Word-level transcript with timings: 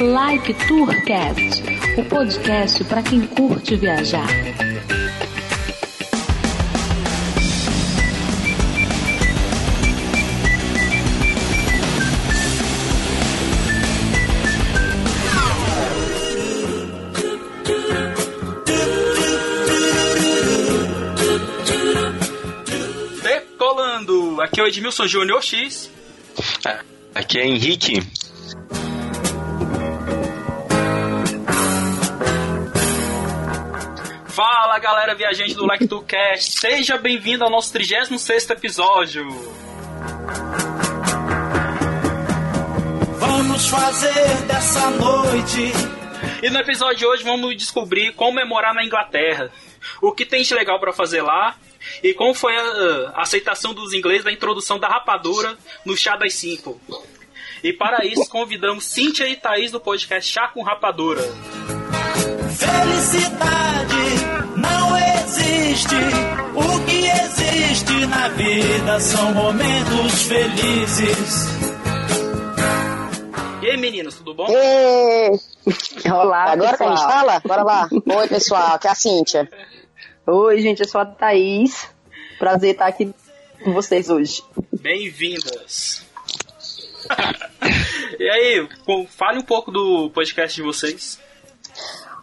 Like 0.00 0.54
Tourcast, 0.66 1.62
o 1.96 2.04
podcast 2.04 2.82
para 2.84 3.02
quem 3.02 3.20
curte 3.20 3.76
viajar. 3.76 4.26
É 24.64 24.66
o 24.66 24.68
Edmilson 24.68 25.06
Júnior 25.06 25.42
X. 25.42 25.90
Aqui 27.14 27.38
é 27.38 27.46
Henrique. 27.46 28.02
Fala 34.26 34.78
galera 34.80 35.14
viajante 35.14 35.54
do 35.54 35.64
LectuCast, 35.64 36.58
seja 36.58 36.98
bem-vindo 36.98 37.44
ao 37.44 37.50
nosso 37.50 37.72
36 37.72 38.50
episódio. 38.50 39.28
Vamos 43.18 43.68
fazer 43.68 44.46
dessa 44.46 44.90
noite. 44.90 45.72
E 46.42 46.50
no 46.50 46.58
episódio 46.58 46.98
de 46.98 47.06
hoje 47.06 47.22
vamos 47.22 47.56
descobrir 47.56 48.12
como 48.14 48.40
é 48.40 48.44
morar 48.44 48.74
na 48.74 48.84
Inglaterra, 48.84 49.50
o 50.02 50.10
que 50.10 50.26
tem 50.26 50.42
de 50.42 50.54
legal 50.54 50.80
para 50.80 50.92
fazer 50.92 51.22
lá 51.22 51.54
e 52.02 52.12
como 52.14 52.34
foi 52.34 52.56
a, 52.56 53.12
a 53.14 53.22
aceitação 53.22 53.72
dos 53.74 53.92
ingleses 53.92 54.24
da 54.24 54.32
introdução 54.32 54.78
da 54.78 54.88
rapadura 54.88 55.56
no 55.84 55.96
chá 55.96 56.16
das 56.16 56.34
5. 56.34 56.80
E 57.62 57.72
para 57.72 58.04
isso 58.04 58.28
convidamos 58.28 58.84
Cíntia 58.84 59.26
e 59.26 59.36
Thaís 59.36 59.70
do 59.70 59.80
podcast 59.80 60.30
Chá 60.30 60.48
com 60.48 60.62
Rapadura. 60.62 61.22
Felicidade 62.54 63.96
não 64.56 64.96
existe. 64.96 65.94
O 66.54 66.84
que 66.84 67.06
existe 67.06 68.06
na 68.06 68.28
vida 68.28 69.00
são 69.00 69.32
momentos 69.32 70.22
felizes. 70.22 71.46
E 73.62 73.66
aí 73.70 73.76
meninos, 73.78 74.16
tudo 74.16 74.34
bom? 74.34 74.46
Ê! 74.50 75.30
Olá, 76.10 76.52
Agora 76.52 76.76
que 76.76 76.82
a 76.82 76.86
gente 76.88 76.96
pessoal. 76.96 77.10
fala? 77.10 77.40
Bora 77.44 77.62
lá. 77.62 77.88
Oi, 77.90 78.28
pessoal, 78.28 78.74
aqui 78.74 78.86
é 78.86 78.90
a 78.90 78.94
Cíntia. 78.94 79.48
Oi, 80.26 80.58
gente, 80.62 80.80
eu 80.80 80.88
sou 80.88 81.02
a 81.02 81.04
Thaís. 81.04 81.86
Prazer 82.38 82.72
estar 82.72 82.86
aqui 82.86 83.14
com 83.62 83.74
vocês 83.74 84.08
hoje. 84.08 84.42
Bem-vindas. 84.72 86.02
e 88.18 88.30
aí, 88.30 88.68
fale 89.10 89.40
um 89.40 89.42
pouco 89.42 89.70
do 89.70 90.08
podcast 90.14 90.56
de 90.56 90.62
vocês. 90.62 91.20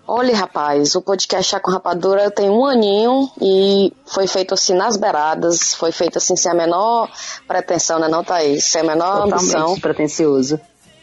Olha, 0.08 0.36
rapaz, 0.36 0.96
o 0.96 1.02
podcast 1.04 1.52
Chá 1.52 1.60
com 1.60 1.70
Rapadura 1.70 2.32
tem 2.32 2.50
um 2.50 2.66
aninho 2.66 3.30
e 3.40 3.94
foi 4.08 4.26
feito 4.26 4.56
assim 4.56 4.74
nas 4.74 4.98
beiradas, 4.98 5.76
foi 5.76 5.92
feito 5.92 6.18
assim 6.18 6.36
sem 6.36 6.52
a 6.52 6.56
menor 6.56 7.08
pretensão, 7.48 8.00
né 8.00 8.08
não, 8.08 8.24
Thaís? 8.24 8.64
Sem 8.64 8.82
a 8.82 8.84
menor 8.84 9.28
ambição. 9.28 9.76
Totalmente 9.76 9.82
pretencioso. 9.82 10.60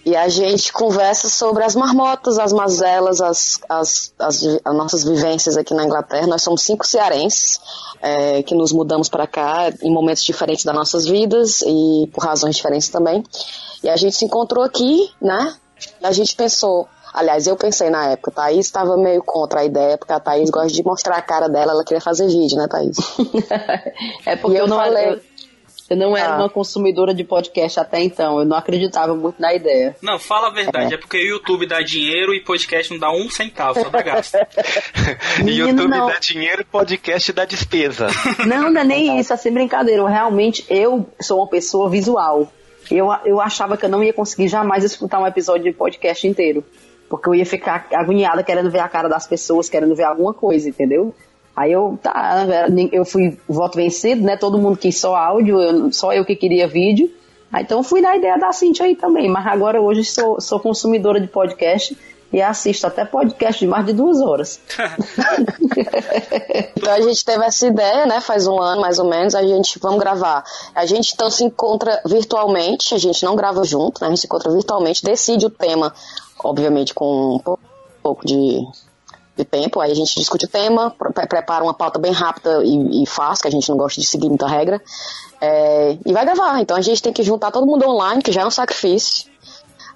E 0.07 0.17
a 0.17 0.29
gente 0.29 0.73
conversa 0.73 1.29
sobre 1.29 1.63
as 1.65 1.75
marmotas, 1.75 2.39
as 2.39 2.53
mazelas, 2.53 3.21
as, 3.21 3.61
as, 3.69 4.13
as, 4.19 4.43
as 4.65 4.75
nossas 4.75 5.05
vivências 5.05 5.57
aqui 5.57 5.75
na 5.75 5.85
Inglaterra. 5.85 6.27
Nós 6.27 6.43
somos 6.43 6.63
cinco 6.63 6.87
cearenses 6.87 7.61
é, 8.01 8.43
que 8.43 8.55
nos 8.55 8.73
mudamos 8.73 9.09
para 9.09 9.27
cá 9.27 9.71
em 9.83 9.93
momentos 9.93 10.23
diferentes 10.25 10.65
das 10.65 10.75
nossas 10.75 11.05
vidas 11.05 11.63
e 11.63 12.09
por 12.13 12.25
razões 12.25 12.57
diferentes 12.57 12.89
também. 12.89 13.23
E 13.83 13.89
a 13.89 13.97
gente 13.97 14.17
se 14.17 14.25
encontrou 14.25 14.65
aqui, 14.65 15.11
né? 15.21 15.55
E 16.01 16.07
a 16.07 16.13
gente 16.13 16.35
pensou, 16.35 16.89
aliás, 17.13 17.47
eu 17.47 17.55
pensei 17.57 17.91
na 17.91 18.07
época, 18.07 18.31
Thaís 18.31 18.67
estava 18.67 18.97
meio 18.97 19.23
contra 19.23 19.61
a 19.61 19.65
ideia, 19.65 19.99
porque 19.99 20.13
a 20.13 20.19
Thaís 20.21 20.49
gosta 20.49 20.69
de 20.73 20.83
mostrar 20.83 21.17
a 21.17 21.23
cara 21.23 21.49
dela, 21.49 21.73
ela 21.73 21.85
queria 21.85 22.01
fazer 22.01 22.27
vídeo, 22.27 22.57
né, 22.57 22.67
Thaís? 22.67 22.97
é 24.27 24.37
porque 24.37 24.57
E 24.57 24.61
eu, 24.61 24.65
eu 24.65 24.69
não 24.69 24.77
falei- 24.79 25.21
eu 25.89 25.97
não 25.97 26.17
era 26.17 26.35
Ah. 26.35 26.37
uma 26.37 26.49
consumidora 26.51 27.15
de 27.15 27.25
podcast 27.25 27.81
até 27.81 28.01
então. 28.03 28.39
Eu 28.41 28.45
não 28.45 28.57
acreditava 28.57 29.15
muito 29.15 29.41
na 29.41 29.55
ideia. 29.55 29.97
Não, 30.03 30.19
fala 30.19 30.49
a 30.49 30.51
verdade, 30.51 30.95
é, 30.95 30.97
porque 30.97 31.17
o 31.17 31.27
YouTube 31.27 31.67
dá 31.67 31.81
dinheiro 31.81 32.35
e 32.35 32.41
podcast 32.41 32.93
não 32.93 32.99
dá 33.01 33.11
um 33.11 33.31
centavo, 33.31 33.81
só 33.81 33.89
dá 33.89 34.03
gasto. 34.03 34.37
Menino, 35.39 35.69
YouTube 35.69 35.89
não. 35.89 36.07
dá 36.07 36.19
dinheiro, 36.19 36.65
podcast 36.71 37.33
dá 37.33 37.45
despesa. 37.45 38.09
Não, 38.47 38.71
não 38.71 38.81
é 38.81 38.85
nem 38.85 39.19
isso, 39.19 39.33
é 39.33 39.37
sem 39.37 39.53
brincadeira. 39.53 40.01
Eu, 40.03 40.07
realmente, 40.07 40.65
eu 40.69 41.07
sou 41.21 41.39
uma 41.39 41.49
pessoa 41.49 41.89
visual. 41.91 42.51
Eu, 42.91 43.09
eu 43.25 43.41
achava 43.41 43.77
que 43.77 43.85
eu 43.85 43.89
não 43.89 44.03
ia 44.03 44.13
conseguir 44.13 44.49
jamais 44.49 44.83
escutar 44.85 45.21
um 45.21 45.27
episódio 45.27 45.65
de 45.65 45.73
podcast 45.73 46.27
inteiro. 46.27 46.65
Porque 47.09 47.29
eu 47.29 47.35
ia 47.35 47.45
ficar 47.47 47.87
agoniada 47.93 48.43
querendo 48.43 48.71
ver 48.71 48.81
a 48.81 48.89
cara 48.89 49.09
das 49.09 49.27
pessoas, 49.27 49.69
querendo 49.69 49.95
ver 49.95 50.05
alguma 50.05 50.33
coisa, 50.35 50.69
entendeu? 50.69 51.15
Aí 51.59 51.73
eu, 51.73 51.99
tá, 52.01 52.47
eu 52.93 53.05
fui 53.05 53.37
voto 53.49 53.75
vencido, 53.77 54.23
né? 54.23 54.37
Todo 54.37 54.59
mundo 54.59 54.77
quis 54.79 54.97
só 55.01 55.17
áudio, 55.17 55.61
eu- 55.61 55.93
só 55.93 56.13
eu 56.13 56.25
que 56.25 56.37
queria 56.37 56.69
vídeo. 56.69 57.11
Aí, 57.53 57.65
então 57.65 57.79
eu 57.79 57.83
fui 57.83 58.01
na 58.01 58.15
ideia 58.17 58.39
da 58.39 58.53
Cintia 58.53 58.87
aí 58.87 58.95
também. 58.95 59.29
Mas 59.29 59.45
agora 59.47 59.81
hoje 59.83 60.05
sou, 60.05 60.41
sou 60.41 60.61
consumidora 60.61 61.21
de 61.21 61.27
podcast 61.27 61.99
e 62.33 62.41
assisto 62.41 62.87
até 62.87 63.05
podcast 63.05 63.59
de 63.59 63.67
mais 63.67 63.85
de 63.87 63.93
duas 63.93 64.21
horas. 64.21 64.61
Então 66.77 66.93
a 66.93 67.01
gente 67.01 67.25
teve 67.25 67.45
essa 67.45 67.67
ideia, 67.67 68.07
né? 68.07 68.21
Faz 68.21 68.47
um 68.47 68.61
ano 68.61 68.81
mais 68.81 68.99
ou 68.99 69.09
menos, 69.09 69.35
a 69.35 69.43
gente 69.43 69.79
vamos 69.79 69.99
gravar. 69.99 70.45
A 70.75 70.87
gente 70.87 71.13
então 71.15 71.31
se 71.31 71.45
encontra 71.45 72.01
virtualmente, 72.07 72.95
a 72.95 72.99
gente 72.99 73.25
não 73.25 73.35
grava 73.37 73.65
junto, 73.65 74.01
né? 74.01 74.07
A 74.07 74.11
gente 74.11 74.21
se 74.21 74.27
encontra 74.27 74.51
virtualmente, 74.53 75.03
decide 75.03 75.47
o 75.47 75.51
tema, 75.51 75.93
obviamente 76.43 76.95
com 76.95 77.35
um 77.35 77.39
pou- 77.39 77.59
pouco 78.03 78.25
de, 78.27 78.65
de 79.39 79.45
tempo, 79.45 79.81
aí 79.81 79.91
a 79.91 79.95
gente 79.95 80.15
discute 80.15 80.45
o 80.45 80.49
tema, 80.49 80.91
pre- 80.91 81.27
prepara 81.27 81.65
uma 81.65 81.75
pauta 81.75 81.99
bem 81.99 82.13
rápida 82.13 82.63
e, 82.65 83.03
e 83.03 83.07
fácil, 83.07 83.43
que 83.43 83.49
a 83.49 83.51
gente 83.53 83.69
não 83.69 83.77
gosta 83.77 84.01
de 84.01 84.07
seguir 84.07 84.29
muita 84.29 84.47
regra, 84.47 84.83
é, 85.41 85.97
e 86.05 86.13
vai 86.13 86.25
gravar. 86.25 86.61
Então 86.61 86.77
a 86.77 86.81
gente 86.81 87.03
tem 87.03 87.13
que 87.13 87.23
juntar 87.23 87.51
todo 87.51 87.67
mundo 87.67 87.87
online, 87.89 88.23
que 88.23 88.33
já 88.33 88.43
é 88.43 88.47
um 88.47 88.51
sacrifício, 88.51 89.25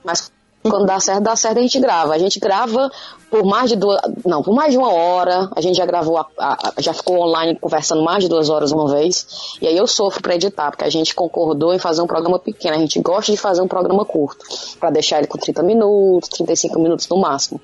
mas 0.05 0.31
quando 0.65 0.87
dá 0.87 1.01
certo, 1.01 1.23
dá 1.25 1.35
certo, 1.35 1.59
a 1.59 1.61
gente 1.63 1.81
grava. 1.81 2.15
A 2.15 2.19
gente 2.19 2.39
grava 2.39 2.89
por 3.29 3.45
mais 3.45 3.69
de 3.69 3.75
duas. 3.75 4.01
Não, 4.25 4.45
por 4.45 4.55
mais 4.55 4.71
de 4.71 4.79
uma 4.79 4.93
hora. 4.93 5.51
A 5.57 5.61
gente 5.61 5.75
já 5.77 5.85
gravou, 5.85 6.17
a- 6.19 6.27
a- 6.39 6.73
já 6.79 6.95
ficou 6.95 7.19
online 7.19 7.59
conversando 7.59 8.01
mais 8.05 8.23
de 8.23 8.29
duas 8.29 8.49
horas 8.49 8.71
uma 8.71 8.87
vez. 8.89 9.27
E 9.61 9.67
aí 9.67 9.77
eu 9.77 9.89
sofro 9.89 10.23
pra 10.23 10.37
editar, 10.37 10.71
porque 10.71 10.85
a 10.85 10.89
gente 10.89 11.17
concordou 11.17 11.75
em 11.75 11.81
fazer 11.81 12.01
um 12.01 12.07
programa 12.07 12.39
pequeno. 12.39 12.77
A 12.77 12.79
gente 12.79 13.01
gosta 13.01 13.33
de 13.33 13.39
fazer 13.39 13.61
um 13.61 13.67
programa 13.67 14.05
curto, 14.05 14.45
Pra 14.79 14.89
deixar 14.89 15.19
ele 15.19 15.27
com 15.27 15.37
30 15.37 15.65
minutos, 15.65 16.29
35 16.29 16.79
minutos 16.79 17.09
no 17.09 17.17
máximo. 17.17 17.61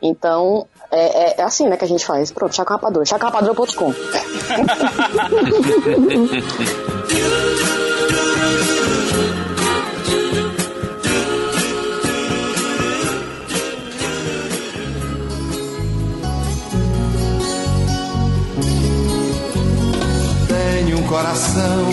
Então, 0.00 0.64
é, 0.90 1.00
é- 1.00 1.34
é 1.38 1.42
assim, 1.42 1.68
né, 1.68 1.76
que 1.76 1.84
a 1.84 1.88
gente 1.88 2.04
faz. 2.04 2.30
Pronto, 2.32 2.54
Chaco 2.54 2.72
Rapadura. 2.72 3.04
chacorapadura.com. 3.04 3.92
Tenho 20.48 20.98
um 20.98 21.06
coração 21.06 21.90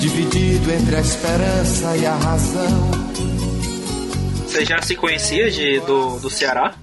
dividido 0.00 0.70
entre 0.72 0.96
a 0.96 1.00
esperança 1.00 1.96
e 1.96 2.06
a 2.06 2.14
razão. 2.14 2.90
Você 4.46 4.64
já 4.64 4.80
se 4.82 4.94
conhecia 4.94 5.50
de, 5.50 5.80
do, 5.80 6.18
do 6.18 6.30
Ceará? 6.30 6.74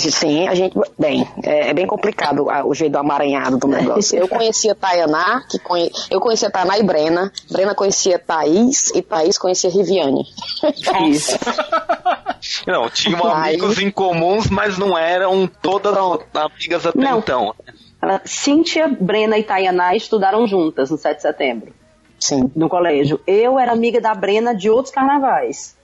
Sim, 0.00 0.48
a 0.48 0.54
gente. 0.54 0.76
Bem, 0.98 1.26
é, 1.42 1.70
é 1.70 1.74
bem 1.74 1.86
complicado 1.86 2.48
a- 2.50 2.64
o 2.64 2.74
jeito 2.74 2.92
do 2.92 2.98
amaranhado 2.98 3.58
do 3.58 3.66
negócio. 3.68 4.16
Eu 4.18 4.28
conhecia 4.28 4.74
Tayaná, 4.74 5.42
que 5.50 5.58
conhe, 5.58 5.90
eu 6.10 6.20
conhecia 6.20 6.50
Tayaná 6.50 6.78
e 6.78 6.82
Brena. 6.82 7.32
Brena 7.50 7.74
conhecia 7.74 8.18
Thaís 8.18 8.90
e 8.94 9.02
Thaís 9.02 9.36
conhecia 9.38 9.70
Riviane. 9.70 10.24
Isso. 11.08 11.38
Não, 12.66 12.88
tinham 12.88 13.26
Aí- 13.34 13.54
amigos 13.54 13.78
em 13.78 13.90
comuns, 13.90 14.48
mas 14.48 14.78
não 14.78 14.96
eram 14.96 15.46
todas 15.60 15.92
amigas 16.34 16.86
até 16.86 16.98
Não. 16.98 17.18
então. 17.18 17.54
Ela- 18.00 18.20
Cíntia, 18.24 18.86
Brena 18.88 19.36
e 19.38 19.42
Tayaná 19.42 19.94
estudaram 19.96 20.46
juntas 20.46 20.90
no 20.90 20.96
7 20.96 21.16
de 21.16 21.22
setembro. 21.22 21.72
Sim. 22.20 22.50
no 22.56 22.68
colégio. 22.68 23.20
Eu 23.28 23.60
era 23.60 23.70
amiga 23.70 24.00
da 24.00 24.12
Brena 24.12 24.52
de 24.52 24.68
outros 24.68 24.92
carnavais. 24.92 25.76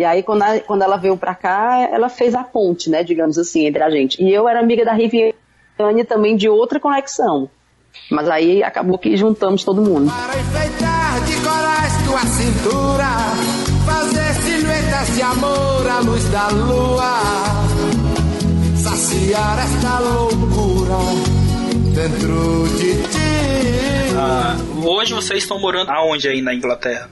E 0.00 0.04
aí, 0.06 0.22
quando, 0.22 0.40
a- 0.40 0.58
quando 0.60 0.80
ela 0.80 0.96
veio 0.96 1.14
pra 1.14 1.34
cá, 1.34 1.86
ela 1.92 2.08
fez 2.08 2.34
a 2.34 2.42
ponte, 2.42 2.88
né, 2.88 3.04
digamos 3.04 3.36
assim, 3.36 3.66
entre 3.66 3.82
a 3.82 3.90
gente. 3.90 4.16
E 4.24 4.32
eu 4.32 4.48
era 4.48 4.58
amiga 4.58 4.82
da 4.82 4.94
Riviane 4.94 5.34
também 6.08 6.34
de 6.38 6.48
outra 6.48 6.80
conexão. 6.80 7.50
Mas 8.10 8.26
aí 8.30 8.62
acabou 8.62 8.96
que 8.96 9.14
juntamos 9.14 9.62
todo 9.62 9.82
mundo. 9.82 10.10
Para 10.10 10.40
enfeitar 10.40 11.20
de 11.26 11.36
corais 11.42 11.92
tua 12.06 12.20
cintura, 12.30 13.08
fazer 13.84 14.34
silhuetas 14.40 15.14
de 15.14 15.20
amor 15.20 15.86
à 15.90 16.00
luz 16.00 16.24
da 16.30 16.48
lua, 16.48 17.20
saciar 18.76 19.58
esta 19.58 19.98
loucura 19.98 20.96
dentro 21.94 22.68
de 22.78 23.02
ti. 23.02 24.16
Ah, 24.16 24.56
hoje 24.82 25.12
vocês 25.12 25.42
estão 25.42 25.60
morando 25.60 25.90
aonde 25.90 26.26
aí 26.26 26.40
na 26.40 26.54
Inglaterra? 26.54 27.10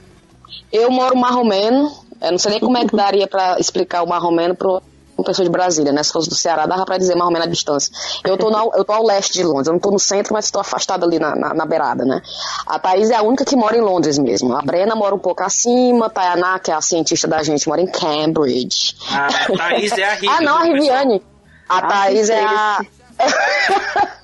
Eu 0.71 0.89
moro 0.89 1.15
marromeno. 1.15 2.08
Eu 2.21 2.31
não 2.31 2.37
sei 2.37 2.51
nem 2.51 2.59
como 2.59 2.77
é 2.77 2.85
que 2.85 2.95
daria 2.95 3.27
pra 3.27 3.57
explicar 3.59 4.03
o 4.03 4.07
marromeno 4.07 4.55
pro 4.55 4.81
uma 5.19 5.25
pessoa 5.25 5.43
de 5.43 5.51
Brasília, 5.51 5.91
né? 5.91 6.01
Se 6.01 6.11
fosse 6.11 6.29
do 6.29 6.35
Ceará, 6.35 6.65
dava 6.65 6.85
pra 6.85 6.97
dizer 6.97 7.13
mais 7.13 7.25
ou 7.25 7.31
menos 7.31 7.47
a 7.47 7.49
distância. 7.49 7.91
Eu 8.23 8.37
tô, 8.37 8.49
na, 8.49 8.63
eu 8.73 8.85
tô 8.85 8.93
ao 8.93 9.05
leste 9.05 9.33
de 9.33 9.43
Londres, 9.43 9.67
eu 9.67 9.73
não 9.73 9.79
tô 9.79 9.91
no 9.91 9.99
centro, 9.99 10.33
mas 10.33 10.45
estou 10.45 10.61
afastada 10.61 11.05
ali 11.05 11.19
na, 11.19 11.35
na, 11.35 11.53
na, 11.53 11.65
beirada, 11.65 12.05
né? 12.05 12.21
A 12.65 12.79
Thaís 12.79 13.09
é 13.09 13.15
a 13.15 13.21
única 13.21 13.43
que 13.43 13.55
mora 13.55 13.77
em 13.77 13.81
Londres 13.81 14.17
mesmo. 14.17 14.55
A 14.55 14.61
Brena 14.61 14.95
mora 14.95 15.13
um 15.13 15.19
pouco 15.19 15.43
acima, 15.43 16.05
a 16.05 16.09
Tayaná, 16.09 16.57
que 16.59 16.71
é 16.71 16.73
a 16.73 16.81
cientista 16.81 17.27
da 17.27 17.43
gente, 17.43 17.67
mora 17.67 17.81
em 17.81 17.87
Cambridge. 17.87 18.95
Ah, 19.11 19.27
a 19.27 19.57
Thaís 19.57 19.91
é 19.97 20.03
a 20.05 20.13
Riviane. 20.13 20.37
ah, 20.39 20.41
não, 20.41 20.57
a 20.57 20.63
Riviane. 20.63 21.23
A 21.67 21.77
ah, 21.77 21.87
Thaís 21.87 22.29
é 22.29 22.43
a. 22.43 22.79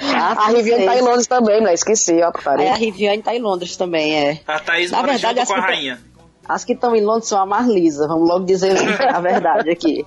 Ah, 0.00 0.46
a 0.46 0.48
Riviane 0.48 0.86
tá 0.86 0.96
em 0.96 1.02
Londres 1.02 1.26
também, 1.26 1.60
né? 1.60 1.74
Esqueci, 1.74 2.20
ó, 2.22 2.32
É, 2.58 2.70
a 2.70 2.74
Riviane 2.74 3.22
tá 3.22 3.34
em 3.34 3.40
Londres 3.40 3.76
também, 3.76 4.14
é. 4.14 4.40
A 4.46 4.58
Thaís 4.58 4.90
Na 4.90 4.98
mora 4.98 5.12
verdade, 5.12 5.40
junto 5.40 5.48
com 5.48 5.54
a 5.54 5.60
rainha. 5.60 6.00
As 6.48 6.64
que 6.64 6.72
estão 6.72 6.94
em 6.94 7.02
Londres 7.02 7.28
são 7.28 7.40
a 7.40 7.46
mais 7.46 7.66
lisa, 7.66 8.06
vamos 8.06 8.28
logo 8.28 8.44
dizer 8.44 8.76
a 9.08 9.20
verdade 9.20 9.70
aqui. 9.70 10.04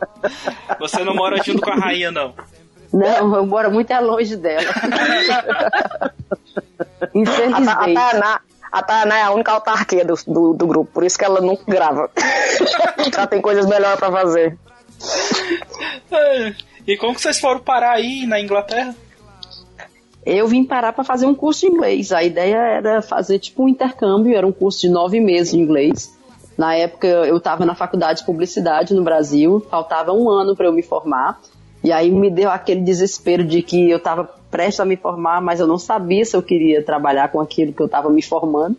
Você 0.80 1.04
não 1.04 1.16
mora 1.16 1.42
junto 1.44 1.62
com 1.62 1.72
a 1.72 1.76
rainha, 1.76 2.12
não? 2.12 2.34
Não, 2.92 3.36
eu 3.36 3.46
moro 3.46 3.72
muito 3.72 3.94
longe 4.02 4.36
dela. 4.36 4.70
Infelizmente. 7.14 7.70
A, 7.70 7.74
a, 7.74 7.94
Tainá, 7.94 8.42
a 8.72 8.84
Tainá 8.84 9.18
é 9.18 9.22
a 9.24 9.32
única 9.32 9.52
autarquia 9.52 10.04
do, 10.04 10.16
do, 10.26 10.54
do, 10.54 10.68
grupo, 10.68 10.92
por 10.92 11.04
isso 11.04 11.18
que 11.18 11.26
ela 11.26 11.42
nunca 11.42 11.64
grava. 11.68 12.10
ela 13.16 13.28
tem 13.28 13.42
coisas 13.42 13.66
melhores 13.66 14.00
para 14.00 14.12
fazer. 14.12 14.58
É. 16.12 16.54
E 16.88 16.98
como 16.98 17.14
que 17.14 17.22
vocês 17.22 17.40
foram 17.40 17.60
parar 17.60 17.92
aí 17.92 18.26
na 18.26 18.40
Inglaterra? 18.40 18.96
eu 20.26 20.48
vim 20.48 20.64
parar 20.64 20.94
para 20.94 21.04
fazer 21.04 21.26
um 21.26 21.34
curso 21.34 21.62
de 21.62 21.68
inglês. 21.68 22.12
A 22.12 22.24
ideia 22.24 22.58
era 22.58 23.02
fazer 23.02 23.40
tipo 23.40 23.64
um 23.64 23.70
intercâmbio, 23.70 24.36
era 24.36 24.46
um 24.46 24.52
curso 24.52 24.82
de 24.82 24.90
nove 24.90 25.20
meses 25.20 25.52
de 25.54 25.60
inglês. 25.60 26.18
Na 26.60 26.76
época 26.76 27.08
eu 27.08 27.38
estava 27.38 27.66
na 27.66 27.74
faculdade 27.74 28.20
de 28.20 28.26
publicidade 28.26 28.94
no 28.94 29.02
Brasil, 29.02 29.66
faltava 29.72 30.12
um 30.12 30.30
ano 30.30 30.58
para 30.58 30.66
eu 30.66 30.74
me 30.74 30.84
formar. 30.84 31.40
E 31.82 31.90
aí 31.90 32.12
me 32.12 32.30
deu 32.30 32.50
aquele 32.50 32.82
desespero 32.82 33.46
de 33.46 33.62
que 33.62 33.90
eu 33.90 33.96
estava 33.96 34.26
prestes 34.52 34.82
a 34.82 34.84
me 34.84 34.98
formar, 34.98 35.42
mas 35.42 35.62
eu 35.62 35.68
não 35.68 35.78
sabia 35.78 36.26
se 36.26 36.36
eu 36.36 36.44
queria 36.44 36.84
trabalhar 36.84 37.32
com 37.32 37.40
aquilo 37.40 37.72
que 37.72 37.82
eu 37.82 37.86
estava 37.86 38.10
me 38.10 38.22
formando. 38.22 38.76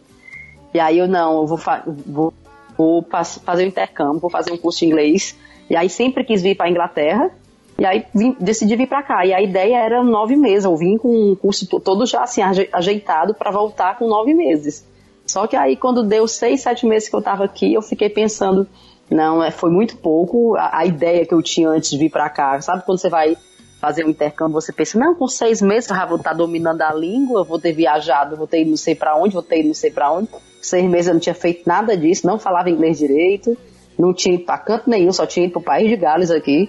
E 0.75 0.79
aí 0.79 0.99
eu 0.99 1.09
não, 1.09 1.38
eu 1.41 1.47
vou, 1.47 1.59
vou, 2.06 2.35
vou 2.77 3.06
fazer 3.43 3.65
um 3.65 3.69
intercâmbio, 3.69 4.21
vou 4.21 4.29
fazer 4.29 4.53
um 4.53 4.59
curso 4.59 4.81
de 4.81 4.85
inglês. 4.85 5.35
E 5.71 5.75
aí 5.75 5.88
sempre 5.88 6.23
quis 6.23 6.43
vir 6.43 6.56
para 6.56 6.67
a 6.67 6.71
Inglaterra. 6.71 7.31
E 7.79 7.87
aí 7.87 8.05
vim, 8.15 8.37
decidi 8.38 8.77
vir 8.77 8.88
para 8.88 9.03
cá. 9.03 9.25
E 9.25 9.32
a 9.32 9.41
ideia 9.41 9.79
era 9.79 10.05
nove 10.05 10.37
meses. 10.37 10.67
Eu 10.67 10.77
vim 10.77 10.99
com 10.99 11.32
um 11.32 11.35
curso 11.35 11.67
todo 11.81 12.05
já 12.05 12.25
assim 12.25 12.43
ajeitado 12.43 13.32
para 13.32 13.50
voltar 13.50 13.97
com 13.97 14.06
nove 14.06 14.35
meses. 14.35 14.85
Só 15.31 15.47
que 15.47 15.55
aí 15.55 15.77
quando 15.77 16.03
deu 16.03 16.27
seis, 16.27 16.62
sete 16.62 16.85
meses 16.85 17.09
que 17.09 17.15
eu 17.15 17.21
estava 17.21 17.44
aqui, 17.44 17.73
eu 17.73 17.81
fiquei 17.81 18.09
pensando, 18.09 18.67
não, 19.09 19.43
é, 19.43 19.53
foi 19.53 19.71
muito 19.71 19.97
pouco 19.97 20.56
a, 20.56 20.79
a 20.79 20.85
ideia 20.85 21.25
que 21.25 21.32
eu 21.32 21.41
tinha 21.41 21.69
antes 21.69 21.91
de 21.91 21.99
vir 21.99 22.11
para 22.11 22.29
cá. 22.29 22.61
Sabe 22.61 22.85
quando 22.85 22.99
você 22.99 23.09
vai 23.09 23.37
fazer 23.81 24.05
um 24.05 24.11
intercâmbio, 24.11 24.55
você 24.55 24.73
pensa, 24.73 24.99
não, 24.99 25.15
com 25.15 25.29
seis 25.29 25.62
meses 25.62 25.88
eu 25.88 25.94
já 25.94 26.05
vou 26.05 26.17
estar 26.19 26.32
dominando 26.32 26.82
a 26.82 26.93
língua, 26.93 27.44
vou 27.44 27.61
ter 27.61 27.73
viajado, 27.73 28.37
vou 28.37 28.47
ter 28.49 28.62
ido 28.62 28.71
não 28.71 28.77
sei 28.77 28.97
para 28.97 29.17
onde, 29.17 29.32
vou 29.32 29.43
ter 29.43 29.61
ido 29.61 29.69
não 29.69 29.75
sei 29.75 29.93
para 29.93 30.12
onde. 30.12 30.29
Seis 30.61 30.85
meses 30.91 31.06
eu 31.06 31.15
não 31.15 31.21
tinha 31.21 31.35
feito 31.35 31.62
nada 31.65 31.97
disso, 31.97 32.27
não 32.27 32.37
falava 32.37 32.69
inglês 32.69 32.99
direito, 32.99 33.56
não 33.97 34.12
tinha 34.12 34.35
ido 34.35 34.44
para 34.44 34.59
canto 34.59 34.91
nenhum, 34.91 35.12
só 35.12 35.27
tinha 35.27 35.47
ido 35.47 35.53
para 35.53 35.61
o 35.61 35.65
país 35.65 35.88
de 35.88 35.97
Gales 35.97 36.31
aqui. 36.32 36.69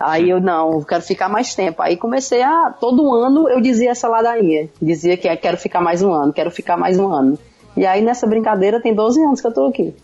Aí 0.00 0.28
eu 0.28 0.40
não, 0.40 0.82
quero 0.82 1.02
ficar 1.02 1.28
mais 1.28 1.54
tempo. 1.54 1.80
Aí 1.80 1.96
comecei 1.96 2.42
a, 2.42 2.74
todo 2.78 3.14
ano 3.14 3.48
eu 3.48 3.60
dizia 3.60 3.92
essa 3.92 4.08
ladainha. 4.08 4.68
Dizia 4.82 5.16
que 5.16 5.34
quero 5.36 5.56
ficar 5.56 5.80
mais 5.80 6.02
um 6.02 6.12
ano, 6.12 6.32
quero 6.32 6.50
ficar 6.50 6.76
mais 6.76 6.98
um 6.98 7.08
ano. 7.08 7.38
E 7.76 7.84
aí 7.84 8.02
nessa 8.02 8.26
brincadeira 8.26 8.80
tem 8.80 8.94
12 8.94 9.20
anos 9.22 9.40
que 9.40 9.46
eu 9.46 9.52
tô 9.52 9.66
aqui. 9.66 9.94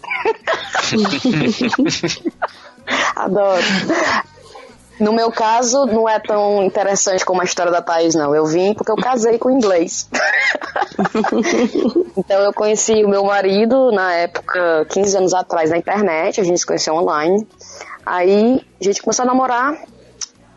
Adoro. 3.17 3.63
No 5.01 5.15
meu 5.15 5.33
caso, 5.33 5.87
não 5.87 6.07
é 6.07 6.19
tão 6.19 6.63
interessante 6.63 7.25
como 7.25 7.41
a 7.41 7.45
história 7.45 7.73
da 7.73 7.81
Thaís, 7.81 8.15
não. 8.15 8.35
Eu 8.35 8.45
vim 8.45 8.75
porque 8.75 8.93
eu 8.93 8.97
casei 8.97 9.39
com 9.39 9.51
inglês. 9.51 10.07
então 12.19 12.39
eu 12.43 12.53
conheci 12.53 13.03
o 13.03 13.09
meu 13.09 13.25
marido 13.25 13.91
na 13.93 14.13
época, 14.13 14.87
15 14.91 15.17
anos 15.17 15.33
atrás, 15.33 15.71
na 15.71 15.79
internet. 15.79 16.39
A 16.39 16.45
gente 16.45 16.59
se 16.59 16.67
conheceu 16.67 16.95
online. 16.95 17.49
Aí 18.05 18.61
a 18.79 18.85
gente 18.85 19.01
começou 19.01 19.23
a 19.23 19.27
namorar. 19.27 19.75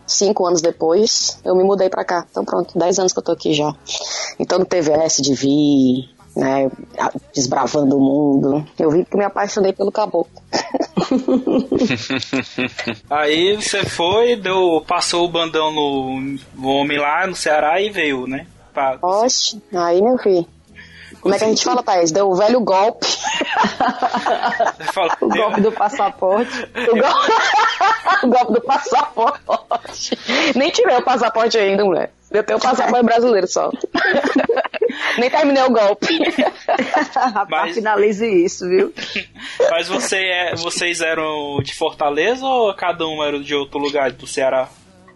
Cinco 0.05 0.45
anos 0.45 0.61
depois, 0.61 1.39
eu 1.45 1.55
me 1.55 1.63
mudei 1.63 1.89
pra 1.89 2.03
cá. 2.03 2.25
Então 2.29 2.43
pronto, 2.43 2.77
dez 2.77 2.99
anos 2.99 3.13
que 3.13 3.19
eu 3.19 3.23
tô 3.23 3.31
aqui 3.31 3.53
já. 3.53 3.73
Então 4.37 4.59
no 4.59 4.65
TVS 4.65 5.21
de 5.21 5.33
vir, 5.33 6.09
né, 6.35 6.69
desbravando 7.33 7.97
o 7.97 7.99
mundo. 7.99 8.65
Eu 8.77 8.89
vi 8.89 9.05
que 9.05 9.15
me 9.15 9.23
apaixonei 9.23 9.71
pelo 9.73 9.91
caboclo. 9.91 10.41
Aí 13.09 13.55
você 13.55 13.83
foi, 13.83 14.35
deu, 14.35 14.83
passou 14.87 15.25
o 15.25 15.29
bandão 15.29 15.71
no, 15.71 16.19
no 16.55 16.67
homem 16.67 16.99
lá 16.99 17.25
no 17.27 17.35
Ceará 17.35 17.81
e 17.81 17.89
veio, 17.89 18.27
né? 18.27 18.45
Pra... 18.73 18.97
Oxe, 19.01 19.61
aí 19.71 20.01
meu 20.01 20.17
filho. 20.17 20.45
Como 21.21 21.33
é 21.33 21.37
que 21.37 21.45
a 21.45 21.47
gente 21.47 21.63
fala, 21.63 21.81
Thaís? 21.81 22.11
Deu 22.11 22.29
o 22.29 22.35
velho 22.35 22.59
golpe. 22.59 23.07
o 25.21 25.29
golpe 25.29 25.61
do 25.61 25.71
passaporte. 25.71 26.67
O, 26.75 26.95
go... 26.95 27.07
o 28.23 28.27
golpe 28.29 28.53
do 28.53 28.61
passaporte. 28.61 30.19
Nem 30.53 30.69
tirei 30.71 30.97
o 30.97 31.03
passaporte 31.03 31.57
ainda, 31.57 31.85
mulher. 31.85 32.11
Eu 32.33 32.43
tenho 32.43 32.57
o 32.57 32.61
passaporte 32.61 33.05
brasileiro 33.05 33.47
só. 33.47 33.71
Nem 35.19 35.29
terminei 35.29 35.61
o 35.63 35.71
golpe. 35.71 36.07
Mas... 37.47 37.75
Finalize 37.75 38.27
isso, 38.27 38.67
viu? 38.67 38.91
Mas 39.69 39.87
você 39.87 40.17
é, 40.17 40.55
vocês 40.55 41.01
eram 41.01 41.59
de 41.61 41.73
Fortaleza 41.75 42.43
ou 42.43 42.73
cada 42.73 43.07
um 43.07 43.23
era 43.23 43.39
de 43.39 43.53
outro 43.53 43.77
lugar 43.79 44.11
do 44.11 44.25
Ceará? 44.25 44.67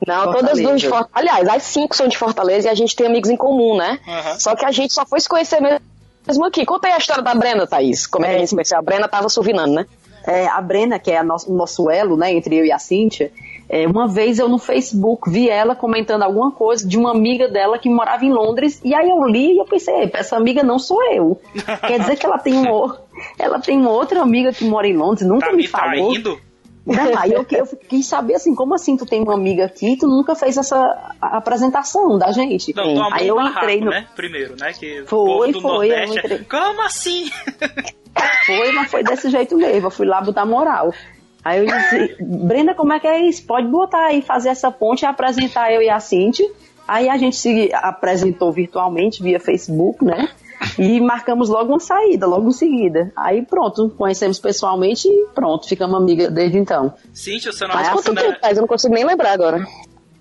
Não, 0.06 0.26
Fortaleza. 0.26 0.48
todas 0.48 0.62
duas 0.62 0.82
de 0.82 0.88
Fortaleza. 0.88 1.12
Aliás, 1.14 1.50
as 1.50 1.64
cinco 1.64 1.96
são 1.96 2.08
de 2.08 2.18
Fortaleza 2.18 2.68
e 2.68 2.72
a 2.72 2.76
gente 2.76 2.96
tem 2.96 3.08
amigos 3.08 3.30
em 3.30 3.36
comum, 3.36 3.76
né? 3.76 4.00
Uhum. 4.08 4.40
Só 4.40 4.56
que 4.56 4.66
a 4.66 4.72
gente 4.72 4.94
só 4.94 5.06
foi 5.06 5.20
se 5.20 5.28
conhecer 5.28 5.60
mesmo 5.60 6.46
aqui. 6.46 6.66
Conta 6.66 6.88
aí 6.88 6.94
a 6.94 6.98
história 6.98 7.24
da 7.24 7.34
Brena, 7.34 7.66
Thaís. 7.66 8.06
Como 8.06 8.26
é, 8.26 8.30
que 8.30 8.36
a 8.36 8.40
gente 8.40 8.50
se 8.50 8.56
conheceu? 8.56 8.78
A 8.78 8.82
Brena 8.82 9.08
tava 9.08 9.28
suvinando, 9.28 9.74
né? 9.74 9.86
É, 10.28 10.46
a 10.46 10.60
Brena, 10.60 11.00
que 11.00 11.10
é 11.10 11.22
o 11.22 11.54
nosso 11.54 11.90
elo, 11.90 12.18
né, 12.18 12.34
entre 12.34 12.58
eu 12.58 12.66
e 12.66 12.72
a 12.72 12.78
Cíntia, 12.78 13.32
é, 13.70 13.88
uma 13.88 14.08
vez 14.08 14.40
eu 14.40 14.50
no 14.50 14.58
Facebook 14.58 15.30
vi 15.30 15.50
ela 15.50 15.74
comentando 15.74 16.24
alguma 16.24 16.52
coisa 16.52 16.86
de 16.86 16.98
uma 16.98 17.12
amiga 17.12 17.48
dela 17.48 17.80
que 17.80 17.90
morava 17.90 18.26
em 18.26 18.32
Londres, 18.32 18.82
e 18.84 18.94
aí 18.94 19.10
eu 19.10 19.24
li 19.26 19.54
e 19.54 19.58
eu 19.58 19.66
pensei, 19.66 20.10
essa 20.14 20.36
amiga 20.36 20.64
não 20.64 20.78
sou 20.78 21.02
eu. 21.12 21.40
Quer 21.88 22.00
dizer 22.00 22.18
que 22.18 22.26
ela 22.26 22.38
tem, 22.38 22.54
um, 22.56 22.94
ela 23.40 23.60
tem 23.60 23.78
uma 23.78 23.92
outra 23.92 24.22
amiga 24.22 24.52
que 24.52 24.66
mora 24.66 24.86
em 24.86 24.98
Londres, 24.98 25.26
nunca 25.26 25.48
tá 25.48 25.52
me, 25.52 25.60
me 25.60 25.68
falou. 25.68 26.12
Traindo? 26.12 26.48
Não, 26.86 27.18
aí 27.18 27.34
eu, 27.34 27.46
eu, 27.52 27.68
quis 27.90 28.06
saber 28.06 28.36
assim, 28.36 28.56
como 28.56 28.74
assim 28.74 28.96
tu 28.96 29.06
tem 29.06 29.22
uma 29.22 29.34
amiga 29.34 29.66
aqui 29.66 29.94
e 29.94 29.98
tu 29.98 30.08
nunca 30.08 30.36
fez 30.36 30.56
essa 30.56 31.16
apresentação 31.20 32.18
da 32.18 32.32
gente? 32.32 32.74
Não, 32.74 32.96
tu 32.96 33.14
aí 33.14 33.28
eu 33.28 33.42
entrei 33.42 33.82
no... 33.82 33.90
né? 33.90 34.08
Primeiro, 34.16 34.56
né? 34.58 34.72
Que 34.72 35.04
foi, 35.06 35.52
foi, 35.52 35.92
eu 35.92 36.04
entrei. 36.06 36.40
Como 36.46 36.82
assim? 36.84 37.30
Foi, 38.46 38.72
mas 38.72 38.90
foi 38.90 39.04
desse 39.04 39.30
jeito 39.30 39.58
mesmo, 39.58 39.88
eu 39.88 39.92
fui 39.92 40.06
lá 40.06 40.22
botar 40.22 40.46
moral. 40.46 40.94
Aí 41.44 41.60
eu 41.60 41.66
disse, 41.66 42.18
Brenda, 42.20 42.74
como 42.74 42.92
é 42.94 43.00
que 43.00 43.08
é 43.08 43.22
isso? 43.22 43.46
Pode 43.46 43.68
botar 43.68 44.08
aí, 44.08 44.22
fazer 44.22 44.50
essa 44.50 44.70
ponte 44.70 45.04
e 45.04 45.06
apresentar 45.06 45.72
eu 45.72 45.82
e 45.82 45.90
a 45.90 46.00
Cinti. 46.00 46.44
Aí 46.88 47.10
a 47.10 47.18
gente 47.18 47.36
se 47.36 47.70
apresentou 47.74 48.52
virtualmente 48.52 49.22
via 49.22 49.40
Facebook, 49.40 50.04
né? 50.04 50.30
E 50.80 51.00
marcamos 51.00 51.50
logo 51.50 51.72
uma 51.74 51.80
saída, 51.80 52.26
logo 52.26 52.50
em 52.50 52.52
seguida. 52.52 53.12
Aí 53.16 53.46
pronto, 53.46 53.90
conhecemos 53.98 54.40
pessoalmente 54.40 55.08
e 55.08 55.28
pronto, 55.34 55.68
ficamos 55.68 55.96
amigas 55.96 56.32
desde 56.32 56.58
então. 56.58 56.94
Cíntia, 57.14 57.52
você 57.52 57.68
não 57.68 57.76
Mas 57.76 57.90
quanto 57.90 58.16
tempo 58.16 58.40
faz? 58.40 58.58
Eu 58.58 58.62
não 58.62 58.68
consigo 58.68 58.94
nem 58.94 59.06
lembrar 59.06 59.34
agora. 59.34 59.66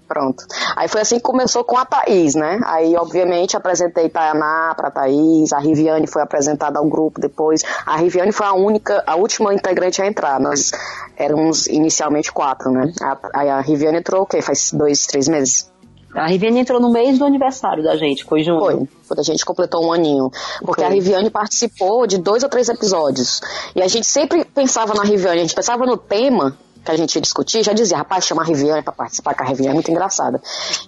Pronto. 0.07 0.45
Aí 0.77 0.89
foi 0.89 1.01
assim 1.01 1.17
que 1.17 1.23
começou 1.23 1.65
com 1.65 1.77
a 1.77 1.85
Thaís, 1.85 2.35
né? 2.35 2.61
Aí, 2.65 2.97
obviamente, 2.97 3.57
apresentei 3.57 4.09
Tayaná 4.09 4.73
pra 4.77 4.91
Thaís, 4.91 5.53
a 5.53 5.59
Riviane 5.59 6.07
foi 6.07 6.23
apresentada 6.23 6.79
ao 6.79 6.87
grupo 6.87 7.21
depois. 7.21 7.63
A 7.85 7.97
Riviane 7.97 8.31
foi 8.31 8.47
a 8.47 8.53
única, 8.53 9.03
a 9.07 9.17
última 9.17 9.53
integrante 9.53 10.01
a 10.01 10.07
entrar. 10.07 10.39
Nós 10.39 10.71
éramos 11.17 11.67
inicialmente 11.67 12.31
quatro, 12.31 12.71
né? 12.71 12.93
Aí 13.35 13.49
a, 13.49 13.61
Riviane 13.61 13.99
entrou 13.99 14.23
o 14.23 14.27
quê? 14.27 14.41
Faz 14.41 14.73
dois, 14.73 15.07
três 15.07 15.27
meses? 15.27 15.71
A 16.15 16.29
Riviane 16.29 16.61
entrou 16.61 16.81
no 16.81 16.91
mês 16.91 17.19
do 17.19 17.25
aniversário 17.25 17.83
da 17.83 17.97
gente, 17.97 18.25
foi 18.25 18.43
junto. 18.43 18.65
Foi, 18.65 18.89
quando 19.09 19.21
a 19.21 19.25
gente 19.25 19.45
completou 19.45 19.85
um 19.85 19.93
aninho. 19.93 20.31
Porque 20.61 20.83
foi. 20.83 20.85
a 20.85 20.89
Riviane 20.89 21.31
participou 21.31 22.07
de 22.07 22.17
dois 22.17 22.43
ou 22.45 22.49
três 22.49 22.69
episódios. 22.69 23.41
E 23.75 23.83
a 23.83 23.89
gente 23.89 24.07
sempre 24.07 24.45
pensava 24.45 24.95
na 24.95 25.03
Riviane, 25.03 25.39
a 25.39 25.43
gente 25.43 25.55
pensava 25.55 25.85
no 25.85 25.97
tema 25.97 26.57
que 26.87 26.93
a 26.93 26.97
gente 26.97 27.15
ia 27.17 27.21
discutir, 27.21 27.63
já 27.63 27.73
dizia, 27.73 27.99
rapaz, 27.99 28.25
chama 28.25 28.43
a 28.43 28.45
Riviane 28.45 28.83
pra 28.83 28.93
participar, 28.93 29.35
que 29.35 29.43
a 29.43 29.47
Riviane 29.47 29.71
é 29.71 29.75
muito 29.75 29.91
engraçada. 29.91 30.41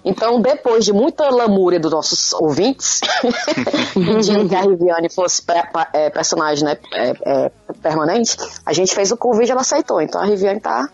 Então, 0.03 0.41
depois 0.41 0.83
de 0.85 0.91
muita 0.93 1.29
lamúria 1.29 1.79
dos 1.79 1.91
nossos 1.91 2.33
ouvintes, 2.33 3.01
pedindo 3.93 4.47
que 4.47 4.55
a 4.55 4.61
Riviane 4.61 5.09
fosse 5.09 5.41
pe- 5.41 5.67
pa- 5.71 5.89
é, 5.93 6.09
personagem 6.09 6.65
né, 6.65 6.77
é, 6.93 7.13
é, 7.25 7.51
permanente, 7.81 8.37
a 8.65 8.73
gente 8.73 8.93
fez 8.93 9.11
o 9.11 9.17
convite 9.17 9.49
e 9.49 9.51
ela 9.51 9.61
aceitou. 9.61 10.01
Então 10.01 10.21
a 10.21 10.25
Riviane 10.25 10.59
tá. 10.59 10.87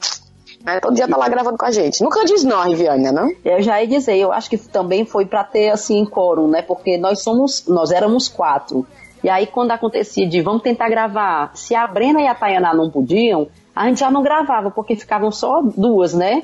né, 0.65 0.79
todo 0.79 0.93
dia 0.95 1.07
tá 1.07 1.17
lá 1.17 1.27
gravando 1.29 1.57
com 1.57 1.65
a 1.65 1.71
gente. 1.71 2.03
Nunca 2.03 2.23
diz 2.25 2.43
não, 2.43 2.59
a 2.59 2.65
Riviane, 2.65 3.03
né? 3.03 3.11
Não? 3.11 3.31
Eu 3.43 3.61
já 3.61 3.81
ia 3.81 3.87
dizer, 3.87 4.17
eu 4.17 4.31
acho 4.31 4.49
que 4.49 4.57
também 4.57 5.05
foi 5.05 5.25
pra 5.25 5.43
ter 5.43 5.69
assim 5.69 6.05
quórum, 6.05 6.47
né? 6.47 6.61
Porque 6.61 6.97
nós 6.97 7.21
somos, 7.21 7.65
nós 7.67 7.91
éramos 7.91 8.27
quatro. 8.27 8.85
E 9.23 9.29
aí 9.29 9.47
quando 9.47 9.71
acontecia 9.71 10.27
de 10.27 10.41
vamos 10.41 10.61
tentar 10.61 10.89
gravar, 10.89 11.51
se 11.55 11.73
a 11.73 11.87
Brena 11.87 12.21
e 12.21 12.27
a 12.27 12.35
Tayana 12.35 12.73
não 12.73 12.89
podiam, 12.91 13.47
a 13.75 13.87
gente 13.87 13.99
já 13.99 14.09
não 14.09 14.23
gravava, 14.23 14.71
porque 14.71 14.95
ficavam 14.95 15.29
só 15.31 15.61
duas, 15.61 16.13
né? 16.13 16.43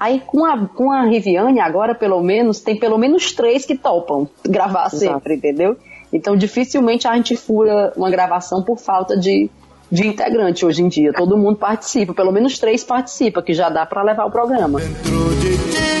Aí 0.00 0.22
com 0.26 0.44
a, 0.44 0.66
com 0.66 0.90
a 0.90 1.02
Riviane, 1.02 1.60
agora 1.60 1.94
pelo 1.94 2.22
menos, 2.22 2.60
tem 2.60 2.78
pelo 2.78 2.96
menos 2.96 3.32
três 3.32 3.66
que 3.66 3.76
topam 3.76 4.26
gravar 4.42 4.88
sempre, 4.88 5.34
entendeu? 5.34 5.76
Então 6.10 6.34
dificilmente 6.34 7.06
a 7.06 7.14
gente 7.14 7.36
fura 7.36 7.92
uma 7.94 8.10
gravação 8.10 8.62
por 8.62 8.78
falta 8.78 9.16
de, 9.16 9.50
de 9.90 10.06
integrante 10.06 10.64
hoje 10.64 10.82
em 10.82 10.88
dia. 10.88 11.12
Todo 11.12 11.36
mundo 11.36 11.58
participa, 11.58 12.14
pelo 12.14 12.32
menos 12.32 12.58
três 12.58 12.82
participa, 12.82 13.42
que 13.42 13.52
já 13.52 13.68
dá 13.68 13.84
pra 13.84 14.02
levar 14.02 14.24
o 14.24 14.30
programa. 14.30 14.80
Dentro 14.80 15.34
de 15.36 15.58
ti, 15.58 15.92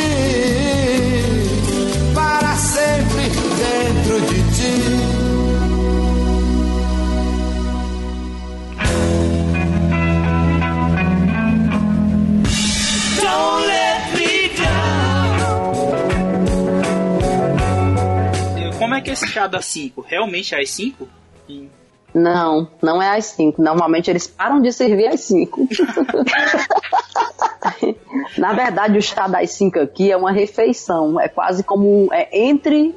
para 2.14 2.54
sempre 2.56 3.24
dentro 3.58 4.20
de 4.22 4.42
ti. 4.56 5.11
Como 18.92 19.00
é 19.00 19.04
que 19.04 19.08
é 19.08 19.14
esse 19.14 19.26
chá 19.26 19.46
das 19.46 19.64
5? 19.64 20.04
Realmente 20.06 20.54
é 20.54 20.60
às 20.60 20.68
5? 20.68 21.08
Não, 22.14 22.68
não 22.82 23.00
é 23.00 23.16
às 23.16 23.24
5. 23.24 23.62
Normalmente 23.62 24.10
eles 24.10 24.26
param 24.26 24.60
de 24.60 24.70
servir 24.70 25.06
às 25.06 25.20
5. 25.20 25.66
Na 28.36 28.52
verdade, 28.52 28.98
o 28.98 29.02
chá 29.02 29.26
das 29.26 29.50
5 29.52 29.78
aqui 29.78 30.12
é 30.12 30.16
uma 30.16 30.30
refeição. 30.30 31.18
É 31.18 31.26
quase 31.26 31.64
como 31.64 32.12
é 32.12 32.28
entre. 32.38 32.94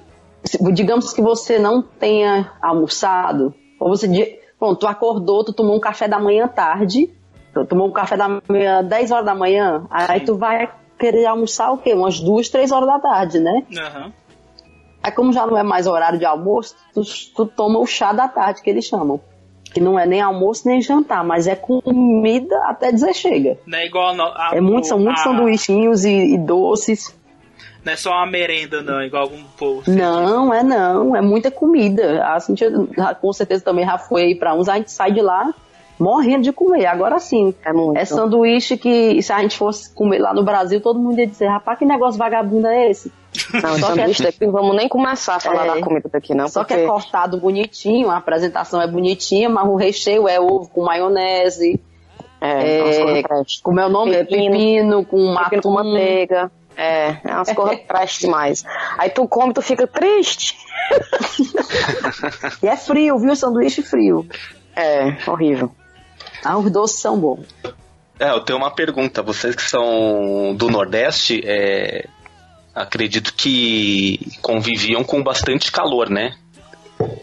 Digamos 0.73 1.13
que 1.13 1.21
você 1.21 1.57
não 1.57 1.81
tenha 1.81 2.51
almoçado, 2.61 3.55
ou 3.79 3.87
você. 3.87 4.41
Bom, 4.59 4.75
tu 4.75 4.87
acordou, 4.87 5.45
tu 5.45 5.53
tomou 5.53 5.77
um 5.77 5.79
café 5.79 6.09
da 6.09 6.19
manhã 6.19 6.45
tarde, 6.45 7.09
tu 7.53 7.65
tomou 7.65 7.87
um 7.87 7.93
café 7.93 8.17
da 8.17 8.41
manhã 8.49 8.83
10 8.83 9.11
horas 9.11 9.25
da 9.25 9.33
manhã, 9.33 9.87
aí 9.89 10.19
tu 10.19 10.37
vai 10.37 10.69
querer 10.99 11.25
almoçar 11.25 11.71
o 11.71 11.77
quê? 11.77 11.93
Umas 11.93 12.19
2, 12.19 12.49
3 12.49 12.69
horas 12.73 12.87
da 12.87 12.99
tarde, 12.99 13.39
né? 13.39 13.63
Aham. 13.77 14.11
Aí 15.05 15.11
como 15.11 15.31
já 15.31 15.45
não 15.45 15.55
é 15.55 15.61
mais 15.61 15.85
horário 15.85 16.17
de 16.17 16.25
almoço, 16.25 16.75
tu, 16.91 17.01
tu 17.35 17.45
toma 17.45 17.77
o 17.77 17.85
chá 17.85 18.11
da 18.11 18.27
tarde 18.27 18.63
que 18.63 18.69
eles 18.71 18.85
chamam. 18.85 19.21
Que 19.71 19.79
não 19.79 19.99
é 19.99 20.05
nem 20.07 20.19
almoço 20.19 20.67
nem 20.67 20.81
jantar, 20.81 21.23
mas 21.23 21.45
é 21.45 21.55
comida 21.55 22.57
até 22.65 22.91
dizer 22.91 23.13
chega. 23.13 23.55
Não 23.67 23.77
é 23.77 23.85
igual. 23.85 24.19
a 24.19 24.23
a- 24.23 24.51
É 24.55 24.59
muito, 24.61 24.87
são 24.87 24.97
muitos 24.97 25.21
a- 25.21 25.25
sanduichinhos 25.25 26.05
e, 26.05 26.33
e 26.33 26.37
doces. 26.39 27.15
Não 27.83 27.93
é 27.93 27.95
só 27.95 28.13
uma 28.13 28.25
merenda, 28.25 28.81
não, 28.81 29.03
igual 29.03 29.21
algum 29.23 29.43
povo. 29.55 29.83
Não, 29.91 30.51
é 30.51 30.63
não, 30.63 31.15
é 31.15 31.21
muita 31.21 31.51
comida. 31.51 32.25
A 32.25 32.39
Cintia 32.39 32.71
já- 32.97 33.13
com 33.13 33.31
certeza 33.31 33.63
também 33.63 33.85
já 33.85 33.99
foi 33.99 34.23
aí 34.23 34.35
pra 34.35 34.55
uns, 34.55 34.67
a 34.67 34.75
gente 34.77 34.91
sai 34.91 35.11
de 35.11 35.21
lá 35.21 35.53
morrendo 35.99 36.43
de 36.43 36.51
comer. 36.51 36.85
Agora 36.85 37.19
sim, 37.19 37.53
É 37.63 37.71
muito. 37.73 37.97
é 37.97 38.05
sanduíche 38.05 38.77
que 38.77 39.21
se 39.21 39.31
a 39.31 39.39
gente 39.41 39.57
fosse 39.57 39.93
comer 39.93 40.19
lá 40.19 40.33
no 40.33 40.43
Brasil, 40.43 40.81
todo 40.81 40.99
mundo 40.99 41.19
ia 41.19 41.27
dizer, 41.27 41.47
rapaz, 41.47 41.79
que 41.79 41.85
negócio 41.85 42.17
vagabundo 42.17 42.67
é 42.67 42.89
esse? 42.89 43.11
Não, 43.53 43.77
Só 43.77 43.91
que 43.93 43.99
é- 44.01 44.07
daqui, 44.07 44.45
vamos 44.47 44.75
nem 44.75 44.87
começar 44.87 45.35
a 45.35 45.39
falar 45.39 45.65
É. 45.65 45.75
da 45.75 45.81
comida 45.81 46.09
daqui, 46.11 46.33
não. 46.33 46.47
Só 46.47 46.63
que 46.63 46.73
porque 46.73 46.83
é 46.85 46.87
cortado 46.87 47.37
bonitinho, 47.37 48.09
a 48.09 48.17
apresentação 48.17 48.81
é 48.81 48.87
bonitinha, 48.87 49.49
mas 49.49 49.67
o 49.67 49.75
recheio 49.75 50.27
é 50.27 50.39
ovo 50.39 50.69
com 50.69 50.83
maionese, 50.85 51.79
é, 52.39 52.77
é, 52.79 52.83
umas 52.83 52.97
coisas 52.97 53.23
trash. 53.23 53.59
como 53.61 53.79
é 53.79 53.85
o 53.85 53.89
nome? 53.89 54.11
Pepino. 54.11 54.51
Pepino, 54.51 55.05
com 55.05 55.35
Pepino 55.35 55.61
com 55.63 55.69
manteiga. 55.71 56.51
É, 56.77 57.15
é 57.23 57.33
umas 57.35 57.51
coisas 57.53 57.79
trash 57.87 58.19
demais. 58.19 58.63
Aí 58.97 59.09
tu 59.09 59.27
come, 59.27 59.53
tu 59.53 59.61
fica 59.61 59.87
triste. 59.87 60.57
E 62.61 62.67
é 62.67 62.75
frio, 62.77 63.17
viu? 63.17 63.35
Sanduíche 63.35 63.81
frio. 63.81 64.25
É, 64.75 65.15
horrível. 65.29 65.71
Ah, 66.45 66.59
os 66.59 66.69
doces 66.69 66.99
são 66.99 67.19
bons. 67.19 67.47
É, 68.19 68.29
eu 68.29 68.39
tenho 68.41 68.59
uma 68.59 68.69
pergunta. 68.69 69.23
Vocês 69.23 69.55
que 69.55 69.67
são 69.67 70.53
do 70.55 70.69
Nordeste, 70.69 71.41
é, 71.43 72.05
acredito 72.73 73.33
que 73.33 74.19
conviviam 74.43 75.03
com 75.03 75.23
bastante 75.23 75.71
calor, 75.71 76.07
né? 76.07 76.35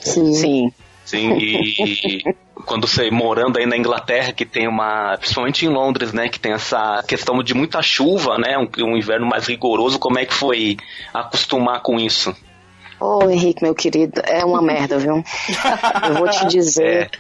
Sim. 0.01 0.33
Sim. 0.35 0.73
Sim, 1.05 1.37
e 1.39 2.23
quando 2.67 2.87
você 2.89 3.11
morando 3.11 3.59
aí 3.59 3.67
na 3.67 3.77
Inglaterra, 3.77 4.33
que 4.33 4.45
tem 4.45 4.67
uma. 4.67 5.17
Principalmente 5.19 5.65
em 5.65 5.69
Londres, 5.69 6.13
né? 6.13 6.29
Que 6.29 6.41
tem 6.41 6.53
essa 6.53 7.03
questão 7.07 7.43
de 7.45 7.55
muita 7.55 7.81
chuva, 7.81 8.37
né? 8.39 8.59
Um, 8.59 8.69
um 8.85 8.97
inverno 8.97 9.27
mais 9.27 9.47
rigoroso, 9.47 10.01
como 10.01 10.19
é 10.19 10.27
que 10.27 10.35
foi 10.35 10.77
acostumar 11.15 11.81
com 11.81 11.99
isso? 11.99 12.35
Ô, 13.01 13.29
Henrique, 13.29 13.63
meu 13.63 13.75
querido, 13.75 14.21
é 14.25 14.45
uma 14.45 14.63
merda, 14.63 14.99
viu? 14.99 15.23
Eu 16.09 16.15
vou 16.15 16.29
te 16.29 16.47
dizer. 16.47 17.11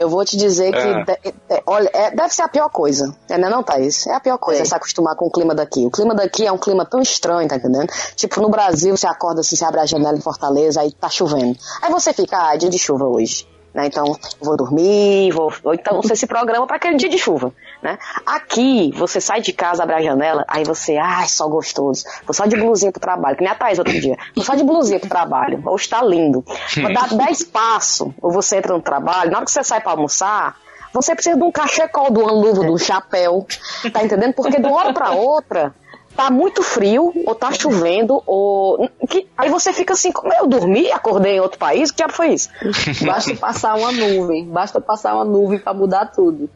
Eu 0.00 0.08
vou 0.08 0.24
te 0.24 0.34
dizer 0.36 0.72
que, 0.72 0.78
Ah. 0.78 1.04
de- 1.04 1.34
é, 1.50 1.62
olha, 1.66 1.90
é- 1.92 2.10
deve 2.10 2.34
ser 2.34 2.40
a 2.40 2.48
pior 2.48 2.70
coisa. 2.70 3.14
É, 3.28 3.36
não, 3.36 3.48
é 3.48 3.50
não, 3.50 3.62
Thaís? 3.62 4.06
É 4.06 4.14
a 4.14 4.20
pior 4.20 4.38
coisa, 4.38 4.62
É. 4.62 4.64
se 4.64 4.74
acostumar 4.74 5.14
com 5.14 5.26
o 5.26 5.30
clima 5.30 5.54
daqui. 5.54 5.84
O 5.84 5.90
clima 5.90 6.14
daqui 6.14 6.46
é 6.46 6.50
um 6.50 6.56
clima 6.56 6.86
tão 6.86 7.02
estranho, 7.02 7.46
tá 7.46 7.56
entendendo? 7.56 7.92
Tipo, 8.16 8.40
no 8.40 8.48
Brasil, 8.48 8.96
você 8.96 9.06
acorda 9.06 9.42
assim, 9.42 9.56
você 9.56 9.64
abre 9.66 9.80
a 9.80 9.84
janela 9.86 10.16
em 10.16 10.20
Fortaleza, 10.22 10.80
aí 10.80 10.90
tá 10.90 11.10
chovendo. 11.10 11.54
Aí 11.82 11.92
você 11.92 12.14
fica, 12.14 12.50
ah, 12.50 12.56
dia 12.56 12.70
de 12.70 12.78
chuva 12.78 13.04
hoje. 13.04 13.46
Né? 13.72 13.86
Então, 13.86 14.16
vou 14.40 14.56
dormir, 14.56 15.30
vou. 15.32 15.52
Ou 15.64 15.74
então 15.74 16.02
você 16.02 16.16
se 16.16 16.26
programa 16.26 16.66
para 16.66 16.76
aquele 16.76 16.96
dia 16.96 17.08
de 17.08 17.18
chuva. 17.18 17.52
Né? 17.82 17.98
Aqui, 18.26 18.92
você 18.96 19.20
sai 19.20 19.40
de 19.40 19.52
casa, 19.52 19.82
abre 19.82 19.96
a 19.96 20.02
janela, 20.02 20.44
aí 20.48 20.64
você, 20.64 20.96
ai, 20.96 21.28
só 21.28 21.48
gostoso. 21.48 22.04
Vou 22.26 22.34
só 22.34 22.46
de 22.46 22.56
blusinha 22.56 22.92
pro 22.92 23.00
trabalho, 23.00 23.36
que 23.36 23.42
nem 23.42 23.52
a 23.52 23.54
Thaís 23.54 23.78
outro 23.78 23.98
dia. 24.00 24.16
Vou 24.34 24.44
só 24.44 24.54
de 24.54 24.64
blusinha 24.64 25.00
pro 25.00 25.08
trabalho. 25.08 25.62
Hoje 25.64 25.88
tá 25.88 26.02
lindo. 26.02 26.44
Mas 26.76 26.94
dá 26.94 27.16
10 27.16 27.44
passos, 27.44 28.12
ou 28.20 28.30
você 28.30 28.56
entra 28.56 28.74
no 28.74 28.82
trabalho, 28.82 29.30
na 29.30 29.38
hora 29.38 29.46
que 29.46 29.52
você 29.52 29.64
sai 29.64 29.80
para 29.80 29.92
almoçar, 29.92 30.56
você 30.92 31.14
precisa 31.14 31.36
de 31.36 31.42
um 31.42 31.52
cachecol, 31.52 32.10
de 32.10 32.18
uma 32.18 32.32
luva, 32.32 32.64
de 32.64 32.70
um 32.70 32.78
chapéu. 32.78 33.46
Tá 33.92 34.02
entendendo? 34.02 34.34
Porque 34.34 34.60
de 34.60 34.66
uma 34.66 34.76
hora 34.76 34.92
pra 34.92 35.12
outra, 35.12 35.74
tá 36.20 36.30
muito 36.30 36.62
frio, 36.62 37.12
ou 37.26 37.34
tá 37.34 37.50
chovendo, 37.52 38.22
ou. 38.26 38.88
que- 39.08 39.26
Aí 39.38 39.48
você 39.48 39.72
fica 39.72 39.94
assim, 39.94 40.12
como 40.12 40.32
eu 40.34 40.46
dormi, 40.46 40.90
acordei 40.92 41.36
em 41.36 41.40
outro 41.40 41.58
país, 41.58 41.90
que 41.90 41.96
diabo 41.96 42.12
foi 42.12 42.28
isso? 42.34 42.48
Basta 43.06 43.34
passar 43.36 43.74
uma 43.76 43.90
nuvem. 43.90 44.44
Basta 44.46 44.80
passar 44.80 45.14
uma 45.14 45.24
nuvem 45.24 45.58
pra 45.58 45.72
mudar 45.72 46.06
tudo. 46.06 46.48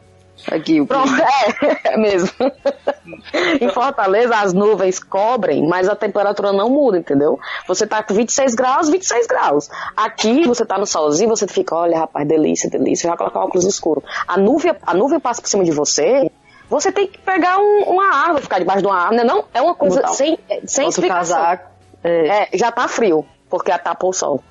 Aqui, 0.51 0.81
o 0.81 0.85
Pronto, 0.85 1.13
é, 1.15 1.93
é 1.93 1.97
mesmo. 1.97 2.29
em 3.61 3.69
Fortaleza 3.69 4.35
as 4.35 4.51
nuvens 4.53 4.99
cobrem, 4.99 5.65
mas 5.65 5.87
a 5.87 5.95
temperatura 5.95 6.51
não 6.51 6.69
muda, 6.69 6.97
entendeu? 6.97 7.39
Você 7.67 7.87
tá 7.87 8.03
com 8.03 8.13
26 8.13 8.53
graus, 8.53 8.89
26 8.89 9.27
graus. 9.27 9.69
Aqui 9.95 10.45
você 10.45 10.65
tá 10.65 10.77
no 10.77 10.85
solzinho, 10.85 11.29
você 11.29 11.47
fica, 11.47 11.73
olha, 11.75 11.99
rapaz, 11.99 12.27
delícia, 12.27 12.69
delícia, 12.69 13.09
já 13.09 13.15
colocar 13.17 13.39
óculos 13.45 13.65
escuro. 13.65 14.03
A 14.27 14.37
nuvem, 14.37 14.75
a 14.85 14.93
nuvem 14.93 15.19
passa 15.21 15.41
por 15.41 15.47
cima 15.47 15.63
de 15.63 15.71
você, 15.71 16.29
você 16.69 16.91
tem 16.91 17.07
que 17.07 17.17
pegar 17.19 17.57
um- 17.59 17.83
uma 17.83 18.13
árvore, 18.15 18.43
ficar 18.43 18.59
debaixo 18.59 18.81
de 18.81 18.87
uma 18.87 18.97
árvore, 18.97 19.17
não 19.17 19.23
é 19.23 19.27
não? 19.27 19.45
É 19.53 19.61
uma 19.61 19.75
coisa 19.75 19.97
Botar 20.01 20.13
sem, 20.13 20.37
sem 20.65 20.85
Bota 20.85 20.85
o 20.85 20.89
explicação. 20.89 21.37
casaco. 21.37 21.69
É, 22.03 22.27
É, 22.53 22.57
já 22.57 22.71
tá 22.71 22.87
frio, 22.87 23.25
porque 23.49 23.71
tapou 23.79 24.11
o 24.11 24.13
sol. 24.13 24.43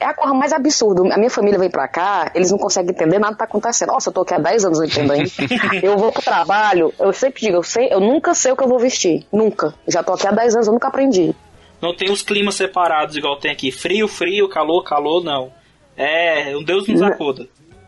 É 0.00 0.06
a 0.06 0.14
coisa 0.14 0.34
mais 0.34 0.52
absurda. 0.52 1.02
A 1.14 1.18
minha 1.18 1.30
família 1.30 1.58
vem 1.58 1.70
pra 1.70 1.86
cá, 1.86 2.30
eles 2.34 2.50
não 2.50 2.58
conseguem 2.58 2.90
entender 2.90 3.18
nada 3.18 3.32
que 3.34 3.38
tá 3.38 3.44
acontecendo. 3.44 3.88
Nossa, 3.92 4.08
eu 4.08 4.12
tô 4.12 4.22
aqui 4.22 4.34
há 4.34 4.38
10 4.38 4.64
anos, 4.64 4.78
não 4.78 4.84
entendo 4.86 5.12
ainda. 5.12 5.30
eu 5.82 5.96
vou 5.96 6.10
pro 6.10 6.22
trabalho, 6.22 6.92
eu 6.98 7.12
sempre 7.12 7.40
digo, 7.42 7.56
eu, 7.56 7.62
sei, 7.62 7.88
eu 7.92 8.00
nunca 8.00 8.34
sei 8.34 8.52
o 8.52 8.56
que 8.56 8.64
eu 8.64 8.68
vou 8.68 8.78
vestir. 8.78 9.24
Nunca. 9.32 9.72
Já 9.86 10.02
tô 10.02 10.12
aqui 10.14 10.26
há 10.26 10.32
10 10.32 10.54
anos, 10.54 10.66
eu 10.66 10.72
nunca 10.72 10.88
aprendi. 10.88 11.34
Não 11.80 11.94
tem 11.94 12.10
os 12.10 12.22
climas 12.22 12.54
separados 12.56 13.16
igual 13.16 13.36
tem 13.36 13.50
aqui. 13.52 13.70
Frio, 13.70 14.08
frio, 14.08 14.48
calor, 14.48 14.82
calor, 14.82 15.22
não. 15.22 15.52
É, 15.96 16.56
um 16.56 16.62
Deus 16.64 16.86
nos 16.88 17.02
acuda. 17.02 17.46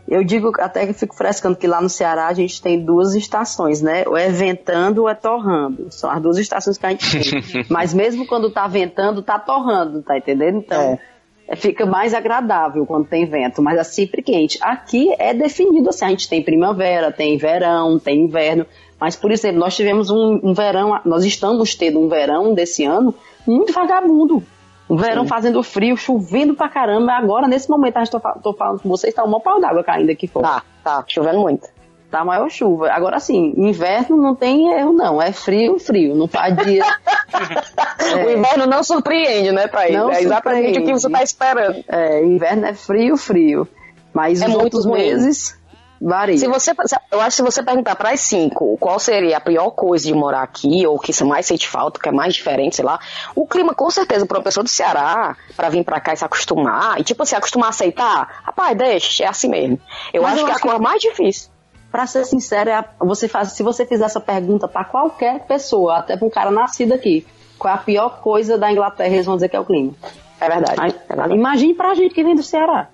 Eu 0.09 0.23
digo 0.23 0.51
até 0.59 0.87
que 0.87 0.93
fico 0.93 1.15
frescando 1.15 1.55
que 1.55 1.67
lá 1.67 1.79
no 1.79 1.87
Ceará 1.87 2.27
a 2.27 2.33
gente 2.33 2.59
tem 2.59 2.83
duas 2.83 3.13
estações, 3.13 3.79
né? 3.79 4.03
Ou 4.07 4.17
é 4.17 4.29
ventando 4.29 5.03
ou 5.03 5.09
é 5.09 5.13
torrando. 5.13 5.91
São 5.91 6.09
as 6.09 6.19
duas 6.19 6.37
estações 6.39 6.79
que 6.79 6.85
a 6.87 6.89
gente 6.89 7.31
tem. 7.51 7.65
Mas 7.69 7.93
mesmo 7.93 8.25
quando 8.25 8.49
tá 8.49 8.67
ventando, 8.67 9.21
tá 9.21 9.37
torrando, 9.37 10.01
tá 10.01 10.17
entendendo? 10.17 10.57
Então, 10.57 10.97
é, 11.47 11.55
fica 11.55 11.85
mais 11.85 12.15
agradável 12.15 12.87
quando 12.87 13.07
tem 13.07 13.25
vento, 13.25 13.61
mas 13.61 13.79
é 13.79 13.83
sempre 13.83 14.21
quente. 14.21 14.59
Aqui 14.61 15.13
é 15.17 15.33
definido 15.33 15.89
assim, 15.89 16.05
a 16.05 16.09
gente 16.09 16.29
tem 16.29 16.43
primavera, 16.43 17.11
tem 17.11 17.37
verão, 17.37 17.97
tem 17.97 18.25
inverno. 18.25 18.67
Mas, 18.99 19.15
por 19.15 19.31
exemplo, 19.31 19.59
nós 19.59 19.75
tivemos 19.75 20.09
um, 20.11 20.39
um 20.43 20.53
verão, 20.53 20.99
nós 21.05 21.23
estamos 21.23 21.73
tendo 21.73 21.99
um 21.99 22.07
verão 22.07 22.53
desse 22.53 22.83
ano 22.83 23.15
muito 23.47 23.73
vagabundo. 23.73 24.43
Verão 24.97 25.27
fazendo 25.27 25.61
frio, 25.61 25.95
chovendo 25.95 26.53
pra 26.55 26.67
caramba. 26.69 27.13
Agora, 27.13 27.47
nesse 27.47 27.69
momento, 27.69 27.97
a 27.97 28.03
gente 28.03 28.11
tô, 28.11 28.19
tô 28.41 28.53
falando 28.53 28.81
com 28.81 28.89
vocês, 28.89 29.13
tá 29.13 29.23
um 29.23 29.39
pau 29.39 29.59
d'água 29.59 29.83
caindo 29.83 30.09
aqui 30.09 30.27
fora. 30.27 30.47
Tá, 30.47 30.63
tá, 30.83 31.03
chovendo 31.07 31.39
muito. 31.39 31.67
tá 32.09 32.25
maior 32.25 32.49
chuva. 32.49 32.89
Agora 32.91 33.17
assim, 33.17 33.53
inverno 33.55 34.17
não 34.17 34.33
tem 34.35 34.71
erro, 34.73 34.93
não. 34.93 35.21
É 35.21 35.31
frio, 35.31 35.77
frio. 35.77 36.15
Não 36.15 36.27
faz 36.27 36.55
dia. 36.57 36.83
O 38.25 38.29
inverno 38.31 38.65
não 38.65 38.83
surpreende, 38.83 39.51
né, 39.51 39.67
Thaís? 39.67 39.93
Não 39.95 40.09
é 40.11 40.21
exatamente 40.21 40.79
o 40.79 40.83
que 40.85 40.93
você 40.93 41.01
surpreende. 41.01 41.11
tá 41.19 41.23
esperando. 41.23 41.83
É, 41.87 42.25
inverno 42.25 42.65
é 42.65 42.73
frio, 42.73 43.15
frio. 43.17 43.67
Mas 44.13 44.41
É 44.41 44.45
os 44.45 44.51
muito 44.51 44.63
outros 44.63 44.85
ruim. 44.85 44.97
meses 44.99 45.58
varia. 46.01 46.37
Se 46.37 46.47
você, 46.47 46.73
eu 47.11 47.19
acho 47.19 47.29
que 47.29 47.35
se 47.35 47.41
você 47.41 47.63
perguntar 47.63 47.95
para 47.95 48.11
as 48.11 48.21
cinco 48.21 48.77
qual 48.77 48.99
seria 48.99 49.37
a 49.37 49.41
pior 49.41 49.71
coisa 49.71 50.05
de 50.05 50.13
morar 50.13 50.43
aqui, 50.43 50.85
ou 50.85 50.95
o 50.95 50.99
que 50.99 51.11
você 51.11 51.23
mais 51.23 51.45
sente 51.45 51.67
falta, 51.67 51.99
o 51.99 52.01
que 52.01 52.09
é 52.09 52.11
mais 52.11 52.33
diferente, 52.33 52.77
sei 52.77 52.85
lá, 52.85 52.99
o 53.35 53.45
clima, 53.47 53.73
com 53.73 53.89
certeza, 53.89 54.25
para 54.25 54.37
uma 54.37 54.43
pessoa 54.43 54.63
do 54.63 54.69
Ceará, 54.69 55.35
para 55.55 55.69
vir 55.69 55.83
para 55.83 55.99
cá 55.99 56.13
e 56.13 56.17
se 56.17 56.25
acostumar, 56.25 56.99
e 56.99 57.03
tipo 57.03 57.23
assim, 57.23 57.35
acostumar 57.35 57.67
a 57.67 57.69
aceitar, 57.69 58.41
rapaz, 58.43 58.77
deixa, 58.77 59.23
é 59.23 59.27
assim 59.27 59.49
mesmo. 59.49 59.79
Eu 60.13 60.23
Mas 60.23 60.33
acho 60.33 60.41
eu 60.41 60.45
que 60.45 60.51
é 60.51 60.53
a 60.53 60.55
acho 60.55 60.63
coisa 60.63 60.79
mais 60.79 61.01
difícil. 61.01 61.49
Pra 61.91 62.05
ser 62.05 62.23
sincero, 62.23 62.69
é 62.69 62.85
você 62.99 63.27
faz, 63.27 63.53
se 63.53 63.63
você 63.63 63.85
fizer 63.85 64.05
essa 64.05 64.19
pergunta 64.19 64.67
pra 64.67 64.85
qualquer 64.85 65.45
pessoa, 65.47 65.97
até 65.97 66.15
pra 66.15 66.27
um 66.27 66.29
cara 66.29 66.51
nascido 66.51 66.93
aqui, 66.93 67.25
qual 67.57 67.73
é 67.73 67.77
a 67.77 67.79
pior 67.79 68.21
coisa 68.21 68.57
da 68.57 68.71
Inglaterra, 68.71 69.13
eles 69.13 69.25
vão 69.25 69.35
dizer 69.35 69.49
que 69.49 69.55
é 69.55 69.59
o 69.59 69.65
clima. 69.65 69.93
É 70.39 70.47
verdade. 70.47 70.75
Aí, 70.79 70.91
é 70.91 71.07
verdade. 71.15 71.33
imagine 71.33 71.73
pra 71.73 71.93
gente 71.93 72.13
que 72.13 72.23
vem 72.23 72.35
do 72.35 72.43
Ceará. 72.43 72.87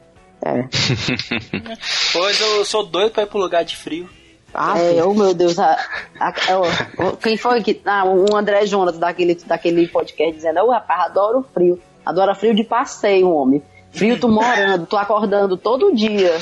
É. 0.46 0.68
Pois 2.14 2.40
eu 2.40 2.64
sou 2.66 2.86
doido 2.86 3.12
pra 3.12 3.24
ir 3.24 3.28
pro 3.28 3.40
lugar 3.40 3.64
de 3.66 3.76
frio. 3.76 4.08
Ah, 4.54 4.80
É, 4.80 5.04
oh 5.04 5.14
meu 5.14 5.34
Deus, 5.34 5.60
a- 5.60 5.78
a- 6.20 6.34
ó, 6.58 7.12
quem 7.18 7.36
foi 7.36 7.62
que. 7.62 7.82
Ah, 7.86 8.06
o 8.06 8.34
André 8.36 8.66
Jonas 8.66 8.98
daquele, 8.98 9.36
daquele 9.36 9.88
podcast 9.88 10.34
dizendo, 10.34 10.62
ô 10.62 10.72
rapaz, 10.72 11.06
adoro 11.08 11.46
frio. 11.54 11.82
Adora 12.06 12.34
frio 12.36 12.56
de 12.56 12.64
passeio, 12.64 13.30
homem. 13.30 13.62
Frio 13.92 14.18
tu 14.20 14.30
morando, 14.30 14.86
tu 14.86 14.96
acordando 14.96 15.58
todo 15.58 15.94
dia, 15.94 16.38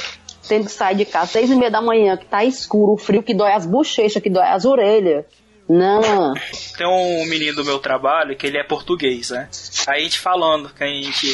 tendo 0.47 0.65
que 0.65 0.71
sair 0.71 0.95
de 0.95 1.05
casa, 1.05 1.27
seis 1.31 1.49
e 1.49 1.55
meia 1.55 1.71
da 1.71 1.81
manhã, 1.81 2.17
que 2.17 2.25
tá 2.25 2.43
escuro, 2.43 2.97
frio 2.97 3.23
que 3.23 3.33
dói 3.33 3.51
as 3.53 3.65
bochechas, 3.65 4.21
que 4.21 4.29
dói 4.29 4.43
as 4.45 4.65
orelhas. 4.65 5.25
Não. 5.67 6.33
Tem 6.77 6.85
um 6.85 7.25
menino 7.25 7.55
do 7.55 7.65
meu 7.65 7.79
trabalho 7.79 8.35
que 8.35 8.45
ele 8.45 8.57
é 8.57 8.63
português, 8.63 9.29
né? 9.29 9.49
Aí 9.87 10.01
a 10.01 10.03
gente 10.03 10.19
falando 10.19 10.69
que 10.69 10.83
a 10.83 10.87
gente. 10.87 11.31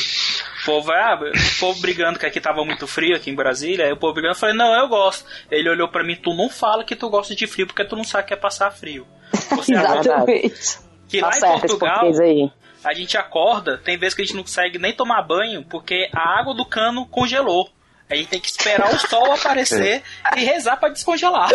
O 0.61 0.65
povo, 0.65 0.91
ah, 0.91 1.19
o 1.19 1.59
povo 1.59 1.79
brigando 1.81 2.19
que 2.19 2.25
aqui 2.25 2.39
tava 2.39 2.63
muito 2.63 2.85
frio 2.85 3.15
aqui 3.15 3.31
em 3.31 3.35
Brasília. 3.35 3.85
Aí 3.85 3.91
o 3.91 3.97
povo 3.97 4.13
brigando, 4.13 4.35
eu 4.35 4.39
falei, 4.39 4.55
não, 4.55 4.73
eu 4.75 4.87
gosto. 4.87 5.25
Ele 5.49 5.69
olhou 5.69 5.87
pra 5.87 6.03
mim, 6.03 6.15
tu 6.15 6.33
não 6.33 6.49
fala 6.49 6.83
que 6.83 6.95
tu 6.95 7.09
gosta 7.09 7.33
de 7.33 7.47
frio 7.47 7.65
porque 7.65 7.85
tu 7.85 7.95
não 7.95 8.03
sabe 8.03 8.27
que 8.27 8.33
é 8.33 8.37
passar 8.37 8.69
frio. 8.71 9.07
Você 9.33 9.73
acha 9.73 9.99
Exatamente. 9.99 10.79
que 11.07 11.19
tá 11.19 11.27
lá 11.27 11.35
em 11.35 11.39
certo 11.39 11.65
esse 11.65 11.77
Portugal 11.77 12.51
a 12.83 12.93
gente 12.93 13.17
acorda, 13.17 13.77
tem 13.77 13.97
vezes 13.97 14.13
que 14.13 14.21
a 14.21 14.25
gente 14.25 14.35
não 14.35 14.43
consegue 14.43 14.77
nem 14.77 14.93
tomar 14.93 15.21
banho 15.21 15.63
porque 15.63 16.09
a 16.15 16.39
água 16.39 16.53
do 16.53 16.65
cano 16.65 17.05
congelou. 17.05 17.69
A 18.09 18.15
gente 18.15 18.29
tem 18.29 18.39
que 18.39 18.49
esperar 18.49 18.91
o 18.91 18.97
sol 18.97 19.31
aparecer 19.33 20.01
e 20.35 20.39
rezar 20.39 20.77
pra 20.77 20.89
descongelar. 20.89 21.49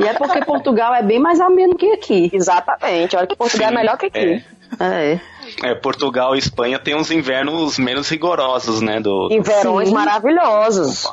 E 0.00 0.04
é 0.06 0.12
porque 0.14 0.44
Portugal 0.44 0.94
é 0.94 1.02
bem 1.02 1.18
mais 1.18 1.40
ameno 1.40 1.76
que 1.76 1.90
aqui. 1.92 2.30
Exatamente. 2.32 3.16
Olha 3.16 3.26
que 3.26 3.36
Portugal 3.36 3.68
Sim, 3.68 3.74
é 3.74 3.76
melhor 3.78 3.96
que 3.96 4.06
aqui. 4.06 4.44
É. 4.80 5.20
É, 5.62 5.74
Portugal 5.74 6.34
e 6.34 6.38
Espanha 6.38 6.78
tem 6.78 6.94
uns 6.96 7.10
invernos 7.10 7.78
menos 7.78 8.08
rigorosos, 8.08 8.80
né? 8.80 9.00
Do, 9.00 9.28
E 9.30 9.40
verões 9.40 9.88
Sim. 9.88 9.94
maravilhosos. 9.94 11.10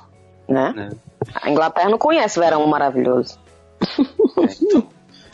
Né? 0.49 0.73
né? 0.75 0.89
A 1.41 1.49
Inglaterra 1.49 1.89
não 1.89 1.97
conhece 1.97 2.39
verão 2.39 2.65
maravilhoso. 2.67 3.37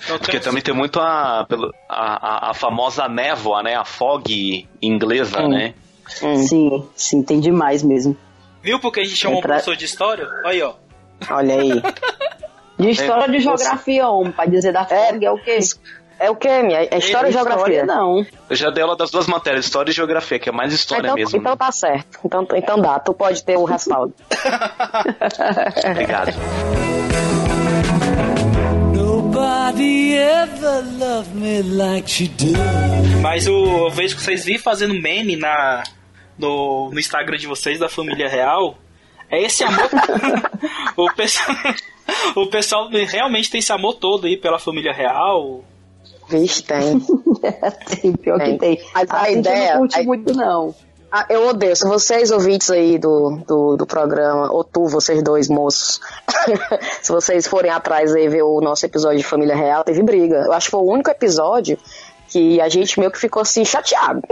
Então, 0.01 0.17
Porque 0.19 0.39
também 0.39 0.61
tem 0.61 0.73
muito 0.73 0.99
a, 0.99 1.45
pelo- 1.47 1.73
a, 1.87 2.47
a, 2.47 2.51
a 2.51 2.53
famosa 2.53 3.07
névoa, 3.07 3.61
né? 3.63 3.75
A 3.75 3.85
fog 3.85 4.67
inglesa, 4.81 5.41
Hum. 5.41 5.49
né? 5.49 5.73
Hum. 6.23 6.35
Sim, 6.37 6.87
sim, 6.95 7.23
tem 7.23 7.39
demais 7.39 7.83
mesmo. 7.83 8.15
Viu 8.61 8.79
porque 8.79 8.99
a 9.01 9.03
gente 9.03 9.15
chamou 9.15 9.37
um 9.37 9.39
Entra- 9.39 9.53
professor 9.55 9.75
de 9.75 9.85
história? 9.85 10.27
Aí, 10.45 10.61
ó. 10.61 10.73
Olha 11.31 11.55
aí. 11.59 11.71
De 12.79 12.89
história 12.89 13.27
de 13.27 13.43
você- 13.43 13.63
geografia, 13.63 14.07
homem, 14.07 14.31
pra 14.31 14.45
dizer 14.45 14.71
da 14.71 14.81
É. 14.89 15.07
fog 15.11 15.25
é 15.25 15.31
o 15.31 15.37
quê? 15.37 15.59
É 16.21 16.29
o 16.29 16.35
que, 16.35 16.63
minha? 16.63 16.79
É 16.91 16.97
história 16.97 17.29
e 17.29 17.31
geografia. 17.31 17.85
não. 17.85 18.25
Eu 18.49 18.55
já 18.55 18.69
dei 18.69 18.83
aula 18.83 18.95
das 18.97 19.09
duas 19.09 19.25
matérias, 19.27 19.65
história 19.65 19.89
e 19.89 19.93
geografia, 19.93 20.37
que 20.37 20.49
é 20.49 20.51
mais 20.51 20.73
história 20.73 21.03
então, 21.07 21.15
mesmo. 21.15 21.37
então 21.37 21.51
né? 21.53 21.57
tá 21.57 21.71
certo. 21.71 22.19
Então, 22.25 22.45
então 22.55 22.81
dá, 22.81 22.99
tu 22.99 23.13
pode 23.13 23.41
ter 23.43 23.57
o 23.57 23.63
respaldo. 23.63 24.13
Obrigado. 25.91 26.33
Mas 33.21 33.47
o- 33.47 33.85
eu 33.85 33.89
vejo 33.91 34.15
que 34.15 34.21
vocês 34.21 34.45
vivem 34.45 34.59
fazendo 34.59 34.93
meme 34.93 35.35
na, 35.35 35.83
no, 36.37 36.89
no 36.91 36.99
Instagram 36.99 37.37
de 37.37 37.47
vocês, 37.47 37.79
da 37.79 37.89
família 37.89 38.27
real. 38.27 38.77
É 39.29 39.41
esse 39.43 39.63
amor. 39.63 39.89
o, 40.97 41.11
pessoal, 41.13 41.55
o 42.35 42.47
pessoal 42.47 42.89
realmente 42.89 43.49
tem 43.49 43.59
esse 43.59 43.71
amor 43.71 43.95
todo 43.95 44.27
aí 44.27 44.37
pela 44.37 44.59
família 44.59 44.93
real. 44.93 45.63
Vixe, 46.27 46.61
tem. 46.63 46.99
tem, 48.01 48.13
pior 48.13 48.37
Tem. 48.37 48.53
que 48.53 48.59
tem. 48.59 48.81
Mas 48.93 49.09
a 49.09 49.25
gente 49.25 49.39
ideia- 49.39 49.71
não 49.73 49.79
curte 49.79 49.99
a- 49.99 50.03
muito, 50.03 50.33
não. 50.35 50.75
Ah, 51.11 51.25
eu 51.27 51.47
odeio. 51.47 51.75
Se 51.75 51.87
vocês 51.87 52.29
ouvintes 52.29 52.69
aí 52.69 52.99
do, 52.99 53.41
do, 53.47 53.75
do 53.77 53.85
programa, 53.87 54.51
ou 54.53 54.63
tu, 54.63 54.85
vocês 54.85 55.23
dois 55.23 55.47
moços, 55.49 55.99
se 57.01 57.11
vocês 57.11 57.47
forem 57.47 57.71
atrás 57.71 58.13
aí 58.13 58.27
ver 58.29 58.43
o 58.43 58.61
nosso 58.61 58.85
episódio 58.85 59.17
de 59.17 59.23
Família 59.23 59.55
Real, 59.55 59.83
teve 59.83 60.03
briga. 60.03 60.43
Eu 60.45 60.53
acho 60.53 60.67
que 60.67 60.71
foi 60.71 60.81
o 60.81 60.91
único 60.91 61.09
episódio 61.09 61.79
que 62.27 62.61
a 62.61 62.69
gente 62.69 62.99
meio 62.99 63.11
que 63.11 63.17
ficou 63.17 63.41
assim 63.41 63.65
chateado. 63.65 64.21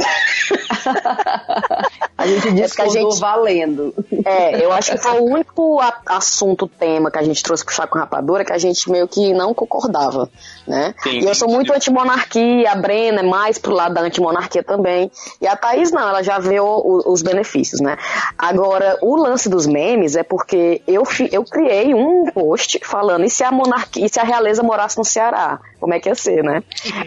A 2.27 2.39
gente 2.39 2.47
É 2.47 2.51
discordou 2.65 2.93
porque 2.93 2.99
a 2.99 3.01
gente- 3.11 3.19
valendo. 3.19 3.93
É, 4.25 4.63
eu 4.65 4.71
acho 4.71 4.91
que 4.91 4.97
foi 4.97 5.19
o 5.19 5.23
único 5.23 5.79
a- 5.79 6.01
assunto, 6.07 6.67
tema 6.67 7.09
que 7.09 7.17
a 7.19 7.23
gente 7.23 7.41
trouxe 7.41 7.63
pro 7.63 7.73
Chá 7.73 7.87
com 7.87 7.97
Rapadura 7.97 8.43
que 8.43 8.51
a 8.53 8.57
gente 8.57 8.89
meio 8.91 9.07
que 9.07 9.33
não 9.33 9.53
concordava, 9.53 10.29
né? 10.67 10.93
Sim, 11.03 11.19
e 11.19 11.25
eu 11.25 11.33
sou 11.35 11.47
muito 11.47 11.73
antimonarquia, 11.73 12.71
a 12.71 12.75
Brena 12.75 13.21
é 13.21 13.23
mais 13.23 13.57
pro 13.57 13.73
lado 13.73 13.93
da 13.95 14.01
antimonarquia 14.01 14.63
também. 14.63 15.11
E 15.41 15.47
a 15.47 15.55
Thaís 15.55 15.91
não, 15.91 16.07
ela 16.07 16.21
já 16.21 16.39
vê 16.39 16.59
o- 16.59 16.65
o- 16.65 17.11
os 17.11 17.21
benefícios, 17.21 17.79
né? 17.81 17.97
Agora, 18.37 18.97
o 19.01 19.15
lance 19.15 19.49
dos 19.49 19.65
memes 19.65 20.15
é 20.15 20.23
porque 20.23 20.81
eu, 20.87 21.05
fi- 21.05 21.29
eu 21.31 21.43
criei 21.43 21.93
um 21.93 22.25
post 22.31 22.79
falando 22.83 23.25
e 23.25 23.29
se 23.29 23.43
a 23.43 23.51
monarquia, 23.51 24.05
e 24.05 24.09
se 24.09 24.19
a 24.19 24.23
realeza 24.23 24.61
morasse 24.63 24.97
no 24.97 25.05
Ceará? 25.05 25.59
Como 25.79 25.93
é 25.93 25.99
que 25.99 26.09
ia 26.09 26.15
ser, 26.15 26.43
né? 26.43 26.63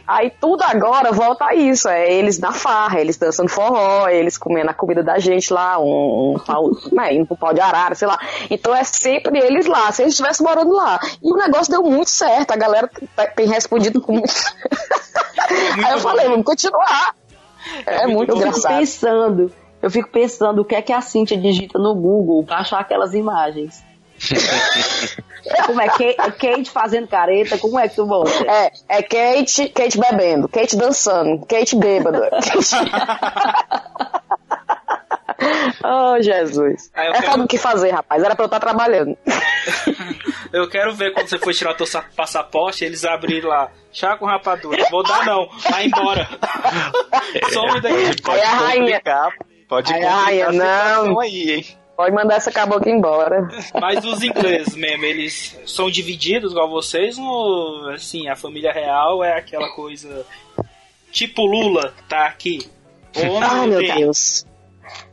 Aí 0.07 0.31
tudo 0.41 0.63
agora 0.63 1.11
volta 1.13 1.45
a 1.47 1.55
isso, 1.55 1.89
é 1.89 2.13
eles 2.13 2.39
na 2.39 2.53
farra, 2.53 3.01
eles 3.01 3.17
dançando 3.17 3.49
forró, 3.49 4.09
eles 4.09 4.39
comendo 4.39 4.71
a 4.71 4.75
comida 4.75 5.03
da 5.03 5.10
gente 5.19 5.53
lá, 5.53 5.79
um, 5.79 6.35
um 6.35 6.39
pau, 6.39 6.71
né, 6.93 7.15
indo 7.15 7.27
pro 7.27 7.37
pau 7.37 7.53
de 7.53 7.61
arara, 7.61 7.95
sei 7.95 8.07
lá. 8.09 8.19
Então 8.49 8.75
é 8.75 8.85
sempre 8.85 9.39
eles 9.39 9.67
lá, 9.67 9.91
se 9.93 10.03
eles 10.03 10.13
estivessem 10.15 10.47
morando 10.47 10.73
lá. 10.73 10.99
E 11.23 11.33
o 11.33 11.37
negócio 11.37 11.71
deu 11.73 11.83
muito 11.83 12.11
certo, 12.11 12.53
a 12.53 12.57
galera 12.57 12.87
t- 12.89 13.07
tem 13.37 13.47
respondido 13.49 14.01
com 14.01 14.13
muito. 14.13 14.33
Aí 15.85 15.93
eu 15.93 15.99
falei, 15.99 16.29
vamos 16.29 16.45
continuar. 16.45 17.15
É, 17.87 18.07
muito 18.07 18.31
Eu 18.31 18.37
fico 18.37 18.49
engraçado. 18.49 18.79
pensando, 18.79 19.53
eu 19.83 19.91
fico 19.91 20.09
pensando 20.11 20.63
o 20.63 20.65
que 20.65 20.75
é 20.75 20.83
que 20.83 20.93
a 20.93 21.01
Cintia 21.01 21.37
digita 21.37 21.79
no 21.79 21.95
Google 21.95 22.45
pra 22.45 22.59
achar 22.59 22.81
aquelas 22.81 23.15
imagens. 23.15 23.83
como 25.67 25.81
é 25.81 25.89
Kate 25.89 26.71
fazendo 26.71 27.09
careta, 27.09 27.57
como 27.57 27.79
é 27.79 27.89
que 27.89 27.97
tu 27.97 28.05
bota? 28.05 28.31
É, 28.47 28.71
é 28.87 29.03
Kate, 29.03 29.69
Kate 29.71 29.99
bebendo, 29.99 30.47
Kate 30.49 30.77
dançando, 30.77 31.47
Kate 31.47 31.75
bêbada. 31.77 32.29
Kate... 32.31 32.77
oh, 35.85 36.23
Jesus. 36.23 36.91
Aí 36.95 37.09
eu 37.09 37.15
É 37.15 37.21
quero- 37.23 37.43
o 37.43 37.49
que 37.49 37.59
fazer, 37.59 37.91
rapaz. 37.91 38.23
Era 38.23 38.35
pra 38.35 38.45
eu 38.45 38.47
estar 38.47 38.61
trabalhando. 38.61 39.17
Eu 40.53 40.69
quero 40.69 40.93
ver 40.95 41.13
quando 41.13 41.29
você 41.29 41.39
for 41.39 41.55
tirar 41.55 41.75
teu 41.75 41.87
sa- 41.87 42.05
passaporte, 42.17 42.85
eles 42.85 43.05
abrirem 43.05 43.49
lá. 43.49 43.71
Chá 43.93 44.17
com 44.17 44.27
rapadura. 44.27 44.85
Vou 44.91 45.03
dar 45.05 45.25
não. 45.25 45.49
Vai 45.71 45.87
embora. 45.87 46.29
Some 47.53 47.81
daqui. 47.81 48.21
Pode 48.23 48.41
Aí 48.41 48.43
a 48.43 48.51
rainha- 48.57 49.01
pode 49.69 49.93
rainha, 49.93 50.51
não. 50.53 51.21
aí, 51.21 51.51
hein? 51.53 51.67
Pode 51.97 52.15
mandar 52.15 52.37
essa 52.37 52.51
cabocla 52.51 52.91
embora. 52.91 53.47
Mas 53.81 54.05
os 54.05 54.23
ingleses 54.25 54.75
mesmo, 54.75 55.05
eles 55.05 55.57
são 55.67 55.89
divididos 55.91 56.51
igual 56.51 56.69
vocês 56.69 57.17
ou 57.19 57.91
assim, 57.91 58.27
a 58.29 58.35
família 58.35 58.73
real 58.73 59.23
é 59.23 59.37
aquela 59.39 59.69
coisa 59.69 60.27
tipo 61.13 61.45
Lula 61.47 61.93
tá 62.09 62.25
aqui? 62.27 62.67
Ou 63.17 63.39
Ai, 63.41 63.67
meu? 63.69 63.81
Deus. 63.81 64.45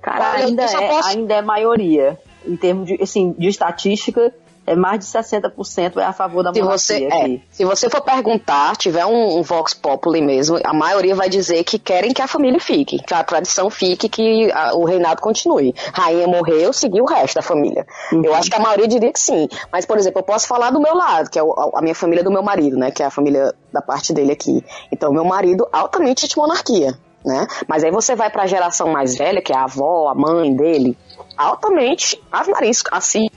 Cara, 0.01 0.31
Olha, 0.31 0.45
ainda 0.45 0.63
é, 0.63 0.87
posso- 0.87 1.09
ainda 1.09 1.33
é 1.35 1.41
maioria. 1.41 2.19
Em 2.45 2.55
termos 2.55 2.87
de, 2.87 3.01
assim, 3.01 3.33
de 3.37 3.47
estatística, 3.49 4.33
é 4.65 4.75
mais 4.75 4.99
de 4.99 5.05
60% 5.05 5.97
é 5.97 6.03
a 6.03 6.11
favor 6.13 6.43
da 6.43 6.53
Se 6.53 6.59
monarquia 6.61 6.77
você, 6.77 7.05
aqui. 7.05 7.41
é, 7.43 7.55
se 7.55 7.63
você 7.65 7.89
for 7.89 8.01
perguntar, 8.01 8.75
tiver 8.75 9.05
um, 9.05 9.37
um 9.37 9.41
Vox 9.41 9.73
Populi 9.73 10.21
mesmo, 10.21 10.59
a 10.63 10.73
maioria 10.73 11.15
vai 11.15 11.29
dizer 11.29 11.63
que 11.63 11.79
querem 11.79 12.13
que 12.13 12.21
a 12.21 12.27
família 12.27 12.59
fique, 12.59 12.99
que 12.99 13.13
a 13.13 13.23
tradição 13.23 13.69
fique, 13.69 14.07
que 14.09 14.51
a- 14.51 14.73
o 14.75 14.83
reinado 14.85 15.21
continue. 15.21 15.73
Rainha 15.93 16.27
morreu, 16.27 16.71
seguiu 16.73 17.03
o 17.03 17.07
resto 17.07 17.35
da 17.35 17.41
família. 17.41 17.85
Eu 18.11 18.33
acho 18.35 18.49
que 18.49 18.55
a 18.55 18.59
maioria 18.59 18.87
diria 18.87 19.11
que 19.11 19.19
sim. 19.19 19.47
Mas, 19.71 19.85
por 19.85 19.97
exemplo, 19.97 20.19
eu 20.19 20.23
posso 20.23 20.47
falar 20.47 20.69
do 20.69 20.81
meu 20.81 20.95
lado, 20.95 21.29
que 21.29 21.39
é 21.39 21.43
o- 21.43 21.53
a 21.75 21.81
minha 21.81 21.95
família 21.95 22.23
do 22.23 22.31
meu 22.31 22.43
marido, 22.43 22.77
né? 22.77 22.91
Que 22.91 23.03
é 23.03 23.05
a 23.05 23.11
família 23.11 23.53
da 23.71 23.81
parte 23.81 24.13
dele 24.13 24.31
aqui. 24.33 24.63
Então, 24.91 25.11
meu 25.13 25.23
marido, 25.25 25.67
altamente 25.71 26.27
de 26.27 26.37
monarquia. 26.37 26.93
Né? 27.27 27.45
Mas 27.67 27.83
aí 27.83 27.91
você 27.91 28.15
vai 28.15 28.29
para 28.29 28.43
a 28.43 28.47
geração 28.47 28.87
mais 28.87 29.17
velha, 29.17 29.41
que 29.41 29.51
é 29.51 29.57
a 29.57 29.65
avó, 29.65 30.07
a 30.07 30.15
mãe 30.15 30.55
dele, 30.55 30.97
altamente, 31.37 32.17
as 32.31 32.47
nariz, 32.47 32.81
assim, 32.89 33.27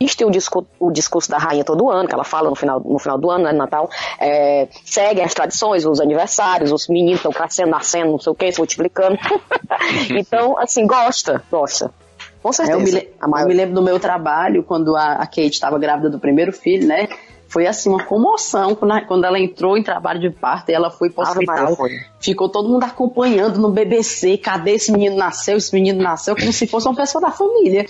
assistem 0.00 0.24
o, 0.24 0.30
discu 0.30 0.64
o 0.78 0.92
discurso 0.92 1.28
da 1.28 1.36
rainha 1.36 1.64
todo 1.64 1.90
ano, 1.90 2.08
que 2.08 2.14
ela 2.14 2.22
fala 2.22 2.48
no 2.48 2.54
final, 2.54 2.80
no 2.80 2.98
final 3.00 3.18
do 3.18 3.28
ano, 3.28 3.44
né, 3.44 3.52
Natal, 3.52 3.90
é, 4.20 4.68
seguem 4.84 5.24
as 5.24 5.34
tradições, 5.34 5.84
os 5.84 6.00
aniversários, 6.00 6.70
os 6.70 6.86
meninos 6.86 7.16
estão 7.18 7.32
crescendo, 7.32 7.70
nascendo, 7.70 8.12
não 8.12 8.20
sei 8.20 8.30
o 8.30 8.36
que, 8.36 8.52
se 8.52 8.58
multiplicando. 8.58 9.18
então, 10.16 10.56
assim, 10.56 10.86
gosta, 10.86 11.42
gosta. 11.50 11.92
Com 12.40 12.52
certeza. 12.52 12.78
É, 12.78 12.80
eu, 12.80 13.28
me, 13.28 13.40
eu 13.42 13.48
me 13.48 13.54
lembro 13.54 13.74
do 13.74 13.82
meu 13.82 13.98
trabalho, 13.98 14.62
quando 14.62 14.94
a, 14.94 15.14
a 15.14 15.26
Kate 15.26 15.50
estava 15.50 15.76
grávida 15.76 16.08
do 16.08 16.20
primeiro 16.20 16.52
filho, 16.52 16.86
né? 16.86 17.08
Foi 17.50 17.66
assim, 17.66 17.90
uma 17.90 18.04
comoção 18.04 18.76
quando, 18.76 19.24
ela 19.24 19.38
entrou 19.38 19.76
em 19.76 19.82
trabalho 19.82 20.20
de 20.20 20.30
parto 20.30 20.70
e 20.70 20.72
ela 20.72 20.88
foi 20.88 21.10
para 21.10 21.24
o 21.24 21.28
hospital. 21.28 21.76
Ficou 22.20 22.48
todo 22.48 22.68
mundo 22.68 22.84
acompanhando 22.84 23.58
no 23.58 23.72
BBC, 23.72 24.38
cadê 24.38 24.74
esse 24.74 24.92
menino 24.92 25.16
nasceu, 25.16 25.56
esse 25.56 25.74
menino 25.74 26.00
nasceu, 26.00 26.36
como 26.36 26.52
se 26.52 26.68
fosse 26.68 26.86
uma 26.86 26.94
pessoa 26.94 27.20
da 27.20 27.32
família. 27.32 27.86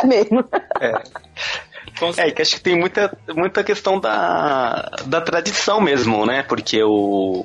É 0.00 0.06
mesmo. 0.06 0.44
É. 0.80 0.92
É, 2.18 2.30
que 2.30 2.40
acho 2.40 2.54
que 2.54 2.60
tem 2.60 2.78
muita, 2.78 3.16
muita 3.34 3.64
questão 3.64 3.98
da, 3.98 4.90
da 5.06 5.20
tradição 5.20 5.80
mesmo, 5.80 6.24
né? 6.24 6.42
Porque 6.42 6.82
o, 6.82 7.44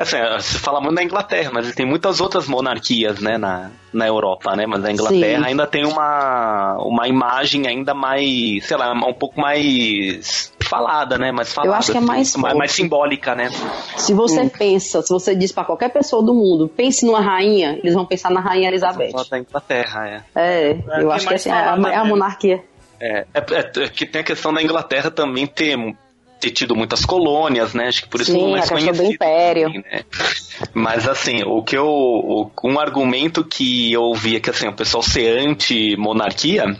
Assim, 0.00 0.16
se 0.40 0.58
fala 0.58 0.80
muito 0.80 0.94
da 0.94 1.02
Inglaterra, 1.02 1.50
mas 1.52 1.74
tem 1.74 1.84
muitas 1.84 2.22
outras 2.22 2.48
monarquias, 2.48 3.20
né, 3.20 3.36
na, 3.36 3.70
na 3.92 4.06
Europa, 4.06 4.56
né? 4.56 4.64
Mas 4.66 4.82
a 4.82 4.90
Inglaterra 4.90 5.40
Sim. 5.40 5.46
ainda 5.46 5.66
tem 5.66 5.84
uma, 5.84 6.78
uma 6.78 7.06
imagem 7.06 7.66
ainda 7.66 7.92
mais, 7.92 8.64
sei 8.64 8.78
lá, 8.78 8.92
um 8.92 9.12
pouco 9.12 9.38
mais 9.38 10.50
falada, 10.58 11.18
né? 11.18 11.30
Mais 11.30 11.52
falada. 11.52 11.74
Eu 11.74 11.78
acho 11.78 11.92
que 11.92 11.98
é 11.98 12.00
mais, 12.00 12.30
assim, 12.30 12.40
mais, 12.40 12.56
mais, 12.56 12.72
simbólica, 12.72 13.34
né? 13.34 13.50
Se 13.98 14.14
você 14.14 14.40
hum. 14.40 14.48
pensa, 14.48 15.02
se 15.02 15.10
você 15.10 15.36
diz 15.36 15.52
para 15.52 15.64
qualquer 15.64 15.90
pessoa 15.90 16.24
do 16.24 16.32
mundo, 16.32 16.66
pense 16.66 17.04
numa 17.04 17.20
rainha, 17.20 17.78
eles 17.82 17.92
vão 17.92 18.06
pensar 18.06 18.30
na 18.30 18.40
rainha 18.40 18.68
Elizabeth. 18.68 19.12
Da 19.30 19.38
Inglaterra, 19.38 20.08
é. 20.08 20.22
É, 20.34 20.70
é 20.70 21.02
eu 21.02 21.12
acho 21.12 21.28
que 21.28 21.34
assim, 21.34 21.50
é, 21.50 21.52
a, 21.52 21.76
é 21.90 21.96
a 21.96 22.04
monarquia. 22.06 22.64
É, 22.98 23.26
é, 23.34 23.82
é, 23.82 23.88
que 23.88 24.06
tem 24.06 24.22
a 24.22 24.24
questão 24.24 24.50
da 24.50 24.62
Inglaterra 24.62 25.10
também 25.10 25.46
ter 25.46 25.76
ter 26.40 26.50
tido 26.50 26.74
muitas 26.74 27.04
colônias, 27.04 27.74
né? 27.74 27.88
Acho 27.88 28.02
que 28.02 28.08
por 28.08 28.20
isso 28.20 28.32
Sim, 28.32 28.48
é 28.48 28.50
mais 28.52 28.68
conhecido. 28.68 28.96
do 28.96 29.12
Império. 29.12 29.68
Assim, 29.68 29.78
né? 29.78 30.04
Mas 30.72 31.08
assim, 31.08 31.42
o 31.44 31.62
que 31.62 31.76
eu. 31.76 32.50
Um 32.64 32.78
argumento 32.78 33.44
que 33.44 33.92
eu 33.92 34.02
ouvia 34.02 34.38
é 34.38 34.40
que 34.40 34.50
assim, 34.50 34.68
o 34.68 34.72
pessoal 34.72 35.02
ser 35.02 35.38
anti-monarquia 35.38 36.76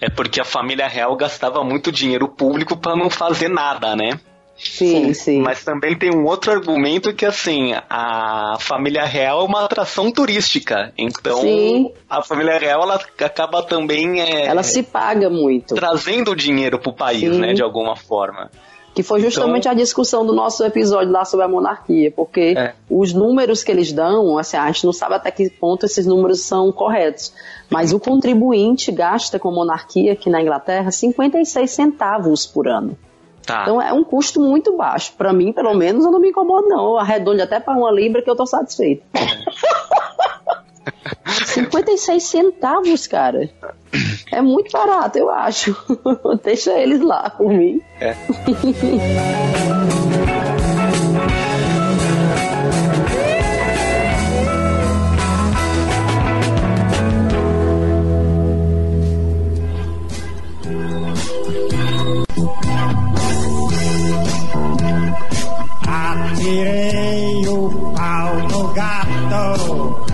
é 0.00 0.08
porque 0.08 0.40
a 0.40 0.44
família 0.44 0.88
real 0.88 1.14
gastava 1.14 1.62
muito 1.62 1.92
dinheiro 1.92 2.26
público 2.26 2.76
para 2.76 2.96
não 2.96 3.10
fazer 3.10 3.48
nada, 3.48 3.94
né? 3.94 4.18
Sim, 4.62 5.14
sim. 5.14 5.40
Mas 5.40 5.64
também 5.64 5.96
tem 5.96 6.14
um 6.14 6.24
outro 6.26 6.52
argumento 6.52 7.14
que, 7.14 7.24
assim, 7.24 7.72
a 7.88 8.56
família 8.60 9.04
real 9.04 9.40
é 9.40 9.44
uma 9.44 9.64
atração 9.64 10.12
turística. 10.12 10.92
Então, 10.98 11.40
sim. 11.40 11.90
a 12.08 12.22
família 12.22 12.58
real, 12.58 12.82
ela 12.82 13.00
acaba 13.18 13.62
também... 13.62 14.20
É, 14.20 14.46
ela 14.46 14.62
se 14.62 14.82
paga 14.82 15.30
muito. 15.30 15.74
Trazendo 15.74 16.36
dinheiro 16.36 16.78
pro 16.78 16.92
país, 16.92 17.34
sim. 17.34 17.40
né, 17.40 17.54
de 17.54 17.62
alguma 17.62 17.96
forma. 17.96 18.50
Que 18.94 19.02
foi 19.02 19.20
justamente 19.20 19.62
então, 19.62 19.72
a 19.72 19.74
discussão 19.74 20.26
do 20.26 20.34
nosso 20.34 20.62
episódio 20.64 21.10
lá 21.10 21.24
sobre 21.24 21.46
a 21.46 21.48
monarquia, 21.48 22.10
porque 22.10 22.54
é. 22.56 22.74
os 22.90 23.14
números 23.14 23.62
que 23.62 23.70
eles 23.70 23.92
dão, 23.92 24.36
assim, 24.36 24.56
a 24.56 24.66
gente 24.66 24.84
não 24.84 24.92
sabe 24.92 25.14
até 25.14 25.30
que 25.30 25.48
ponto 25.48 25.86
esses 25.86 26.04
números 26.04 26.40
são 26.42 26.70
corretos, 26.72 27.32
mas 27.70 27.92
o 27.92 28.00
contribuinte 28.00 28.90
gasta 28.92 29.38
com 29.38 29.52
monarquia 29.52 30.12
aqui 30.12 30.28
na 30.28 30.42
Inglaterra 30.42 30.90
56 30.90 31.70
centavos 31.70 32.46
por 32.46 32.66
ano. 32.68 32.98
Tá. 33.50 33.62
Então 33.62 33.82
é 33.82 33.92
um 33.92 34.04
custo 34.04 34.40
muito 34.40 34.76
baixo. 34.76 35.12
Para 35.18 35.32
mim, 35.32 35.52
pelo 35.52 35.74
menos, 35.74 36.04
eu 36.04 36.12
não 36.12 36.20
me 36.20 36.28
incomodo, 36.28 36.68
não. 36.68 36.90
Eu 36.90 36.98
arredondo 36.98 37.42
até 37.42 37.58
para 37.58 37.76
uma 37.76 37.90
libra 37.90 38.22
que 38.22 38.30
eu 38.30 38.36
tô 38.36 38.46
satisfeito. 38.46 39.02
56 41.46 42.22
centavos, 42.22 43.06
cara. 43.06 43.50
É 44.32 44.40
muito 44.40 44.70
barato, 44.70 45.18
eu 45.18 45.30
acho. 45.30 45.76
Deixa 46.44 46.72
eles 46.78 47.00
lá 47.00 47.30
por 47.30 47.52
mim. 47.52 47.80
É. 48.00 48.14
Tirei 66.40 67.46
o 67.48 67.92
pau 67.94 68.72
gato. 68.72 70.06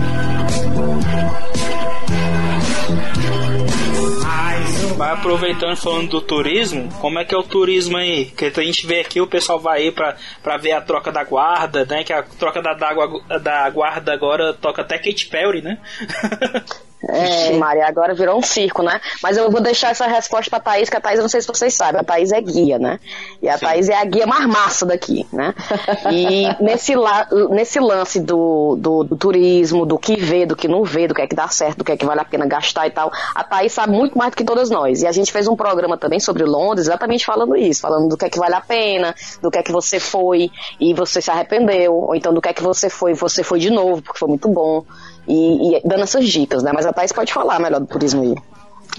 Vai 4.97 5.11
aproveitando 5.11 5.77
falando 5.77 6.09
do 6.09 6.21
turismo, 6.21 6.89
como 6.99 7.19
é 7.19 7.23
que 7.23 7.33
é 7.33 7.37
o 7.37 7.43
turismo 7.43 7.95
aí? 7.95 8.25
Que 8.25 8.45
a 8.45 8.63
gente 8.63 8.85
vê 8.85 8.99
aqui, 8.99 9.21
o 9.21 9.27
pessoal 9.27 9.59
vai 9.59 9.83
aí 9.83 9.91
pra, 9.91 10.17
pra 10.43 10.57
ver 10.57 10.71
a 10.71 10.81
troca 10.81 11.11
da 11.11 11.23
guarda, 11.23 11.85
né? 11.85 12.03
Que 12.03 12.11
a 12.11 12.23
troca 12.23 12.61
da, 12.61 12.73
da, 12.73 13.37
da 13.37 13.69
guarda 13.69 14.11
agora 14.11 14.53
toca 14.53 14.81
até 14.81 14.97
Kate 14.97 15.27
Perry, 15.27 15.61
né? 15.61 15.77
É, 17.03 17.53
Maria, 17.53 17.87
agora 17.87 18.13
virou 18.15 18.37
um 18.37 18.41
circo, 18.41 18.81
né? 18.81 18.99
Mas 19.21 19.37
eu 19.37 19.51
vou 19.51 19.61
deixar 19.61 19.91
essa 19.91 20.07
resposta 20.07 20.49
pra 20.49 20.59
Thaís, 20.59 20.89
que 20.89 20.97
a 20.97 21.01
Thaís, 21.01 21.17
eu 21.17 21.23
não 21.23 21.29
sei 21.29 21.41
se 21.41 21.47
vocês 21.47 21.73
sabem, 21.73 22.01
a 22.01 22.03
Thaís 22.03 22.31
é 22.31 22.41
guia, 22.41 22.79
né? 22.79 22.99
E 23.41 23.47
a 23.47 23.57
Sim. 23.57 23.65
Thaís 23.65 23.89
é 23.89 23.95
a 23.95 24.03
guia 24.03 24.25
mais 24.25 24.47
massa 24.47 24.85
daqui, 24.85 25.25
né? 25.31 25.53
E 26.11 26.47
nesse, 26.63 26.95
la 26.95 27.27
nesse 27.49 27.79
lance 27.79 28.19
do, 28.19 28.75
do, 28.79 29.03
do, 29.03 29.15
turismo, 29.15 29.85
do 29.85 29.97
que 29.97 30.15
vê, 30.15 30.45
do 30.45 30.55
que 30.55 30.67
não 30.67 30.83
vê, 30.83 31.07
do 31.07 31.13
que 31.13 31.21
é 31.21 31.27
que 31.27 31.35
dá 31.35 31.47
certo, 31.47 31.79
do 31.79 31.83
que 31.83 31.91
é 31.91 31.97
que 31.97 32.05
vale 32.05 32.21
a 32.21 32.25
pena 32.25 32.45
gastar 32.45 32.87
e 32.87 32.91
tal, 32.91 33.11
a 33.35 33.43
Thaís 33.43 33.73
sabe 33.73 33.93
muito 33.93 34.17
mais 34.17 34.31
do 34.31 34.37
que 34.37 34.43
todas 34.43 34.69
nós. 34.69 35.01
E 35.01 35.07
a 35.07 35.11
gente 35.11 35.31
fez 35.31 35.47
um 35.47 35.55
programa 35.55 35.97
também 35.97 36.19
sobre 36.19 36.43
Londres, 36.43 36.87
exatamente 36.87 37.25
falando 37.25 37.55
isso, 37.55 37.81
falando 37.81 38.09
do 38.09 38.17
que 38.17 38.25
é 38.25 38.29
que 38.29 38.39
vale 38.39 38.55
a 38.55 38.61
pena, 38.61 39.13
do 39.41 39.51
que 39.51 39.59
é 39.59 39.63
que 39.63 39.71
você 39.71 39.99
foi 39.99 40.49
e 40.79 40.93
você 40.93 41.21
se 41.21 41.29
arrependeu, 41.29 41.93
ou 41.93 42.15
então 42.15 42.33
do 42.33 42.41
que 42.41 42.49
é 42.49 42.53
que 42.53 42.63
você 42.63 42.89
foi 42.89 43.11
e 43.11 43.15
você 43.15 43.43
foi 43.43 43.59
de 43.59 43.69
novo, 43.69 44.01
porque 44.01 44.17
foi 44.17 44.29
muito 44.29 44.49
bom 44.49 44.83
e, 45.27 45.77
e 45.77 45.81
dando 45.83 46.03
essas 46.03 46.27
dicas, 46.27 46.63
né? 46.63 46.71
Mas 46.73 46.85
a 46.85 46.93
Thais 46.93 47.11
pode 47.11 47.33
falar 47.33 47.59
melhor 47.59 47.79
do 47.79 47.87
turismo 47.87 48.23
aí. 48.23 48.35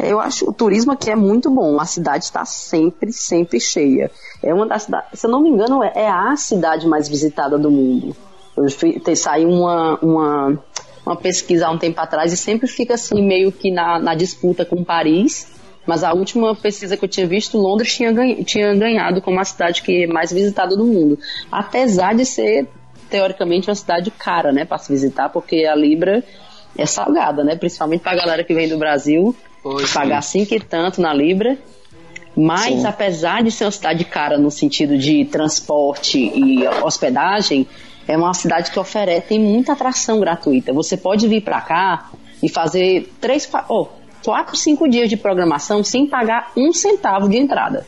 Eu 0.00 0.20
acho 0.20 0.48
o 0.48 0.52
turismo 0.52 0.92
aqui 0.92 1.10
é 1.10 1.16
muito 1.16 1.50
bom. 1.50 1.80
A 1.80 1.84
cidade 1.84 2.24
está 2.24 2.44
sempre, 2.44 3.12
sempre 3.12 3.60
cheia. 3.60 4.10
É 4.42 4.54
uma 4.54 4.66
das 4.66 4.84
cidades, 4.84 5.18
se 5.18 5.26
eu 5.26 5.30
não 5.30 5.40
me 5.40 5.48
engano, 5.48 5.82
é, 5.82 5.92
é 5.94 6.08
a 6.08 6.36
cidade 6.36 6.86
mais 6.86 7.08
visitada 7.08 7.58
do 7.58 7.70
mundo. 7.70 8.14
Eu 8.56 8.70
fui, 8.70 9.00
saiu 9.16 9.48
uma, 9.48 9.98
uma, 10.00 10.64
uma 11.04 11.16
pesquisa 11.16 11.66
há 11.66 11.70
um 11.70 11.78
tempo 11.78 12.00
atrás 12.00 12.32
e 12.32 12.36
sempre 12.36 12.66
fica 12.68 12.94
assim, 12.94 13.22
meio 13.22 13.50
que 13.50 13.70
na, 13.70 13.98
na 13.98 14.14
disputa 14.14 14.64
com 14.64 14.84
Paris. 14.84 15.48
Mas 15.86 16.04
a 16.04 16.12
última 16.12 16.54
pesquisa 16.54 16.96
que 16.98 17.04
eu 17.04 17.08
tinha 17.08 17.26
visto, 17.26 17.56
Londres 17.56 17.94
tinha, 17.94 18.12
ganha, 18.12 18.44
tinha 18.44 18.74
ganhado 18.74 19.22
como 19.22 19.40
a 19.40 19.44
cidade 19.44 19.80
que 19.80 20.04
é 20.04 20.06
mais 20.06 20.30
visitada 20.30 20.76
do 20.76 20.84
mundo. 20.84 21.18
Apesar 21.50 22.14
de 22.14 22.26
ser 22.26 22.68
teoricamente 23.08 23.68
uma 23.68 23.74
cidade 23.74 24.10
cara, 24.10 24.52
né, 24.52 24.64
para 24.64 24.78
se 24.78 24.92
visitar, 24.92 25.28
porque 25.28 25.64
a 25.64 25.74
Libra 25.74 26.22
é 26.76 26.86
salgada, 26.86 27.42
né, 27.42 27.56
principalmente 27.56 28.00
para 28.02 28.12
a 28.12 28.16
galera 28.16 28.44
que 28.44 28.54
vem 28.54 28.68
do 28.68 28.78
Brasil, 28.78 29.34
pois 29.62 29.92
pagar 29.92 30.22
sim. 30.22 30.40
cinco 30.40 30.54
e 30.54 30.60
tanto 30.60 31.00
na 31.00 31.12
Libra. 31.12 31.56
Mas, 32.36 32.82
sim. 32.82 32.86
apesar 32.86 33.42
de 33.42 33.50
ser 33.50 33.64
uma 33.64 33.70
cidade 33.72 34.04
cara 34.04 34.38
no 34.38 34.50
sentido 34.50 34.96
de 34.96 35.24
transporte 35.24 36.18
e 36.18 36.64
hospedagem, 36.84 37.66
é 38.06 38.16
uma 38.16 38.32
cidade 38.32 38.70
que 38.70 38.78
oferece 38.78 39.26
tem 39.28 39.40
muita 39.40 39.72
atração 39.72 40.20
gratuita. 40.20 40.72
Você 40.72 40.96
pode 40.96 41.26
vir 41.26 41.42
para 41.42 41.60
cá 41.60 42.10
e 42.42 42.48
fazer 42.48 43.12
três, 43.20 43.50
oh, 43.68 43.88
quatro, 44.24 44.56
cinco 44.56 44.88
dias 44.88 45.08
de 45.08 45.16
programação 45.16 45.82
sem 45.82 46.06
pagar 46.06 46.52
um 46.56 46.72
centavo 46.72 47.28
de 47.28 47.36
entrada. 47.36 47.84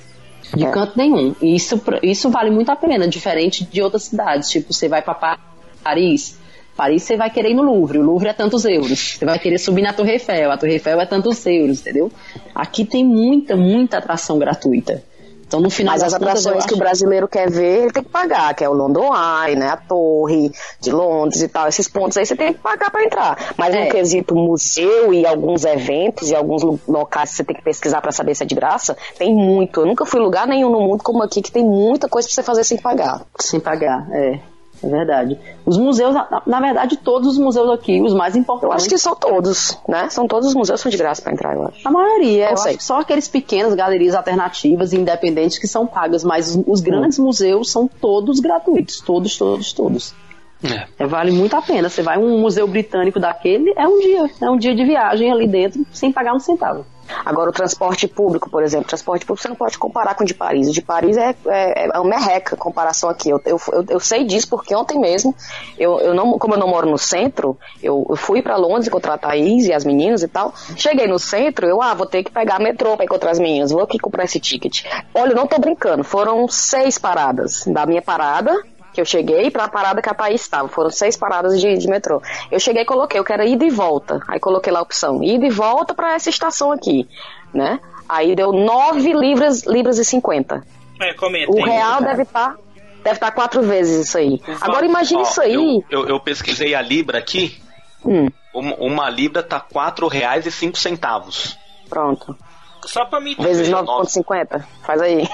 De 0.54 0.64
é. 0.64 0.70
canto 0.70 0.96
nenhum. 0.96 1.34
E 1.40 1.54
isso, 1.54 1.80
isso 2.02 2.30
vale 2.30 2.50
muito 2.50 2.70
a 2.70 2.76
pena, 2.76 3.06
diferente 3.06 3.64
de 3.64 3.82
outras 3.82 4.04
cidades. 4.04 4.50
Tipo, 4.50 4.72
você 4.72 4.88
vai 4.88 5.02
para 5.02 5.38
Paris, 5.82 6.38
Paris 6.76 7.02
você 7.02 7.16
vai 7.16 7.28
querer 7.28 7.50
ir 7.50 7.54
no 7.54 7.62
Louvre, 7.62 7.98
o 7.98 8.02
Louvre 8.02 8.30
é 8.30 8.32
tantos 8.32 8.64
euros. 8.64 9.16
Você 9.18 9.24
vai 9.24 9.38
querer 9.38 9.58
subir 9.58 9.82
na 9.82 9.92
Torre 9.92 10.12
Eiffel, 10.12 10.50
a 10.50 10.56
Torre 10.56 10.72
Eiffel 10.72 11.00
é 11.00 11.04
tantos 11.04 11.44
euros, 11.44 11.80
entendeu? 11.80 12.10
Aqui 12.54 12.86
tem 12.86 13.04
muita, 13.04 13.54
muita 13.54 13.98
atração 13.98 14.38
gratuita. 14.38 15.04
Então, 15.50 15.58
no 15.58 15.68
final 15.68 15.94
Mas 15.94 16.04
as 16.04 16.14
atrações 16.14 16.64
que 16.64 16.74
o 16.74 16.76
brasileiro 16.76 17.26
quer 17.26 17.50
ver, 17.50 17.82
ele 17.82 17.90
tem 17.92 18.04
que 18.04 18.08
pagar, 18.08 18.54
que 18.54 18.62
é 18.62 18.68
o 18.68 18.72
London 18.72 19.10
Eye, 19.12 19.56
né? 19.56 19.70
A 19.70 19.76
Torre 19.76 20.52
de 20.80 20.92
Londres 20.92 21.42
e 21.42 21.48
tal. 21.48 21.66
Esses 21.66 21.88
pontos 21.88 22.16
aí 22.16 22.24
você 22.24 22.36
tem 22.36 22.52
que 22.52 22.60
pagar 22.60 22.88
para 22.88 23.02
entrar. 23.02 23.54
Mas 23.56 23.74
é. 23.74 23.84
no 23.84 23.90
quesito 23.90 24.36
museu 24.36 25.12
e 25.12 25.26
alguns 25.26 25.64
eventos 25.64 26.30
e 26.30 26.36
alguns 26.36 26.62
locais 26.86 27.30
que 27.30 27.36
você 27.38 27.42
tem 27.44 27.56
que 27.56 27.62
pesquisar 27.62 28.00
para 28.00 28.12
saber 28.12 28.36
se 28.36 28.44
é 28.44 28.46
de 28.46 28.54
graça, 28.54 28.96
tem 29.18 29.34
muito. 29.34 29.80
Eu 29.80 29.86
nunca 29.86 30.06
fui 30.06 30.20
lugar 30.20 30.46
nenhum 30.46 30.70
no 30.70 30.80
mundo 30.82 31.02
como 31.02 31.20
aqui 31.20 31.42
que 31.42 31.50
tem 31.50 31.64
muita 31.64 32.08
coisa 32.08 32.28
para 32.28 32.34
você 32.36 32.42
fazer 32.44 32.62
sem 32.62 32.78
pagar. 32.78 33.22
Sem 33.40 33.58
pagar, 33.58 34.06
é. 34.12 34.38
É 34.82 34.88
verdade. 34.88 35.38
Os 35.66 35.76
museus, 35.76 36.14
na, 36.14 36.42
na, 36.46 36.60
verdade, 36.60 36.96
todos 36.96 37.28
os 37.28 37.38
museus 37.38 37.70
aqui, 37.70 38.00
os 38.00 38.14
mais 38.14 38.34
importantes. 38.34 38.70
Eu 38.70 38.72
acho 38.72 38.88
que 38.88 38.98
são 38.98 39.14
todos, 39.14 39.78
né? 39.86 40.08
São 40.08 40.26
todos 40.26 40.48
os 40.48 40.54
museus 40.54 40.80
são 40.80 40.90
de 40.90 40.96
graça 40.96 41.20
para 41.20 41.32
entrar, 41.32 41.54
eu 41.54 41.66
acho. 41.66 41.86
A 41.86 41.90
maioria, 41.90 42.50
eu, 42.50 42.56
sei. 42.56 42.78
só 42.80 43.00
aqueles 43.00 43.28
pequenos 43.28 43.74
galerias 43.74 44.14
alternativas 44.14 44.92
e 44.92 44.96
independentes 44.96 45.58
que 45.58 45.66
são 45.66 45.86
pagas, 45.86 46.24
mas 46.24 46.56
os, 46.56 46.64
os 46.66 46.80
grandes 46.80 47.18
hum. 47.18 47.24
museus 47.24 47.70
são 47.70 47.86
todos 47.86 48.40
gratuitos, 48.40 49.00
todos, 49.00 49.36
todos, 49.36 49.72
todos. 49.72 50.14
É. 50.62 51.04
é. 51.04 51.06
Vale 51.06 51.30
muito 51.30 51.54
a 51.56 51.62
pena. 51.62 51.88
Você 51.88 52.02
vai 52.02 52.16
a 52.16 52.18
um 52.18 52.38
museu 52.38 52.66
britânico 52.66 53.20
daquele, 53.20 53.72
é 53.76 53.86
um 53.86 53.98
dia, 54.00 54.30
é 54.40 54.50
um 54.50 54.56
dia 54.56 54.74
de 54.74 54.84
viagem 54.84 55.30
ali 55.30 55.46
dentro, 55.46 55.84
sem 55.92 56.12
pagar 56.12 56.34
um 56.34 56.40
centavo. 56.40 56.84
Agora, 57.24 57.50
o 57.50 57.52
transporte 57.52 58.06
público, 58.08 58.50
por 58.50 58.62
exemplo, 58.62 58.88
transporte 58.88 59.24
público 59.24 59.42
você 59.42 59.48
não 59.48 59.56
pode 59.56 59.78
comparar 59.78 60.14
com 60.14 60.24
o 60.24 60.26
de 60.26 60.34
Paris. 60.34 60.68
O 60.68 60.72
de 60.72 60.82
Paris 60.82 61.16
é, 61.16 61.34
é, 61.46 61.86
é 61.86 61.98
uma 61.98 62.08
merreca 62.08 62.56
comparação 62.56 63.08
aqui. 63.08 63.30
Eu, 63.30 63.40
eu, 63.44 63.60
eu, 63.88 64.00
sei 64.00 64.24
disso 64.24 64.48
porque 64.48 64.74
ontem 64.74 64.98
mesmo, 64.98 65.34
eu, 65.78 66.00
eu 66.00 66.14
não, 66.14 66.38
como 66.38 66.54
eu 66.54 66.58
não 66.58 66.68
moro 66.68 66.88
no 66.90 66.98
centro, 66.98 67.58
eu, 67.82 68.06
eu 68.08 68.16
fui 68.16 68.42
para 68.42 68.56
Londres 68.56 68.88
encontrar 68.88 69.14
a 69.14 69.18
Thaís 69.18 69.66
e 69.66 69.72
as 69.72 69.84
meninas 69.84 70.22
e 70.22 70.28
tal. 70.28 70.54
Cheguei 70.76 71.06
no 71.06 71.18
centro, 71.18 71.66
eu, 71.66 71.82
ah, 71.82 71.94
vou 71.94 72.06
ter 72.06 72.22
que 72.22 72.30
pegar 72.30 72.58
metrô 72.58 72.96
para 72.96 73.04
encontrar 73.04 73.30
as 73.30 73.38
meninas, 73.38 73.70
vou 73.70 73.82
aqui 73.82 73.98
comprar 73.98 74.24
esse 74.24 74.40
ticket. 74.40 74.84
Olha, 75.14 75.32
eu 75.32 75.36
não 75.36 75.46
tô 75.46 75.58
brincando, 75.58 76.04
foram 76.04 76.48
seis 76.48 76.98
paradas. 76.98 77.64
Da 77.66 77.86
minha 77.86 78.02
parada, 78.02 78.52
que 78.92 79.00
eu 79.00 79.04
cheguei 79.04 79.50
para 79.50 79.64
a 79.64 79.68
parada 79.68 80.02
que 80.02 80.08
a 80.08 80.14
Thaís 80.14 80.40
estava. 80.40 80.68
Foram 80.68 80.90
seis 80.90 81.16
paradas 81.16 81.60
de, 81.60 81.76
de, 81.76 81.88
metrô. 81.88 82.22
Eu 82.50 82.58
cheguei 82.58 82.82
e 82.82 82.84
coloquei, 82.84 83.18
eu 83.18 83.24
quero 83.24 83.44
ida 83.44 83.64
e 83.64 83.70
volta. 83.70 84.20
Aí 84.28 84.40
coloquei 84.40 84.72
lá 84.72 84.80
a 84.80 84.82
opção, 84.82 85.22
ida 85.22 85.46
e 85.46 85.50
volta 85.50 85.94
para 85.94 86.14
essa 86.14 86.28
estação 86.28 86.72
aqui, 86.72 87.08
né? 87.52 87.80
Aí 88.08 88.34
deu 88.34 88.52
nove 88.52 89.12
libras, 89.12 89.64
libras 89.64 89.98
e 89.98 90.04
cinquenta. 90.04 90.64
É, 91.00 91.14
comenta. 91.14 91.50
O 91.50 91.64
real 91.64 92.02
deve 92.02 92.22
estar... 92.22 92.50
Tá, 92.50 92.58
deve 93.02 93.16
estar 93.16 93.26
tá 93.26 93.32
quatro 93.32 93.62
vezes 93.62 94.06
isso 94.08 94.18
aí. 94.18 94.40
Agora 94.60 94.84
imagine 94.84 95.22
isso 95.22 95.40
aí. 95.40 95.54
Eu, 95.54 96.00
eu, 96.02 96.08
eu, 96.08 96.20
pesquisei 96.20 96.74
a 96.74 96.82
Libra 96.82 97.18
aqui. 97.18 97.60
Hum. 98.04 98.28
Uma, 98.52 98.74
uma 98.74 99.10
Libra 99.10 99.42
tá 99.42 99.60
quatro 99.60 100.06
reais 100.08 100.44
e 100.44 100.52
cinco 100.52 100.76
centavos. 100.76 101.56
Pronto. 101.88 102.36
Só 102.84 103.04
pra 103.04 103.20
mim. 103.20 103.34
Vezes 103.38 103.68
9,50. 103.68 104.64
Faz 104.82 105.00
aí. 105.00 105.28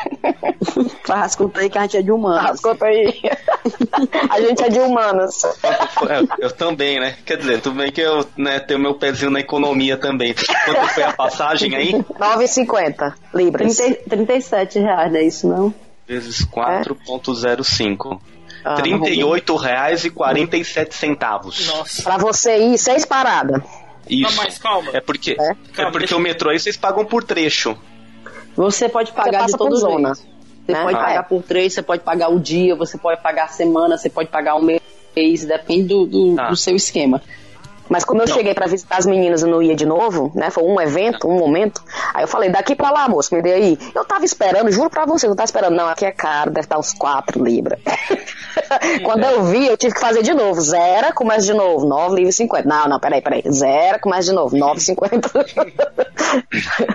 Faz 1.05 1.23
as 1.23 1.37
contas 1.37 1.63
aí 1.63 1.71
que 1.71 1.79
a 1.79 1.83
gente 1.83 1.97
é 1.97 2.03
de 2.03 2.11
humanos. 2.11 2.43
Faz 2.43 2.55
as 2.55 2.61
contas 2.61 2.89
aí. 2.89 3.23
a 4.31 4.41
gente 4.41 4.63
é 4.63 4.69
de 4.69 4.79
humanos. 4.79 5.45
Eu, 5.45 6.29
eu, 6.39 6.51
também, 6.51 7.01
né? 7.01 7.17
Quer 7.25 7.39
dizer, 7.39 7.61
tudo 7.61 7.77
bem 7.77 7.93
que 7.93 8.01
eu 8.01 8.27
né, 8.37 8.61
tenho 8.61 8.81
meu 8.81 8.95
pezinho 8.95 9.31
na 9.31 9.41
economia 9.41 9.97
também. 9.97 10.35
Quanto 10.35 10.89
foi 10.89 11.03
a 11.03 11.13
passagem 11.13 11.75
aí? 11.75 11.93
9,50 12.19 13.15
libras. 13.35 13.77
30, 13.77 14.09
37 14.09 14.79
reais, 14.79 15.13
não 15.13 15.19
é 15.19 15.23
isso 15.23 15.49
não? 15.49 15.75
Vezes 16.07 16.47
4,05. 16.47 18.21
É? 18.23 18.37
Ah, 18.65 18.83
R$ 18.83 20.91
centavos. 20.91 21.69
Nossa. 21.69 22.03
Pra 22.03 22.17
você 22.17 22.59
ir, 22.59 22.79
seis 22.79 23.05
paradas. 23.05 23.63
Isso. 24.09 24.23
Não, 24.23 24.45
mas 24.45 24.59
calma. 24.59 24.91
É 24.95 25.01
porque, 25.01 25.33
é? 25.33 25.55
Calma, 25.73 25.89
é 25.89 25.93
porque 25.93 26.15
o 26.15 26.19
metrô 26.19 26.51
aí 26.51 26.59
vocês 26.59 26.77
pagam 26.77 27.05
por 27.05 27.25
trecho. 27.25 27.77
Você 28.55 28.89
pode 28.89 29.13
pagar 29.13 29.43
você 29.43 29.53
de 29.53 29.59
todo 29.59 29.77
zona. 29.77 30.15
Você 30.15 30.73
né? 30.73 30.83
pode 30.83 30.97
ah, 30.97 31.01
pagar 31.01 31.21
é. 31.21 31.23
por 31.23 31.43
trecho, 31.43 31.77
você 31.77 31.83
pode 31.83 32.03
pagar 32.03 32.29
o 32.29 32.41
dia, 32.41 32.75
você 32.75 32.99
pode 32.99 33.23
pagar 33.23 33.45
a 33.45 33.49
semana, 33.49 33.97
você 33.97 34.09
pode 34.09 34.29
pagar 34.29 34.57
o 34.57 34.63
mês, 34.63 34.81
depende 35.45 35.89
do, 35.89 36.07
do, 36.07 36.41
ah. 36.41 36.49
do 36.49 36.57
seu 36.57 36.75
esquema. 36.75 37.23
Mas 37.89 38.05
como 38.05 38.23
eu 38.23 38.27
não. 38.27 38.35
cheguei 38.35 38.55
para 38.55 38.67
visitar 38.67 38.99
as 38.99 39.07
meninas 39.07 39.43
e 39.43 39.47
não 39.47 39.63
ia 39.63 39.75
de 39.75 39.87
novo, 39.87 40.31
né? 40.35 40.51
Foi 40.51 40.65
um 40.65 40.81
evento, 40.81 41.29
um 41.29 41.39
momento. 41.39 41.83
Aí 42.13 42.25
eu 42.25 42.29
falei, 42.29 42.51
daqui 42.51 42.75
pra 42.75 42.91
lá, 42.91 43.09
moço, 43.09 43.35
me 43.35 43.43
dê 43.43 43.53
aí. 43.53 43.79
Eu 43.95 44.05
tava 44.05 44.25
esperando, 44.25 44.71
juro 44.71 44.91
pra 44.91 45.05
você, 45.05 45.27
eu 45.27 45.37
tava 45.37 45.45
esperando. 45.45 45.75
Não, 45.75 45.89
aqui 45.89 46.05
é 46.05 46.13
caro, 46.13 46.51
deve 46.51 46.67
estar 46.67 46.79
uns 46.79 46.93
4 46.93 47.43
libras. 47.43 47.79
Quando 49.05 49.25
eu 49.25 49.45
vi, 49.45 49.67
eu 49.67 49.77
tive 49.77 49.95
que 49.95 50.01
fazer 50.01 50.23
de 50.23 50.35
novo. 50.35 50.61
Zero, 50.61 51.15
começa 51.15 51.43
de 51.43 51.55
novo, 51.55 51.87
9 51.87 52.17
libras 52.17 52.35
e 52.35 52.39
50. 52.39 52.69
Não, 52.69 52.89
não, 52.89 53.01
peraí, 53.01 53.23
peraí. 53.23 53.43
Zero, 53.51 54.01
começa 54.01 54.31
de 54.31 54.33
novo, 54.33 54.57
9,50. 54.57 55.77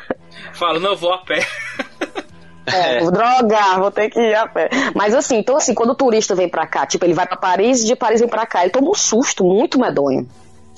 Fala, 0.53 0.79
não, 0.79 0.95
vou 0.95 1.13
a 1.13 1.19
pé. 1.19 1.45
É, 2.63 2.99
vou 2.99 3.11
drogar, 3.11 3.79
vou 3.79 3.91
ter 3.91 4.09
que 4.09 4.19
ir 4.19 4.35
a 4.35 4.47
pé. 4.47 4.69
Mas 4.95 5.15
assim, 5.15 5.37
então 5.37 5.57
assim, 5.57 5.73
quando 5.73 5.91
o 5.91 5.95
turista 5.95 6.35
vem 6.35 6.47
pra 6.47 6.67
cá, 6.67 6.85
tipo, 6.85 7.03
ele 7.03 7.13
vai 7.13 7.25
pra 7.25 7.35
Paris 7.35 7.81
e 7.81 7.87
de 7.87 7.95
Paris 7.95 8.19
vem 8.19 8.29
pra 8.29 8.45
cá, 8.45 8.61
ele 8.61 8.69
toma 8.69 8.91
um 8.91 8.93
susto 8.93 9.43
muito 9.43 9.79
medonho. 9.79 10.27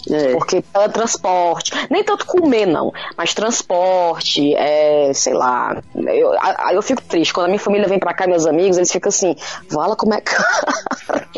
É. 0.10 0.34
Porque 0.34 0.64
é 0.74 0.88
transporte, 0.90 1.72
nem 1.90 2.04
tanto 2.04 2.26
comer 2.26 2.66
não, 2.66 2.92
mas 3.18 3.34
transporte, 3.34 4.54
é, 4.56 5.12
sei 5.14 5.34
lá, 5.34 5.82
eu, 5.96 6.34
eu 6.74 6.82
fico 6.82 7.02
triste, 7.02 7.34
quando 7.34 7.46
a 7.46 7.50
minha 7.50 7.60
família 7.60 7.88
vem 7.88 8.00
pra 8.00 8.14
cá, 8.14 8.28
meus 8.28 8.46
amigos, 8.46 8.78
eles 8.78 8.92
ficam 8.92 9.10
assim, 9.10 9.36
vala 9.70 9.96
como 9.96 10.14
é 10.14 10.22
caro. 10.22 10.44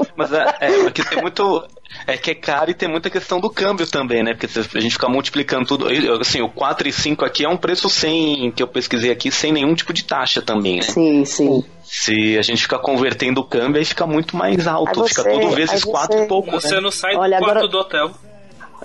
Mas 0.15 0.31
é, 0.33 0.55
é 0.61 0.83
porque 0.83 1.03
tem 1.03 1.21
muito, 1.21 1.63
é 2.07 2.17
que 2.17 2.31
é 2.31 2.35
caro 2.35 2.71
e 2.71 2.73
tem 2.73 2.89
muita 2.89 3.09
questão 3.09 3.39
do 3.39 3.49
câmbio 3.49 3.87
também, 3.87 4.23
né? 4.23 4.33
Porque 4.33 4.47
a 4.59 4.81
gente 4.81 4.93
fica 4.93 5.07
multiplicando 5.07 5.65
tudo. 5.65 5.87
Assim, 6.19 6.41
o 6.41 6.49
4 6.49 6.87
e 6.87 6.91
5 6.91 7.25
aqui 7.25 7.45
é 7.45 7.49
um 7.49 7.57
preço 7.57 7.89
sem, 7.89 8.51
que 8.51 8.61
eu 8.61 8.67
pesquisei 8.67 9.11
aqui, 9.11 9.31
sem 9.31 9.51
nenhum 9.51 9.73
tipo 9.73 9.93
de 9.93 10.03
taxa 10.03 10.41
também, 10.41 10.77
né? 10.77 10.81
Sim, 10.83 11.25
sim. 11.25 11.63
Se 11.83 12.37
a 12.37 12.41
gente 12.41 12.61
ficar 12.61 12.79
convertendo 12.79 13.41
o 13.41 13.43
câmbio, 13.43 13.79
aí 13.79 13.85
fica 13.85 14.05
muito 14.05 14.35
mais 14.35 14.67
alto. 14.67 15.01
Você, 15.01 15.15
fica 15.15 15.31
tudo 15.31 15.49
vezes 15.51 15.83
4 15.83 16.23
e 16.23 16.27
pouco. 16.27 16.51
Você 16.51 16.75
né? 16.75 16.81
não 16.81 16.91
sai 16.91 17.15
Olha, 17.15 17.37
do 17.37 17.43
quarto 17.43 17.57
agora... 17.57 17.67
do 17.67 17.77
hotel. 17.77 18.11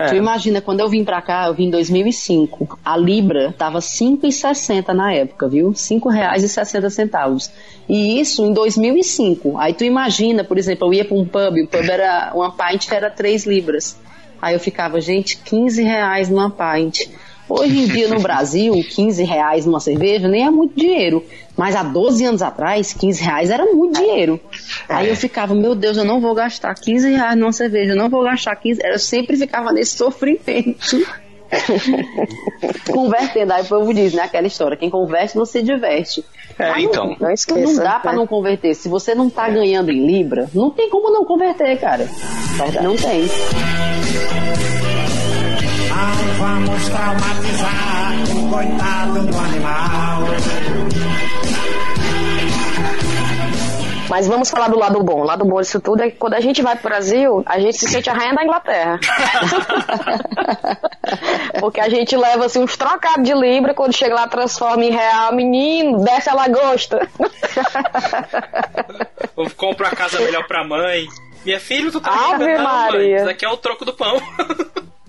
É. 0.00 0.06
Tu 0.06 0.14
imagina, 0.14 0.62
quando 0.62 0.80
eu 0.80 0.88
vim 0.88 1.04
pra 1.04 1.20
cá, 1.20 1.46
eu 1.48 1.52
vim 1.52 1.66
em 1.66 1.70
2005, 1.70 2.78
a 2.82 2.96
Libra 2.96 3.54
tava 3.58 3.80
5,60 3.80 4.94
na 4.94 5.12
época, 5.12 5.46
viu? 5.46 5.68
R$ 5.68 5.74
5,60. 5.74 7.50
E 7.86 8.18
isso 8.18 8.42
em 8.46 8.54
2005. 8.54 9.58
Aí 9.58 9.74
tu 9.74 9.84
imagina, 9.84 10.42
por 10.42 10.56
exemplo, 10.56 10.88
eu 10.88 10.94
ia 10.94 11.04
pra 11.04 11.14
um 11.14 11.26
pub, 11.26 11.54
o 11.62 11.68
pub 11.68 11.90
era, 11.90 12.32
uma 12.34 12.50
pint 12.50 12.90
era 12.90 13.10
3 13.10 13.44
libras. 13.44 13.98
Aí 14.40 14.54
eu 14.54 14.60
ficava, 14.60 15.02
gente, 15.02 15.36
15 15.36 15.82
reais 15.82 16.30
numa 16.30 16.48
pint. 16.50 17.06
Hoje 17.50 17.80
em 17.80 17.86
dia 17.86 18.08
no 18.08 18.20
Brasil, 18.22 18.72
15 18.74 19.24
reais 19.24 19.66
numa 19.66 19.80
cerveja 19.80 20.28
nem 20.28 20.46
é 20.46 20.50
muito 20.50 20.78
dinheiro. 20.78 21.24
Mas 21.56 21.74
há 21.74 21.82
12 21.82 22.24
anos 22.24 22.42
atrás, 22.42 22.92
15 22.94 23.22
reais 23.22 23.50
era 23.50 23.66
muito 23.66 23.98
dinheiro. 23.98 24.40
Aí 24.88 25.08
eu 25.08 25.16
ficava, 25.16 25.54
meu 25.54 25.74
Deus, 25.74 25.96
eu 25.96 26.04
não 26.04 26.20
vou 26.20 26.34
gastar 26.34 26.74
15 26.74 27.10
reais 27.10 27.36
numa 27.36 27.52
cerveja, 27.52 27.92
eu 27.92 27.96
não 27.96 28.08
vou 28.08 28.22
gastar 28.22 28.54
15. 28.56 28.80
Eu 28.82 28.98
sempre 28.98 29.36
ficava 29.36 29.72
nesse 29.72 29.96
sofrimento. 29.96 31.04
Convertendo, 32.90 33.52
aí 33.52 33.62
o 33.62 33.66
povo 33.66 33.92
diz, 33.92 34.14
né? 34.14 34.22
Aquela 34.22 34.46
história, 34.46 34.76
quem 34.76 34.88
converte 34.88 35.36
não 35.36 35.44
se 35.44 35.60
diverte. 35.60 36.24
É, 36.58 36.80
então. 36.80 37.16
Não, 37.18 37.30
esqueça, 37.30 37.60
não 37.60 37.74
dá 37.76 37.98
para 37.98 38.12
né? 38.12 38.18
não 38.18 38.26
converter. 38.26 38.74
Se 38.74 38.88
você 38.88 39.14
não 39.14 39.28
tá 39.28 39.48
ganhando 39.48 39.90
em 39.90 40.06
Libra, 40.06 40.48
não 40.54 40.70
tem 40.70 40.88
como 40.88 41.10
não 41.10 41.24
converter, 41.24 41.78
cara. 41.78 42.08
Não 42.82 42.94
tem. 42.96 43.28
Vamos 46.38 46.88
traumatizar 46.88 48.12
o 48.36 48.50
coitado 48.50 49.26
do 49.26 49.38
animal. 49.38 50.20
Mas 54.10 54.26
vamos 54.26 54.50
falar 54.50 54.68
do 54.68 54.76
lado 54.76 55.02
bom. 55.04 55.20
O 55.20 55.24
lado 55.24 55.44
bom 55.44 55.60
disso 55.60 55.80
tudo 55.80 56.02
é 56.02 56.10
que 56.10 56.16
quando 56.16 56.34
a 56.34 56.40
gente 56.40 56.60
vai 56.62 56.74
pro 56.74 56.88
Brasil, 56.88 57.44
a 57.46 57.60
gente 57.60 57.78
se 57.78 57.88
sente 57.88 58.10
a 58.10 58.12
rainha 58.12 58.34
da 58.34 58.42
Inglaterra. 58.42 58.98
Porque 61.60 61.80
a 61.80 61.88
gente 61.88 62.16
leva 62.16 62.46
assim, 62.46 62.60
uns 62.60 62.76
trocados 62.76 63.22
de 63.22 63.32
libra, 63.32 63.72
quando 63.72 63.94
chega 63.94 64.14
lá 64.14 64.26
transforma 64.26 64.84
em 64.84 64.90
real, 64.90 65.32
menino, 65.32 66.02
desce 66.02 66.28
a 66.28 66.34
lagosta. 66.34 67.08
Ou 69.36 69.48
compra 69.50 69.88
a 69.88 69.96
casa 69.96 70.18
melhor 70.20 70.44
pra 70.48 70.64
mãe. 70.64 71.06
Minha 71.44 71.60
filha, 71.60 71.92
tu 71.92 72.00
tá 72.00 72.10
Ave 72.10 72.46
rindo, 72.46 72.58
não, 72.58 72.64
Maria. 72.64 73.16
Isso 73.16 73.28
aqui 73.28 73.44
é 73.44 73.48
o 73.48 73.56
troco 73.56 73.84
do 73.84 73.92
pão. 73.92 74.20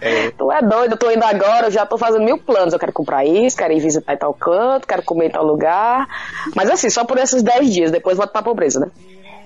é. 0.00 0.30
Tu 0.30 0.52
é 0.52 0.62
doido, 0.62 0.92
eu 0.92 0.98
tô 0.98 1.10
indo 1.10 1.24
agora, 1.24 1.66
eu 1.66 1.70
já 1.70 1.86
tô 1.86 1.96
fazendo 1.96 2.24
mil 2.24 2.38
planos. 2.38 2.72
Eu 2.72 2.78
quero 2.78 2.92
comprar 2.92 3.24
isso, 3.24 3.56
quero 3.56 3.72
ir 3.72 3.80
visitar 3.80 4.16
tal 4.16 4.34
canto, 4.34 4.86
quero 4.86 5.02
comer 5.02 5.26
em 5.26 5.30
tal 5.30 5.44
lugar. 5.44 6.06
Mas 6.54 6.70
assim, 6.70 6.90
só 6.90 7.04
por 7.04 7.18
esses 7.18 7.42
10 7.42 7.72
dias, 7.72 7.90
depois 7.90 8.16
volto 8.16 8.32
pra 8.32 8.42
pobreza, 8.42 8.80
né? 8.80 8.90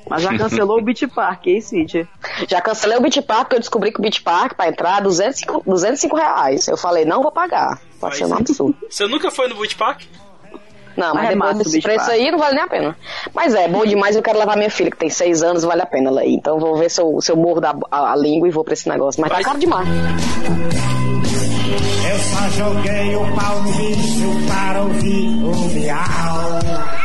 Mas 0.09 0.23
já 0.23 0.37
cancelou 0.37 0.79
o 0.79 0.83
Beach 0.83 1.07
Park, 1.07 1.47
hein, 1.47 1.61
Cid? 1.61 2.07
Já 2.47 2.61
cancelei 2.61 2.99
o 2.99 3.01
Beach 3.01 3.23
Park, 3.23 3.45
porque 3.45 3.57
eu 3.57 3.61
descobri 3.61 3.91
que 3.91 3.99
o 3.99 4.03
Beach 4.03 4.21
Park, 4.21 4.55
pra 4.55 4.69
entrar, 4.69 5.01
205, 5.01 5.63
205 5.65 6.15
reais. 6.15 6.69
Eu 6.69 6.77
falei, 6.77 7.07
não 7.07 7.23
vou 7.23 7.33
pagar. 7.33 7.81
Pode 7.99 8.17
ser 8.17 8.27
um 8.27 8.35
absurdo. 8.35 8.77
Você 8.89 9.07
nunca 9.07 9.31
foi 9.31 9.49
no 9.49 9.55
Beach 9.55 9.75
Park? 9.77 10.03
Não, 10.97 11.15
mas, 11.15 11.15
mas 11.15 11.25
é 11.25 11.35
depois 11.35 11.59
desse 11.59 11.81
preço 11.81 12.11
aí 12.11 12.31
não 12.31 12.39
vale 12.39 12.55
nem 12.55 12.65
a 12.65 12.69
pena. 12.69 12.97
Mas 13.35 13.55
é, 13.55 13.69
bom 13.69 13.85
demais, 13.85 14.17
eu 14.17 14.23
quero 14.23 14.39
levar 14.39 14.57
minha 14.57 14.71
filha, 14.71 14.91
que 14.91 14.97
tem 14.97 15.11
seis 15.11 15.43
anos, 15.43 15.65
vale 15.65 15.83
a 15.83 15.87
pena 15.87 16.11
ela 16.11 16.25
ir. 16.25 16.35
Então 16.35 16.59
vou 16.59 16.77
ver 16.77 16.91
se 16.91 17.01
eu, 17.01 17.21
se 17.21 17.31
eu 17.31 17.37
morro 17.37 17.61
da, 17.61 17.75
a, 17.91 18.13
a 18.13 18.17
língua 18.17 18.49
e 18.49 18.51
vou 18.51 18.65
pra 18.65 18.75
esse 18.75 18.89
negócio. 18.89 19.21
Mas, 19.21 19.31
mas 19.31 19.41
tá 19.41 19.45
caro 19.45 19.59
demais. 19.59 19.89
Eu 22.11 22.19
só 22.19 22.49
joguei 22.51 23.17
o 23.17 23.35
pau 23.35 23.63
no 23.63 23.73
bicho 23.73 24.47
para 24.47 24.83
ouvir 24.83 25.29
o 25.45 25.75
miau. 25.75 27.04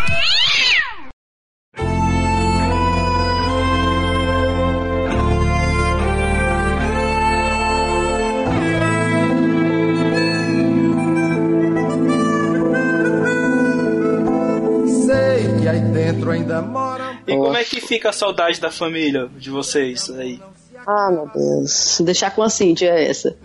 Dentro 16.11 16.31
ainda 16.31 16.61
mora. 16.61 17.19
E 17.27 17.35
como 17.35 17.55
é 17.55 17.63
que 17.63 17.79
fica 17.81 18.09
a 18.09 18.13
saudade 18.13 18.59
da 18.59 18.71
família 18.71 19.29
de 19.37 19.49
vocês 19.49 20.09
aí? 20.09 20.41
Ah, 20.87 21.09
meu 21.11 21.29
Deus. 21.33 21.99
Deixar 22.01 22.31
com 22.31 22.41
a 22.41 22.49
Cintia 22.49 22.91
é 22.91 23.09
essa. 23.09 23.35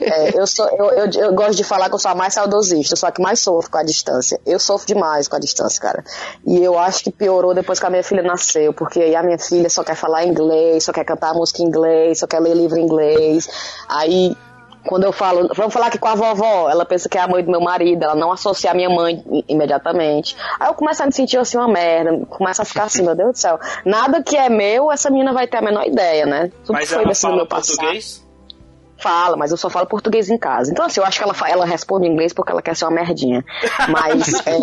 É, 0.00 0.38
eu, 0.38 0.46
sou, 0.46 0.68
eu, 0.68 0.84
eu, 0.90 1.10
eu, 1.10 1.34
gosto 1.34 1.56
de 1.56 1.64
falar 1.64 1.88
que 1.88 1.94
eu 1.94 1.98
sou 1.98 2.10
a 2.10 2.14
mais 2.14 2.34
saudosista, 2.34 2.94
só 2.94 3.10
que 3.10 3.20
mais 3.20 3.40
sofro 3.40 3.70
com 3.70 3.78
a 3.78 3.82
distância. 3.82 4.40
Eu 4.46 4.58
sofro 4.58 4.86
demais 4.86 5.26
com 5.26 5.34
a 5.34 5.38
distância, 5.38 5.80
cara. 5.80 6.04
E 6.46 6.62
eu 6.62 6.78
acho 6.78 7.04
que 7.04 7.10
piorou 7.10 7.54
depois 7.54 7.80
que 7.80 7.86
a 7.86 7.90
minha 7.90 8.04
filha 8.04 8.22
nasceu, 8.22 8.72
porque 8.72 9.00
aí 9.00 9.16
a 9.16 9.22
minha 9.22 9.38
filha 9.38 9.68
só 9.68 9.82
quer 9.82 9.96
falar 9.96 10.24
inglês, 10.24 10.84
só 10.84 10.92
quer 10.92 11.04
cantar 11.04 11.34
música 11.34 11.62
em 11.62 11.66
inglês, 11.66 12.20
só 12.20 12.26
quer 12.26 12.40
ler 12.40 12.54
livro 12.54 12.78
em 12.78 12.84
inglês. 12.84 13.48
Aí 13.88 14.36
Quando 14.84 15.04
eu 15.04 15.12
falo, 15.12 15.48
vamos 15.54 15.72
falar 15.72 15.86
aqui 15.86 15.98
com 15.98 16.08
a 16.08 16.14
vovó, 16.14 16.68
ela 16.68 16.84
pensa 16.84 17.08
que 17.08 17.16
é 17.16 17.20
a 17.20 17.28
mãe 17.28 17.44
do 17.44 17.50
meu 17.50 17.60
marido, 17.60 18.02
ela 18.02 18.14
não 18.14 18.32
associa 18.32 18.70
a 18.70 18.74
minha 18.74 18.90
mãe 18.90 19.22
imediatamente. 19.48 20.36
Aí 20.58 20.68
eu 20.68 20.74
começo 20.74 21.02
a 21.02 21.06
me 21.06 21.12
sentir 21.12 21.38
assim 21.38 21.56
uma 21.56 21.68
merda, 21.68 22.26
começa 22.26 22.62
a 22.62 22.64
ficar 22.64 22.84
assim, 22.84 23.02
meu 23.02 23.14
Deus 23.14 23.32
do 23.32 23.38
céu. 23.38 23.58
Nada 23.84 24.22
que 24.22 24.36
é 24.36 24.48
meu, 24.48 24.90
essa 24.90 25.10
menina 25.10 25.32
vai 25.32 25.46
ter 25.46 25.58
a 25.58 25.62
menor 25.62 25.86
ideia, 25.86 26.26
né? 26.26 26.50
Tudo 26.64 26.74
Mas 26.74 26.90
foi 26.90 27.04
do 27.04 27.14
fala 27.14 27.36
meu 27.36 27.46
passado. 27.46 27.76
português? 27.76 28.22
Fala, 28.98 29.36
mas 29.36 29.50
eu 29.50 29.56
só 29.56 29.68
falo 29.68 29.86
português 29.86 30.30
em 30.30 30.38
casa. 30.38 30.70
Então, 30.70 30.84
assim, 30.86 31.00
eu 31.00 31.06
acho 31.06 31.18
que 31.18 31.24
ela, 31.24 31.34
ela 31.48 31.66
responde 31.66 32.06
em 32.06 32.12
inglês 32.12 32.32
porque 32.32 32.52
ela 32.52 32.62
quer 32.62 32.76
ser 32.76 32.84
uma 32.84 32.92
merdinha. 32.92 33.44
Mas, 33.88 34.34
é, 34.46 34.58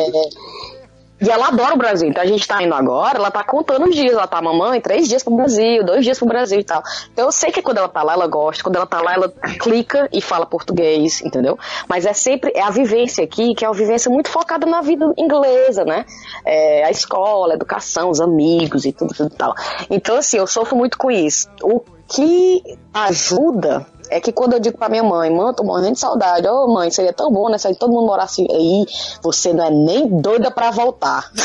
E 1.21 1.29
ela 1.29 1.47
adora 1.47 1.75
o 1.75 1.77
Brasil. 1.77 2.07
Então, 2.09 2.23
a 2.23 2.25
gente 2.25 2.47
tá 2.47 2.61
indo 2.63 2.73
agora, 2.73 3.17
ela 3.17 3.29
tá 3.29 3.43
contando 3.43 3.87
os 3.87 3.95
dias. 3.95 4.13
Ela 4.13 4.27
tá, 4.27 4.41
mamãe, 4.41 4.79
três 4.79 5.07
dias 5.07 5.23
pro 5.23 5.35
Brasil, 5.35 5.83
dois 5.83 6.03
dias 6.03 6.17
pro 6.17 6.27
Brasil 6.27 6.59
e 6.59 6.63
tal. 6.63 6.81
Então, 7.11 7.25
eu 7.25 7.31
sei 7.31 7.51
que 7.51 7.61
quando 7.61 7.77
ela 7.77 7.89
tá 7.89 8.03
lá, 8.03 8.13
ela 8.13 8.27
gosta. 8.27 8.63
Quando 8.63 8.77
ela 8.77 8.85
tá 8.85 9.01
lá, 9.01 9.13
ela 9.13 9.29
clica 9.59 10.07
e 10.13 10.21
fala 10.21 10.45
português, 10.45 11.21
entendeu? 11.21 11.57
Mas 11.87 12.05
é 12.05 12.13
sempre, 12.13 12.51
é 12.55 12.61
a 12.61 12.69
vivência 12.69 13.23
aqui, 13.23 13.53
que 13.53 13.65
é 13.65 13.67
uma 13.67 13.75
vivência 13.75 14.09
muito 14.09 14.29
focada 14.29 14.65
na 14.65 14.81
vida 14.81 15.11
inglesa, 15.17 15.83
né? 15.83 16.05
É, 16.45 16.85
a 16.85 16.91
escola, 16.91 17.53
a 17.53 17.55
educação, 17.55 18.09
os 18.09 18.21
amigos 18.21 18.85
e 18.85 18.93
tudo, 18.93 19.13
tudo 19.13 19.33
e 19.33 19.37
tal. 19.37 19.53
Então, 19.89 20.17
assim, 20.17 20.37
eu 20.37 20.47
sofro 20.47 20.77
muito 20.77 20.97
com 20.97 21.11
isso. 21.11 21.49
O 21.61 21.81
que 22.07 22.63
ajuda 22.93 23.85
é 24.09 24.19
que 24.19 24.31
quando 24.31 24.53
eu 24.53 24.59
digo 24.59 24.77
pra 24.77 24.89
minha 24.89 25.03
mãe, 25.03 25.29
mãe, 25.29 25.53
tô 25.53 25.63
morrendo 25.63 25.93
de 25.93 25.99
saudade, 25.99 26.47
ô 26.47 26.67
mãe, 26.67 26.89
seria 26.91 27.13
tão 27.13 27.31
bom, 27.31 27.49
né? 27.49 27.57
Se 27.57 27.73
todo 27.75 27.91
mundo 27.91 28.07
morasse 28.07 28.45
aí, 28.49 28.85
você 29.21 29.53
não 29.53 29.65
é 29.65 29.69
nem 29.69 30.07
doida 30.07 30.51
pra 30.51 30.71
voltar. 30.71 31.29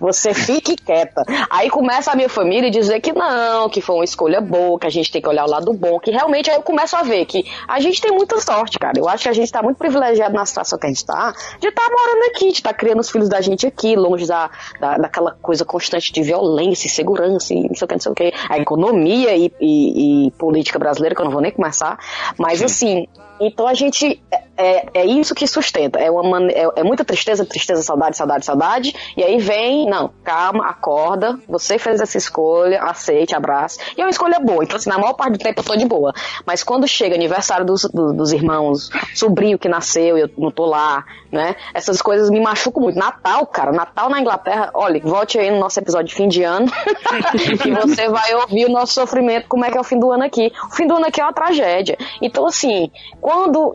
Você 0.00 0.34
fique 0.34 0.76
quieta. 0.76 1.22
Aí 1.50 1.68
começa 1.70 2.12
a 2.12 2.16
minha 2.16 2.28
família 2.28 2.70
dizer 2.70 3.00
que 3.00 3.12
não, 3.12 3.68
que 3.68 3.80
foi 3.80 3.96
uma 3.96 4.04
escolha 4.04 4.40
boa, 4.40 4.78
que 4.78 4.86
a 4.86 4.90
gente 4.90 5.10
tem 5.10 5.20
que 5.20 5.28
olhar 5.28 5.44
o 5.44 5.50
lado 5.50 5.72
bom, 5.72 5.98
que 5.98 6.10
realmente 6.10 6.50
aí 6.50 6.56
eu 6.56 6.62
começo 6.62 6.96
a 6.96 7.02
ver 7.02 7.24
que 7.26 7.44
a 7.68 7.80
gente 7.80 8.00
tem 8.00 8.12
muita 8.12 8.40
sorte, 8.40 8.78
cara. 8.78 8.94
Eu 8.96 9.08
acho 9.08 9.24
que 9.24 9.28
a 9.28 9.32
gente 9.32 9.50
tá 9.50 9.62
muito 9.62 9.76
privilegiado 9.76 10.34
na 10.34 10.44
situação 10.46 10.78
que 10.78 10.86
a 10.86 10.88
gente 10.88 11.04
tá, 11.04 11.32
de 11.60 11.68
estar 11.68 11.88
morando 11.88 12.24
aqui, 12.30 12.48
de 12.48 12.58
estar 12.58 12.72
criando 12.72 13.00
os 13.00 13.10
filhos 13.10 13.28
da 13.28 13.40
gente 13.40 13.66
aqui, 13.66 13.96
longe 13.96 14.26
da, 14.26 14.50
da, 14.80 14.98
daquela 14.98 15.32
coisa 15.42 15.64
constante 15.64 16.12
de 16.12 16.22
violência, 16.22 16.88
segurança 16.88 17.52
e 17.54 17.68
não 17.68 17.74
sei 17.74 17.84
o 17.84 17.88
que, 17.88 17.94
não 17.94 18.00
sei 18.00 18.12
o 18.12 18.14
que. 18.14 18.32
A 18.48 18.58
economia 18.58 19.36
e, 19.36 19.51
e, 19.60 20.26
e 20.26 20.30
política 20.32 20.78
brasileira, 20.78 21.14
que 21.14 21.20
eu 21.20 21.24
não 21.24 21.32
vou 21.32 21.40
nem 21.40 21.52
começar. 21.52 21.98
Mas 22.38 22.62
assim, 22.62 23.06
então 23.46 23.66
a 23.66 23.74
gente. 23.74 24.22
É, 24.56 25.00
é 25.00 25.06
isso 25.06 25.34
que 25.34 25.46
sustenta. 25.46 25.98
É, 25.98 26.10
uma 26.10 26.38
é, 26.52 26.68
é 26.76 26.84
muita 26.84 27.04
tristeza, 27.04 27.44
tristeza, 27.44 27.82
saudade, 27.82 28.16
saudade, 28.16 28.44
saudade. 28.44 28.94
E 29.16 29.24
aí 29.24 29.38
vem, 29.38 29.88
não, 29.88 30.10
calma, 30.22 30.66
acorda. 30.68 31.38
Você 31.48 31.78
fez 31.78 32.00
essa 32.00 32.18
escolha, 32.18 32.82
aceite, 32.82 33.34
abrace. 33.34 33.78
E 33.96 34.00
é 34.00 34.04
uma 34.04 34.10
escolha 34.10 34.38
boa. 34.38 34.62
Então, 34.62 34.76
assim, 34.76 34.90
na 34.90 34.98
maior 34.98 35.14
parte 35.14 35.32
do 35.32 35.38
tempo 35.38 35.60
eu 35.60 35.64
tô 35.64 35.74
de 35.74 35.86
boa. 35.86 36.12
Mas 36.46 36.62
quando 36.62 36.86
chega 36.86 37.14
aniversário 37.14 37.64
dos, 37.64 37.82
do- 37.92 38.12
dos 38.12 38.30
irmãos, 38.32 38.90
sobrinho 39.14 39.58
que 39.58 39.68
nasceu 39.68 40.18
e 40.18 40.20
eu 40.20 40.30
não 40.36 40.50
tô 40.50 40.66
lá, 40.66 41.04
né? 41.32 41.56
Essas 41.74 42.00
coisas 42.02 42.28
me 42.28 42.38
machucam 42.40 42.82
muito. 42.82 42.98
Natal, 42.98 43.46
cara, 43.46 43.72
Natal 43.72 44.10
na 44.10 44.20
Inglaterra, 44.20 44.70
olha, 44.74 45.00
volte 45.00 45.38
aí 45.38 45.50
no 45.50 45.58
nosso 45.58 45.80
episódio 45.80 46.08
de 46.08 46.14
fim 46.14 46.28
de 46.28 46.42
ano 46.42 46.66
e 47.66 47.70
você 47.70 48.08
vai 48.08 48.34
ouvir 48.34 48.66
o 48.66 48.70
nosso 48.70 48.92
sofrimento, 48.92 49.48
como 49.48 49.64
é 49.64 49.70
que 49.70 49.78
é 49.78 49.80
o 49.80 49.84
fim 49.84 49.98
do 49.98 50.10
ano 50.12 50.24
aqui. 50.24 50.52
O 50.70 50.74
fim 50.76 50.86
do 50.86 50.94
ano 50.94 51.06
aqui 51.06 51.20
é 51.20 51.24
uma 51.24 51.32
tragédia. 51.32 51.96
Então, 52.20 52.46
assim, 52.46 52.90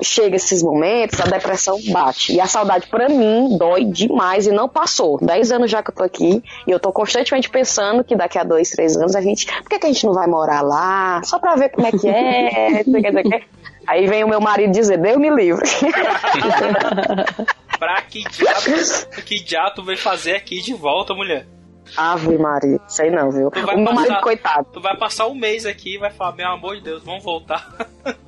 chega 0.02 0.36
esses 0.36 0.62
momentos, 0.63 1.20
a 1.20 1.26
depressão 1.26 1.78
bate. 1.91 2.34
E 2.34 2.39
a 2.41 2.46
saudade, 2.48 2.88
pra 2.88 3.08
mim, 3.10 3.58
dói 3.58 3.86
demais 3.86 4.48
e 4.48 4.52
não 4.52 4.67
passou. 4.70 5.17
Dez 5.22 5.52
anos 5.52 5.70
já 5.72 5.82
que 5.84 5.91
eu 5.91 5.96
tô 5.96 6.04
aqui 6.04 6.43
e 6.67 6.72
eu 6.72 6.80
tô 6.80 6.91
constantemente 6.91 7.50
pensando 7.50 8.04
que 8.04 8.15
daqui 8.15 8.38
a 8.38 8.43
dois, 8.43 8.70
três 8.70 8.96
anos 8.98 9.15
a 9.15 9.22
gente. 9.22 9.46
Por 9.62 9.70
que, 9.70 9.80
que 9.80 9.86
a 9.86 9.89
gente 9.91 10.06
não 10.06 10.13
vai 10.13 10.28
morar 10.28 10.62
lá? 10.62 11.22
Só 11.24 11.39
pra 11.39 11.56
ver 11.56 11.70
como 11.70 11.88
é 11.88 11.91
que 11.91 12.08
é. 12.08 12.84
Aí 13.88 14.06
vem 14.06 14.22
o 14.24 14.28
meu 14.28 14.41
marido 14.41 14.72
dizer, 14.74 14.98
Deus 14.98 15.17
me 15.17 15.30
livre. 15.30 15.65
Pra 17.80 18.02
que 18.02 18.24
diabo, 18.24 19.22
que 19.26 19.39
diabo 19.43 19.76
tu 19.76 19.84
veio 19.84 19.98
fazer 19.98 20.36
aqui 20.36 20.62
de 20.62 20.74
volta, 20.74 21.13
mulher? 21.13 21.48
Ave 21.96 22.38
Maria, 22.38 22.80
sei 22.88 23.10
não, 23.10 23.32
viu? 23.32 23.50
Tu 23.50 23.65
vai 23.65 23.76
O 23.76 23.78
meu 23.78 23.88
passar- 23.93 24.02
marido, 24.02 24.22
coitado. 24.22 24.67
Tu 24.74 24.82
vai 24.82 24.98
passar 24.98 25.28
um 25.28 25.36
mês 25.36 25.65
aqui 25.65 25.96
e 25.96 25.98
vai 25.98 26.12
falar, 26.12 26.34
meu 26.36 26.48
amor 26.50 26.76
de 26.76 26.82
Deus, 26.82 27.02
vamos 27.04 27.24
voltar. 27.24 27.65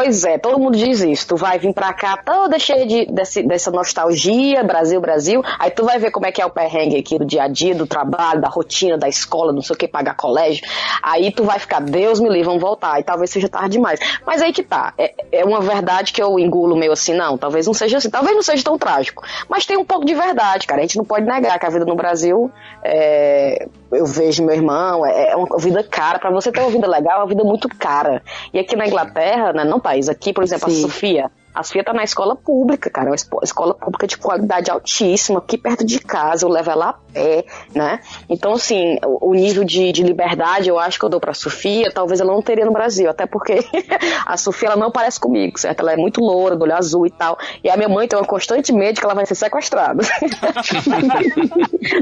Pois 0.00 0.22
é, 0.22 0.38
todo 0.38 0.60
mundo 0.60 0.78
diz 0.78 1.00
isso. 1.00 1.26
Tu 1.26 1.34
vai 1.36 1.58
vir 1.58 1.74
pra 1.74 1.92
cá 1.92 2.16
toda 2.16 2.56
cheia 2.56 2.86
de, 2.86 3.06
desse- 3.06 3.42
dessa 3.42 3.68
nostalgia, 3.72 4.62
Brasil, 4.62 5.00
Brasil. 5.00 5.42
Aí 5.58 5.72
tu 5.72 5.84
vai 5.84 5.98
ver 5.98 6.12
como 6.12 6.24
é 6.24 6.30
que 6.30 6.40
é 6.40 6.46
o 6.46 6.50
perrengue 6.50 6.96
aqui 6.96 7.18
do 7.18 7.24
dia 7.24 7.42
a 7.42 7.48
dia, 7.48 7.74
do 7.74 7.84
trabalho, 7.84 8.40
da 8.40 8.46
rotina, 8.48 8.96
da 8.96 9.08
escola, 9.08 9.52
não 9.52 9.60
sei 9.60 9.74
o 9.74 9.76
que, 9.76 9.88
pagar 9.88 10.14
colégio. 10.14 10.64
Aí 11.02 11.32
tu 11.32 11.42
vai 11.42 11.58
ficar, 11.58 11.80
Deus 11.80 12.20
me 12.20 12.28
livre, 12.28 12.44
vamos 12.44 12.60
voltar. 12.62 13.00
E 13.00 13.02
talvez 13.02 13.28
seja 13.28 13.48
tarde 13.48 13.70
demais. 13.70 13.98
Mas 14.24 14.40
aí 14.40 14.52
que 14.52 14.62
tá. 14.62 14.94
É, 14.96 15.12
é 15.32 15.44
uma 15.44 15.60
verdade 15.60 16.12
que 16.12 16.22
eu 16.22 16.38
engulo 16.38 16.76
meio 16.76 16.92
assim, 16.92 17.12
não. 17.16 17.36
Talvez 17.36 17.66
não 17.66 17.74
seja 17.74 17.98
assim. 17.98 18.08
Talvez 18.08 18.36
não 18.36 18.42
seja 18.42 18.62
tão 18.62 18.78
trágico. 18.78 19.24
Mas 19.48 19.66
tem 19.66 19.76
um 19.76 19.84
pouco 19.84 20.04
de 20.04 20.14
verdade, 20.14 20.64
cara. 20.68 20.80
A 20.80 20.82
gente 20.84 20.96
não 20.96 21.04
pode 21.04 21.26
negar 21.26 21.58
que 21.58 21.66
a 21.66 21.70
vida 21.70 21.84
no 21.84 21.96
Brasil, 21.96 22.48
é, 22.84 23.66
eu 23.92 24.06
vejo 24.06 24.44
meu 24.44 24.54
irmão, 24.54 25.04
é, 25.04 25.30
é 25.30 25.36
uma 25.36 25.58
vida 25.58 25.82
cara. 25.82 26.18
Pra 26.18 26.30
você 26.30 26.52
ter 26.52 26.60
uma 26.60 26.70
vida 26.70 26.86
legal, 26.86 27.20
é 27.20 27.22
uma 27.22 27.28
vida 27.28 27.44
muito 27.44 27.68
cara. 27.68 28.22
E 28.52 28.58
aqui 28.58 28.76
na 28.76 28.86
Inglaterra, 28.86 29.52
né, 29.52 29.64
não 29.64 29.80
país, 29.80 30.08
aqui, 30.08 30.32
por 30.32 30.44
exemplo, 30.44 30.70
Sim. 30.70 30.78
a 30.78 30.82
Sofia. 30.82 31.30
A 31.58 31.62
Sofia 31.64 31.82
tá 31.82 31.92
na 31.92 32.04
escola 32.04 32.36
pública, 32.36 32.88
cara, 32.88 33.08
uma 33.10 33.16
espo- 33.16 33.40
escola 33.42 33.74
pública 33.74 34.06
de 34.06 34.16
qualidade 34.16 34.70
altíssima, 34.70 35.40
aqui 35.40 35.58
perto 35.58 35.84
de 35.84 35.98
casa, 35.98 36.44
eu 36.46 36.48
levo 36.48 36.70
ela 36.70 36.90
a 36.90 36.92
pé, 36.92 37.44
né? 37.74 37.98
Então, 38.28 38.52
assim, 38.52 38.96
o, 39.02 39.34
nível 39.34 39.64
de, 39.64 39.90
de 39.92 40.02
liberdade 40.02 40.68
eu 40.68 40.78
acho 40.78 40.98
que 40.98 41.04
eu 41.04 41.08
dou 41.08 41.18
pra 41.20 41.34
Sofia, 41.34 41.90
talvez 41.92 42.20
ela 42.20 42.32
não 42.32 42.40
teria 42.42 42.64
no 42.64 42.72
Brasil, 42.72 43.10
até 43.10 43.26
porque 43.26 43.58
a 44.24 44.36
Sofia, 44.36 44.68
ela 44.68 44.76
não 44.76 44.90
parece 44.92 45.18
comigo, 45.18 45.58
certo? 45.58 45.80
Ela 45.80 45.94
é 45.94 45.96
muito 45.96 46.20
loura, 46.20 46.54
do 46.56 46.62
olho 46.62 46.76
azul 46.76 47.06
e 47.06 47.10
tal, 47.10 47.36
e 47.64 47.68
a 47.68 47.76
minha 47.76 47.88
mãe 47.88 48.06
tem 48.06 48.16
uma 48.18 48.24
constante 48.24 48.72
medo 48.72 49.00
que 49.00 49.04
ela 49.04 49.14
vai 49.14 49.26
ser 49.26 49.34
sequestrada. 49.34 50.04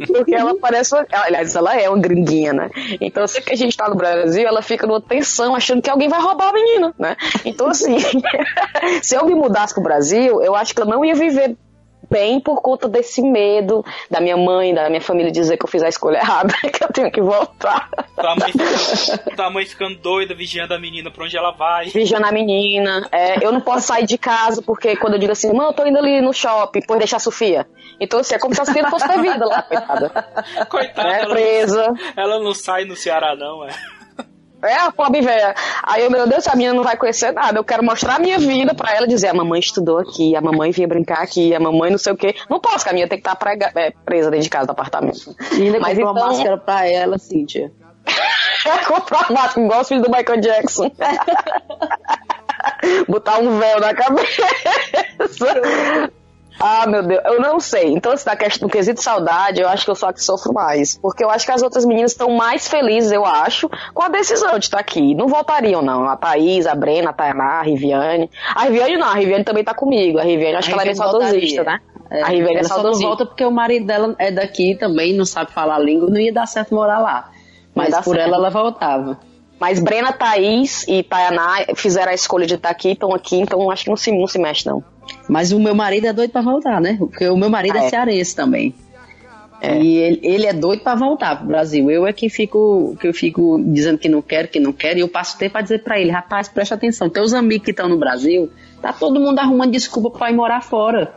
porque 0.09 0.35
ela 0.35 0.55
parece, 0.59 0.95
uma- 0.95 1.07
aliás, 1.11 1.55
ela 1.57 1.79
é 1.81 1.89
uma 1.89 1.99
gringuinha, 1.99 2.53
né? 2.53 2.71
Então, 3.01 3.27
sempre 3.27 3.49
que 3.49 3.55
a 3.55 3.57
gente 3.57 3.77
tá 3.77 3.89
no 3.89 3.97
Brasil, 3.97 4.47
ela 4.47 4.63
fica 4.63 4.87
numa 4.87 5.01
tensão, 5.01 5.55
achando 5.55 5.83
que 5.83 5.91
alguém 5.91 6.09
vai 6.09 6.21
roubar 6.21 6.51
a 6.51 6.53
menina, 6.53 6.95
né? 6.99 7.17
Então, 7.45 7.69
assim, 7.69 7.97
se 9.03 9.17
me 9.27 9.35
mudasse 9.47 9.75
pro 9.75 9.83
Brasil, 9.83 10.43
eu 10.43 10.55
acho 10.55 10.75
que 10.75 10.81
eu 10.81 10.87
não 10.87 11.05
ia 11.05 11.15
viver 11.15 11.57
bem 12.09 12.39
por 12.39 12.63
conta 12.63 12.89
desse 12.89 13.21
medo 13.21 13.85
da 14.09 14.21
minha 14.21 14.37
mãe, 14.37 14.73
da 14.73 14.89
minha 14.89 15.01
família 15.01 15.33
dizer 15.33 15.57
que 15.57 15.65
eu 15.65 15.69
fiz 15.69 15.83
a 15.83 15.89
escolha 15.89 16.19
errada, 16.19 16.55
que 16.73 16.85
eu 16.85 16.89
tenho 16.93 17.11
que 17.11 17.21
voltar. 17.21 17.89
Tua 18.15 18.37
mãe, 18.37 18.53
ficando- 18.53 19.37
tua 19.37 19.51
mãe 19.51 19.67
ficando 19.67 19.97
doida, 19.99 20.33
vigiando 20.33 20.73
a 20.73 20.79
menina 20.79 21.11
pra 21.11 21.25
onde 21.25 21.37
ela 21.37 21.51
vai. 21.51 21.87
Vigiando 21.87 22.25
a 22.27 22.31
menina. 22.31 23.09
É, 23.11 23.45
eu 23.45 23.51
não 23.51 23.61
posso 23.61 23.89
sair 23.89 24.07
de 24.07 24.17
casa, 24.19 24.63
porque 24.63 24.95
quando 24.95 25.15
eu 25.15 25.19
digo 25.19 25.33
assim, 25.33 25.53
mãe, 25.53 25.67
eu 25.67 25.73
tô 25.73 25.85
indo 25.85 25.99
ali 25.99 26.21
no 26.21 26.33
shopping, 26.33 26.81
por 26.87 26.97
deixar 26.99 27.17
a 27.17 27.21
Sofia. 27.21 27.67
Então, 27.99 28.21
assim, 28.21 28.37
é 28.37 28.39
como 28.39 28.55
se 28.55 28.61
a 28.61 28.65
Sofia 28.67 28.83
não 28.83 28.91
fosse 28.91 29.09
ter 29.09 29.21
vida 29.21 29.45
lá, 29.45 29.63
coitada. 29.63 30.09
Coitada, 30.71 31.09
É, 31.09 31.21
ela, 31.23 31.31
presa. 31.35 31.95
ela 32.17 32.39
não 32.39 32.55
sai 32.55 32.85
no 32.85 32.95
Ceará, 32.95 33.35
não, 33.35 33.65
é. 33.65 33.71
É, 34.63 34.73
a 34.75 34.91
pobre 34.91 35.21
velha. 35.21 35.55
Aí 35.83 36.03
eu, 36.03 36.11
meu 36.11 36.27
Deus, 36.27 36.47
a 36.49 36.57
menina 36.57 36.75
não 36.75 36.83
vai 36.83 36.97
conhecer 36.97 37.31
nada. 37.33 37.59
Eu 37.59 37.65
quero 37.65 37.85
mostrar 37.85 38.17
a 38.17 38.19
minha 38.19 38.39
vida 38.39 38.75
pra 38.75 38.95
ela 38.97 39.07
dizer: 39.07 39.29
a 39.29 39.35
mamãe 39.35 39.61
estudou 39.61 39.99
aqui, 39.99 40.35
a 40.35 40.41
mamãe 40.41 40.71
vinha 40.71 40.89
brincar 40.89 41.23
aqui, 41.23 41.55
a 41.55 41.61
mamãe 41.61 41.91
não 41.91 41.99
sei 41.99 42.13
o 42.13 42.17
quê. 42.17 42.35
Não 42.49 42.59
posso, 42.59 42.85
que 42.85 42.91
a 42.91 42.93
minha 42.93 43.07
tem 43.07 43.19
que 43.19 43.23
estar 43.29 43.37
prega- 43.37 43.71
é, 43.77 43.93
presa 44.05 44.31
dentro 44.31 44.45
de 44.45 44.51
casa 44.51 44.67
do 44.67 44.71
apartamento. 44.73 45.37
E 45.53 45.63
ainda 45.63 45.79
Mas 45.79 45.97
comprou 45.99 46.13
uma 46.13 46.21
então- 46.21 46.29
máscara 46.29 46.59
pra 46.59 46.89
ela, 46.89 47.19
Cíntia. 47.19 47.71
comprar 48.89 49.31
uma 49.31 49.43
máscara 49.43 49.67
igual 49.67 49.81
os 49.83 49.89
filhos 49.89 50.03
do 50.05 50.11
Michael 50.11 50.41
Jackson. 50.41 50.91
Botar 53.09 53.39
um 53.39 53.59
véu 53.59 53.81
na 53.81 53.95
cabeça. 53.95 54.43
Ah, 56.59 56.87
meu 56.87 57.03
Deus, 57.03 57.21
eu 57.25 57.41
não 57.41 57.61
sei. 57.61 57.93
Então, 57.93 58.13
assim, 58.13 58.29
na 58.29 58.37
questão 58.37 58.69
do 58.69 58.73
quesito 58.73 59.03
saudade, 59.03 59.61
eu 59.61 59.69
acho 59.69 59.85
que 59.85 59.91
eu 59.91 59.95
sou 59.95 60.09
a 60.09 60.13
que 60.13 60.23
sofro 60.23 60.53
mais. 60.53 60.97
Porque 60.99 61.23
eu 61.23 61.31
acho 61.31 61.45
que 61.45 61.53
as 61.53 61.63
outras 61.63 61.85
meninas 61.85 62.13
estão 62.13 62.31
mais 62.31 62.67
felizes, 62.67 63.13
eu 63.13 63.25
acho, 63.25 63.69
com 63.93 64.03
a 64.03 64.09
decisão 64.09 64.59
de 64.59 64.65
estar 64.65 64.79
aqui. 64.79 65.15
Não 65.15 65.29
voltariam, 65.29 65.83
não. 65.83 66.09
A 66.09 66.17
Thaís, 66.17 66.67
a 66.67 66.75
Brena, 66.75 67.11
a 67.11 67.13
Tainá, 67.13 67.61
a 67.61 67.63
Riviane. 67.63 68.31
A 68.55 68.65
Riviane 68.65 68.97
não, 68.97 69.09
a 69.09 69.15
Riviane 69.15 69.45
também 69.45 69.65
tá 69.65 69.75
comigo. 69.75 70.19
A 70.19 70.23
Riviane, 70.23 70.57
acho 70.57 70.69
que 70.69 70.75
ela 70.75 70.83
é 70.83 70.89
Riviane 70.89 71.11
saudosista, 71.11 71.65
né? 71.65 71.81
a 72.11 72.29
Riviane 72.29 72.57
é 72.57 72.59
ela 72.61 72.69
só 72.69 72.77
não 72.77 72.83
saudosista. 72.83 73.07
volta 73.07 73.27
porque 73.27 73.45
o 73.45 73.51
marido 73.51 73.87
dela 73.87 74.15
é 74.19 74.31
daqui 74.31 74.77
também, 74.77 75.13
não 75.15 75.25
sabe 75.25 75.53
falar 75.53 75.77
a 75.77 75.79
língua, 75.79 76.09
não 76.09 76.19
ia 76.19 76.33
dar 76.33 76.47
certo 76.47 76.75
morar 76.75 76.99
lá. 76.99 77.31
Mas 77.75 77.95
por 77.97 78.17
certo. 78.17 78.21
ela, 78.21 78.37
ela 78.37 78.51
voltava. 78.51 79.19
Mas 79.59 79.81
Brena, 79.81 80.13
Thaís 80.13 80.87
e 80.87 81.03
Tayaná 81.03 81.67
fizeram 81.75 82.13
a 82.13 82.15
escolha 82.15 82.47
de 82.47 82.55
estar 82.55 82.71
aqui, 82.71 82.93
estão 82.93 83.15
aqui, 83.15 83.37
então 83.41 83.71
acho 83.71 83.85
que 83.85 83.91
não 83.91 83.97
se, 83.97 84.13
não 84.13 84.27
se 84.27 84.39
mexe, 84.39 84.67
não. 84.67 84.85
Mas 85.29 85.53
o 85.53 85.59
meu 85.61 85.75
marido 85.75 86.07
é 86.07 86.13
doido 86.13 86.31
pra 86.31 86.41
voltar, 86.43 86.81
né? 86.81 86.97
Porque 86.99 87.29
o 87.29 87.37
meu 87.37 87.51
marido 87.51 87.77
Ah, 87.79 87.83
é, 87.83 87.87
é. 87.87 87.91
cearense 87.91 88.35
também. 88.35 88.75
É. 89.61 89.81
E 89.81 89.97
ele, 89.97 90.21
ele 90.23 90.47
é 90.47 90.53
doido 90.53 90.83
pra 90.83 90.95
voltar 90.95 91.37
pro 91.39 91.47
Brasil. 91.47 91.91
Eu 91.91 92.07
é 92.07 92.13
que 92.13 92.29
fico, 92.29 92.95
que 93.01 93.09
eu 93.09 93.15
fico 93.15 93.59
dizendo 93.67 93.97
que 93.99 94.09
não 94.09 94.21
quero, 94.21 94.49
que 94.49 94.61
não 94.61 94.73
quero, 94.73 94.99
e 94.99 95.01
eu 95.03 95.09
passo 95.09 95.39
tempo 95.39 95.53
pra 95.53 95.63
dizer 95.63 95.83
pra 95.83 95.99
ele, 95.99 96.11
rapaz, 96.11 96.49
presta 96.49 96.75
atenção, 96.75 97.09
teus 97.09 97.33
amigos 97.33 97.65
que 97.65 97.71
estão 97.71 97.89
no 97.89 97.97
Brasil, 97.99 98.51
tá 98.83 98.93
todo 98.93 99.19
mundo 99.19 99.39
arrumando 99.39 99.71
desculpa 99.71 100.11
pra 100.11 100.31
ir 100.31 100.35
morar 100.35 100.63
fora. 100.63 101.15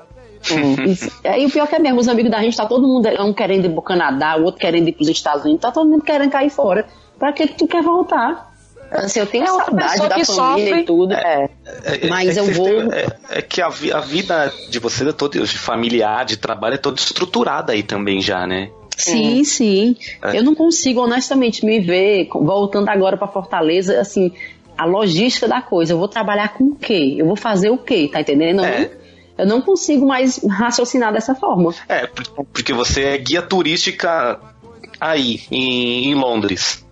Isso- 0.87 1.11
Aí 1.25 1.45
o 1.45 1.49
pior 1.51 1.67
que 1.67 1.75
é 1.75 1.79
mesmo, 1.79 1.99
os 1.99 2.07
amigos 2.07 2.31
da 2.31 2.39
gente, 2.41 2.55
tá 2.55 2.65
todo 2.65 2.87
mundo, 2.87 3.09
um 3.21 3.33
querendo 3.33 3.65
ir 3.65 3.71
pro 3.73 3.81
Canadá, 3.81 4.37
o 4.37 4.43
outro 4.43 4.61
querendo 4.61 4.87
ir 4.87 4.93
pros 4.93 5.09
Estados 5.09 5.43
Unidos, 5.43 5.61
tá 5.61 5.69
todo 5.71 5.89
mundo 5.89 6.01
querendo 6.01 6.31
cair 6.31 6.49
fora. 6.49 6.85
Pra 7.19 7.33
que 7.33 7.45
que 7.45 7.57
tu 7.57 7.67
quer 7.67 7.83
voltar? 7.83 8.48
Assim, 8.91 9.19
eu 9.19 9.27
tenho 9.27 9.43
É 9.43 9.47
saudade 9.47 9.97
da 10.09 10.09
família 10.09 10.25
sofre. 10.25 10.81
e 10.81 10.83
tudo. 10.83 11.13
É. 11.13 11.49
É, 11.83 12.05
é- 12.05 12.09
Mas 12.09 12.35
é 12.37 12.39
eu 12.39 12.45
que 12.45 12.53
vocês 12.53 12.57
vou- 12.57 12.89
têm- 12.89 12.99
é, 12.99 13.07
é 13.29 13.41
que 13.41 13.61
a, 13.61 13.67
a 13.67 13.99
vida 13.99 14.53
de 14.69 14.79
vocês 14.79 15.07
é 15.07 15.11
toda 15.13 15.39
de 15.39 15.57
familiar, 15.57 16.25
de 16.25 16.37
trabalho, 16.37 16.75
é 16.75 16.77
toda 16.77 16.99
estruturada 16.99 17.73
aí 17.73 17.83
também 17.83 18.19
já, 18.21 18.47
né? 18.47 18.69
Sim, 18.97 19.43
sim. 19.43 19.95
É. 20.23 20.37
Eu 20.37 20.43
não 20.43 20.53
consigo, 20.55 21.01
honestamente, 21.01 21.65
me 21.65 21.79
ver 21.79 22.27
voltando 22.33 22.89
agora 22.89 23.15
pra 23.15 23.27
Fortaleza, 23.27 23.99
assim, 24.01 24.31
a 24.77 24.85
logística 24.85 25.47
da 25.47 25.61
coisa. 25.61 25.93
Eu 25.93 25.97
vou 25.97 26.07
trabalhar 26.07 26.49
com 26.53 26.65
o 26.65 26.75
quê? 26.75 27.15
Eu 27.17 27.25
vou 27.27 27.35
fazer 27.37 27.69
o 27.69 27.77
quê? 27.77 28.09
Tá 28.11 28.19
entendendo? 28.19 28.59
Eu 28.59 28.65
É. 28.65 28.79
não, 28.81 28.89
eu 29.37 29.45
não 29.45 29.61
consigo 29.61 30.05
mais 30.05 30.41
raciocinar 30.49 31.13
dessa 31.13 31.33
forma. 31.35 31.73
É, 31.87 32.07
por- 32.07 32.45
porque 32.51 32.73
você 32.73 33.03
é 33.03 33.17
guia 33.17 33.41
turística 33.41 34.37
aí, 34.99 35.41
em, 35.49 36.09
em 36.11 36.15
Londres. 36.15 36.83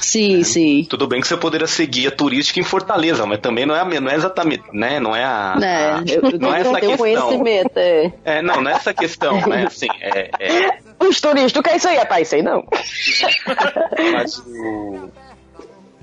Sim, 0.00 0.42
sim. 0.42 0.86
Tudo 0.88 1.06
bem 1.06 1.20
que 1.20 1.26
você 1.28 1.36
poderia 1.36 1.66
ser 1.66 1.86
guia 1.86 2.10
turística 2.10 2.60
em 2.60 2.62
Fortaleza, 2.64 3.24
mas 3.26 3.38
também 3.40 3.64
não 3.66 3.74
é, 3.74 3.80
a 3.80 3.84
não 4.00 4.10
é 4.10 4.14
exatamente, 4.14 4.64
né? 4.72 5.00
Não 5.00 5.14
é 5.16 5.24
a. 5.24 5.56
É, 5.62 5.66
a- 5.92 6.02
eu, 6.06 6.30
eu 6.30 6.38
não 6.38 6.54
é 6.54 6.60
essa 6.60 6.80
questão. 6.80 6.96
conhecimento. 6.98 7.76
É. 7.78 8.12
É, 8.24 8.42
não, 8.42 8.60
não 8.60 8.70
é 8.70 8.74
essa 8.74 8.92
questão, 8.94 9.40
né? 9.46 9.64
Assim, 9.68 9.88
é, 10.00 10.30
é, 10.38 10.78
Os 11.00 11.20
turistas, 11.20 11.56
o 11.56 11.62
que 11.62 11.70
é 11.70 11.76
isso 11.76 11.88
aí, 11.88 11.96
rapaz? 11.96 12.26
Isso 12.28 12.34
aí 12.36 12.42
não. 12.42 12.64
mas 14.12 14.38
o. 14.38 15.10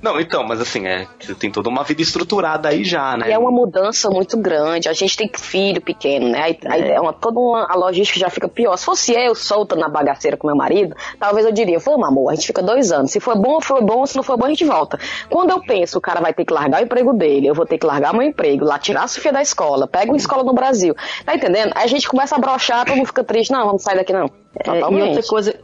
Não, 0.02 0.20
então, 0.20 0.44
mas 0.44 0.60
assim, 0.60 0.88
é, 0.88 1.08
você 1.20 1.36
tem 1.36 1.52
toda 1.52 1.70
uma 1.70 1.84
vida 1.84 2.02
estruturada 2.02 2.70
aí 2.70 2.84
já, 2.84 3.16
né? 3.16 3.30
E 3.30 3.32
é 3.32 3.38
uma 3.38 3.52
mudança 3.52 4.10
muito 4.10 4.36
grande. 4.36 4.90
A 4.90 4.94
gente 4.94 5.16
tem 5.16 5.30
filho 5.32 5.80
pequeno, 5.80 6.30
né? 6.30 6.42
Aí, 6.42 6.60
aí 6.66 6.92
é 6.92 7.00
uma, 7.00 7.14
toda 7.14 7.40
uma, 7.40 7.68
a 7.70 7.76
logística 7.76 8.20
já 8.20 8.30
fica 8.30 8.48
pior. 8.48 8.76
Se 8.78 8.86
fosse 8.86 9.14
eu 9.14 9.36
solta 9.36 9.76
na 9.76 9.88
bagaceira 9.88 10.36
com 10.36 10.48
meu 10.48 10.56
marido, 10.56 10.96
talvez 11.20 11.46
eu 11.46 11.52
diria, 11.52 11.78
vamos 11.78 12.08
amor, 12.08 12.32
a 12.32 12.36
gente 12.36 12.48
fica 12.48 12.64
dois 12.64 12.92
anos. 12.92 13.12
Se 13.12 13.20
for 13.20 13.38
bom, 13.38 13.62
foi 13.62 13.82
bom. 13.82 14.04
Se 14.08 14.16
não 14.16 14.24
for 14.24 14.38
bom, 14.38 14.46
a 14.46 14.50
gente 14.50 14.66
volta. 14.66 15.00
Quando 15.30 15.52
eu 15.52 15.62
penso, 15.62 16.00
o 16.00 16.02
cara 16.02 16.20
vai 16.20 16.34
ter 16.34 16.46
que 16.46 16.54
largar 16.54 16.82
o 16.82 16.84
emprego 16.84 17.14
dele, 17.14 17.48
eu 17.48 17.54
vou 17.54 17.66
ter 17.66 17.78
que 17.78 17.86
largar 17.86 18.12
meu 18.12 18.24
emprego, 18.24 18.66
lá 18.66 18.80
tirar 18.80 19.04
a 19.04 19.08
Sofia 19.08 19.32
da 19.32 19.42
escola, 19.42 19.88
pega 19.88 20.12
uma 20.12 20.18
escola 20.18 20.44
no 20.44 20.54
Brasil. 20.54 20.96
Tá 21.24 21.36
entendendo? 21.36 21.74
Aí 21.76 21.84
a 21.84 21.88
gente 21.88 22.10
começa 22.10 22.36
a 22.36 22.40
brochar, 22.40 22.86
todo 22.86 22.96
mundo 22.96 23.08
fica 23.08 23.24
triste. 23.24 23.52
Não, 23.52 23.68
vamos 23.68 23.84
sair 23.84 23.98
daqui 23.98 24.14
não. 24.14 24.32
É, 24.66 24.80
e 24.80 25.02
outra 25.02 25.24
coisa 25.24 25.56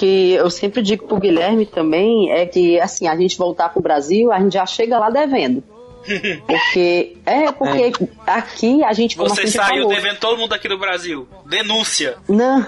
que 0.00 0.32
eu 0.32 0.48
sempre 0.48 0.80
digo 0.82 1.06
pro 1.06 1.18
Guilherme 1.20 1.66
também 1.66 2.30
é 2.32 2.46
que, 2.46 2.80
assim, 2.80 3.06
a 3.06 3.14
gente 3.16 3.36
voltar 3.36 3.68
pro 3.68 3.82
Brasil, 3.82 4.32
a 4.32 4.40
gente 4.40 4.54
já 4.54 4.64
chega 4.64 4.98
lá 4.98 5.10
devendo. 5.10 5.62
Porque, 6.46 7.16
é, 7.26 7.52
porque 7.52 7.92
aqui 8.26 8.82
a 8.82 8.92
gente, 8.94 9.18
Você 9.18 9.46
saiu 9.46 9.82
falou, 9.82 9.88
devendo 9.94 10.16
todo 10.18 10.38
mundo 10.38 10.54
aqui 10.54 10.66
do 10.66 10.78
Brasil. 10.78 11.28
Denúncia. 11.44 12.16
Não, 12.26 12.66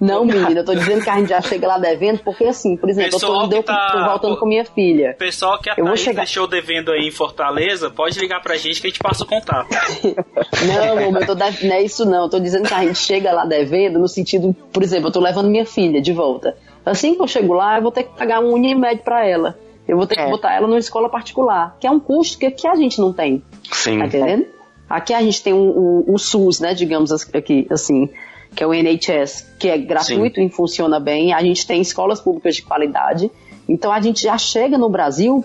não, 0.00 0.24
menina, 0.24 0.60
eu 0.60 0.64
tô 0.64 0.74
dizendo 0.74 1.00
que 1.02 1.08
a 1.08 1.16
gente 1.16 1.28
já 1.28 1.40
chega 1.40 1.68
lá 1.68 1.78
devendo, 1.78 2.18
porque 2.24 2.42
assim, 2.44 2.76
por 2.76 2.90
exemplo, 2.90 3.12
Pessoal 3.12 3.44
eu 3.44 3.48
tô, 3.48 3.62
tá- 3.62 3.90
tô 3.92 4.04
voltando 4.04 4.36
com 4.36 4.46
minha 4.46 4.64
filha. 4.64 5.14
Pessoal 5.16 5.60
que 5.60 5.70
a 5.70 5.74
Eu 5.78 5.84
Thaís 5.84 6.00
chegar- 6.00 6.24
deixou 6.24 6.48
devendo 6.48 6.90
aí 6.90 7.06
em 7.06 7.10
Fortaleza, 7.12 7.88
pode 7.88 8.18
ligar 8.18 8.42
pra 8.42 8.56
gente 8.56 8.80
que 8.80 8.88
a 8.88 8.90
gente 8.90 8.98
passa 9.00 9.22
o 9.22 9.26
contato. 9.28 9.68
Não, 10.66 11.06
amor, 11.06 11.20
eu 11.20 11.26
tô 11.26 11.34
dev- 11.36 11.62
não 11.62 11.74
é 11.76 11.82
isso 11.82 12.04
não. 12.04 12.22
Eu 12.24 12.28
tô 12.28 12.38
dizendo 12.40 12.66
que 12.68 12.74
a 12.74 12.84
gente 12.84 12.98
chega 12.98 13.32
lá 13.32 13.44
devendo 13.44 13.98
no 13.98 14.08
sentido, 14.08 14.54
por 14.72 14.82
exemplo, 14.82 15.08
eu 15.08 15.12
tô 15.12 15.20
levando 15.20 15.48
minha 15.48 15.64
filha 15.66 16.00
de 16.02 16.12
volta. 16.12 16.56
Assim 16.84 17.14
que 17.14 17.22
eu 17.22 17.26
chego 17.28 17.52
lá, 17.54 17.76
eu 17.78 17.82
vou 17.82 17.92
ter 17.92 18.04
que 18.04 18.16
pagar 18.16 18.40
um 18.40 18.52
Unimed 18.52 19.02
pra 19.02 19.26
ela. 19.26 19.58
Eu 19.86 19.96
vou 19.96 20.06
ter 20.06 20.14
que 20.16 20.20
É. 20.22 20.30
botar 20.30 20.54
ela 20.54 20.66
numa 20.66 20.78
escola 20.78 21.08
particular, 21.08 21.76
que 21.80 21.86
é 21.86 21.90
um 21.90 21.98
custo 22.00 22.38
que 22.38 22.46
aqui 22.46 22.66
a 22.66 22.74
gente 22.74 23.00
não 23.00 23.12
tem. 23.12 23.42
Sim. 23.70 23.98
Tá 23.98 24.06
entendendo? 24.06 24.46
Aqui 24.88 25.12
a 25.14 25.20
gente 25.22 25.42
tem 25.42 25.52
o, 25.52 26.04
o, 26.06 26.14
o 26.14 26.18
SUS, 26.18 26.60
né, 26.60 26.74
digamos 26.74 27.10
aqui, 27.32 27.66
assim, 27.70 28.08
que 28.54 28.62
é 28.62 28.66
o 28.66 28.72
NHS, 28.74 29.54
que 29.58 29.68
é 29.68 29.78
gratuito 29.78 30.40
e 30.40 30.48
funciona 30.50 31.00
bem. 31.00 31.32
A 31.32 31.40
gente 31.42 31.66
tem 31.66 31.80
escolas 31.80 32.20
públicas 32.20 32.54
de 32.56 32.62
qualidade. 32.62 33.30
Então 33.68 33.92
a 33.92 34.00
gente 34.00 34.22
já 34.22 34.36
chega 34.36 34.76
no 34.76 34.88
Brasil, 34.90 35.44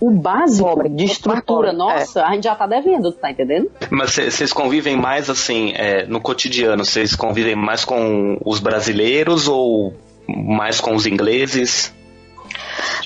o 0.00 0.10
básico 0.10 0.68
Pobre, 0.68 0.88
de 0.88 1.04
estrutura 1.04 1.42
pobre, 1.42 1.72
nossa, 1.72 2.24
a 2.24 2.32
gente 2.32 2.44
já 2.44 2.54
tá 2.54 2.66
devendo, 2.68 3.10
tá 3.12 3.30
entendendo? 3.32 3.68
Mas 3.90 4.12
cê- 4.12 4.30
vocês 4.30 4.52
convivem 4.52 4.96
mais 4.96 5.28
assim, 5.28 5.72
é, 5.74 6.06
no 6.06 6.20
cotidiano, 6.20 6.84
vocês 6.84 7.16
convivem 7.16 7.56
mais 7.56 7.84
com 7.84 8.38
os 8.44 8.60
brasileiros 8.60 9.48
ou 9.48 9.92
mais 10.28 10.80
com 10.80 10.94
os 10.94 11.06
ingleses? 11.06 11.92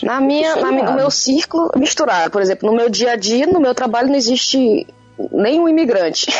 Na 0.03 0.21
minha, 0.21 0.57
na 0.57 0.73
no 0.73 0.95
meu 0.95 1.11
círculo 1.11 1.71
misturado, 1.77 2.31
por 2.31 2.43
exemplo, 2.43 2.69
no 2.71 2.77
meu 2.77 2.91
dia 2.91 3.13
a 3.13 3.17
dia, 3.17 3.47
no 3.47 3.61
meu 3.61 3.75
trabalho 3.75 4.09
não 4.09 4.17
existe 4.17 4.87
nenhum 5.31 5.69
imigrante. 5.69 6.27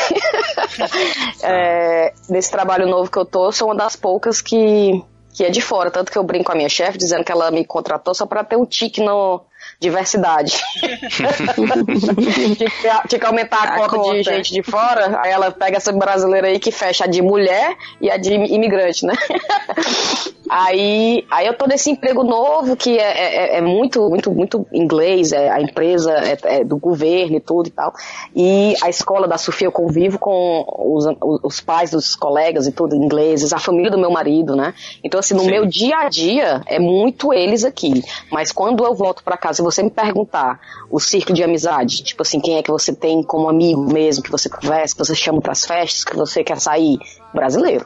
É, 1.45 2.13
nesse 2.29 2.49
trabalho 2.49 2.87
novo 2.87 3.11
que 3.11 3.17
eu 3.17 3.25
tô, 3.25 3.47
eu 3.47 3.51
sou 3.51 3.67
uma 3.67 3.75
das 3.75 3.95
poucas 3.97 4.41
que, 4.41 5.03
que 5.33 5.43
é 5.43 5.49
de 5.49 5.61
fora, 5.61 5.91
tanto 5.91 6.11
que 6.11 6.17
eu 6.17 6.23
brinco 6.23 6.45
com 6.45 6.51
a 6.53 6.55
minha 6.55 6.69
chefe 6.69 6.97
dizendo 6.97 7.23
que 7.23 7.31
ela 7.31 7.51
me 7.51 7.65
contratou 7.65 8.13
só 8.13 8.25
para 8.25 8.43
ter 8.43 8.55
um 8.55 8.65
tique 8.65 9.01
no 9.01 9.41
diversidade. 9.83 10.61
tinha, 11.09 11.29
que, 12.55 13.07
tinha 13.07 13.19
que 13.19 13.25
aumentar 13.25 13.57
a, 13.57 13.75
A 13.75 13.89
cota, 13.89 13.97
de 13.97 14.23
cota. 14.23 14.23
gente 14.23 14.53
de 14.53 14.63
fora, 14.63 15.19
aí 15.21 15.31
ela 15.31 15.51
pega 15.51 15.77
essa 15.77 15.91
brasileira 15.91 16.47
aí 16.47 16.59
que 16.59 16.71
fecha 16.71 17.03
a 17.03 17.07
de 17.07 17.21
mulher 17.21 17.75
e 18.01 18.09
a 18.09 18.17
de 18.17 18.33
imigrante, 18.33 19.05
né? 19.05 19.13
Aí, 20.49 21.25
aí 21.31 21.47
eu 21.47 21.57
tô 21.57 21.65
nesse 21.65 21.89
emprego 21.89 22.21
novo 22.21 22.75
que 22.75 22.99
é, 22.99 23.55
é, 23.55 23.57
é 23.57 23.61
muito, 23.61 24.07
muito, 24.07 24.29
muito 24.29 24.67
inglês, 24.71 25.31
é, 25.31 25.49
a 25.49 25.59
empresa 25.59 26.11
é, 26.11 26.37
é 26.59 26.63
do 26.63 26.77
governo 26.77 27.37
e 27.37 27.39
tudo 27.39 27.67
e 27.67 27.71
tal. 27.71 27.91
E 28.35 28.75
a 28.83 28.89
escola 28.89 29.27
da 29.27 29.37
Sofia 29.37 29.67
eu 29.67 29.71
convivo 29.71 30.19
com 30.19 30.63
os, 30.67 31.05
os 31.41 31.59
pais 31.59 31.89
dos 31.89 32.15
colegas 32.15 32.67
e 32.67 32.71
tudo, 32.71 32.95
ingleses, 32.95 33.51
a 33.51 33.57
família 33.57 33.89
do 33.89 33.97
meu 33.97 34.11
marido, 34.11 34.55
né? 34.55 34.75
Então, 35.03 35.19
assim, 35.19 35.33
no 35.33 35.41
Sim. 35.41 35.49
meu 35.49 35.65
dia 35.65 35.97
a 35.97 36.09
dia 36.09 36.61
é 36.67 36.77
muito 36.77 37.33
eles 37.33 37.63
aqui. 37.63 38.03
Mas 38.29 38.51
quando 38.51 38.85
eu 38.85 38.93
volto 38.93 39.23
pra 39.23 39.37
casa, 39.37 39.55
se 39.55 39.63
você 39.73 39.83
me 39.83 39.89
perguntar 39.89 40.59
o 40.89 40.99
círculo 40.99 41.35
de 41.35 41.43
amizade, 41.43 42.03
tipo 42.03 42.21
assim, 42.21 42.39
quem 42.39 42.57
é 42.57 42.63
que 42.63 42.71
você 42.71 42.93
tem 42.93 43.21
como 43.23 43.49
amigo 43.49 43.81
mesmo, 43.91 44.23
que 44.23 44.31
você 44.31 44.49
conversa, 44.49 44.95
que 44.95 44.99
você 45.03 45.15
chama 45.15 45.41
pras 45.41 45.65
festas, 45.65 46.03
que 46.03 46.15
você 46.15 46.43
quer 46.43 46.59
sair, 46.59 46.97
brasileiro. 47.33 47.85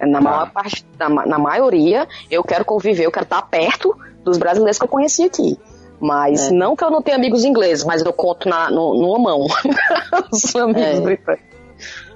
Na 0.00 0.20
maior 0.20 0.50
parte, 0.50 0.84
na, 0.98 1.08
na 1.08 1.38
maioria, 1.38 2.06
eu 2.30 2.44
quero 2.44 2.64
conviver, 2.64 3.04
eu 3.04 3.10
quero 3.12 3.24
estar 3.24 3.40
perto 3.42 3.96
dos 4.22 4.36
brasileiros 4.36 4.78
que 4.78 4.84
eu 4.84 4.88
conheci 4.88 5.22
aqui. 5.24 5.58
Mas 5.98 6.48
É. 6.48 6.50
não 6.50 6.76
que 6.76 6.84
eu 6.84 6.90
não 6.90 7.00
tenha 7.00 7.16
amigos 7.16 7.44
ingleses, 7.44 7.82
mas 7.82 8.02
eu 8.04 8.12
conto 8.12 8.46
na, 8.48 8.70
no, 8.70 8.94
numa 8.94 9.18
mão 9.18 9.46
os 10.30 10.54
amigos 10.56 10.82
É. 10.82 11.00
britânicos. 11.00 11.46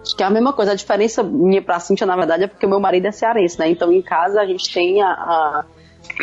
Acho 0.02 0.16
que 0.16 0.22
é 0.22 0.26
a 0.26 0.30
mesma 0.30 0.52
coisa. 0.52 0.72
A 0.72 0.74
diferença 0.74 1.22
minha 1.22 1.62
pra 1.62 1.78
Cintia, 1.80 2.06
na 2.06 2.16
verdade, 2.16 2.44
é 2.44 2.46
porque 2.46 2.66
o 2.66 2.68
meu 2.68 2.80
marido 2.80 3.06
é 3.06 3.12
cearense, 3.12 3.58
né? 3.58 3.70
Então 3.70 3.90
em 3.92 4.02
casa 4.02 4.40
a 4.40 4.46
gente 4.46 4.70
tem 4.72 5.00
a, 5.02 5.08
a- 5.10 5.64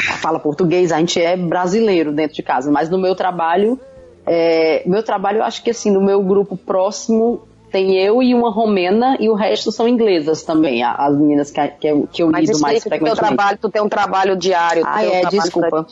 fala 0.01 0.39
português, 0.39 0.91
a 0.91 0.99
gente 0.99 1.21
é 1.21 1.35
brasileiro 1.35 2.11
dentro 2.11 2.35
de 2.35 2.43
casa. 2.43 2.71
Mas 2.71 2.89
no 2.89 2.97
meu 2.97 3.15
trabalho, 3.15 3.79
é, 4.25 4.83
meu 4.85 5.03
trabalho, 5.03 5.39
eu 5.39 5.43
acho 5.43 5.63
que 5.63 5.69
assim, 5.71 5.91
no 5.91 6.01
meu 6.01 6.21
grupo 6.21 6.57
próximo 6.57 7.47
tem 7.71 7.95
eu 7.97 8.23
e 8.23 8.33
uma 8.33 8.49
romena 8.49 9.17
e 9.19 9.29
o 9.29 9.33
resto 9.33 9.71
são 9.71 9.87
inglesas 9.87 10.41
também, 10.41 10.81
as 10.83 11.15
meninas 11.17 11.51
que, 11.51 11.67
que 11.67 11.87
eu, 11.87 12.07
que 12.11 12.23
eu 12.23 12.29
Mas 12.31 12.47
lido 12.47 12.59
mais 12.59 12.75
que 12.81 12.89
teu 12.89 12.97
frequentemente. 12.97 13.19
trabalho, 13.27 13.57
tu 13.61 13.69
tem 13.69 13.81
um 13.81 13.89
trabalho 13.89 14.37
diário. 14.37 14.83
tu 14.83 14.87
Ah, 14.87 14.99
tem 14.99 15.09
um 15.09 15.13
é, 15.13 15.21
trabalho 15.21 15.41
desculpa. 15.41 15.87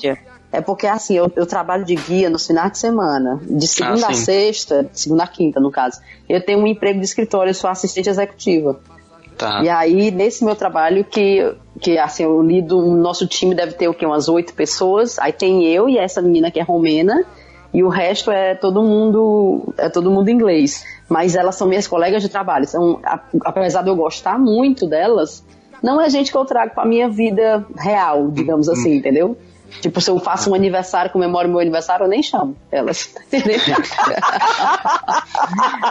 É 0.51 0.61
porque 0.61 0.87
assim, 0.87 1.15
eu, 1.15 1.29
eu 1.35 1.45
trabalho 1.45 1.83
de 1.83 1.95
guia 1.95 2.29
nos 2.29 2.47
finais 2.47 2.71
de 2.71 2.77
semana, 2.77 3.41
de 3.43 3.67
segunda 3.67 4.07
Ah, 4.07 4.11
a 4.11 4.13
sexta, 4.13 4.89
segunda 4.93 5.23
a 5.23 5.27
quinta, 5.27 5.59
no 5.59 5.69
caso. 5.69 5.99
Eu 6.29 6.39
tenho 6.41 6.59
um 6.59 6.67
emprego 6.67 6.97
de 6.99 7.05
escritório, 7.05 7.49
eu 7.49 7.53
sou 7.53 7.69
assistente 7.69 8.09
executiva. 8.09 8.79
Tá. 9.37 9.61
E 9.63 9.69
aí, 9.69 10.11
nesse 10.11 10.45
meu 10.45 10.55
trabalho, 10.55 11.03
que, 11.03 11.53
que 11.81 11.97
assim, 11.97 12.23
eu 12.23 12.41
lido, 12.41 12.77
o 12.77 12.95
nosso 12.95 13.27
time 13.27 13.53
deve 13.53 13.73
ter 13.73 13.87
o 13.87 13.93
quê? 13.93 14.05
Umas 14.05 14.29
oito 14.29 14.53
pessoas. 14.53 15.19
Aí 15.19 15.31
tem 15.31 15.65
eu 15.65 15.89
e 15.89 15.97
essa 15.97 16.21
menina 16.21 16.49
que 16.49 16.59
é 16.59 16.63
romena, 16.63 17.23
e 17.73 17.83
o 17.83 17.89
resto 17.89 18.31
é 18.31 18.55
todo 18.55 18.81
mundo, 18.81 19.73
é 19.77 19.89
todo 19.89 20.09
mundo 20.09 20.29
inglês. 20.29 20.85
Mas 21.09 21.35
elas 21.35 21.55
são 21.55 21.67
minhas 21.67 21.87
colegas 21.87 22.23
de 22.23 22.29
trabalho. 22.29 22.65
São, 22.65 22.99
apesar 23.43 23.81
de 23.81 23.89
eu 23.89 23.95
gostar 23.95 24.39
muito 24.39 24.87
delas, 24.87 25.43
não 25.83 25.99
é 25.99 26.09
gente 26.09 26.31
que 26.31 26.37
eu 26.37 26.45
trago 26.45 26.73
pra 26.73 26.85
minha 26.85 27.09
vida 27.09 27.65
real, 27.77 28.29
digamos 28.29 28.69
assim, 28.69 28.95
entendeu? 28.95 29.37
Tipo, 29.81 29.99
se 30.01 30.09
eu 30.09 30.19
faço 30.19 30.49
um 30.51 30.55
aniversário, 30.55 31.11
comemoro 31.11 31.49
meu 31.49 31.59
aniversário, 31.59 32.05
eu 32.05 32.07
nem 32.09 32.23
chamo 32.23 32.55
elas. 32.71 33.13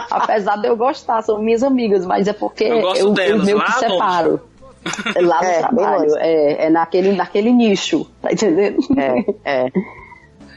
Apesar 0.09 0.57
de 0.57 0.67
eu 0.67 0.75
gostar, 0.75 1.21
são 1.21 1.41
minhas 1.41 1.63
amigas, 1.63 2.05
mas 2.05 2.27
é 2.27 2.33
porque 2.33 2.63
Eu 2.65 2.81
gosto 2.81 2.99
eu, 3.01 3.07
eu 3.07 3.13
delas, 3.13 3.45
meio 3.45 3.57
lá 3.57 3.65
que 3.65 3.71
separo. 3.73 4.41
É 5.15 5.21
Lá 5.21 5.41
no 5.41 5.47
É, 5.49 5.59
trabalho, 5.59 6.15
é, 6.17 6.65
é 6.65 6.69
naquele, 6.69 7.11
naquele 7.13 7.51
nicho, 7.51 8.05
tá 8.21 8.31
entendendo? 8.31 8.77
É, 9.43 9.63
é. 9.65 9.71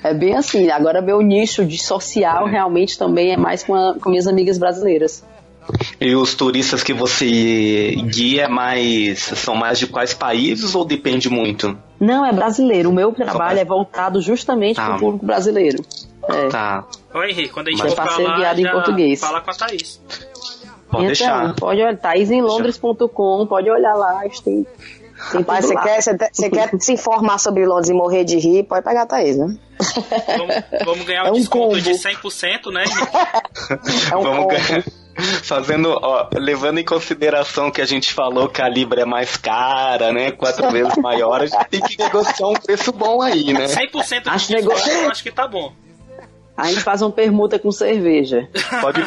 É 0.05 0.15
bem 0.15 0.35
assim. 0.37 0.71
Agora, 0.71 1.01
meu 1.01 1.21
nicho 1.23 1.65
de 1.65 1.79
social 1.79 2.47
realmente 2.47 2.99
também 2.99 3.33
é 3.33 3.37
mais 3.37 3.65
com, 3.65 3.75
a- 3.75 3.95
com 4.01 4.11
minhas 4.11 4.27
amigas 4.27 4.59
brasileiras. 4.59 5.25
E 6.01 6.15
os 6.15 6.35
turistas 6.35 6.83
que 6.83 6.93
você 6.93 7.95
guia 8.11 8.45
é 8.45 8.49
mais 8.49 9.21
são 9.21 9.55
mais 9.55 9.79
de 9.79 9.87
quais 9.87 10.15
países 10.15 10.75
ou 10.75 10.85
depende 10.85 11.29
muito? 11.29 11.77
Não, 12.01 12.25
é 12.25 12.33
brasileiro. 12.33 12.91
O 12.91 12.93
meu 12.93 13.13
trabalho 13.13 13.59
é 13.59 13.65
voltado 13.65 14.21
justamente 14.21 14.77
Tá. 14.77 14.87
para 14.87 14.97
o 14.97 14.99
público 15.01 15.27
brasileiro. 15.27 15.83
É. 16.29 16.49
Tá. 16.49 16.85
Ô 17.15 17.23
Henrique, 17.23 17.49
quando 17.49 17.69
a 17.69 17.71
gente 17.71 17.83
Mas 17.83 17.95
for 17.95 18.21
enviado 18.21 18.61
em 18.61 18.71
português. 18.71 19.21
fala 19.21 19.41
com 19.41 19.51
a 19.51 19.55
Thaís. 19.55 20.01
Pode 20.91 21.05
então, 21.05 21.07
deixar. 21.07 21.55
pode 21.55 21.81
olhar, 21.83 21.97
thaisinlondres.com, 21.99 23.47
pode 23.47 23.71
olhar 23.71 23.95
lá, 23.95 24.23
tem, 24.43 24.67
tudo 25.33 25.45
você 25.45 25.75
lá. 25.75 25.83
quer, 25.83 26.01
você, 26.01 26.17
te- 26.17 26.31
você 26.33 26.49
quer 26.51 26.71
se 26.81 26.93
informar 26.95 27.39
sobre 27.39 27.67
Londres 27.67 27.91
e 27.91 27.93
morrer 27.93 28.25
de 28.25 28.39
rir, 28.39 28.63
pode 28.63 28.85
pegar 28.85 29.03
a 29.03 29.07
Thaís, 29.07 29.37
né? 29.37 29.55
Vamos, 30.39 30.55
vamos 30.87 31.07
ganhar 31.07 31.27
É 31.27 31.31
um 31.31 31.35
um 31.35 31.39
desconto 31.39 31.77
combo. 31.77 31.81
de 31.81 31.91
100%, 31.93 32.71
né? 32.73 32.85
É 34.11 34.17
um 34.17 34.23
Vamos 34.23 34.37
combo. 34.39 34.49
ganhar. 34.49 34.85
Fazendo, 35.43 35.99
ó, 36.01 36.29
levando 36.35 36.79
em 36.79 36.85
consideração 36.85 37.71
que 37.71 37.81
a 37.81 37.87
gente 37.87 38.13
falou 38.13 38.49
que 38.49 38.63
a 38.63 38.69
Libra 38.69 39.03
é 39.03 39.05
mais 39.05 39.37
cara, 39.37 40.13
né? 40.13 40.31
Quatro 40.31 40.71
vezes 40.71 40.97
maior, 40.97 41.43
a 41.43 41.47
gente 41.47 41.69
tem 41.69 41.81
que 41.81 41.99
negociar 41.99 42.49
um 42.49 42.55
preço 42.55 42.93
bom 42.93 43.21
aí, 43.21 43.53
né? 43.53 43.67
100% 43.67 44.23
de 44.23 44.29
Acho 44.29 44.53
eu 44.89 45.11
acho 45.11 45.23
que 45.23 45.33
tá 45.33 45.47
bom. 45.47 45.73
A 46.59 46.67
gente 46.67 46.81
faz 46.81 47.01
uma 47.01 47.13
permuta 47.13 47.57
com 47.57 47.71
cerveja. 47.71 48.49
Pode, 48.81 49.01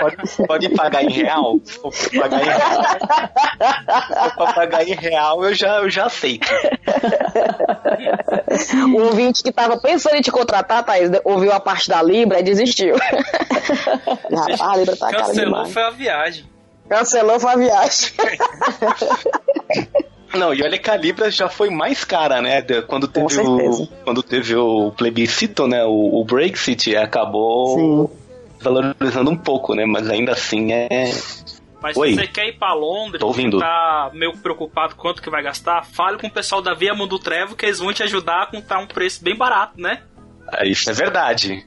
pode, 0.00 0.46
pode 0.46 0.68
pagar 0.70 1.04
em 1.04 1.10
real? 1.10 1.60
Se 1.62 1.74
for 1.74 1.92
pra 1.92 2.22
pagar 2.22 2.40
em 2.40 2.44
real, 2.46 2.82
se 4.18 4.34
for 4.34 4.34
pra 4.34 4.52
pagar 4.54 4.88
em 4.88 4.94
real 4.94 5.44
eu 5.44 5.54
já, 5.54 5.76
eu 5.82 5.90
já 5.90 6.06
aceito. 6.06 6.48
O 8.94 9.02
ouvinte 9.02 9.42
que 9.42 9.52
tava 9.52 9.76
pensando 9.76 10.16
em 10.16 10.22
te 10.22 10.30
contratar, 10.30 10.82
Thaís, 10.82 11.10
ouviu 11.24 11.52
a 11.52 11.60
parte 11.60 11.90
da 11.90 12.02
Libra 12.02 12.40
e 12.40 12.42
desistiu. 12.42 12.96
Rapaz, 12.96 14.60
a 14.60 14.76
Libra 14.76 14.96
tá 14.96 15.10
cara 15.10 15.24
Cancelou 15.24 15.44
demais. 15.44 15.72
foi 15.72 15.82
a 15.82 15.90
viagem. 15.90 16.44
Cancelou 16.88 17.38
foi 17.38 17.52
a 17.52 17.56
viagem. 17.56 18.12
Não, 20.36 20.52
e 20.54 20.62
olha 20.62 20.78
que 20.78 20.90
a 20.90 20.96
Libra 20.96 21.30
já 21.30 21.48
foi 21.48 21.70
mais 21.70 22.04
cara, 22.04 22.40
né? 22.42 22.62
Quando 22.86 23.06
teve, 23.08 23.40
o, 23.40 23.86
quando 24.04 24.22
teve 24.22 24.54
o 24.56 24.90
plebiscito, 24.92 25.66
né? 25.66 25.84
O, 25.84 26.20
o 26.20 26.24
Brexit 26.24 26.96
acabou 26.96 28.08
Sim. 28.08 28.16
valorizando 28.60 29.30
um 29.30 29.36
pouco, 29.36 29.74
né? 29.74 29.84
Mas 29.86 30.08
ainda 30.10 30.32
assim 30.32 30.72
é. 30.72 30.88
Mas 31.82 31.96
Oi. 31.96 32.10
se 32.10 32.14
você 32.16 32.26
quer 32.26 32.48
ir 32.48 32.58
pra 32.58 32.72
Londres, 32.72 33.20
Tô 33.20 33.26
ouvindo. 33.26 33.58
tá 33.58 34.10
meio 34.14 34.32
preocupado 34.38 34.94
quanto 34.96 35.20
que 35.20 35.28
vai 35.28 35.42
gastar, 35.42 35.84
fale 35.84 36.16
com 36.18 36.26
o 36.26 36.30
pessoal 36.30 36.62
da 36.62 36.72
Via 36.74 36.94
Mundo 36.94 37.18
Trevo 37.18 37.54
que 37.54 37.66
eles 37.66 37.78
vão 37.78 37.92
te 37.92 38.02
ajudar 38.02 38.44
a 38.44 38.46
contar 38.46 38.78
um 38.78 38.86
preço 38.86 39.22
bem 39.22 39.36
barato, 39.36 39.78
né? 39.78 40.02
é, 40.54 40.66
Isso 40.66 40.88
é 40.88 40.94
verdade. 40.94 41.66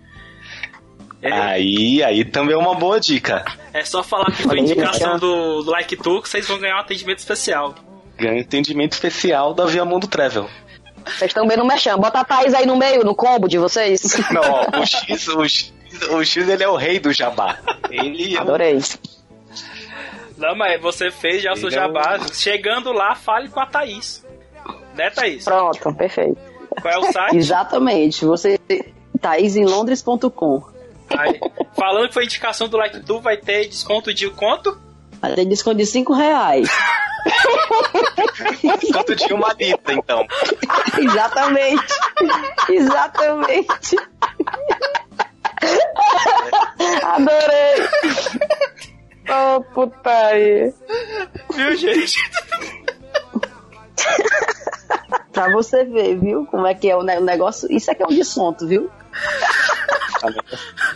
É, 1.21 1.31
Aí, 1.31 2.03
aí 2.03 2.23
também 2.25 2.53
é 2.55 2.57
uma 2.57 2.75
boa 2.75 2.99
dica. 2.99 3.43
é 3.73 3.83
só 3.83 4.01
falar 4.03 4.31
que 4.31 4.43
foi 4.43 4.59
indicação 4.59 5.07
cara. 5.07 5.19
do 5.19 5.61
Like 5.69 5.95
Tu 5.97 6.21
que 6.21 6.29
vocês 6.29 6.47
vão 6.47 6.59
ganhar 6.59 6.77
um 6.77 6.79
atendimento 6.79 7.19
especial. 7.19 7.73
Ganha 8.17 8.39
entendimento 8.39 8.93
especial 8.93 9.53
da 9.53 9.65
Via 9.65 9.85
Mundo 9.85 10.07
Travel. 10.07 10.49
Vocês 11.05 11.29
estão 11.31 11.47
bem 11.47 11.55
no 11.57 11.65
mexão. 11.65 11.97
Bota 11.99 12.19
a 12.19 12.23
Thaís 12.25 12.53
aí 12.53 12.65
no 12.65 12.75
meio, 12.75 13.03
no 13.03 13.15
combo 13.15 13.47
de 13.47 13.57
vocês. 13.57 14.01
Não, 14.31 14.41
ó, 14.41 14.79
o 14.81 14.85
X, 14.85 15.27
o 15.29 15.47
X, 15.47 15.73
o 16.11 16.23
X 16.23 16.49
ele 16.49 16.63
é 16.63 16.67
o 16.67 16.75
rei 16.75 16.99
do 16.99 17.13
jabá. 17.13 17.57
Ele 17.89 18.35
é 18.35 18.39
o- 18.39 18.41
Adorei. 18.41 18.79
Não, 20.37 20.55
mas 20.55 20.79
você 20.81 21.09
fez 21.09 21.41
já 21.41 21.53
o 21.53 21.55
seu 21.57 21.69
é 21.69 21.71
jabá. 21.71 22.19
Chegando 22.33 22.91
lá, 22.91 23.15
fale 23.15 23.47
com 23.49 23.59
a 23.59 23.65
Thaís. 23.65 24.25
Né, 24.95 25.09
Thaís? 25.09 25.45
Pronto, 25.45 25.93
perfeito. 25.95 26.37
Qual 26.81 26.93
é 26.93 26.97
o 26.97 27.11
site? 27.11 27.37
Exatamente. 27.37 28.25
Você 28.25 28.59
thaisemlondres.com. 29.21 30.61
Falando 31.75 32.07
que 32.09 32.13
foi 32.13 32.25
indicação 32.25 32.67
do 32.67 32.77
Like 32.77 32.99
Tu, 32.99 33.19
vai 33.21 33.37
ter 33.37 33.67
desconto 33.67 34.13
de 34.13 34.29
quanto? 34.29 34.77
Vai 35.21 35.33
ter 35.33 35.45
desconto 35.45 35.77
de 35.77 35.85
5 35.85 36.13
reais. 36.13 36.69
Quanto 38.93 39.15
de 39.15 39.33
uma 39.33 39.53
lita, 39.53 39.93
então. 39.93 40.25
Exatamente. 40.97 41.93
Exatamente. 42.69 43.95
Adorei. 47.03 47.89
Oh, 49.29 49.61
puta 49.73 50.09
aí. 50.09 50.73
Viu, 51.53 51.75
gente? 51.75 52.17
Pra 55.37 55.51
você 55.51 55.83
ver, 55.85 56.17
viu? 56.17 56.45
Como 56.49 56.65
é 56.65 56.73
que 56.73 56.89
é 56.89 56.95
o 56.95 57.03
ne- 57.03 57.17
o 57.19 57.21
negócio. 57.23 57.71
Isso 57.71 57.91
aqui 57.91 58.01
é 58.01 58.05
um 58.05 58.09
desconto, 58.09 58.65
viu? 58.67 58.89
Essa 60.15 60.29
nego- 60.31 60.43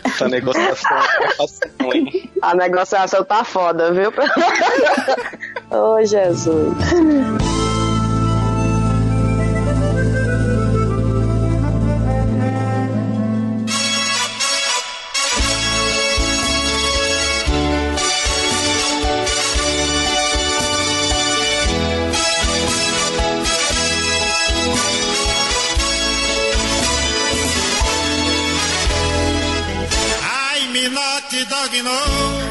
Essa 0.04 0.28
negociação 0.28 0.98
fácil, 1.36 1.70
não, 1.80 1.92
hein? 1.92 2.30
A 2.42 2.54
negociação 2.56 3.24
tá 3.24 3.44
foda, 3.44 3.92
viu? 3.92 4.12
oh, 5.70 6.04
Jesus. 6.04 6.74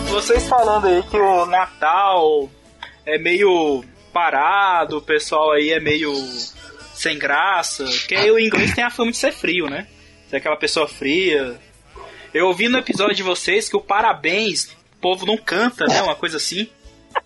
Vocês 0.09 0.47
falando 0.47 0.87
aí 0.87 1.03
que 1.03 1.17
o 1.17 1.45
Natal 1.45 2.49
é 3.05 3.19
meio 3.19 3.83
parado, 4.11 4.97
o 4.97 5.01
pessoal 5.01 5.51
aí 5.51 5.69
é 5.69 5.79
meio 5.79 6.11
sem 6.93 7.19
graça, 7.19 7.85
que 8.07 8.15
aí 8.15 8.31
o 8.31 8.39
inglês 8.39 8.73
tem 8.73 8.83
a 8.83 8.89
fama 8.89 9.11
de 9.11 9.17
ser 9.17 9.31
frio, 9.31 9.67
né? 9.67 9.87
Ser 10.27 10.37
aquela 10.37 10.57
pessoa 10.57 10.87
fria. 10.87 11.59
Eu 12.33 12.47
ouvi 12.47 12.67
no 12.67 12.79
episódio 12.79 13.15
de 13.15 13.21
vocês 13.21 13.69
que 13.69 13.75
o 13.77 13.81
parabéns, 13.81 14.65
o 14.65 14.97
povo 14.99 15.25
não 15.25 15.37
canta, 15.37 15.85
né? 15.85 16.01
Uma 16.01 16.15
coisa 16.15 16.37
assim. 16.37 16.67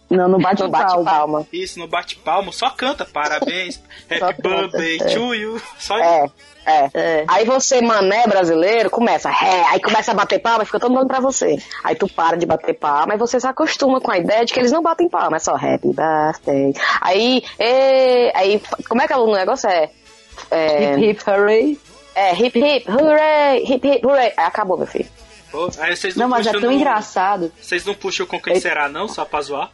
Não, 0.09 0.27
não 0.27 0.39
bate, 0.39 0.67
bate 0.67 0.93
palma. 0.93 1.11
palma. 1.11 1.47
Isso, 1.51 1.79
não 1.79 1.87
bate 1.87 2.15
palmo, 2.17 2.53
só 2.53 2.69
canta 2.69 3.05
parabéns, 3.05 3.81
happy 4.09 4.41
birthday 4.41 4.97
é. 5.01 5.05
to 5.13 5.33
you. 5.33 5.61
Só 5.79 5.97
É, 5.97 6.25
é. 6.65 6.89
É. 6.93 7.25
Aí 7.27 7.45
você, 7.45 7.81
mané 7.81 8.25
brasileiro, 8.27 8.89
começa, 8.89 9.29
é, 9.29 9.65
aí 9.71 9.79
começa 9.81 10.11
a 10.11 10.15
bater 10.15 10.39
palma 10.39 10.63
e 10.63 10.65
fica 10.65 10.79
todo 10.79 10.93
mundo 10.93 11.07
pra 11.07 11.19
você. 11.19 11.57
Aí 11.83 11.95
tu 11.95 12.07
para 12.07 12.37
de 12.37 12.45
bater 12.45 12.73
palma 12.73 13.13
e 13.15 13.17
você 13.17 13.39
se 13.39 13.47
acostuma 13.47 13.99
com 14.01 14.11
a 14.11 14.17
ideia 14.17 14.45
de 14.45 14.53
que 14.53 14.59
eles 14.59 14.71
não 14.71 14.81
batem 14.81 15.07
palma, 15.09 15.37
é 15.37 15.39
só 15.39 15.55
happy 15.55 15.89
birthday. 15.93 16.73
Aí, 17.01 17.43
é, 17.59 18.31
aí 18.37 18.61
como 18.87 19.01
é 19.01 19.07
que 19.07 19.13
é 19.13 19.17
o 19.17 19.31
negócio 19.31 19.69
é? 19.69 19.89
É, 20.51 20.93
Hip 20.93 21.05
hip 21.09 21.23
hooray. 21.29 21.79
é 22.13 22.33
hip 22.35 22.59
hip, 22.59 22.91
hooray, 22.91 23.63
hip 23.63 23.87
hip, 23.87 24.05
hooray. 24.05 24.33
Aí 24.37 24.45
acabou, 24.45 24.77
meu 24.77 24.85
filho. 24.87 25.07
Pô, 25.51 25.69
Aí 25.79 25.95
vocês 25.95 26.15
não, 26.15 26.23
Não, 26.27 26.29
mas 26.37 26.45
é 26.47 26.51
tão 26.51 26.61
no- 26.61 26.71
engraçado. 26.73 27.51
Vocês 27.61 27.85
não 27.85 27.93
puxam 27.93 28.25
com 28.25 28.39
quem 28.41 28.59
será, 28.59 28.89
não? 28.89 29.07
Só 29.07 29.23
pra 29.23 29.41
zoar? 29.41 29.71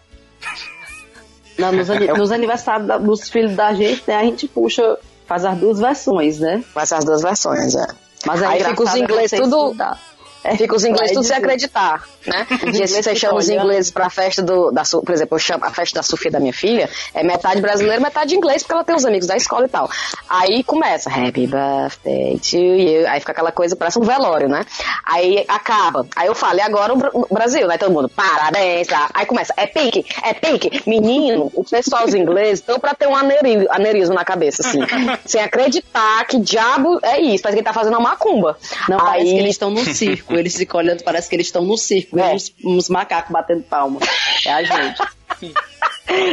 Não, 1.58 1.72
nos, 1.72 1.90
ani- 1.90 2.08
nos 2.14 2.32
aniversários 2.32 2.88
da- 2.88 2.98
dos 2.98 3.30
filhos 3.30 3.56
da 3.56 3.74
gente, 3.74 4.04
né, 4.08 4.16
a 4.16 4.24
gente 4.24 4.48
puxa, 4.48 4.98
faz 5.28 5.46
as 5.46 5.58
duas 5.58 5.80
versões, 5.80 6.40
né? 6.40 6.64
Com 6.74 6.80
essas 6.80 7.04
duas 7.06 7.22
versões, 7.22 7.76
é. 7.76 7.88
Mas 8.26 8.42
é 8.42 8.46
Aí 8.46 8.64
fica 8.64 8.84
os 8.84 8.90
é 8.90 9.28
você 9.28 9.38
tudo- 9.38 9.66
estudar. 9.66 10.00
É, 10.44 10.56
Fica 10.58 10.76
os 10.76 10.84
ingleses 10.84 11.14
tudo 11.14 11.24
sem 11.26 11.36
acreditar, 11.38 12.04
né? 12.26 12.46
Porque 12.48 12.88
se 12.88 13.02
você 13.04 13.16
chama 13.16 13.38
os 13.38 13.48
ingleses 13.50 13.92
pra 13.92 14.10
festa 14.10 14.42
do, 14.42 14.72
da, 14.72 14.84
Su- 14.84 15.02
por 15.04 15.14
exemplo, 15.14 15.36
eu 15.36 15.40
chamo 15.40 15.64
a 15.66 15.70
festa 15.72 16.00
da 16.00 16.04
Sofia 16.04 16.32
da 16.32 16.40
minha 16.40 16.54
filha, 16.54 16.90
é 17.14 17.24
metade 17.24 17.62
brasileiro, 17.62 18.02
metade 18.02 18.36
inglês, 18.36 18.64
porque 18.64 18.74
ela 18.74 18.84
tem 18.84 18.96
os 18.96 19.06
amigos 19.06 19.28
da 19.28 19.38
escola 19.38 19.66
e 19.66 19.70
tal. 19.70 19.90
Aí 20.30 20.64
começa, 20.64 21.10
happy 21.10 21.46
birthday 21.48 22.40
to 22.40 22.58
you, 22.58 23.08
aí 23.08 23.20
fica 23.20 23.32
aquela 23.32 23.52
coisa, 23.52 23.76
parece 23.76 24.00
um 24.00 24.04
velório, 24.04 24.48
né? 24.50 24.66
Aí 25.06 25.46
acaba, 25.48 26.06
aí 26.16 26.28
eu 26.28 26.34
falo, 26.36 26.58
e 26.58 26.62
agora 26.62 26.94
o 26.94 26.98
Bra- 26.98 27.12
o 27.14 27.28
Brasil, 27.34 27.68
né? 27.68 27.78
Todo 27.78 27.92
mundo, 27.92 28.10
parabéns, 28.10 28.88
tá? 28.88 29.10
Aí 29.14 29.26
começa, 29.26 29.54
é 29.58 29.68
pink, 29.68 30.06
é 30.24 30.34
pink, 30.34 30.82
menino, 30.88 31.52
o 31.54 31.64
pessoal, 31.64 32.06
os 32.06 32.14
ingleses, 32.14 32.60
estão 32.60 32.80
pra 32.80 32.94
ter 32.96 33.08
um 33.08 33.16
aneurismo, 33.16 34.16
na 34.16 34.26
cabeça, 34.26 34.68
assim, 34.68 34.80
sem 35.26 35.42
acreditar 35.42 36.26
que 36.26 36.40
diabo 36.40 37.00
é 37.04 37.20
isso, 37.20 37.44
parece 37.44 37.56
que 37.58 37.60
ele 37.60 37.66
tá 37.66 37.74
fazendo 37.74 37.94
uma 37.94 38.10
macumba. 38.10 38.58
Não, 38.90 38.98
parece 38.98 39.28
aí, 39.28 39.34
que 39.34 39.40
eles 39.40 39.52
estão 39.52 39.70
no 39.70 39.84
circo. 39.86 40.31
Eles 40.38 40.56
ficam 40.56 40.80
olhando, 40.80 41.04
parece 41.04 41.30
que 41.30 41.36
eles 41.36 41.48
estão 41.48 41.64
no 41.64 41.78
circo. 41.78 42.20
É. 42.20 42.32
É. 42.32 42.36
Uns, 42.36 42.54
uns 42.64 42.90
macacos 42.90 43.32
batendo 43.32 43.64
palma. 43.64 44.00
É 44.46 44.52
a 44.52 44.64
gente. 44.64 45.02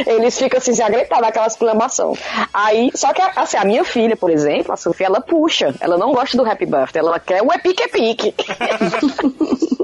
Eles 0.05 0.37
ficam 0.37 0.57
assim, 0.57 0.73
se 0.73 0.81
agritar 0.81 1.21
naquela 1.21 1.47
exclamação. 1.47 2.13
Aí, 2.53 2.91
só 2.93 3.13
que 3.13 3.21
assim, 3.21 3.55
a 3.55 3.63
minha 3.63 3.85
filha, 3.85 4.15
por 4.17 4.29
exemplo, 4.29 4.73
a 4.73 4.77
Sofia, 4.77 5.07
ela 5.07 5.21
puxa. 5.21 5.73
Ela 5.79 5.97
não 5.97 6.11
gosta 6.11 6.35
do 6.35 6.45
Happy 6.45 6.65
Birthday, 6.65 7.01
ela 7.01 7.17
quer 7.19 7.41
o 7.41 7.51
Epic 7.53 7.79
Epic. 7.79 8.35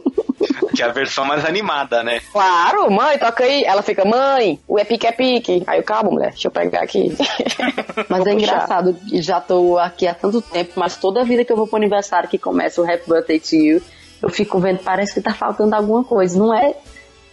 Que 0.76 0.84
é 0.84 0.86
a 0.86 0.92
versão 0.92 1.24
mais 1.24 1.46
animada, 1.46 2.04
né? 2.04 2.20
claro, 2.34 2.92
mãe, 2.92 3.18
toca 3.18 3.46
aí. 3.46 3.64
Ela 3.64 3.82
fica, 3.82 4.04
mãe, 4.04 4.60
o 4.68 4.78
Epic 4.78 5.06
Epic. 5.06 5.64
Aí 5.66 5.80
eu, 5.80 5.84
calma, 5.84 6.12
mulher, 6.12 6.32
deixa 6.32 6.50
eu 6.50 6.52
pegar 6.52 6.82
aqui. 6.82 7.16
Mas 8.10 8.20
Vou 8.20 8.28
é 8.28 8.34
puxar. 8.34 8.34
engraçado, 8.34 8.98
já 9.14 9.40
tô 9.40 9.78
aqui 9.78 10.06
há 10.06 10.14
tanto 10.14 10.42
tempo, 10.42 10.74
mas 10.76 10.98
toda 10.98 11.24
vida 11.24 11.46
que 11.46 11.52
eu 11.52 11.56
vou 11.56 11.66
pro 11.66 11.78
aniversário 11.78 12.28
que 12.28 12.38
começa 12.38 12.82
o 12.82 12.84
Happy 12.84 13.08
Birthday 13.08 13.40
to 13.40 13.56
You, 13.56 13.82
eu 14.26 14.30
fico 14.32 14.60
vendo, 14.60 14.80
parece 14.80 15.14
que 15.14 15.22
tá 15.22 15.34
faltando 15.34 15.74
alguma 15.76 16.04
coisa. 16.04 16.38
Não 16.38 16.54
é, 16.54 16.76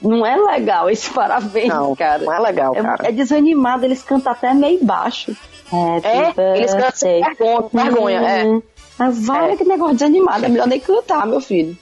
não 0.00 0.24
é 0.24 0.36
legal 0.36 0.88
esse 0.90 1.10
parabéns, 1.14 1.68
Não, 1.68 1.96
cara. 1.96 2.22
não 2.24 2.32
é 2.32 2.38
legal, 2.38 2.72
cara. 2.74 3.04
É, 3.04 3.08
é 3.08 3.12
desanimado, 3.12 3.84
eles 3.84 4.02
cantam 4.02 4.32
até 4.32 4.52
meio 4.54 4.84
baixo. 4.84 5.34
Happy 5.66 6.06
É, 6.40 6.56
eles 6.58 6.72
cantam 6.74 6.90
sem 6.94 7.20
birthday. 7.22 7.48
vergonha, 7.48 7.84
vergonha, 7.84 8.20
é. 8.20 8.44
Hum, 8.44 8.62
Mas 8.98 9.26
vai 9.26 9.52
É. 9.52 9.56
que 9.56 9.64
negócio 9.64 9.94
desanimado, 9.94 10.44
é 10.44 10.48
melhor 10.48 10.66
nem 10.68 10.78
cantar, 10.78 11.26
meu 11.26 11.40
filho. 11.40 11.76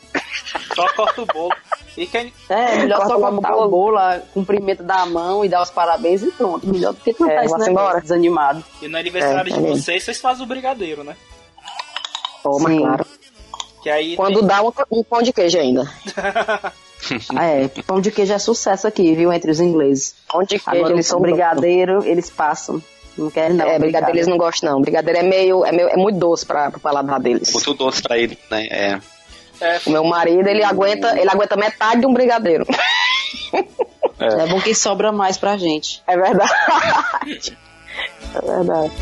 Só 0.75 0.87
corta 0.95 1.23
o 1.23 1.27
bolo. 1.27 1.53
E 1.97 2.07
quem, 2.07 2.33
É, 2.49 2.77
melhor 2.77 2.99
Corta 2.99 3.15
só 3.15 3.21
cortar 3.21 3.53
o 3.53 3.57
bolo. 3.57 3.69
bolo, 3.69 3.99
a- 3.99 4.21
cumprimento 4.33 4.83
da 4.85 5.05
mão 5.07 5.45
e 5.45 5.49
dar 5.49 5.61
os 5.61 5.71
parabéns 5.71 6.23
e 6.23 6.31
pronto. 6.31 6.67
Melhor 6.69 6.93
do 6.95 7.01
que 7.01 7.13
cantar 7.13 7.33
É, 7.43 7.45
esse 7.45 7.53
negócio 7.55 7.71
embora. 7.73 8.01
desanimado. 8.01 8.65
e 8.81 8.87
no 8.87 8.97
aniversário 8.97 9.53
É, 9.53 9.59
de 9.59 9.67
é. 9.67 9.69
vocês, 9.71 10.05
vocês 10.05 10.21
fazem 10.21 10.45
o 10.45 10.47
brigadeiro, 10.47 11.03
né? 11.03 11.17
Toma, 12.43 12.69
Sim. 12.71 12.79
claro. 12.79 13.07
Que 13.83 13.91
aí 13.91 14.17
Quando 14.17 14.43
dá 14.43 14.63
um, 14.63 14.73
um 14.91 15.03
pão 15.03 15.23
de 15.23 15.33
queijo 15.33 15.59
ainda. 15.59 15.91
Ah, 17.35 17.47
é, 17.47 17.67
pão 17.87 17.99
de 17.99 18.11
queijo 18.11 18.35
é 18.35 18.39
sucesso 18.39 18.87
aqui, 18.87 19.15
viu, 19.15 19.33
entre 19.33 19.51
os 19.51 19.59
ingleses. 19.59 20.15
Pão 20.31 20.43
de 20.43 20.59
queijo, 20.59 20.81
Agora, 20.81 20.93
eles 20.93 21.07
são 21.07 21.19
brigadeiro, 21.19 22.05
eles 22.05 22.29
passam. 22.29 22.81
Não 23.17 23.31
querem 23.31 23.57
não. 23.57 23.67
é, 23.67 23.79
brigadeiro 23.79 24.19
eles 24.19 24.27
não 24.27 24.37
gostam, 24.37 24.73
não. 24.73 24.83
Brigadeiro 24.83 25.19
é 25.19 25.23
meio, 25.23 25.65
é 25.65 25.73
meio, 25.73 25.89
é 25.89 25.97
muito 25.97 26.19
doce 26.19 26.45
para 26.45 26.69
o 26.69 26.79
paladar 26.79 27.19
deles. 27.19 27.53
Muito 27.55 27.73
doce 27.73 28.03
pra 28.03 28.19
ele, 28.19 28.39
né? 28.51 28.67
É. 28.71 29.01
é, 29.63 29.81
O 29.87 29.91
meu 29.91 30.05
marido, 30.05 30.47
ele 30.47 30.63
aguenta, 30.63 31.19
ele 31.19 31.31
aguenta 31.31 31.57
metade 31.57 32.03
de 32.03 32.07
um 32.07 32.13
brigadeiro. 32.13 32.67
É 34.21 34.47
bom 34.47 34.61
que 34.61 34.75
sobra 34.75 35.11
mais 35.11 35.39
pra 35.39 35.57
gente. 35.57 36.03
É 36.07 36.15
verdade. 36.15 36.53
É 38.35 38.41
verdade. 38.41 38.93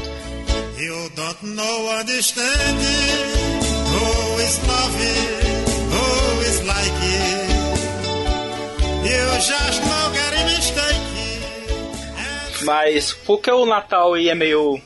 You 0.78 1.10
don't 1.16 1.44
know 1.44 1.90
understand 1.98 2.78
it. 2.78 3.57
Who 3.57 3.57
is 4.48 4.58
love 4.66 4.96
it? 5.00 5.68
Who 5.92 6.40
is 6.40 6.58
like 6.66 6.98
it? 7.02 7.48
You 9.04 9.24
just 9.40 9.80
no 9.82 9.98
get 10.12 10.32
a 10.32 10.44
mistake 10.44 11.06
it. 11.16 12.64
mas 12.64 13.12
por 13.12 13.40
que 13.40 13.50
o 13.50 13.66
Natal 13.66 14.14
aí 14.14 14.28
é 14.28 14.34
meio 14.34 14.80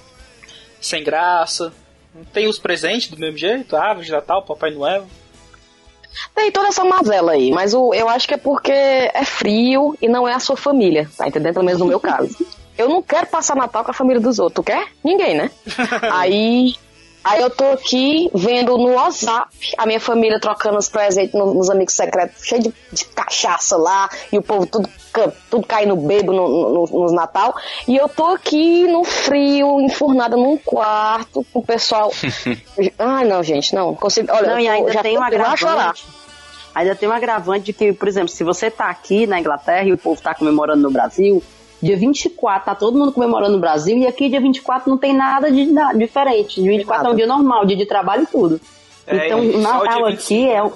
sem 0.80 1.02
graça? 1.04 1.72
Não 2.14 2.24
tem 2.24 2.46
os 2.46 2.58
presentes 2.58 3.08
do 3.08 3.18
mesmo 3.18 3.38
jeito? 3.38 3.74
Árvore 3.76 4.06
de 4.06 4.12
Natal, 4.12 4.42
Papai 4.42 4.70
Noel. 4.70 5.06
Tem 6.34 6.50
toda 6.52 6.68
essa 6.68 6.84
mazela 6.84 7.32
aí, 7.32 7.50
mas 7.50 7.72
o, 7.72 7.94
eu 7.94 8.08
acho 8.08 8.28
que 8.28 8.34
é 8.34 8.36
porque 8.36 8.70
é 8.70 9.24
frio 9.24 9.96
e 10.00 10.08
não 10.08 10.28
é 10.28 10.34
a 10.34 10.40
sua 10.40 10.56
família, 10.56 11.08
tá 11.16 11.26
entendendo? 11.26 11.54
Pelo 11.54 11.64
menos 11.64 11.80
no 11.80 11.86
meu 11.86 11.98
caso. 11.98 12.36
Eu 12.76 12.88
não 12.88 13.02
quero 13.02 13.26
passar 13.26 13.56
Natal 13.56 13.84
com 13.84 13.90
a 13.90 13.94
família 13.94 14.20
dos 14.20 14.38
outros, 14.38 14.56
tu 14.56 14.62
quer? 14.62 14.88
Ninguém, 15.02 15.34
né? 15.34 15.50
aí, 16.12 16.74
aí 17.24 17.40
eu 17.42 17.50
tô 17.50 17.64
aqui 17.72 18.30
vendo 18.34 18.76
no 18.76 18.94
WhatsApp 18.94 19.48
a 19.78 19.86
minha 19.86 20.00
família 20.00 20.40
trocando 20.40 20.78
os 20.78 20.88
presentes 20.88 21.34
no- 21.34 21.54
nos 21.54 21.70
amigos 21.70 21.94
secretos, 21.94 22.44
cheio 22.44 22.62
de, 22.62 22.74
de 22.92 23.04
cachaça 23.06 23.76
lá, 23.76 24.08
e 24.32 24.38
o 24.38 24.42
povo 24.42 24.66
tudo, 24.66 24.88
tudo 25.50 25.66
caindo 25.66 25.94
bebo 25.96 26.32
no, 26.32 26.48
no, 26.86 27.00
nos 27.02 27.12
Natal. 27.12 27.54
E 27.86 27.96
eu 27.96 28.08
tô 28.08 28.26
aqui 28.26 28.86
no 28.88 29.04
frio, 29.04 29.80
enfurnada 29.80 30.36
num 30.36 30.56
quarto, 30.56 31.44
com 31.52 31.58
o 31.60 31.64
pessoal. 31.64 32.10
Ai, 32.98 33.24
não, 33.24 33.42
gente, 33.42 33.74
não. 33.74 33.94
Consigo, 33.94 34.32
olha, 34.32 34.48
Não, 34.48 34.54
eu 34.54 34.60
e 34.60 34.68
ainda 34.68 34.92
já 34.92 35.02
tem 35.02 35.12
um 35.18 35.22
chorar. 35.22 35.52
agravante. 35.52 36.04
Ainda 36.74 36.94
tem 36.94 37.06
um 37.08 37.12
agravante 37.12 37.66
de 37.66 37.72
que, 37.74 37.92
por 37.92 38.08
exemplo, 38.08 38.28
se 38.28 38.42
você 38.42 38.70
tá 38.70 38.88
aqui 38.88 39.26
na 39.26 39.38
Inglaterra 39.38 39.84
e 39.86 39.92
o 39.92 39.98
povo 39.98 40.20
tá 40.22 40.34
comemorando 40.34 40.80
no 40.82 40.90
Brasil, 40.90 41.42
dia 41.82 41.96
24 41.96 42.64
tá 42.64 42.74
todo 42.74 42.96
mundo 42.98 43.12
comemorando 43.12 43.52
no 43.54 43.58
Brasil 43.60 43.96
e 43.98 44.06
aqui 44.06 44.28
dia 44.28 44.40
24 44.40 44.88
não 44.88 44.96
tem 44.96 45.12
nada 45.14 45.50
de 45.50 45.66
na- 45.66 45.92
diferente. 45.92 46.60
Dia 46.62 46.70
24 46.70 46.96
é 46.96 47.00
um 47.00 47.04
Nada. 47.12 47.16
dia 47.16 47.26
normal, 47.26 47.66
dia 47.66 47.76
de 47.76 47.86
trabalho 47.86 48.22
e 48.22 48.26
tudo. 48.26 48.60
É, 49.06 49.26
então, 49.26 49.40
o 49.40 49.58
Natal 49.58 50.06
aqui 50.06 50.48
é, 50.48 50.62
o- 50.62 50.72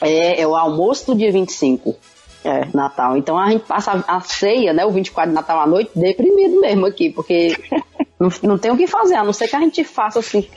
é, 0.00 0.40
é 0.40 0.46
o 0.46 0.56
almoço 0.56 1.06
do 1.08 1.14
dia 1.14 1.30
25. 1.30 1.94
É, 2.42 2.66
Natal. 2.72 3.18
Então 3.18 3.38
a 3.38 3.50
gente 3.50 3.66
passa 3.66 4.02
a 4.08 4.20
ceia, 4.22 4.72
né? 4.72 4.86
O 4.86 4.90
24 4.90 5.28
de 5.30 5.34
Natal 5.34 5.60
à 5.60 5.66
noite, 5.66 5.90
deprimido 5.94 6.58
mesmo 6.58 6.86
aqui, 6.86 7.10
porque 7.10 7.54
não, 8.18 8.30
não 8.42 8.56
tem 8.58 8.70
o 8.70 8.78
que 8.78 8.86
fazer, 8.86 9.14
a 9.16 9.22
não 9.22 9.34
ser 9.34 9.46
que 9.46 9.56
a 9.56 9.60
gente 9.60 9.84
faça 9.84 10.20
assim 10.20 10.48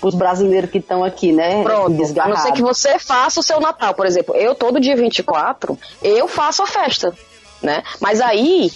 os 0.00 0.14
brasileiros 0.14 0.70
que 0.70 0.78
estão 0.78 1.02
aqui, 1.02 1.32
né? 1.32 1.62
Pronto, 1.64 2.00
a 2.20 2.28
não 2.28 2.36
ser 2.36 2.52
que 2.52 2.62
você 2.62 2.96
faça 2.98 3.40
o 3.40 3.42
seu 3.42 3.60
Natal, 3.60 3.92
por 3.94 4.06
exemplo. 4.06 4.36
Eu, 4.36 4.54
todo 4.54 4.78
dia 4.80 4.94
24, 4.96 5.76
eu 6.00 6.28
faço 6.28 6.62
a 6.62 6.66
festa, 6.66 7.12
né? 7.60 7.82
Mas 8.00 8.20
aí, 8.20 8.70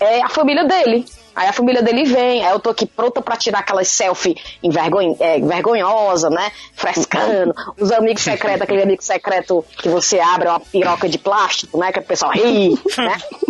é 0.00 0.22
a 0.22 0.28
família 0.28 0.64
dele. 0.64 1.04
Aí 1.34 1.48
a 1.48 1.52
família 1.52 1.82
dele 1.82 2.04
vem, 2.04 2.44
aí 2.44 2.52
eu 2.52 2.60
tô 2.60 2.70
aqui 2.70 2.86
pronta 2.86 3.20
pra 3.20 3.36
tirar 3.36 3.58
aquelas 3.58 3.88
selfie 3.88 4.36
envergonha, 4.62 5.16
é, 5.18 5.40
vergonhosa, 5.40 6.30
né? 6.30 6.52
Frescando. 6.74 7.52
Os 7.78 7.90
amigos 7.90 8.22
secretos, 8.22 8.62
aquele 8.62 8.82
amigo 8.82 9.02
secreto 9.02 9.64
que 9.78 9.88
você 9.88 10.20
abre 10.20 10.48
uma 10.48 10.60
piroca 10.60 11.08
de 11.08 11.18
plástico, 11.18 11.76
né? 11.76 11.90
Que 11.90 11.98
o 11.98 12.02
pessoal 12.02 12.30
ri, 12.30 12.78
né? 12.96 13.16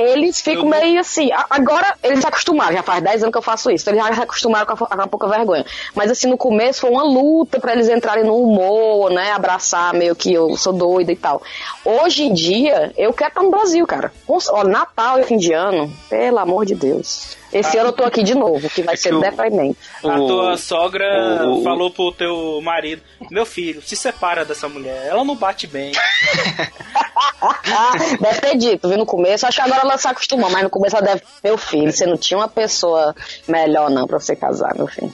Eles 0.00 0.40
ficam 0.40 0.66
meio 0.66 1.00
assim. 1.00 1.30
Agora 1.48 1.94
eles 2.02 2.20
se 2.20 2.26
acostumaram, 2.26 2.72
já 2.72 2.82
faz 2.82 3.02
10 3.02 3.22
anos 3.22 3.32
que 3.32 3.38
eu 3.38 3.42
faço 3.42 3.70
isso, 3.70 3.84
então 3.84 3.94
eles 3.94 4.08
já 4.08 4.14
se 4.14 4.22
acostumaram 4.22 4.66
com 4.66 4.84
a, 4.88 5.06
pouca 5.06 5.28
vergonha. 5.28 5.64
Mas 5.94 6.10
assim, 6.10 6.28
no 6.28 6.38
começo 6.38 6.80
foi 6.80 6.90
uma 6.90 7.04
luta 7.04 7.60
pra 7.60 7.72
eles 7.72 7.88
entrarem 7.88 8.24
no 8.24 8.36
humor, 8.36 9.10
né? 9.10 9.32
Abraçar 9.32 9.92
meio 9.92 10.16
que 10.16 10.32
eu 10.32 10.56
sou 10.56 10.72
doida 10.72 11.12
e 11.12 11.16
tal. 11.16 11.42
Hoje 11.84 12.24
em 12.24 12.32
dia, 12.32 12.92
eu 12.96 13.12
quero 13.12 13.28
estar 13.28 13.42
no 13.42 13.50
Brasil, 13.50 13.86
cara. 13.86 14.12
Ó, 14.26 14.64
Natal 14.64 15.18
e 15.20 15.24
fim 15.24 15.36
de 15.36 15.52
ano, 15.52 15.92
pelo 16.08 16.38
amor 16.38 16.64
de 16.64 16.74
Deus. 16.74 17.39
Esse 17.52 17.76
ano 17.78 17.88
eu 17.88 17.92
tô 17.92 18.04
aqui 18.04 18.22
de 18.22 18.34
novo, 18.34 18.68
que 18.70 18.82
vai 18.82 18.96
ser 18.96 19.08
que 19.10 19.14
o- 19.16 19.20
deprimente. 19.20 19.78
A 20.04 20.14
tua 20.16 20.56
sogra 20.56 21.48
o- 21.48 21.62
falou 21.62 21.90
pro 21.90 22.12
teu 22.12 22.60
marido: 22.62 23.02
Meu 23.30 23.44
filho, 23.44 23.82
se 23.82 23.96
separa 23.96 24.44
dessa 24.44 24.68
mulher, 24.68 25.06
ela 25.08 25.24
não 25.24 25.34
bate 25.36 25.66
bem. 25.66 25.92
Ah, 27.42 27.92
deve 28.20 28.40
ter 28.40 28.56
dito, 28.56 28.88
viu, 28.88 28.98
no 28.98 29.06
começo. 29.06 29.46
Acho 29.46 29.56
que 29.56 29.62
agora 29.62 29.82
ela 29.82 29.98
se 29.98 30.08
acostumou, 30.08 30.50
mas 30.50 30.62
no 30.62 30.70
começo 30.70 30.96
ela 30.96 31.04
deve. 31.06 31.22
Meu 31.42 31.56
filho, 31.58 31.92
você 31.92 32.06
não 32.06 32.16
tinha 32.16 32.38
uma 32.38 32.48
pessoa 32.48 33.14
melhor, 33.48 33.90
não, 33.90 34.06
pra 34.06 34.18
você 34.20 34.36
casar, 34.36 34.74
meu 34.76 34.86
filho. 34.86 35.12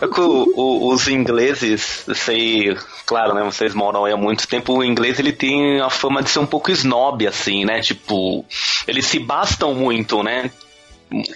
É 0.00 0.06
que 0.06 0.20
o- 0.20 0.52
o- 0.54 0.92
os 0.92 1.08
ingleses, 1.08 2.04
sei, 2.14 2.76
claro, 3.06 3.34
né? 3.34 3.42
Vocês 3.42 3.74
moram 3.74 4.04
aí 4.04 4.12
há 4.12 4.16
muito 4.16 4.46
tempo. 4.46 4.74
O 4.74 4.84
inglês 4.84 5.18
ele 5.18 5.32
tem 5.32 5.80
a 5.80 5.90
fama 5.90 6.22
de 6.22 6.30
ser 6.30 6.38
um 6.38 6.46
pouco 6.46 6.70
snob, 6.70 7.26
assim, 7.26 7.64
né? 7.64 7.80
Tipo, 7.80 8.44
eles 8.86 9.06
se 9.06 9.18
bastam 9.18 9.74
muito, 9.74 10.22
né? 10.22 10.50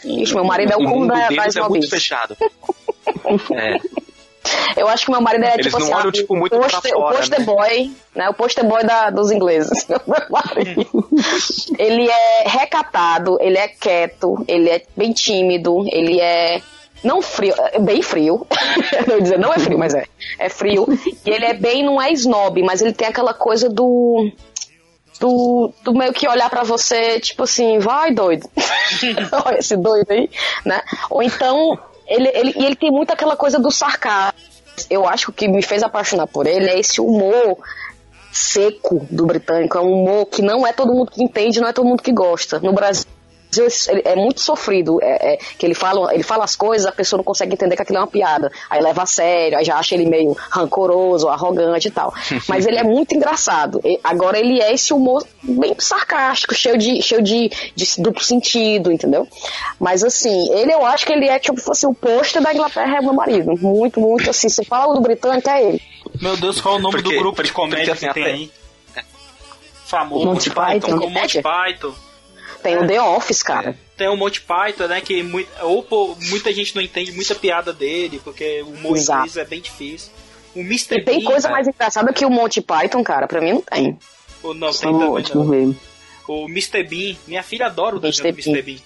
Ixi, 0.05 0.35
meu 0.35 0.45
marido 0.45 0.73
é 0.73 0.77
o 0.77 0.81
o 0.81 0.85
culo 0.85 1.01
mundo 1.01 1.09
da, 1.09 1.21
da 1.21 1.29
deles 1.29 1.57
é 1.57 1.68
muito 1.68 1.89
fechado. 1.89 2.37
É. 3.53 3.79
Eu 4.77 4.89
acho 4.89 5.05
que 5.05 5.11
meu 5.11 5.21
marido 5.21 5.45
é 5.45 5.55
Eles 5.55 5.66
tipo 5.66 5.79
não 5.79 5.87
assim, 5.87 5.95
olham, 5.95 6.09
ah, 6.09 6.12
tipo, 6.12 6.37
muito 6.37 6.57
poster, 6.57 6.93
fora, 6.93 7.14
o 7.14 7.16
poster 7.16 7.39
né? 7.41 7.45
boy, 7.45 7.93
né? 8.14 8.29
O 8.29 8.35
poster 8.35 8.64
boy 8.64 8.85
da, 8.85 9.11
dos 9.11 9.31
ingleses. 9.31 9.87
Meu 9.89 10.01
marido. 10.31 11.09
ele 11.79 12.09
é 12.09 12.49
recatado, 12.49 13.39
ele 13.41 13.59
é 13.59 13.68
quieto, 13.68 14.43
ele 14.49 14.71
é 14.71 14.83
bem 14.97 15.12
tímido, 15.12 15.85
ele 15.91 16.21
é 16.21 16.62
não 17.03 17.23
frio, 17.23 17.55
é 17.73 17.79
bem 17.79 18.03
frio. 18.03 18.47
Ia 19.09 19.21
dizer, 19.21 19.39
não 19.39 19.53
é 19.53 19.59
frio, 19.59 19.79
mas 19.79 19.95
é. 19.95 20.05
É 20.39 20.49
frio. 20.49 20.87
E 21.25 21.31
ele 21.31 21.45
é 21.45 21.55
bem, 21.55 21.83
não 21.83 22.01
é 22.01 22.11
snob, 22.12 22.62
mas 22.62 22.81
ele 22.81 22.93
tem 22.93 23.09
aquela 23.09 23.35
coisa 23.35 23.68
do 23.68 24.31
do, 25.21 25.93
meio 25.93 26.14
que 26.14 26.27
olhar 26.27 26.49
pra 26.49 26.64
você, 26.64 27.21
tipo 27.21 27.43
assim, 27.43 27.79
vai 27.79 28.12
doido. 28.12 28.49
Olha 29.45 29.59
esse 29.59 29.77
doido 29.77 30.11
aí, 30.11 30.31
né? 30.64 30.81
Ou 31.11 31.23
então, 31.23 31.79
ele, 32.09 32.29
ele, 32.35 32.55
e 32.57 32.64
ele 32.64 32.75
tem 32.75 32.91
muito 32.91 33.12
aquela 33.12 33.37
coisa 33.37 33.59
do 33.59 33.71
sarcasmo. 33.71 34.41
Eu 34.89 35.07
acho 35.07 35.27
que 35.27 35.31
o 35.31 35.35
que 35.35 35.49
me 35.49 35.62
fez 35.62 35.83
apaixonar 35.83 36.27
por 36.27 36.47
ele 36.47 36.71
é 36.71 36.81
esse 36.81 37.03
humor 37.03 37.59
seco 38.33 39.07
do 39.11 39.27
britânico. 39.27 39.77
É 39.77 39.81
um 39.81 39.93
humor 39.93 40.27
que 40.27 40.41
não 40.41 40.66
é 40.66 40.73
todo 40.73 40.95
mundo 40.95 41.11
que 41.11 41.23
entende, 41.23 41.61
não 41.61 41.68
é 41.68 41.73
todo 41.73 41.87
mundo 41.87 42.03
que 42.03 42.12
gosta. 42.12 42.59
No 42.59 42.73
Brasil 42.73 43.07
é 44.05 44.17
muito 44.17 44.41
sofrido, 44.41 44.99
é, 45.03 45.35
é, 45.35 45.37
que 45.59 45.67
ele 45.67 45.75
fala, 45.75 46.15
ele 46.15 46.23
fala 46.23 46.45
as 46.45 46.55
coisas, 46.55 46.87
a 46.87 46.93
pessoa 46.93 47.19
não 47.19 47.25
consegue 47.25 47.55
entender 47.55 47.75
que 47.77 47.83
aquilo 47.83 47.99
é 47.99 48.01
uma 48.01 48.07
piada, 48.07 48.51
aí 48.69 48.81
leva 48.81 49.03
a 49.03 49.07
sério, 49.07 49.59
aí 49.59 49.65
já 49.65 49.77
acha 49.77 49.95
ele 49.95 50.07
meio 50.07 50.37
rancoroso, 50.51 51.29
arrogante 51.29 51.89
e 51.89 51.91
tal. 51.91 52.13
Mas 52.49 52.67
ele 52.67 52.79
é 52.79 52.83
muito 52.83 53.15
engraçado. 53.15 53.81
E 53.85 53.99
agora 54.05 54.39
ele 54.39 54.61
é 54.61 54.73
esse 54.73 54.93
humor 54.93 55.25
bem 55.43 55.75
sarcástico, 55.79 56.55
cheio 56.55 56.79
de, 56.79 57.03
cheio 57.03 57.23
de, 57.23 57.51
de 57.75 57.87
duplo 57.99 58.23
sentido, 58.23 58.93
entendeu? 58.93 59.27
Mas 59.79 60.05
assim, 60.05 60.53
ele 60.53 60.73
eu 60.73 60.85
acho 60.87 61.05
que 61.07 61.13
ele 61.13 61.29
é 61.29 61.39
tipo 61.39 61.61
assim, 61.71 61.87
o 61.87 61.95
pôster 61.95 62.43
da 62.43 62.53
Inglaterra 62.53 62.99
é 62.99 63.01
meu 63.01 63.15
marido. 63.15 63.53
Muito, 63.61 64.01
muito 64.01 64.31
assim. 64.31 64.49
Se 64.49 64.65
fala 64.65 64.95
do 64.95 65.01
britânico, 65.01 65.49
é 65.51 65.63
ele. 65.65 65.83
Meu 66.21 66.37
Deus, 66.37 66.61
qual 66.61 66.75
é 66.75 66.79
o 66.79 66.81
nome 66.81 66.97
Porque- 66.97 67.15
do 67.15 67.21
grupo 67.21 67.43
de 67.43 67.51
porque, 67.53 67.63
comédia 67.63 67.93
assim, 67.95 68.07
que 68.09 68.15
tem 68.15 68.25
aí? 68.25 68.51
Famoso. 69.87 70.25
Monty 70.25 70.51
Python. 70.51 70.97
O 70.97 71.11
Monty 71.11 71.43
Python. 71.43 71.95
Tem 72.63 72.77
o 72.79 72.87
The 72.87 73.01
Office, 73.03 73.43
cara. 73.43 73.77
Tem 73.97 74.09
o 74.09 74.17
Monty 74.17 74.41
Python, 74.43 74.87
né? 74.87 75.01
Que 75.01 75.23
mui- 75.23 75.49
ou 75.63 75.83
pô, 75.83 76.17
muita 76.29 76.53
gente 76.53 76.75
não 76.75 76.83
entende 76.83 77.13
muita 77.13 77.35
piada 77.35 77.73
dele, 77.73 78.21
porque 78.23 78.63
o 78.63 78.69
humor 78.71 78.97
inglês 78.99 79.37
é 79.37 79.45
bem 79.45 79.61
difícil. 79.61 80.11
O 80.55 80.61
Mr. 80.61 80.97
E 80.97 81.05
tem 81.05 81.21
Bean, 81.21 81.25
coisa 81.27 81.43
cara, 81.49 81.55
mais 81.55 81.69
engraçada 81.69 82.13
que 82.13 82.25
o 82.25 82.31
Monty 82.31 82.61
Python, 82.61 83.03
cara. 83.05 83.27
Pra 83.29 83.41
mim 83.41 83.53
não 83.53 83.63
tem. 83.63 83.99
ou 84.43 84.53
não, 84.55 84.69
tem 84.69 84.77
São 84.79 84.93
também 84.93 85.09
ótimos 85.09 85.47
não. 85.47 85.55
mesmo. 85.55 85.77
O 86.29 86.45
Mr. 86.49 86.83
Bean, 86.85 87.17
minha 87.27 87.43
filha 87.43 87.67
adora 87.67 87.97
o 87.97 87.99
Mr. 88.01 88.23
do 88.23 88.29
Mr. 88.29 88.53
Bean. 88.53 88.63
Bean. 88.63 88.79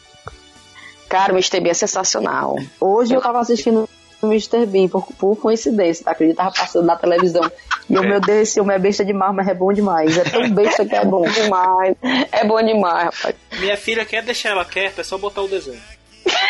Cara, 1.09 1.33
o 1.33 1.37
Mr. 1.37 1.61
Bean 1.61 1.70
é 1.70 1.75
sensacional. 1.75 2.57
Hoje 2.81 3.14
eu 3.14 3.20
tava 3.20 3.39
assistindo 3.41 3.89
o 4.22 4.27
Mr. 4.27 4.66
Bean, 4.66 4.89
por, 4.89 5.07
por 5.18 5.37
coincidência, 5.37 6.05
tá? 6.05 6.11
Acredito, 6.12 6.37
tava 6.37 6.53
passando 6.53 6.87
na 6.87 6.97
televisão. 6.97 7.51
E 7.89 7.99
o 7.99 8.03
meu 8.03 8.20
Deus, 8.20 8.49
esse 8.49 8.61
homem 8.61 8.77
é 8.77 8.79
besta 8.79 9.05
demais, 9.05 9.35
mas 9.35 9.47
é 9.47 9.55
bom 9.55 9.72
demais. 9.72 10.16
É 10.16 10.25
tão 10.25 10.51
besta 10.51 10.85
que 10.87 10.95
é 10.95 11.05
bom. 11.05 11.29
demais. 11.29 11.95
É 12.33 12.45
bom 12.45 12.62
demais, 12.62 13.05
rapaz. 13.05 13.35
Minha 13.61 13.76
filha 13.76 14.05
quer 14.05 14.22
deixar 14.22 14.50
ela 14.50 14.64
quieta, 14.64 15.00
é 15.00 15.05
só 15.05 15.16
botar 15.18 15.42
o 15.42 15.48
desenho. 15.48 15.80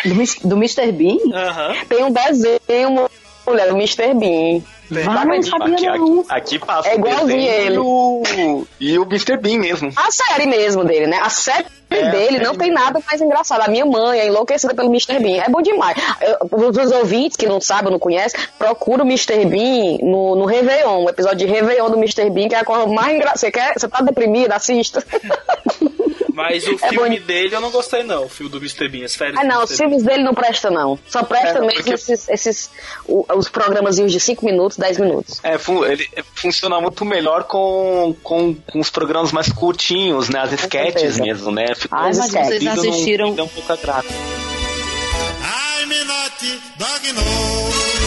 Do, 0.04 0.48
do 0.48 0.56
Mr. 0.56 0.92
Bean? 0.92 1.18
Aham. 1.32 1.74
Tem 1.88 2.04
um 2.04 2.10
desenho 2.12 3.08
mulher, 3.46 3.72
o 3.72 3.76
Mr. 3.76 4.14
Bean. 4.14 4.62
Não 4.90 5.42
sabia 5.42 5.74
Aqui, 5.74 5.86
não. 5.86 6.20
aqui, 6.20 6.26
aqui 6.28 6.58
passa 6.58 6.88
É 6.90 6.94
igualzinho 6.94 7.50
ele. 7.50 7.74
E 7.74 7.78
o, 7.78 8.66
e 8.80 8.98
o 8.98 9.02
Mr. 9.04 9.36
Bean 9.38 9.58
mesmo. 9.58 9.90
A 9.96 10.10
série 10.10 10.46
mesmo 10.46 10.84
dele, 10.84 11.06
né? 11.06 11.18
A 11.22 11.30
série 11.30 11.66
É, 11.90 12.10
dele 12.10 12.38
não 12.38 12.54
tem 12.54 12.70
nada 12.70 13.00
mais 13.06 13.20
engraçado. 13.20 13.62
A 13.62 13.68
minha 13.68 13.84
mãe 13.86 14.20
é 14.20 14.26
enlouquecida 14.26 14.74
pelo 14.74 14.88
Mr. 14.88 15.18
Bean. 15.20 15.42
É 15.42 15.48
bom 15.48 15.62
demais. 15.62 15.96
Eu, 16.20 16.36
os 16.52 16.92
ouvintes 16.92 17.36
que 17.36 17.46
não 17.46 17.60
sabem 17.62 17.86
ou 17.86 17.92
não 17.92 17.98
conhecem, 17.98 18.38
procura 18.58 19.02
o 19.02 19.06
Mr. 19.06 19.44
Bean 19.46 19.98
no, 20.02 20.36
no 20.36 20.44
Réveillon, 20.44 21.04
o 21.04 21.08
episódio 21.08 21.38
de 21.46 21.46
Réveillon 21.52 21.90
do 21.90 21.96
Mr. 21.96 22.28
Bean, 22.30 22.48
que 22.48 22.54
é 22.54 22.58
a 22.58 22.64
coisa 22.64 22.86
mais 22.86 23.14
engraçada. 23.16 23.38
Você, 23.38 23.50
quer, 23.50 23.72
você 23.78 23.88
tá 23.88 24.02
deprimido? 24.02 24.52
Assista. 24.52 25.02
Mas 26.34 26.66
o 26.66 26.74
É 26.74 26.88
filme 26.88 27.20
bom. 27.20 27.26
dele 27.26 27.54
eu 27.54 27.60
não 27.60 27.70
gostei, 27.70 28.02
não. 28.02 28.24
O 28.24 28.28
filme 28.28 28.50
do 28.50 28.58
Mr. 28.58 28.88
Bean, 28.88 29.04
as 29.04 29.14
férias 29.14 29.36
Ah, 29.38 29.42
do 29.42 29.46
não, 29.48 29.56
Mr. 29.58 29.72
os 29.72 29.78
filmes 29.78 30.02
dele 30.02 30.22
não 30.24 30.34
presta, 30.34 30.68
não. 30.70 30.98
Só 31.08 31.22
presta 31.22 31.58
É, 31.58 31.60
mesmo 31.60 31.74
porque- 31.74 31.94
esses, 31.94 32.28
esses 32.28 32.70
o- 33.06 33.24
os 33.36 33.48
programazinhos 33.48 34.10
de 34.10 34.18
5 34.18 34.44
minutos, 34.44 34.76
10 34.76 34.98
minutos. 34.98 35.40
É, 35.44 35.54
ele 35.92 36.08
é, 36.16 36.24
funciona 36.34 36.80
muito 36.80 37.04
melhor 37.04 37.44
com, 37.44 38.16
com, 38.22 38.54
com 38.54 38.80
os 38.80 38.90
programas 38.90 39.30
mais 39.30 39.50
curtinhos, 39.52 40.28
né? 40.28 40.40
As 40.40 40.52
sketches 40.52 40.92
certeza. 41.14 41.22
mesmo, 41.22 41.50
né? 41.52 41.66
Ficou 41.76 41.98
Ai, 41.98 42.06
mas 42.12 42.30
vocês 42.30 42.62
não- 42.64 42.72
assistiram- 42.72 43.26
não 43.28 43.34
deu 43.36 43.50
muita 43.54 43.76
graça. 43.76 44.08
I'm 44.08 46.04
not 46.04 46.60
dog 46.78 47.12
no. 47.12 48.03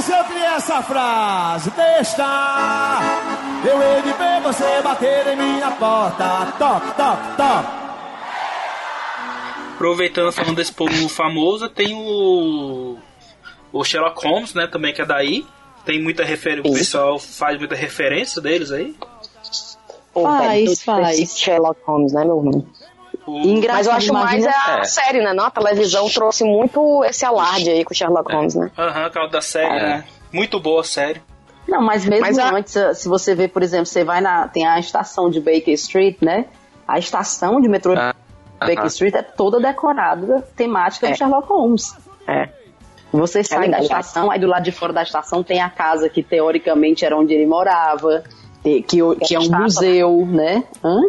Isso 0.00 0.12
eu 0.14 0.24
criei 0.24 0.46
essa 0.46 0.82
frase, 0.82 1.70
deixa 1.72 2.22
eu 3.66 3.82
hei 3.82 4.00
de 4.00 4.12
ver 4.14 4.40
você 4.42 4.80
bater 4.82 5.26
em 5.26 5.36
minha 5.36 5.70
porta, 5.72 6.54
toque, 6.58 6.96
toque, 6.96 7.36
toque. 7.36 7.68
Aproveitando, 9.74 10.32
falando 10.32 10.56
desse 10.56 10.72
povo 10.72 11.06
famoso, 11.06 11.68
tem 11.68 11.94
o. 11.94 12.96
O 13.70 13.84
Sherlock 13.84 14.26
Holmes, 14.26 14.54
né? 14.54 14.66
Também 14.66 14.94
que 14.94 15.02
é 15.02 15.04
daí. 15.06 15.44
Tem 15.84 16.02
muita 16.02 16.24
referência. 16.24 16.70
O 16.70 16.74
pessoal 16.74 17.18
faz 17.18 17.58
muita 17.58 17.74
referência 17.74 18.40
deles 18.40 18.72
aí. 18.72 18.96
Faz, 20.14 20.82
faz. 20.82 21.38
Sherlock 21.38 21.78
Holmes, 21.84 22.14
né, 22.14 22.24
meu 22.24 22.38
irmão? 22.38 22.66
Engraçado, 23.38 23.76
Mas 23.78 23.86
eu 23.86 23.92
acho 23.92 24.12
mais 24.12 24.44
imagina- 24.44 24.76
a 24.76 24.80
É. 24.80 24.84
série, 24.84 25.22
né? 25.22 25.32
Não, 25.32 25.44
a 25.44 25.50
televisão 25.50 26.08
trouxe 26.08 26.44
muito 26.44 27.04
esse 27.04 27.24
alarde 27.24 27.70
aí 27.70 27.84
com 27.84 27.92
o 27.92 27.96
Sherlock 27.96 28.32
Holmes, 28.32 28.54
né? 28.54 28.70
Aham, 28.78 29.06
aquela 29.06 29.28
da 29.28 29.40
série, 29.40 29.76
É. 29.78 29.82
né? 29.82 30.04
Muito 30.32 30.58
boa 30.60 30.80
a 30.80 30.84
série. 30.84 31.20
Não, 31.68 31.80
mas 31.82 32.04
mesmo 32.04 32.26
Mas 32.26 32.38
a- 32.38 32.50
antes, 32.54 32.74
se 32.98 33.08
você 33.08 33.34
vê, 33.34 33.46
por 33.48 33.62
exemplo, 33.62 33.86
você 33.86 34.02
vai 34.02 34.20
na. 34.20 34.48
Tem 34.48 34.66
a 34.66 34.78
estação 34.78 35.30
de 35.30 35.40
Baker 35.40 35.72
Street, 35.74 36.16
né? 36.20 36.46
A 36.88 36.98
estação 36.98 37.60
de 37.60 37.68
metrô 37.68 37.94
Ah, 37.96 38.14
Baker 38.58 38.78
aham. 38.78 38.86
Street 38.88 39.14
é 39.14 39.22
toda 39.22 39.60
decorada, 39.60 40.42
temática 40.56 41.06
É. 41.08 41.12
de 41.12 41.18
Sherlock 41.18 41.48
Holmes. 41.48 41.94
É. 42.26 42.48
Você 43.12 43.42
sai 43.42 43.60
legal. 43.60 43.78
da 43.80 43.84
estação, 43.84 44.30
aí 44.30 44.38
do 44.38 44.46
lado 44.46 44.62
de 44.62 44.70
fora 44.72 44.92
da 44.92 45.02
estação 45.02 45.42
tem 45.42 45.60
a 45.60 45.68
casa 45.68 46.08
que 46.08 46.22
teoricamente 46.22 47.04
era 47.04 47.16
onde 47.16 47.34
ele 47.34 47.46
morava, 47.46 48.22
que, 48.62 48.82
que 48.82 49.00
é 49.00 49.04
um 49.38 49.42
estátua, 49.42 49.58
museu, 49.64 50.26
né? 50.26 50.62
Hã? 50.84 51.00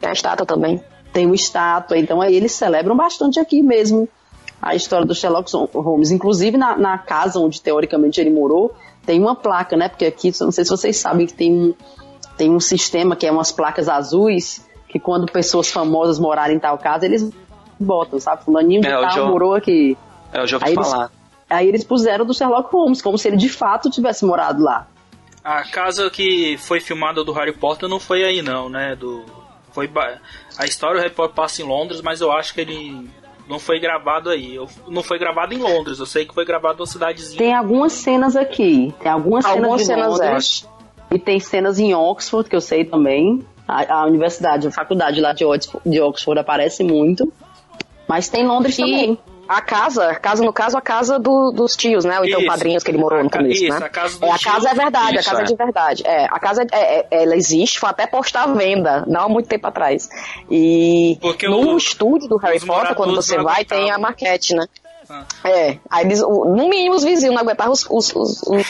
Tem 0.00 0.10
a 0.10 0.12
estátua 0.12 0.46
também. 0.46 0.82
Tem 1.12 1.26
uma 1.26 1.34
estátua, 1.34 1.98
então 1.98 2.20
aí 2.20 2.34
eles 2.34 2.52
celebram 2.52 2.96
bastante 2.96 3.40
aqui 3.40 3.62
mesmo 3.62 4.08
a 4.62 4.74
história 4.74 5.06
do 5.06 5.14
Sherlock 5.14 5.50
Holmes. 5.74 6.10
Inclusive 6.10 6.56
na, 6.56 6.76
na 6.76 6.98
casa 6.98 7.38
onde 7.40 7.60
teoricamente 7.60 8.20
ele 8.20 8.30
morou, 8.30 8.74
tem 9.04 9.18
uma 9.20 9.34
placa, 9.34 9.76
né? 9.76 9.88
Porque 9.88 10.04
aqui, 10.06 10.32
não 10.40 10.52
sei 10.52 10.64
se 10.64 10.70
vocês 10.70 10.96
sabem 10.96 11.26
que 11.26 11.32
tem 11.34 11.52
um, 11.52 11.74
tem 12.36 12.50
um 12.50 12.60
sistema 12.60 13.16
que 13.16 13.26
é 13.26 13.32
umas 13.32 13.50
placas 13.50 13.88
azuis, 13.88 14.64
que 14.88 14.98
quando 15.00 15.30
pessoas 15.30 15.70
famosas 15.70 16.18
morarem 16.18 16.56
em 16.56 16.60
tal 16.60 16.76
casa, 16.78 17.06
eles 17.06 17.28
botam, 17.78 18.20
sabe? 18.20 18.44
Fulaninho 18.44 18.82
de 18.82 18.88
É, 18.88 18.90
tal 18.90 19.10
já- 19.10 19.24
morou 19.24 19.54
aqui. 19.54 19.96
É, 20.32 20.40
eu 20.42 20.46
já 20.46 20.56
ouvi 20.58 20.66
Aí 20.68 20.74
eles- 20.74 20.88
falar. 20.90 21.10
Aí 21.48 21.66
eles 21.68 21.82
puseram 21.82 22.24
do 22.24 22.32
Sherlock 22.32 22.70
Holmes, 22.72 23.02
como 23.02 23.18
se 23.18 23.26
ele 23.26 23.36
de 23.36 23.48
fato 23.48 23.90
tivesse 23.90 24.24
morado 24.24 24.62
lá. 24.62 24.86
A 25.42 25.64
casa 25.64 26.08
que 26.10 26.56
foi 26.58 26.78
filmada 26.78 27.24
do 27.24 27.32
Harry 27.32 27.52
Potter 27.52 27.88
não 27.88 27.98
foi 27.98 28.22
aí 28.22 28.42
não, 28.42 28.68
né? 28.68 28.94
Do 28.94 29.24
foi 29.72 29.88
a 30.60 30.66
história 30.66 30.96
do 30.96 31.02
Harry 31.02 31.14
Potter 31.14 31.34
passa 31.34 31.62
em 31.62 31.64
Londres, 31.64 32.00
mas 32.02 32.20
eu 32.20 32.30
acho 32.30 32.52
que 32.54 32.60
ele 32.60 33.08
não 33.48 33.58
foi 33.58 33.80
gravado 33.80 34.30
aí. 34.30 34.54
Eu- 34.54 34.68
não 34.88 35.02
foi 35.02 35.18
gravado 35.18 35.54
em 35.54 35.58
Londres. 35.58 35.98
Eu 35.98 36.06
sei 36.06 36.24
que 36.24 36.34
foi 36.34 36.44
gravado 36.44 36.78
numa 36.78 36.86
cidadezinha. 36.86 37.38
Tem 37.38 37.54
algumas 37.54 37.92
cenas 37.92 38.36
aqui, 38.36 38.94
tem 39.00 39.10
algumas, 39.10 39.44
Algumas 39.44 39.84
cenas 39.84 40.12
de 40.12 40.16
cenas, 40.16 40.20
é. 40.20 40.26
Londres, 40.30 40.68
e 41.10 41.18
tem 41.18 41.40
cenas 41.40 41.78
em 41.78 41.94
Oxford, 41.94 42.48
que 42.48 42.54
eu 42.54 42.60
sei 42.60 42.84
também. 42.84 43.44
A, 43.66 44.00
a 44.02 44.06
universidade, 44.06 44.66
a 44.66 44.70
faculdade 44.70 45.20
lá 45.20 45.32
de 45.32 45.44
Oxford, 45.44 45.88
de 45.88 46.00
Oxford 46.00 46.40
aparece 46.40 46.82
muito. 46.84 47.32
Mas 48.08 48.28
tem 48.28 48.44
Londres 48.46 48.76
E 48.78 48.82
também. 48.82 49.18
A 49.56 49.60
casa, 49.60 50.14
casa 50.14 50.44
no 50.44 50.52
caso, 50.52 50.78
a 50.78 50.80
casa 50.80 51.18
do- 51.18 51.50
dos 51.50 51.76
tios, 51.76 52.04
né? 52.04 52.18
Ou 52.20 52.24
então 52.24 52.38
Isso. 52.40 52.48
padrinhos 52.48 52.82
que 52.84 52.90
ele 52.92 52.98
morou 52.98 53.18
A 53.18 53.22
no 53.24 53.28
ca- 53.30 53.38
começo, 53.40 53.64
isso, 53.64 53.78
né? 53.80 53.84
a 53.86 53.88
casa 53.88 54.18
é, 54.24 54.30
a 54.30 54.38
casa 54.38 54.68
é 54.70 54.74
verdade, 54.74 55.16
a 55.16 55.20
Isso, 55.20 55.28
casa 55.30 55.40
é. 55.40 55.44
é. 55.44 55.46
de 55.46 55.56
verdade. 55.56 56.02
É, 56.06 56.24
a 56.26 56.38
casa, 56.38 56.62
é, 56.70 56.98
é- 57.00 57.06
ela 57.10 57.34
existe, 57.36 57.80
foi 57.80 57.88
até 57.90 58.06
posta 58.06 58.40
à 58.42 58.46
venda, 58.46 59.04
não 59.08 59.22
há 59.22 59.28
muito 59.28 59.48
tempo 59.48 59.66
atrás. 59.66 60.08
E 60.50 61.18
Porque 61.20 61.48
no 61.48 61.74
o- 61.74 61.76
estúdio 61.76 62.28
do 62.28 62.36
Harry 62.36 62.60
Potter, 62.60 62.94
quando 62.94 63.14
você 63.14 63.38
vai, 63.38 63.64
tem 63.64 63.90
a 63.90 63.98
maquete, 63.98 64.54
né? 64.54 64.64
Ah. 65.08 65.24
É, 65.44 65.78
aí 65.90 66.04
eles, 66.04 66.20
no 66.20 66.68
mínimo 66.68 66.94
os 66.94 67.02
vizinhos 67.02 67.34
não 67.34 67.42
aguentavam 67.42 67.72
os, 67.72 67.84
os, 67.90 68.14
os, 68.14 68.42
os- 68.44 68.66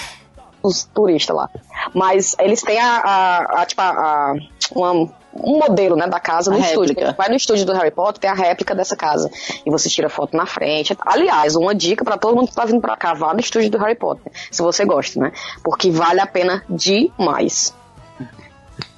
os 0.63 0.85
turistas 0.85 1.37
lá. 1.37 1.51
Mas 1.95 2.35
eles 2.39 2.63
têm 2.63 2.79
a, 2.81 2.97
a, 2.97 3.63
a, 3.63 3.67
tipo, 3.67 3.83
a, 3.83 3.89
a- 3.91 4.35
uma- 4.75 5.11
um 5.35 5.59
modelo, 5.59 5.97
né, 5.97 6.07
da 6.07 6.19
casa 6.21 6.51
no 6.51 6.57
A 6.57 6.61
estúdio. 6.61 6.95
réplica. 6.95 7.15
Vai 7.17 7.29
no 7.29 7.37
estúdio 7.37 7.65
do 7.65 7.73
Harry 7.73 7.91
Potter, 7.91 8.21
tem 8.21 8.31
a 8.31 8.35
réplica 8.35 8.75
dessa 8.75 8.97
casa. 8.97 9.31
E 9.65 9.71
você 9.71 9.89
tira 9.89 10.09
foto 10.09 10.37
na 10.37 10.47
frente. 10.47 10.97
Aliás, 11.01 11.55
uma 11.57 11.75
dica 11.75 12.05
pra 12.05 12.17
todo 12.19 12.37
mundo 12.37 12.49
que 12.49 12.55
tá 12.55 12.65
vindo 12.65 12.81
pra 12.81 12.97
cá, 12.97 13.15
vá 13.15 13.33
no 13.33 13.41
estúdio 13.41 13.71
do 13.71 13.79
Harry 13.79 13.95
Potter. 13.95 14.31
Se 14.51 14.61
você 14.63 14.85
gosta, 14.85 15.21
né? 15.21 15.33
Porque 15.63 15.91
vale 15.91 16.21
a 16.21 16.27
pena 16.27 16.65
demais. 16.69 17.75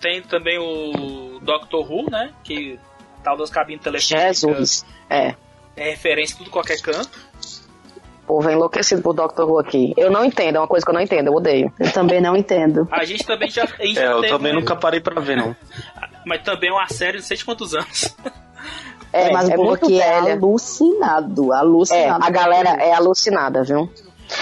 Tem 0.00 0.22
também 0.22 0.58
o 0.58 1.38
Doctor 1.40 1.90
Who, 1.90 2.10
né? 2.10 2.30
Que 2.42 2.78
tal 3.22 3.36
das 3.36 3.50
cabines 3.50 3.82
telefônicas 3.82 4.40
Jesus. 4.40 4.84
É. 5.08 5.34
é 5.76 5.90
referência 5.90 6.36
tudo 6.36 6.50
qualquer 6.50 6.80
canto. 6.80 7.10
O 8.24 8.26
povo 8.34 8.48
é 8.48 8.52
enlouquecido 8.52 9.02
por 9.02 9.12
Doctor 9.12 9.48
Who 9.48 9.58
aqui. 9.58 9.92
Eu 9.96 10.10
não 10.10 10.24
entendo, 10.24 10.56
é 10.56 10.58
uma 10.60 10.66
coisa 10.68 10.84
que 10.86 10.90
eu 10.90 10.94
não 10.94 11.00
entendo, 11.00 11.26
eu 11.26 11.34
odeio. 11.34 11.72
Eu 11.78 11.92
também 11.92 12.20
não 12.20 12.36
entendo. 12.36 12.88
A 12.90 13.04
gente 13.04 13.24
também 13.26 13.50
já. 13.50 13.64
A 13.64 13.84
gente 13.84 13.98
É, 13.98 14.06
eu 14.10 14.20
teve 14.20 14.32
também 14.32 14.52
um- 14.52 14.60
nunca 14.60 14.74
parei 14.76 15.00
pra 15.00 15.20
ver, 15.20 15.36
não. 15.36 15.54
Mas 16.24 16.42
também 16.42 16.70
é 16.70 16.72
uma 16.72 16.88
série 16.88 17.12
de 17.12 17.18
não 17.18 17.26
sei 17.28 17.36
de 17.36 17.44
quantos 17.44 17.74
anos. 17.74 18.14
É, 19.12 19.30
mas 19.30 19.48
o 19.48 19.50
povo 19.52 19.68
muito 19.68 19.84
aqui 19.84 20.00
é 20.00 20.20
velha. 20.22 20.32
alucinado, 20.34 21.52
É, 21.52 21.56
alucinado. 21.58 22.24
a 22.24 22.30
galera 22.30 22.70
é 22.82 22.94
alucinada, 22.94 23.62
viu? 23.62 23.90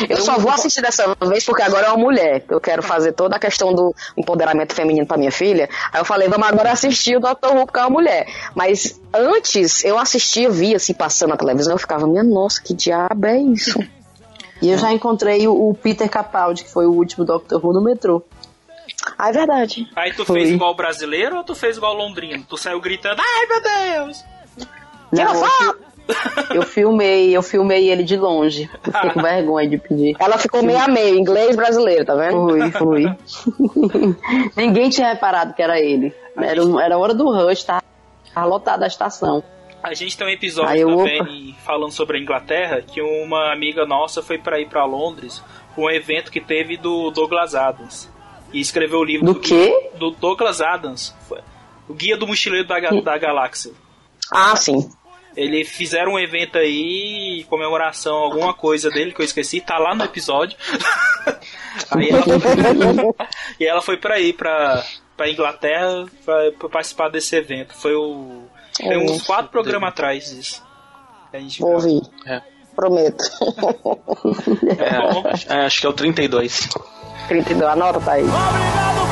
Eu 0.09 0.19
só 0.19 0.39
vou 0.39 0.53
assistir 0.53 0.81
dessa 0.81 1.17
vez 1.27 1.45
porque 1.45 1.63
agora 1.63 1.87
é 1.87 1.91
uma 1.91 1.99
mulher. 1.99 2.45
Eu 2.49 2.61
quero 2.61 2.81
fazer 2.81 3.13
toda 3.13 3.35
a 3.35 3.39
questão 3.41 3.75
do 3.75 3.93
empoderamento 4.17 4.73
feminino 4.73 5.05
pra 5.05 5.17
minha 5.17 5.33
filha. 5.33 5.69
Aí 5.93 6.01
eu 6.01 6.05
falei, 6.05 6.29
vamos 6.29 6.47
agora 6.47 6.71
assistir 6.71 7.17
o 7.17 7.21
Dr. 7.21 7.49
Who 7.53 7.67
porque 7.67 7.81
é 7.81 7.83
uma 7.83 7.91
mulher. 7.91 8.29
Mas 8.55 9.01
antes 9.13 9.85
eu 9.85 9.99
assistia, 9.99 10.49
via 10.49 10.77
assim 10.77 10.95
passando 10.95 11.31
na 11.31 11.37
televisão, 11.37 11.73
eu 11.75 11.79
ficava, 11.79 12.07
minha 12.07 12.23
nossa, 12.23 12.63
que 12.63 12.73
diabo 12.73 13.27
é 13.27 13.39
isso? 13.39 13.83
E 14.63 14.71
eu 14.71 14.79
já 14.79 14.93
encontrei 14.93 15.49
o, 15.49 15.71
o 15.71 15.75
Peter 15.75 16.09
Capaldi, 16.09 16.63
que 16.63 16.71
foi 16.71 16.87
o 16.87 16.93
último 16.93 17.25
Doctor 17.25 17.65
Who 17.65 17.73
no 17.73 17.81
metrô. 17.83 18.23
Ah, 19.19 19.29
é 19.29 19.33
verdade. 19.33 19.89
Aí 19.97 20.13
tu 20.13 20.25
Foi. 20.25 20.41
fez 20.41 20.51
igual 20.51 20.75
brasileiro 20.75 21.37
ou 21.39 21.45
tu 21.45 21.55
fez 21.55 21.77
igual 21.77 21.95
londrino? 21.95 22.45
Tu 22.49 22.57
saiu 22.57 22.81
gritando, 22.81 23.21
ai 23.21 23.47
meu 23.47 23.63
Deus! 24.07 24.25
Não, 25.13 25.35
eu, 25.35 25.45
fi- 25.45 26.55
eu 26.57 26.63
filmei, 26.63 27.37
eu 27.37 27.43
filmei 27.43 27.89
ele 27.91 28.03
de 28.05 28.17
longe. 28.17 28.69
Eu 28.85 28.93
Fiquei 28.93 29.11
com 29.11 29.23
vergonha 29.23 29.69
de 29.69 29.79
pedir. 29.79 30.17
Ela 30.19 30.39
ficou 30.39 30.63
meio 30.63 30.79
a 30.79 30.87
meio, 30.89 31.19
inglês 31.19 31.57
brasileiro, 31.57 32.05
tá 32.05 32.15
vendo? 32.15 32.49
Fui, 32.49 32.71
fui. 32.71 33.17
Ninguém 34.57 34.89
tinha 34.91 35.09
reparado 35.13 35.55
que 35.55 35.63
era 35.63 35.81
ele. 35.81 36.15
Era, 36.37 36.61
era 36.85 36.99
hora 36.99 37.15
do 37.15 37.25
rush, 37.31 37.65
tá? 37.65 37.83
Tava 38.35 38.47
lotada 38.47 38.85
a 38.85 38.89
estação. 38.89 39.43
A 39.83 39.95
gente 39.95 40.17
tem 40.17 40.27
um 40.27 40.31
episódio 40.31 40.71
Aí 40.71 41.19
também 41.19 41.57
falando 41.65 41.93
sobre 41.93 42.19
a 42.19 42.21
Inglaterra 42.21 42.83
que 42.83 43.01
uma 43.01 43.51
amiga 43.53 43.87
nossa 43.87 44.23
foi 44.23 44.37
pra 44.39 44.61
ir 44.61 44.69
pra 44.69 44.85
Londres 44.85 45.43
pra 45.75 45.85
um 45.85 45.91
evento 45.91 46.31
que 46.31 46.41
teve 46.41 46.77
do 46.77 47.11
Douglas 47.11 47.55
Adams. 47.55 48.09
E 48.53 48.61
escreveu 48.61 48.99
o 49.01 49.05
livro 49.05 49.27
Do 49.27 49.39
quê? 49.39 49.91
Do 49.97 50.11
Douglas 50.11 50.61
Adams. 50.61 51.15
O 51.89 51.95
Guia 51.95 52.17
do 52.17 52.27
Mochileiro 52.27 52.67
da, 52.67 52.79
Ga- 52.81 53.01
da 53.01 53.19
Galáxia. 53.19 53.73
Ah, 54.33 54.55
sim. 54.57 54.91
Eles 55.37 55.69
fizeram 55.69 56.13
um 56.15 56.19
evento 56.19 56.59
aí, 56.59 57.41
em 57.41 57.45
comemoração, 57.45 58.17
alguma 58.17 58.53
coisa 58.53 58.91
dele 58.91 59.13
que 59.13 59.21
eu 59.21 59.25
esqueci, 59.25 59.61
tá 59.61 59.79
lá 59.79 59.95
no 59.95 60.05
episódio. 60.05 60.57
aí 61.93 62.09
ela 62.11 62.23
foi, 62.23 63.15
e 63.61 63.65
ela 63.67 63.83
foi 63.83 63.97
pra 63.97 64.19
ir 64.19 64.33
pra, 64.33 64.85
pra 65.17 65.31
Inglaterra 65.31 66.07
pra, 66.25 66.53
pra 66.59 66.69
participar 66.69 67.09
desse 67.11 67.37
evento. 67.37 67.75
Foi 67.75 67.95
o. 67.95 68.43
Tem 68.77 68.99
uns 68.99 69.19
Isso. 69.19 69.27
quatro 69.27 69.51
programas 69.51 69.91
atrás 69.91 70.31
disso. 70.35 70.65
A 71.33 71.39
gente 71.39 71.63
ouvir. 71.63 72.03
É. 72.27 72.43
Prometo. 72.75 73.25
É, 75.49 75.55
é, 75.55 75.67
acho 75.67 75.81
que 75.81 75.87
é 75.87 75.89
o 75.89 75.93
32. 75.93 76.69
32, 77.29 77.71
anota, 77.71 78.01
tá 78.01 78.13
aí. 78.13 78.23
Obrigado, 78.23 79.10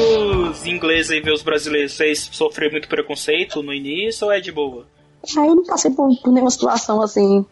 aí, 0.00 0.16
como 0.16 0.40
é 0.42 0.44
que 0.44 0.50
os 0.50 0.66
ingleses 0.66 1.10
aí 1.10 1.20
vê 1.20 1.32
os 1.32 1.42
brasileiros? 1.42 1.92
Vocês 1.92 2.28
sofreram 2.32 2.72
muito 2.72 2.88
preconceito 2.88 3.62
no 3.62 3.72
início 3.72 4.26
ou 4.26 4.32
é 4.32 4.40
de 4.40 4.50
boa? 4.52 4.84
Aí 5.36 5.46
eu 5.46 5.54
não 5.56 5.64
passei 5.64 5.90
por, 5.90 6.08
por 6.22 6.32
nenhuma 6.32 6.50
situação 6.50 7.00
assim 7.02 7.44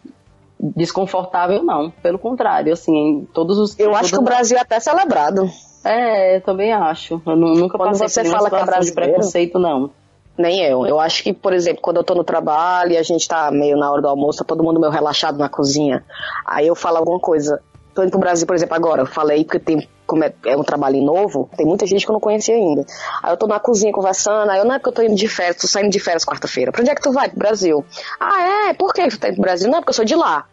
desconfortável, 0.59 1.63
não. 1.63 1.89
Pelo 1.89 2.19
contrário, 2.19 2.73
assim, 2.73 2.91
em 2.95 3.25
todos 3.33 3.57
os. 3.57 3.79
Eu 3.79 3.95
acho 3.95 4.11
que 4.11 4.19
o 4.19 4.23
Brasil 4.23 4.57
é 4.57 4.61
até 4.61 4.79
celebrado. 4.79 5.49
É, 5.83 6.37
eu 6.37 6.41
também 6.41 6.73
acho. 6.73 7.21
Eu 7.25 7.35
nu- 7.35 7.55
nunca 7.55 7.77
Quando 7.77 7.97
passei 7.97 8.09
você 8.23 8.29
fala 8.29 8.49
que 8.49 8.55
é 8.55 8.79
de 8.79 8.91
preconceito, 8.91 9.57
não. 9.57 9.91
Nem 10.37 10.61
eu. 10.63 10.85
Eu 10.85 10.99
acho 10.99 11.21
que, 11.23 11.33
por 11.33 11.51
exemplo, 11.53 11.81
quando 11.81 11.97
eu 11.97 12.03
tô 12.03 12.15
no 12.15 12.23
trabalho 12.23 12.93
e 12.93 12.97
a 12.97 13.03
gente 13.03 13.27
tá 13.27 13.51
meio 13.51 13.77
na 13.77 13.91
hora 13.91 14.01
do 14.01 14.07
almoço, 14.07 14.39
tá 14.39 14.45
todo 14.45 14.63
mundo 14.63 14.79
meio 14.79 14.91
relaxado 14.91 15.37
na 15.37 15.49
cozinha. 15.49 16.03
Aí 16.45 16.67
eu 16.67 16.75
falo 16.75 16.97
alguma 16.97 17.19
coisa. 17.19 17.61
Tô 17.99 18.03
indo 18.03 18.11
pro 18.11 18.19
Brasil, 18.21 18.47
por 18.47 18.55
exemplo, 18.55 18.75
agora. 18.75 19.01
Eu 19.01 19.05
falei 19.05 19.43
porque 19.43 19.59
tem, 19.59 19.85
como 20.07 20.23
é, 20.23 20.33
é 20.45 20.55
um 20.55 20.63
trabalho 20.63 21.01
novo, 21.03 21.49
tem 21.57 21.65
muita 21.65 21.85
gente 21.85 22.05
que 22.05 22.09
eu 22.09 22.13
não 22.13 22.19
conhecia 22.21 22.55
ainda. 22.55 22.85
Aí 23.21 23.33
eu 23.33 23.35
tô 23.35 23.45
na 23.45 23.59
cozinha 23.59 23.91
conversando, 23.91 24.49
aí 24.49 24.57
eu 24.59 24.63
não 24.63 24.75
é 24.75 24.79
porque 24.79 24.87
eu 24.87 24.93
tô 24.93 25.01
indo 25.01 25.15
de 25.15 25.27
férias, 25.27 25.57
tô 25.57 25.67
saindo 25.67 25.89
de 25.89 25.99
férias 25.99 26.23
quarta-feira. 26.23 26.71
Pra 26.71 26.79
onde 26.79 26.89
é 26.91 26.95
que 26.95 27.01
tu 27.01 27.11
vai? 27.11 27.27
Pro 27.27 27.39
Brasil. 27.39 27.83
Ah, 28.17 28.69
é? 28.69 28.73
Por 28.73 28.93
que 28.93 29.05
tu 29.09 29.19
tá 29.19 29.27
indo 29.27 29.33
pro 29.35 29.41
Brasil? 29.43 29.69
Não, 29.69 29.79
é 29.79 29.81
porque 29.81 29.89
eu 29.89 29.95
sou 29.95 30.05
de 30.05 30.15
lá. 30.15 30.45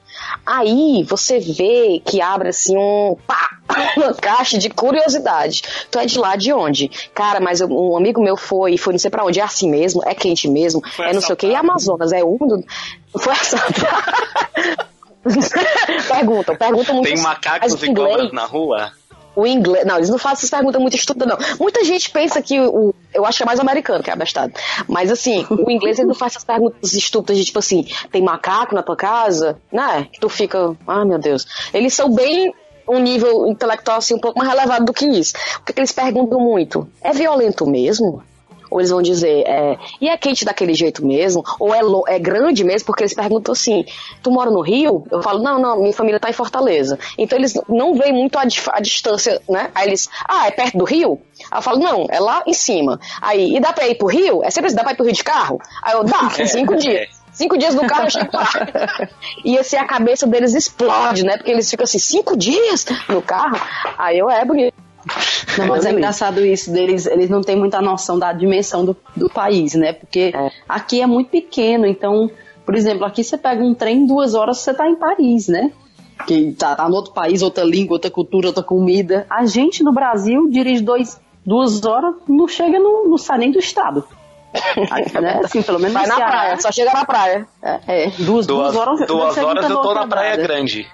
Aí 0.44 1.04
você 1.04 1.38
vê 1.38 2.02
que 2.04 2.20
abre 2.20 2.48
assim 2.48 2.76
um 2.76 3.16
pá, 3.28 3.48
uma 3.96 4.12
caixa 4.12 4.58
de 4.58 4.68
curiosidade. 4.68 5.62
Tu 5.88 6.00
é 6.00 6.04
de 6.06 6.18
lá 6.18 6.34
de 6.34 6.52
onde? 6.52 6.88
Cara, 7.14 7.38
mas 7.38 7.60
eu- 7.60 7.68
um 7.68 7.96
amigo 7.96 8.20
meu 8.20 8.36
foi, 8.36 8.76
foi 8.76 8.92
não 8.94 8.98
sei 8.98 9.10
pra 9.12 9.24
onde. 9.24 9.38
É 9.38 9.44
assim 9.44 9.70
mesmo? 9.70 10.02
É 10.04 10.16
quente 10.16 10.48
mesmo? 10.48 10.82
Foi 10.96 11.06
é 11.06 11.12
não 11.12 11.20
sei 11.20 11.32
o 11.32 11.36
que. 11.36 11.46
E 11.46 11.54
Amazonas? 11.54 12.10
É 12.12 12.24
úmido? 12.24 12.64
Foi 13.16 13.32
assaltado. 13.32 14.88
perguntam, 16.08 16.56
perguntam 16.56 16.94
muito. 16.94 17.08
Tem 17.12 17.22
macacos 17.22 17.82
e 17.82 17.90
inglês- 17.90 18.10
cobras 18.10 18.32
na 18.32 18.44
rua? 18.44 18.92
o 19.36 19.46
inglês. 19.46 19.84
Não, 19.84 19.96
eles 19.96 20.08
não 20.08 20.18
fazem 20.18 20.38
essas 20.38 20.50
perguntas 20.50 20.80
muito 20.80 20.96
estúpidas, 20.96 21.28
não. 21.28 21.56
Muita 21.60 21.84
gente 21.84 22.10
pensa 22.10 22.40
que 22.40 22.58
o. 22.58 22.94
Eu 23.12 23.26
acho 23.26 23.36
que 23.36 23.42
é 23.42 23.46
mais 23.46 23.60
americano 23.60 24.02
que 24.02 24.08
é 24.08 24.12
abestado. 24.12 24.52
Mas 24.88 25.12
assim, 25.12 25.46
o 25.50 25.70
inglês 25.70 25.98
ele 25.98 26.08
não 26.08 26.14
faz 26.14 26.32
essas 26.32 26.44
perguntas 26.44 26.94
estúpidas 26.94 27.36
de 27.36 27.44
tipo 27.44 27.58
assim, 27.58 27.86
tem 28.10 28.22
macaco 28.22 28.74
na 28.74 28.82
tua 28.82 28.96
casa? 28.96 29.58
Né? 29.70 30.08
Que 30.10 30.18
tu 30.18 30.28
fica. 30.30 30.74
Ah, 30.86 31.04
meu 31.04 31.18
Deus. 31.18 31.46
Eles 31.72 31.94
são 31.94 32.10
bem. 32.12 32.52
Um 32.88 33.00
nível 33.00 33.48
intelectual 33.48 33.98
assim, 33.98 34.14
um 34.14 34.20
pouco 34.20 34.38
mais 34.38 34.48
elevado 34.48 34.84
do 34.84 34.92
que 34.92 35.04
isso. 35.04 35.34
O 35.58 35.64
que 35.64 35.76
eles 35.76 35.90
perguntam 35.90 36.38
muito? 36.38 36.88
É 37.02 37.12
violento 37.12 37.66
mesmo? 37.66 38.22
Ou 38.76 38.80
eles 38.80 38.90
vão 38.90 39.00
dizer, 39.00 39.42
é, 39.46 39.78
e 40.02 40.06
é 40.06 40.18
quente 40.18 40.44
daquele 40.44 40.74
jeito 40.74 41.04
mesmo? 41.04 41.42
Ou 41.58 41.74
é, 41.74 41.80
é 42.14 42.18
grande 42.18 42.62
mesmo? 42.62 42.84
Porque 42.84 43.04
eles 43.04 43.14
perguntam 43.14 43.52
assim, 43.52 43.86
tu 44.22 44.30
mora 44.30 44.50
no 44.50 44.60
Rio? 44.60 45.06
Eu 45.10 45.22
falo, 45.22 45.42
não, 45.42 45.58
não, 45.58 45.80
minha 45.80 45.94
família 45.94 46.20
tá 46.20 46.28
em 46.28 46.34
Fortaleza. 46.34 46.98
Então 47.16 47.38
eles 47.38 47.54
não 47.70 47.94
veem 47.94 48.12
muito 48.12 48.36
a, 48.38 48.42
a 48.42 48.80
distância, 48.80 49.40
né? 49.48 49.70
Aí 49.74 49.88
eles, 49.88 50.10
ah, 50.28 50.46
é 50.46 50.50
perto 50.50 50.76
do 50.76 50.84
Rio? 50.84 51.18
Aí 51.50 51.56
eu 51.58 51.62
falo, 51.62 51.78
não, 51.78 52.06
é 52.10 52.20
lá 52.20 52.42
em 52.46 52.52
cima. 52.52 53.00
Aí, 53.22 53.56
e 53.56 53.60
dá 53.60 53.72
pra 53.72 53.88
ir 53.88 53.94
pro 53.94 54.08
Rio? 54.08 54.44
É 54.44 54.50
sempre 54.50 54.66
assim, 54.66 54.76
dá 54.76 54.82
pra 54.82 54.92
ir 54.92 54.96
pro 54.96 55.06
Rio 55.06 55.14
de 55.14 55.24
carro? 55.24 55.58
Aí 55.82 55.94
eu, 55.94 56.04
dá, 56.04 56.28
cinco 56.46 56.76
dias. 56.76 57.08
Cinco 57.32 57.56
dias 57.56 57.74
no 57.74 57.86
carro 57.86 58.04
eu 58.04 58.10
chego 58.10 58.30
lá. 58.34 58.46
E 59.42 59.58
assim, 59.58 59.76
a 59.76 59.86
cabeça 59.86 60.26
deles 60.26 60.52
explode, 60.54 61.24
né? 61.24 61.38
Porque 61.38 61.50
eles 61.50 61.70
ficam 61.70 61.84
assim, 61.84 61.98
cinco 61.98 62.36
dias 62.36 62.84
no 63.08 63.22
carro? 63.22 63.58
Aí 63.96 64.18
eu, 64.18 64.28
é 64.28 64.44
bonito. 64.44 64.85
Não, 65.58 65.68
mas 65.68 65.84
é 65.86 65.92
engraçado 65.92 66.44
isso 66.44 66.70
deles, 66.72 67.06
eles 67.06 67.30
não 67.30 67.40
têm 67.40 67.56
muita 67.56 67.80
noção 67.80 68.18
da 68.18 68.32
dimensão 68.32 68.84
do, 68.84 68.96
do 69.16 69.28
país, 69.28 69.74
né? 69.74 69.92
Porque 69.92 70.32
aqui 70.68 71.00
é 71.00 71.06
muito 71.06 71.30
pequeno, 71.30 71.86
então, 71.86 72.30
por 72.64 72.74
exemplo, 72.74 73.04
aqui 73.04 73.22
você 73.22 73.38
pega 73.38 73.62
um 73.62 73.74
trem, 73.74 74.06
duas 74.06 74.34
horas 74.34 74.58
você 74.58 74.74
tá 74.74 74.88
em 74.88 74.96
Paris, 74.96 75.48
né? 75.48 75.70
Que 76.26 76.52
tá, 76.52 76.74
tá 76.74 76.88
no 76.88 76.94
outro 76.96 77.12
país, 77.12 77.42
outra 77.42 77.62
língua, 77.62 77.94
outra 77.94 78.10
cultura, 78.10 78.48
outra 78.48 78.62
comida. 78.62 79.26
A 79.30 79.44
gente 79.46 79.82
no 79.84 79.92
Brasil 79.92 80.48
dirige 80.50 80.82
dois, 80.82 81.20
duas 81.44 81.84
horas, 81.84 82.14
não 82.28 82.48
chega, 82.48 82.78
no, 82.78 83.08
não 83.08 83.18
sai 83.18 83.38
nem 83.38 83.50
do 83.50 83.58
estado. 83.58 84.04
Aqui, 84.90 85.20
né? 85.20 85.40
Assim, 85.44 85.62
pelo 85.62 85.78
menos 85.78 85.92
Vai 85.92 86.06
na 86.06 86.16
Ceará. 86.16 86.30
praia, 86.32 86.60
só 86.60 86.72
chega 86.72 86.92
na 86.92 87.04
praia. 87.04 87.46
É, 87.62 87.80
é, 87.86 88.10
duas, 88.18 88.46
duas, 88.46 88.72
Duas, 88.72 88.76
horas, 88.76 89.06
duas 89.06 89.38
horas 89.38 89.70
eu 89.70 89.82
tô 89.82 89.94
na 89.94 90.06
Praia 90.06 90.30
Quebrada. 90.30 90.54
Grande. 90.54 90.86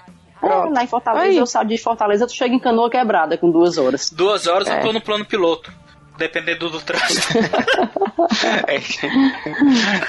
É, 0.43 0.69
lá 0.69 0.83
em 0.83 0.87
Fortaleza, 0.87 1.25
Aí. 1.25 1.37
eu 1.37 1.45
saio 1.45 1.67
de 1.67 1.77
Fortaleza, 1.77 2.27
tu 2.27 2.33
chega 2.33 2.53
em 2.53 2.59
Canoa 2.59 2.89
Quebrada 2.89 3.37
com 3.37 3.49
duas 3.49 3.77
horas. 3.77 4.09
Duas 4.09 4.45
horas 4.47 4.67
É. 4.67 4.79
eu 4.79 4.81
tô 4.83 4.93
no 4.93 5.01
plano 5.01 5.25
piloto. 5.25 5.71
Dependendo 6.17 6.69
do 6.69 6.79
trânsito. 6.79 7.33
É. 8.67 8.79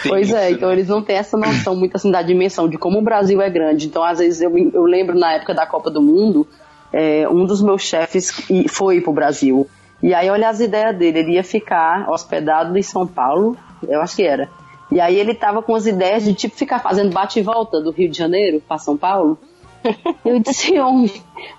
Pois 0.09 0.30
é, 0.32 0.51
então 0.53 0.68
né? 0.68 0.74
eles 0.74 0.89
não 0.89 1.03
têm 1.03 1.16
essa 1.16 1.37
noção 1.37 1.74
muito 1.76 1.97
assim 1.97 2.11
da 2.11 2.22
dimensão 2.22 2.68
de 2.68 2.76
como 2.78 2.99
o 2.99 3.03
Brasil 3.03 3.41
é 3.41 3.49
grande. 3.51 3.87
Então, 3.87 4.03
às 4.05 4.18
vezes, 4.18 4.41
eu, 4.41 4.51
me- 4.51 4.70
eu 4.72 4.85
lembro 4.85 5.18
na 5.18 5.32
época 5.32 5.55
da 5.55 5.66
Copa 5.66 5.91
do 5.91 6.01
Mundo, 6.01 6.47
é, 6.93 7.28
um 7.28 7.45
dos 7.45 7.61
meus 7.62 7.82
chefes 7.82 8.30
foi 8.70 9.01
pro 9.01 9.12
Brasil. 9.12 9.68
E 10.03 10.14
aí, 10.14 10.28
olha 10.30 10.49
as 10.49 10.61
ideias 10.61 10.97
dele, 10.97 11.18
ele 11.20 11.32
ia 11.32 11.45
ficar 11.45 12.09
hospedado 12.11 12.76
em 12.76 12.82
São 12.82 13.07
Paulo, 13.07 13.57
eu 13.87 14.01
acho 14.01 14.16
que 14.16 14.22
era. 14.22 14.49
E 14.93 15.01
aí 15.01 15.18
ele 15.18 15.35
tava 15.35 15.62
com 15.62 15.74
as 15.74 15.87
ideias 15.87 16.24
de 16.24 16.35
tipo 16.35 16.55
ficar 16.57 16.78
fazendo 16.78 17.12
bate 17.12 17.41
e 17.41 17.43
volta 17.43 17.80
do 17.80 17.91
Rio 17.91 18.09
de 18.11 18.16
Janeiro 18.16 18.62
para 18.66 18.78
São 18.78 18.97
Paulo. 18.97 19.39
Eu 20.24 20.39
disse, 20.41 20.78
homem, 20.78 21.09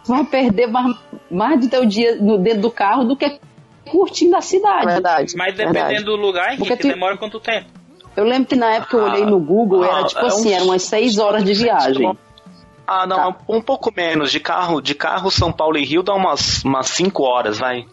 tu 0.04 0.10
vai 0.10 0.24
perder 0.24 0.68
mais, 0.68 0.96
mais 1.30 1.60
do 1.60 1.70
teu 1.70 1.86
dia 1.86 2.16
no, 2.16 2.38
dentro 2.38 2.62
do 2.62 2.72
carro 2.72 3.04
do 3.04 3.16
que 3.16 3.40
curtindo 3.90 4.36
a 4.36 4.42
cidade. 4.42 4.86
Verdade. 4.88 5.36
Mas 5.38 5.54
dependendo 5.56 5.80
verdade. 5.80 6.04
do 6.04 6.16
lugar, 6.16 6.48
Henrique, 6.48 6.60
Porque 6.68 6.76
tu- 6.78 6.88
demora 6.88 7.18
quanto 7.18 7.40
tempo? 7.40 7.68
Eu 8.18 8.24
lembro 8.24 8.48
que 8.48 8.56
na 8.56 8.74
época 8.76 8.98
eu 8.98 9.04
olhei 9.04 9.26
no 9.26 9.40
Google, 9.40 9.84
Ah, 9.84 10.00
era 10.00 10.04
tipo 10.06 10.22
é 10.24 10.28
assim, 10.28 10.50
uns- 10.50 10.56
eram 10.56 10.66
umas 10.68 10.84
seis 10.84 11.18
horas 11.20 11.44
de 11.44 11.54
viagem. 11.54 12.18
Ah, 12.88 13.06
não, 13.06 13.34
Tá. 13.34 13.38
um 13.50 13.62
pouco 13.62 13.92
menos. 13.96 14.32
De 14.32 14.40
carro, 14.40 14.80
de 14.82 14.96
carro 14.96 15.30
São 15.32 15.52
Paulo 15.52 15.78
e 15.78 15.84
Rio 15.84 16.02
dá 16.04 16.14
umas, 16.14 16.64
umas 16.64 16.88
5 16.88 17.24
horas, 17.24 17.58
vai. 17.60 17.86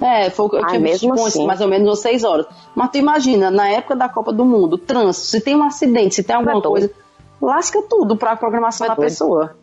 É, 0.00 0.30
foi 0.30 0.46
o 0.46 0.48
que 0.48 0.56
eu 0.56 0.64
Ah, 0.64 0.66
tinha 0.68 0.80
visto, 0.80 1.02
mesmo 1.04 1.14
tipo, 1.16 1.26
assim? 1.26 1.46
mais 1.46 1.60
ou 1.60 1.68
menos 1.68 1.88
umas 1.88 1.98
seis 2.00 2.22
horas. 2.24 2.46
Mas 2.74 2.90
tu 2.90 2.98
imagina, 2.98 3.50
na 3.50 3.68
época 3.68 3.94
da 3.96 4.08
Copa 4.08 4.32
do 4.32 4.44
Mundo, 4.44 4.78
trânsito, 4.78 5.26
se 5.26 5.40
tem 5.40 5.56
um 5.56 5.62
acidente, 5.64 6.14
se 6.14 6.22
tem 6.22 6.36
alguma 6.36 6.58
É 6.58 6.62
coisa, 6.62 6.90
lasca 7.42 7.82
tudo 7.82 8.16
pra 8.16 8.36
programação 8.36 8.84
É 8.86 8.88
da 8.90 8.94
doido. 8.94 9.08
pessoa. 9.08 9.56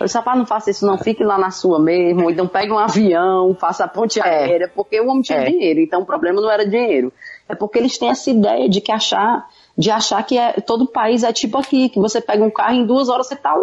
Eu 0.00 0.06
disse, 0.06 0.16
rapaz, 0.16 0.38
não 0.38 0.46
faça 0.46 0.70
isso 0.70 0.86
não, 0.86 0.98
fique 0.98 1.22
lá 1.22 1.38
na 1.38 1.50
sua 1.50 1.78
mesmo, 1.78 2.30
então 2.30 2.46
pegue 2.48 2.72
um 2.72 2.78
avião, 2.78 3.54
faça 3.54 3.84
a 3.84 3.88
ponte 3.88 4.18
É. 4.20 4.22
aérea, 4.24 4.70
porque 4.74 5.00
o 5.00 5.08
homem 5.08 5.22
tinha 5.22 5.40
É. 5.40 5.44
dinheiro, 5.44 5.80
então 5.80 6.00
o 6.00 6.06
problema 6.06 6.40
não 6.40 6.50
era 6.50 6.66
dinheiro. 6.66 7.12
É 7.48 7.54
porque 7.54 7.78
eles 7.78 7.98
têm 7.98 8.08
essa 8.08 8.30
ideia 8.30 8.68
de 8.68 8.80
que 8.80 8.90
achar, 8.90 9.46
de 9.76 9.90
achar 9.90 10.22
que 10.24 10.38
é, 10.38 10.52
todo 10.54 10.86
país 10.86 11.22
é 11.22 11.32
tipo 11.32 11.58
aqui, 11.58 11.88
que 11.88 12.00
você 12.00 12.20
pega 12.20 12.42
um 12.42 12.50
carro 12.50 12.74
e 12.74 12.78
em 12.78 12.86
duas 12.86 13.08
horas 13.08 13.26
você 13.26 13.36
tá 13.36 13.54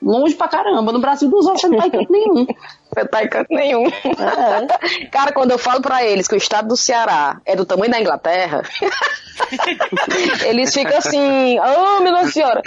longe 0.00 0.34
pra 0.34 0.48
caramba. 0.48 0.92
No 0.92 1.00
Brasil, 1.00 1.28
duas 1.28 1.46
horas 1.46 1.60
você 1.60 1.68
não 1.68 1.78
tá 1.78 1.86
em 1.86 1.90
canto 1.90 2.12
nenhum. 2.12 2.46
Você 2.88 3.04
tá 3.06 3.22
em 3.22 3.28
canto 3.28 3.48
nenhum. 3.50 3.84
Cara, 5.10 5.30
quando 5.32 5.50
eu 5.50 5.58
falo 5.58 5.82
pra 5.82 6.02
eles 6.02 6.26
que 6.26 6.34
o 6.34 6.38
estado 6.38 6.68
do 6.68 6.76
Ceará 6.76 7.38
é 7.44 7.54
do 7.54 7.66
tamanho 7.66 7.90
da 7.92 8.00
Inglaterra, 8.00 8.62
eles 10.46 10.72
ficam 10.72 10.96
assim, 10.96 11.58
oh, 11.60 12.00
minha 12.00 12.26
senhora. 12.28 12.62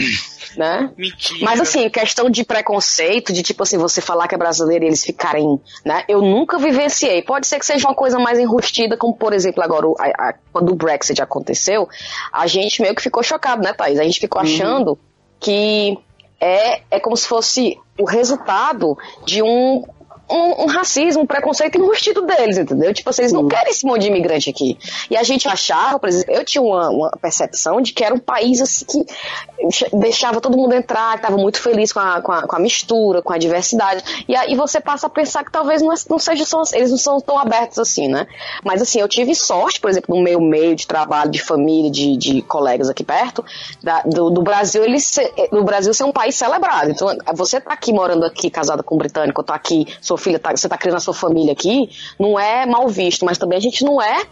Né? 0.58 0.92
Mentira. 0.98 1.40
Mas 1.46 1.62
assim, 1.62 1.90
questão 1.90 2.30
de 2.30 2.44
preconceito, 2.44 3.32
de 3.32 3.42
tipo 3.44 3.64
assim, 3.64 3.78
você 3.78 4.02
falar 4.02 4.28
que 4.28 4.36
é 4.36 4.38
brasileiro 4.38 4.84
e 4.84 4.88
eles 4.88 5.04
ficarem, 5.04 5.60
né? 5.86 6.04
Eu 6.08 6.22
nunca 6.22 6.58
vivenciei. 6.58 7.22
Pode 7.22 7.48
ser 7.48 7.58
que 7.60 7.66
seja 7.66 7.88
uma 7.88 7.96
coisa 7.96 8.20
mais 8.20 8.38
enrustida, 8.40 8.98
como 8.98 9.14
por 9.16 9.34
exemplo 9.34 9.64
agora, 9.64 9.88
o- 9.88 9.96
a- 10.00 10.30
a- 10.30 10.34
quando 10.52 10.72
o 10.72 10.76
Brexit 10.76 11.22
aconteceu, 11.22 11.88
a 12.34 12.48
gente 12.48 12.82
meio 12.82 12.94
que 12.96 13.02
ficou 13.02 13.24
chocado, 13.24 13.62
né, 13.64 13.74
Thaís? 13.74 14.00
A 14.00 14.04
gente 14.04 14.20
ficou 14.20 14.42
achando 14.42 14.98
que 15.40 15.98
é, 16.40 16.82
é 16.90 17.00
como 17.00 17.16
se 17.16 17.28
fosse 17.28 17.78
o 18.00 18.04
resultado 18.06 18.98
de 19.26 19.42
um, 19.44 19.84
um, 20.32 20.64
um 20.64 20.68
racismo, 20.68 21.24
um 21.24 21.28
preconceito 21.28 21.78
enrustido 21.78 22.22
deles, 22.26 22.58
entendeu? 22.58 22.94
Tipo 22.94 23.10
assim, 23.10 23.22
eles 23.24 23.34
não 23.34 23.48
querem 23.48 23.72
esse 23.72 23.86
monte 23.86 24.02
de 24.02 24.08
imigrante 24.08 24.50
aqui. 24.50 24.78
E 25.10 25.18
a 25.18 25.24
gente 25.24 25.48
achava, 25.48 26.00
por 26.00 26.10
exemplo, 26.10 26.34
eu 26.34 26.44
tinha 26.46 26.62
uma, 26.62 26.90
uma 26.90 27.12
percepção 27.22 27.82
de 27.82 27.94
que 27.94 28.04
era 28.04 28.14
um 28.14 28.20
país 28.20 28.62
assim 28.62 28.86
que 28.86 29.06
deixava 29.94 30.42
todo 30.42 30.58
mundo 30.58 30.74
entrar, 30.74 31.16
que 31.18 31.22
tava 31.24 31.38
muito 31.38 31.60
feliz 31.60 31.92
com 31.94 32.00
a, 32.00 32.22
com 32.22 32.32
a, 32.32 32.42
com 32.48 32.56
a 32.56 32.60
mistura, 32.60 33.22
com 33.22 33.34
a 33.34 33.38
diversidade. 33.38 34.04
E 34.28 34.36
aí 34.36 34.56
você 34.56 34.80
passa 34.80 35.08
a 35.08 35.10
pensar 35.10 35.44
que 35.44 35.52
talvez 35.52 35.82
não, 35.82 35.92
é- 35.92 35.96
não 36.10 36.20
seja 36.20 36.46
só, 36.46 36.62
eles 36.74 36.92
não 36.92 36.98
são 36.98 37.20
tão 37.20 37.38
abertos 37.38 37.78
assim, 37.80 38.08
né? 38.08 38.28
Mas 38.64 38.82
assim, 38.82 39.00
eu 39.00 39.08
tive 39.08 39.36
sorte, 39.36 39.80
por 39.80 39.90
exemplo, 39.90 40.16
no 40.16 40.24
meu 40.24 40.40
meio 40.40 40.76
de 40.76 40.88
trabalho, 40.88 41.30
de 41.32 41.42
família, 41.42 41.92
de, 41.92 42.18
de 42.18 42.42
colegas 42.42 42.90
aqui 42.90 43.04
perto, 43.04 43.44
da- 43.82 44.02
do, 44.04 44.30
do 44.30 44.42
Brasil, 44.42 44.84
ele 44.84 45.00
ser, 45.00 45.32
do 45.52 45.64
Brasil 45.64 45.94
ser 45.94 46.04
um 46.04 46.12
país 46.12 46.36
celebrado. 46.36 46.92
Então, 46.92 47.08
você 47.36 47.60
tá 47.62 47.74
aqui 47.74 47.94
morando 47.94 48.26
aqui, 48.26 48.50
casada 48.50 48.82
com 48.84 48.96
um 48.96 48.98
britânico, 48.98 49.42
eu 49.42 49.46
tô 49.46 49.54
aqui, 49.54 49.88
sua 50.02 50.18
filha 50.22 50.40
tá, 50.40 50.56
você 50.56 50.70
tá 50.70 50.78
criando 50.78 50.98
a 50.98 51.02
sua 51.02 51.14
família 51.14 51.52
aqui, 51.52 51.90
não 52.18 52.40
é 52.40 52.66
mal 52.66 52.88
visto, 52.88 53.26
mas 53.26 53.38
também 53.38 53.58
a 53.58 53.62
gente 53.62 53.84
não 53.84 54.02
é 54.02 54.26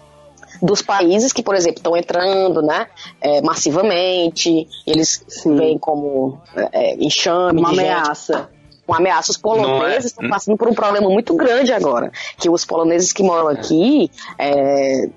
dos 0.62 0.82
países 0.82 1.32
que, 1.32 1.44
por 1.44 1.56
exemplo, 1.56 1.78
estão 1.78 1.96
entrando, 1.96 2.62
né, 2.62 2.88
é, 3.22 3.42
massivamente, 3.42 4.68
eles 4.86 5.26
veem 5.46 5.78
como 5.78 6.40
é, 6.72 6.96
enxame 6.96 7.60
Uma 7.60 7.70
de 7.70 7.76
gente 7.76 7.88
ameaça. 7.88 8.50
uma 8.88 8.98
ameaça. 8.98 9.32
Os 9.32 9.38
poloneses 9.38 10.06
estão 10.06 10.30
passando 10.30 10.58
por 10.58 10.68
um 10.68 10.74
problema 10.74 11.10
muito 11.10 11.36
grande 11.36 11.72
agora. 11.72 12.12
Que 12.38 12.50
os 12.50 12.66
poloneses 12.66 13.14
que 13.14 13.24
moram 13.24 13.48
aqui, 13.48 14.10
é, 14.38 15.08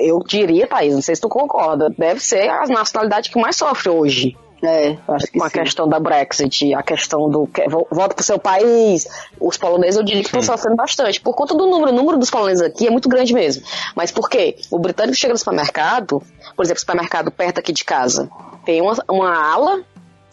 eu 0.00 0.22
diria, 0.26 0.66
Thaís, 0.66 0.94
não 0.94 1.02
sei 1.02 1.14
se 1.14 1.20
tu 1.20 1.28
concorda, 1.28 1.92
deve 1.96 2.20
ser 2.20 2.48
a 2.48 2.66
nacionalidade 2.66 3.30
que 3.30 3.40
mais 3.40 3.56
sofre 3.56 3.88
hoje. 3.88 4.36
É, 4.62 4.96
acho 5.08 5.26
que 5.26 5.38
com 5.38 5.44
a 5.44 5.50
sim. 5.50 5.58
questão 5.58 5.88
da 5.88 5.98
Brexit, 5.98 6.72
a 6.72 6.82
questão 6.84 7.28
do 7.28 7.48
volta 7.90 8.14
pro 8.14 8.24
seu 8.24 8.38
país, 8.38 9.08
os 9.40 9.56
poloneses 9.56 9.96
eu 9.96 10.04
diria 10.04 10.22
que 10.22 10.28
estão 10.28 10.40
sofrendo 10.40 10.76
bastante, 10.76 11.20
por 11.20 11.34
conta 11.34 11.52
do 11.52 11.66
número, 11.66 11.90
o 11.90 11.94
número 11.94 12.16
dos 12.16 12.30
poloneses 12.30 12.62
aqui 12.62 12.86
é 12.86 12.90
muito 12.90 13.08
grande 13.08 13.34
mesmo. 13.34 13.64
Mas 13.96 14.12
por 14.12 14.30
quê? 14.30 14.56
O 14.70 14.78
britânico 14.78 15.16
chega 15.16 15.32
no 15.32 15.38
supermercado, 15.38 16.22
por 16.56 16.64
exemplo, 16.64 16.78
supermercado 16.78 17.32
perto 17.32 17.58
aqui 17.58 17.72
de 17.72 17.84
casa, 17.84 18.30
tem 18.64 18.80
uma, 18.80 18.96
uma 19.08 19.52
ala, 19.52 19.82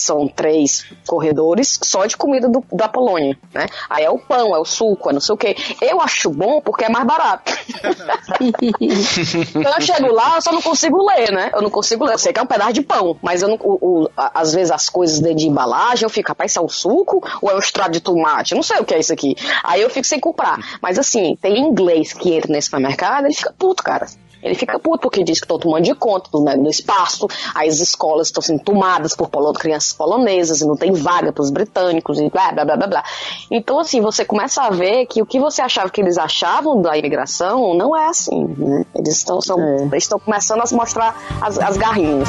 são 0.04 0.28
três 0.28 0.86
corredores 1.08 1.80
só 1.84 2.06
de 2.06 2.16
comida 2.18 2.48
do- 2.48 2.64
da 2.72 2.88
Polônia, 2.88 3.38
né? 3.54 3.68
Aí 3.90 4.04
é 4.04 4.10
o 4.10 4.18
pão, 4.18 4.56
é 4.56 4.60
o 4.60 4.66
suco, 4.66 5.10
é 5.10 5.14
não 5.14 5.20
sei 5.22 5.34
o 5.34 5.38
quê. 5.38 5.56
Eu 5.82 6.02
acho 6.02 6.30
bom 6.30 6.62
porque 6.62 6.86
é 6.86 6.90
mais 6.90 7.06
barato. 7.06 7.52
Então 8.80 9.74
eu 9.76 9.82
chego 9.82 10.12
lá, 10.14 10.36
eu 10.36 10.42
só 10.42 10.52
não 10.52 10.62
consigo 10.62 11.06
ler, 11.08 11.32
né? 11.32 11.52
Eu 11.54 11.62
não 11.62 11.70
consigo 11.70 12.06
ler. 12.06 12.14
Eu 12.14 12.18
sei 12.18 12.34
que 12.34 12.40
é 12.40 12.44
um 12.44 12.48
pedaço 12.48 12.74
de 12.74 12.82
pão, 12.82 13.18
mas 13.22 13.42
eu 13.42 13.48
não, 13.50 13.58
o- 13.62 14.04
o- 14.04 14.10
a- 14.16 14.32
às 14.42 14.54
vezes 14.54 14.72
as 14.72 14.90
coisas 14.90 15.20
dentro 15.20 15.38
de 15.38 15.48
embalagem, 15.48 16.04
eu 16.06 16.10
fico, 16.10 16.30
rapaz, 16.30 16.52
isso 16.52 16.60
é 16.60 16.62
um 16.64 16.70
suco 16.70 17.22
ou 17.42 17.50
é 17.52 17.56
um 17.56 17.60
extrato 17.60 17.92
de 17.92 18.00
tomate? 18.02 18.54
Eu 18.54 18.58
não 18.58 18.64
sei 18.64 18.78
o 18.80 18.86
que 18.86 18.94
é 18.94 19.00
isso 19.00 19.14
aqui. 19.14 19.36
Aí 19.64 19.82
eu 19.82 19.90
fico 19.90 20.06
sem 20.06 20.20
comprar. 20.20 20.60
Mas 20.82 20.98
assim, 21.00 21.36
tem 21.42 21.58
inglês 21.60 22.14
que 22.14 22.34
entra 22.34 22.52
nesse 22.52 22.66
supermercado, 22.66 23.26
ele 23.26 23.34
fica 23.34 23.54
puto, 23.58 23.84
cara. 23.84 24.08
Ele 24.42 24.56
fica 24.56 24.80
puto 24.80 25.00
porque 25.00 25.24
diz 25.24 25.40
que 25.40 25.46
estão 25.46 25.60
tomando 25.60 25.84
de 25.84 25.94
conta 25.96 26.30
do, 26.32 26.42
né, 26.44 26.56
do 26.56 26.70
espaço, 26.70 27.28
aí 27.54 27.68
as 27.68 27.80
escolas 27.80 28.28
estão 28.28 28.42
sendo 28.42 28.62
tomadas 28.64 29.16
por 29.16 29.30
polo- 29.30 29.54
crianças 29.54 29.94
polonesas 29.94 30.62
e 30.62 30.66
não 30.66 30.76
tem 30.76 30.94
vaga 30.94 31.32
para 31.34 31.42
os 31.42 31.50
britânicos 31.50 32.20
e 32.20 32.30
blá 32.30 32.52
blá 32.52 32.66
blá 32.66 32.78
blá 32.78 32.88
blá. 32.88 33.04
Então, 33.52 33.80
assim, 33.80 34.02
você 34.02 34.24
começa 34.24 34.62
a 34.64 34.70
ver 34.70 35.06
que 35.08 35.22
o 35.22 35.26
que 35.26 35.40
você 35.40 35.62
achava 35.62 35.90
que 35.90 36.00
eles 36.02 36.18
achavam 36.18 36.82
da 36.82 36.98
imigração 36.98 37.74
não 37.74 37.96
é 37.96 38.08
assim, 38.08 38.46
né? 38.58 38.86
Eles 38.96 39.18
estão, 39.18 39.42
são, 39.42 39.58
estão 39.96 40.20
começando 40.20 40.62
a 40.62 40.66
se 40.66 40.76
mostrar 40.76 41.16
as, 41.42 41.58
as 41.58 41.78
garrinhas. 41.78 42.28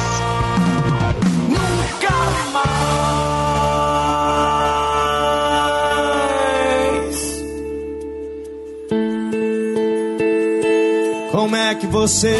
Como 11.41 11.55
é 11.55 11.73
que 11.73 11.87
você 11.87 12.37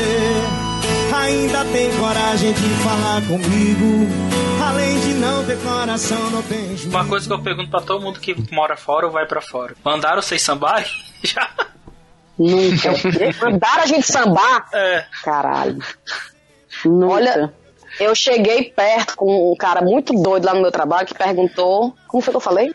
ainda 1.12 1.66
tem 1.66 1.90
coragem 1.98 2.54
de 2.54 2.70
falar 2.84 3.20
comigo? 3.24 4.08
Além 4.64 5.00
de 5.00 5.14
não 5.16 5.44
ter 5.44 5.58
coração, 5.58 6.30
não 6.30 6.44
tem 6.44 6.78
juízo. 6.78 6.90
Uma 6.90 7.08
coisa 7.08 7.26
que 7.26 7.34
eu 7.34 7.42
pergunto 7.42 7.72
pra 7.72 7.82
todo 7.82 8.00
mundo 8.00 8.20
que 8.20 8.36
mora 8.54 8.78
fora 8.78 9.08
ou 9.08 9.12
vai 9.12 9.26
pra 9.26 9.42
fora. 9.42 9.74
Mandaram 9.84 10.22
vocês 10.22 10.44
sambar? 10.44 10.86
Já? 11.24 11.50
Nunca. 12.38 12.92
Mandaram 13.44 13.82
a 13.82 13.88
gente 13.88 14.06
sambar? 14.06 14.68
É. 14.72 15.04
Caralho. 15.24 15.80
Nunca. 16.86 17.14
Olha, 17.14 17.54
eu 18.00 18.14
cheguei 18.14 18.66
perto 18.66 19.18
com 19.18 19.52
um 19.52 19.56
cara 19.56 19.82
muito 19.82 20.14
doido 20.14 20.46
lá 20.46 20.54
no 20.54 20.62
meu 20.62 20.72
trabalho 20.72 21.08
que 21.08 21.16
perguntou. 21.16 21.96
Como 22.08 22.22
foi 22.22 22.32
que 22.32 22.38
eu 22.38 22.42
falei? 22.42 22.72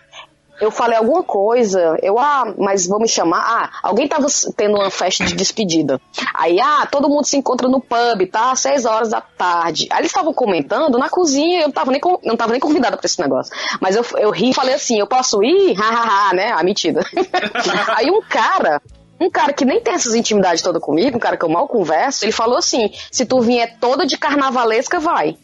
Eu 0.60 0.70
falei 0.70 0.96
alguma 0.96 1.22
coisa, 1.22 1.98
eu, 2.02 2.18
ah, 2.18 2.54
mas 2.56 2.86
vou 2.86 2.98
me 2.98 3.08
chamar. 3.08 3.40
Ah, 3.40 3.70
alguém 3.82 4.08
tava 4.08 4.26
tendo 4.56 4.76
uma 4.76 4.90
festa 4.90 5.24
de 5.24 5.34
despedida. 5.34 6.00
Aí, 6.34 6.58
ah, 6.60 6.86
todo 6.90 7.08
mundo 7.08 7.26
se 7.26 7.36
encontra 7.36 7.68
no 7.68 7.80
pub, 7.80 8.26
tá? 8.30 8.52
Às 8.52 8.60
seis 8.60 8.84
horas 8.84 9.10
da 9.10 9.20
tarde. 9.20 9.86
Aí 9.90 9.98
eles 9.98 10.10
estavam 10.10 10.32
comentando 10.32 10.98
na 10.98 11.08
cozinha, 11.08 11.60
eu 11.60 11.66
não 11.66 11.72
tava 11.72 11.90
nem, 11.90 12.00
não 12.24 12.36
tava 12.36 12.52
nem 12.52 12.60
convidada 12.60 12.96
pra 12.96 13.06
esse 13.06 13.20
negócio. 13.20 13.52
Mas 13.80 13.96
eu, 13.96 14.04
eu 14.16 14.30
ri 14.30 14.50
e 14.50 14.54
falei 14.54 14.74
assim, 14.74 14.98
eu 14.98 15.06
posso 15.06 15.42
ir? 15.42 15.74
Hahaha, 15.74 16.34
né? 16.34 16.52
A 16.52 16.62
mentira. 16.62 17.04
Aí 17.96 18.10
um 18.10 18.22
cara, 18.22 18.80
um 19.20 19.30
cara 19.30 19.52
que 19.52 19.64
nem 19.64 19.80
tem 19.80 19.94
essas 19.94 20.14
intimidades 20.14 20.62
toda 20.62 20.80
comigo, 20.80 21.16
um 21.16 21.20
cara 21.20 21.36
que 21.36 21.44
eu 21.44 21.48
mal 21.48 21.68
converso, 21.68 22.24
ele 22.24 22.32
falou 22.32 22.58
assim: 22.58 22.90
se 23.10 23.24
tu 23.26 23.40
vier 23.40 23.76
toda 23.78 24.06
de 24.06 24.16
carnavalesca, 24.16 24.98
vai. 25.00 25.36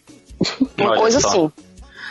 Uma 0.79 0.91
Olha 0.91 1.01
coisa 1.01 1.21
só. 1.21 1.29
assim. 1.29 1.53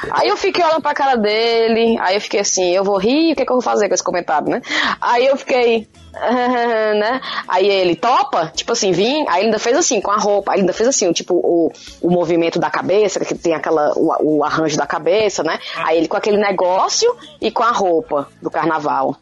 Aí 0.09 0.29
eu 0.29 0.37
fiquei 0.37 0.63
olhando 0.63 0.81
pra 0.81 0.93
cara 0.93 1.15
dele, 1.15 1.97
aí 1.99 2.15
eu 2.15 2.21
fiquei 2.21 2.39
assim, 2.39 2.71
eu 2.71 2.83
vou 2.83 2.97
rir, 2.97 3.33
o 3.33 3.35
que, 3.35 3.45
que 3.45 3.51
eu 3.51 3.55
vou 3.55 3.61
fazer 3.61 3.87
com 3.87 3.93
esse 3.93 4.03
comentário, 4.03 4.49
né? 4.49 4.61
Aí 4.99 5.27
eu 5.27 5.37
fiquei, 5.37 5.87
né? 6.13 7.21
Aí 7.47 7.69
ele 7.69 7.95
topa, 7.95 8.51
tipo 8.55 8.71
assim, 8.71 8.91
vim, 8.91 9.25
aí 9.27 9.41
ele 9.41 9.45
ainda 9.47 9.59
fez 9.59 9.77
assim, 9.77 10.01
com 10.01 10.11
a 10.11 10.17
roupa, 10.17 10.53
ele 10.53 10.61
ainda 10.61 10.73
fez 10.73 10.89
assim, 10.89 11.11
tipo, 11.11 11.35
o, 11.35 11.71
o 12.01 12.09
movimento 12.09 12.59
da 12.59 12.69
cabeça, 12.69 13.23
que 13.23 13.35
tem 13.35 13.53
aquela, 13.53 13.93
o, 13.95 14.37
o 14.37 14.43
arranjo 14.43 14.77
da 14.77 14.87
cabeça, 14.87 15.43
né? 15.43 15.59
Aí 15.75 15.97
ele 15.97 16.07
com 16.07 16.17
aquele 16.17 16.37
negócio 16.37 17.15
e 17.39 17.51
com 17.51 17.63
a 17.63 17.71
roupa 17.71 18.27
do 18.41 18.49
carnaval. 18.49 19.15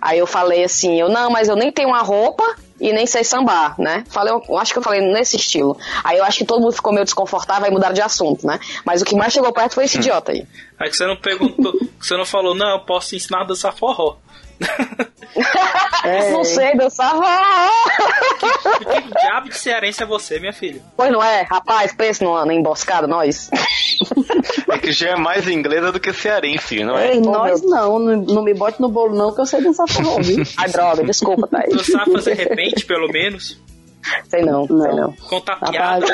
Aí 0.00 0.18
eu 0.18 0.26
falei 0.26 0.64
assim, 0.64 1.00
eu 1.00 1.08
não, 1.08 1.30
mas 1.30 1.48
eu 1.48 1.56
nem 1.56 1.70
tenho 1.70 1.88
uma 1.88 2.02
roupa 2.02 2.44
e 2.80 2.92
nem 2.92 3.06
sei 3.06 3.22
sambar, 3.24 3.74
né? 3.78 4.04
Falei, 4.08 4.32
eu 4.32 4.58
acho 4.58 4.72
que 4.72 4.78
eu 4.78 4.82
falei 4.82 5.00
nesse 5.00 5.36
estilo. 5.36 5.76
Aí 6.02 6.18
eu 6.18 6.24
acho 6.24 6.38
que 6.38 6.44
todo 6.44 6.60
mundo 6.60 6.72
ficou 6.72 6.92
meio 6.92 7.04
desconfortável 7.04 7.68
e 7.68 7.70
mudaram 7.70 7.94
de 7.94 8.02
assunto, 8.02 8.46
né? 8.46 8.58
Mas 8.84 9.02
o 9.02 9.04
que 9.04 9.14
mais 9.14 9.32
chegou 9.32 9.52
perto 9.52 9.74
foi 9.74 9.84
esse 9.84 9.98
idiota 9.98 10.32
aí. 10.32 10.46
Aí 10.78 10.90
que 10.90 10.96
você 10.96 11.06
não 11.06 11.16
perguntou, 11.16 11.72
que 11.78 12.06
você 12.06 12.16
não 12.16 12.24
falou, 12.24 12.54
não, 12.54 12.78
eu 12.78 12.80
posso 12.80 13.14
ensinar 13.14 13.42
a 13.42 13.44
dançar 13.44 13.74
forró. 13.74 14.16
É. 16.04 16.30
Não 16.32 16.44
sei 16.44 16.76
dançar. 16.76 17.14
Que 18.78 19.20
diabo 19.20 19.48
de 19.48 19.58
cearense 19.58 20.02
é 20.02 20.06
você, 20.06 20.38
minha 20.38 20.52
filha? 20.52 20.80
Pois 20.96 21.10
não 21.10 21.22
é, 21.22 21.42
rapaz, 21.50 21.92
pensa 21.94 22.22
numa, 22.24 22.40
numa 22.42 22.52
emboscada, 22.54 23.06
nós. 23.06 23.50
É 24.70 24.78
que 24.78 24.92
já 24.92 25.10
é 25.10 25.16
mais 25.16 25.48
inglesa 25.48 25.90
do 25.90 25.98
que 25.98 26.12
cearense, 26.12 26.84
não 26.84 26.96
é? 26.98 27.12
Ei, 27.14 27.18
Oh, 27.18 27.30
nós 27.30 27.60
meu- 27.62 27.70
não, 27.70 27.98
não, 27.98 28.16
não 28.16 28.42
me 28.42 28.52
bote 28.52 28.80
no 28.82 28.88
bolo 28.90 29.16
não, 29.16 29.34
que 29.34 29.40
eu 29.40 29.46
sei 29.46 29.62
dançar 29.62 29.88
forró, 29.88 30.18
viu? 30.20 30.44
Ai, 30.58 30.68
droga, 30.68 31.02
desculpa, 31.02 31.46
tá 31.48 31.58
aí. 31.64 31.70
Tu 31.70 31.90
sabe 31.90 32.12
fazer 32.12 32.34
repente, 32.34 32.84
pelo 32.84 33.08
menos? 33.08 33.58
Sei 34.28 34.42
não, 34.42 34.66
sei 34.66 34.76
Não. 34.76 34.96
não. 34.96 35.12
Contar 35.12 35.54
Rapaz, 35.54 35.70
piada. 36.04 36.06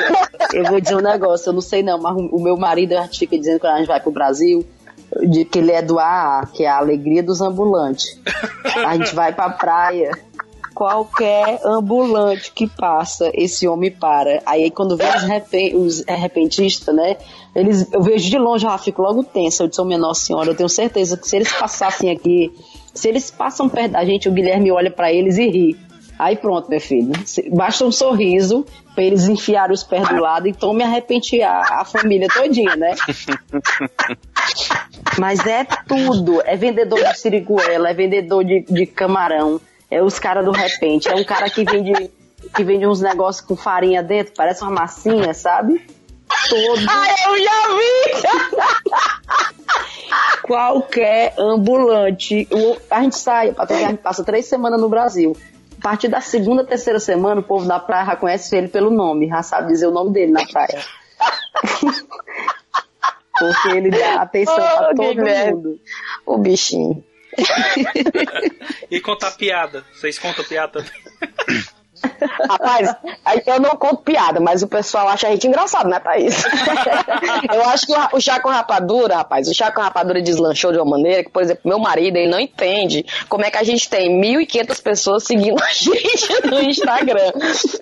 eu 0.53 0.63
vou 0.63 0.79
dizer 0.79 0.95
um 0.95 1.01
negócio, 1.01 1.49
eu 1.49 1.53
não 1.53 1.61
sei 1.61 1.83
não, 1.83 1.99
mas 2.01 2.15
o 2.15 2.39
meu 2.41 2.55
marido 2.55 2.95
fica 3.13 3.37
dizendo 3.37 3.59
que 3.59 3.67
a 3.67 3.77
gente 3.77 3.87
vai 3.87 3.99
pro 3.99 4.11
Brasil, 4.11 4.65
de 5.29 5.45
que 5.45 5.59
ele 5.59 5.71
é 5.71 5.81
do 5.81 5.99
AA, 5.99 6.47
que 6.53 6.63
é 6.63 6.69
a 6.69 6.77
alegria 6.77 7.21
dos 7.23 7.41
ambulantes. 7.41 8.19
A 8.85 8.95
gente 8.97 9.13
vai 9.13 9.33
pra 9.33 9.49
praia, 9.49 10.11
qualquer 10.73 11.59
ambulante 11.65 12.51
que 12.53 12.67
passa, 12.67 13.29
esse 13.33 13.67
homem 13.67 13.91
para. 13.91 14.41
Aí 14.45 14.71
quando 14.71 14.95
vem 14.97 15.07
os, 15.09 15.23
repen- 15.23 15.75
os 15.75 16.03
repentistas, 16.05 16.95
né? 16.95 17.17
Eles, 17.55 17.91
eu 17.91 18.01
vejo 18.01 18.29
de 18.29 18.37
longe, 18.37 18.63
já 18.63 18.77
fico 18.77 19.01
logo 19.01 19.23
tensa. 19.23 19.63
Eu 19.63 19.67
disse, 19.67 19.83
Nossa 19.83 20.25
Senhora, 20.25 20.49
eu 20.49 20.55
tenho 20.55 20.69
certeza 20.69 21.17
que 21.17 21.27
se 21.27 21.35
eles 21.35 21.51
passassem 21.51 22.09
aqui, 22.09 22.51
se 22.93 23.07
eles 23.09 23.29
passam 23.29 23.67
perto 23.67 23.91
da 23.91 24.05
gente, 24.05 24.29
o 24.29 24.31
Guilherme 24.31 24.71
olha 24.71 24.89
pra 24.89 25.11
eles 25.11 25.37
e 25.37 25.47
ri. 25.49 25.90
Aí 26.21 26.35
pronto, 26.35 26.69
meu 26.69 26.79
filho. 26.79 27.11
Basta 27.51 27.83
um 27.83 27.91
sorriso 27.91 28.63
pra 28.93 29.03
eles 29.03 29.27
enfiarem 29.27 29.73
os 29.73 29.83
pés 29.83 30.07
do 30.07 30.17
lado 30.21 30.45
e 30.45 30.51
então 30.51 30.71
me 30.71 30.83
arrepentear 30.83 31.79
a 31.79 31.83
família 31.83 32.27
todinha, 32.31 32.75
né? 32.75 32.93
Mas 35.17 35.39
é 35.47 35.65
tudo. 35.87 36.39
É 36.45 36.55
vendedor 36.55 36.99
de 37.03 37.17
siriguela, 37.19 37.89
é 37.89 37.93
vendedor 37.95 38.43
de, 38.43 38.63
de 38.69 38.85
camarão, 38.85 39.59
é 39.89 40.03
os 40.03 40.19
caras 40.19 40.45
do 40.45 40.51
repente, 40.51 41.09
é 41.09 41.15
um 41.15 41.23
cara 41.23 41.49
que 41.49 41.63
vende, 41.65 42.11
que 42.55 42.63
vende 42.63 42.85
uns 42.85 43.01
negócios 43.01 43.43
com 43.43 43.55
farinha 43.55 44.03
dentro, 44.03 44.33
parece 44.37 44.61
uma 44.61 44.69
massinha, 44.71 45.33
sabe? 45.33 45.83
Todo, 46.49 46.85
Ai, 46.87 47.15
eu 47.25 47.43
já 47.43 47.67
vi! 47.77 49.41
qualquer 50.43 51.33
ambulante. 51.37 52.47
O- 52.51 52.77
A 52.89 53.01
gente 53.01 53.17
sai, 53.17 53.53
a 53.57 53.65
gente 53.73 53.97
passa 53.97 54.23
três 54.23 54.45
semanas 54.45 54.79
no 54.79 54.87
Brasil. 54.87 55.35
A 55.81 55.89
partir 55.89 56.09
da 56.09 56.21
segunda, 56.21 56.63
terceira 56.63 56.99
semana, 56.99 57.41
o 57.41 57.43
povo 57.43 57.65
da 57.67 57.79
praia 57.79 58.05
já 58.05 58.15
conhece 58.15 58.55
ele 58.55 58.67
pelo 58.67 58.91
nome, 58.91 59.27
já 59.27 59.41
sabe 59.41 59.69
dizer 59.69 59.87
o 59.87 59.91
nome 59.91 60.13
dele 60.13 60.31
na 60.31 60.45
praia. 60.45 60.79
Porque 63.39 63.69
ele 63.69 63.89
dá 63.89 64.21
atenção 64.21 64.55
pra 64.55 64.89
Oh, 64.91 64.95
todo 64.95 65.15
Guilherme. 65.15 65.53
mundo. 65.53 65.79
O 66.25 66.37
bichinho. 66.37 67.03
E 68.91 68.99
contar 68.99 69.31
piada. 69.31 69.85
Vocês 69.93 70.19
contam 70.19 70.43
piada 70.45 70.83
também? 70.83 71.63
Rapaz, 72.49 72.95
eu 73.45 73.59
não 73.59 73.71
conto 73.71 73.97
piada, 73.97 74.39
mas 74.39 74.63
o 74.63 74.67
pessoal 74.67 75.07
acha 75.07 75.27
a 75.27 75.31
gente 75.31 75.47
engraçado, 75.47 75.89
né, 75.89 75.99
Thaís? 75.99 76.43
eu 77.53 77.63
acho 77.69 77.85
que 77.85 77.93
o, 77.93 78.17
o 78.17 78.21
chá 78.21 78.39
com 78.39 78.49
rapadura, 78.49 79.17
rapaz, 79.17 79.47
o 79.47 79.53
chá 79.53 79.71
com 79.71 79.81
rapadura 79.81 80.21
deslanchou 80.21 80.71
de 80.71 80.77
uma 80.77 80.85
maneira 80.85 81.23
que, 81.23 81.29
por 81.29 81.41
exemplo, 81.41 81.61
meu 81.65 81.79
marido, 81.79 82.17
ele 82.17 82.29
não 82.29 82.39
entende 82.39 83.05
como 83.29 83.45
é 83.45 83.51
que 83.51 83.57
a 83.57 83.63
gente 83.63 83.89
tem 83.89 84.09
1.500 84.21 84.81
pessoas 84.81 85.23
seguindo 85.23 85.61
a 85.61 85.69
gente 85.71 86.47
no 86.47 86.61
Instagram. 86.61 87.31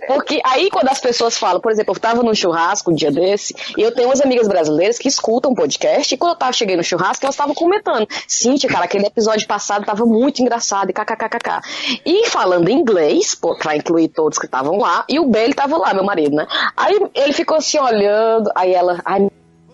Porque 0.07 0.41
aí, 0.43 0.69
quando 0.69 0.89
as 0.89 0.99
pessoas 0.99 1.37
falam, 1.37 1.61
por 1.61 1.71
exemplo, 1.71 1.93
eu 1.93 1.99
tava 1.99 2.23
num 2.23 2.33
churrasco 2.33 2.91
um 2.91 2.95
dia 2.95 3.11
desse, 3.11 3.55
e 3.77 3.81
eu 3.81 3.93
tenho 3.93 4.09
umas 4.09 4.21
amigas 4.21 4.47
brasileiras 4.47 4.97
que 4.97 5.07
escutam 5.07 5.53
podcast, 5.53 6.13
e 6.13 6.17
quando 6.17 6.33
eu 6.33 6.37
tava 6.37 6.53
cheguei 6.53 6.75
no 6.75 6.83
churrasco, 6.83 7.25
elas 7.25 7.35
estavam 7.35 7.55
comentando. 7.55 8.07
Cíntia, 8.27 8.69
cara, 8.69 8.85
aquele 8.85 9.05
episódio 9.05 9.47
passado 9.47 9.85
tava 9.85 10.05
muito 10.05 10.41
engraçado, 10.41 10.89
e 10.89 10.93
kkkk. 10.93 11.61
E 12.05 12.27
falando 12.27 12.69
inglês, 12.69 13.35
pô, 13.35 13.55
pra 13.57 13.75
incluir 13.75 14.08
todos 14.09 14.37
que 14.37 14.45
estavam 14.45 14.77
lá, 14.77 15.05
e 15.07 15.19
o 15.19 15.25
Bailey 15.25 15.53
tava 15.53 15.77
lá, 15.77 15.93
meu 15.93 16.03
marido, 16.03 16.35
né? 16.35 16.47
Aí 16.75 16.99
ele 17.15 17.33
ficou 17.33 17.57
assim 17.57 17.79
olhando, 17.79 18.51
aí 18.55 18.73
ela, 18.73 19.01
ai 19.05 19.29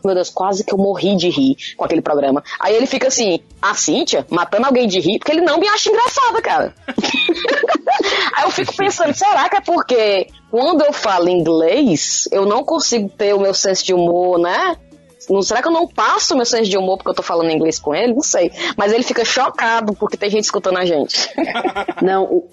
meu 0.06 0.14
Deus, 0.14 0.30
quase 0.30 0.64
que 0.64 0.72
eu 0.72 0.78
morri 0.78 1.16
de 1.16 1.30
rir 1.30 1.58
com 1.76 1.84
aquele 1.84 2.02
programa. 2.02 2.44
Aí 2.60 2.76
ele 2.76 2.86
fica 2.86 3.08
assim, 3.08 3.40
a 3.60 3.74
Cíntia 3.74 4.26
matando 4.30 4.68
alguém 4.68 4.88
de 4.88 5.00
rir, 5.00 5.18
porque 5.18 5.32
ele 5.32 5.42
não 5.42 5.60
me 5.60 5.68
acha 5.68 5.90
engraçada, 5.90 6.42
cara. 6.42 6.76
Aí 8.36 8.44
eu 8.44 8.52
fico 8.52 8.76
pensando, 8.76 9.14
será 9.16 9.50
que 9.50 9.58
é 9.58 9.62
porque 9.62 10.28
quando 10.52 10.84
eu 10.84 10.94
falo 10.94 11.28
inglês, 11.28 12.30
eu 12.32 12.46
não 12.46 12.64
consigo 12.64 13.10
ter 13.10 13.34
o 13.34 13.40
meu 13.40 13.54
senso 13.54 13.84
de 13.84 13.94
humor, 13.94 14.38
né? 14.38 14.78
não, 15.30 15.42
será 15.42 15.62
que 15.62 15.68
eu 15.68 15.72
não 15.72 15.88
passo 15.88 16.36
meu 16.36 16.46
senso 16.46 16.70
de 16.70 16.78
humor 16.78 16.98
porque 16.98 17.10
eu 17.10 17.16
tô 17.16 17.24
falando 17.24 17.50
inglês 17.50 17.80
com 17.80 17.96
ele? 17.96 18.14
Não 18.14 18.22
sei. 18.22 18.52
Mas 18.78 18.94
ele 18.94 19.04
fica 19.04 19.26
chocado 19.26 19.94
porque 19.94 20.18
tem 20.18 20.30
gente 20.30 20.44
escutando 20.44 20.78
a 20.78 20.86
gente. 20.86 21.30
Não, 22.02 22.26
o, 22.26 22.50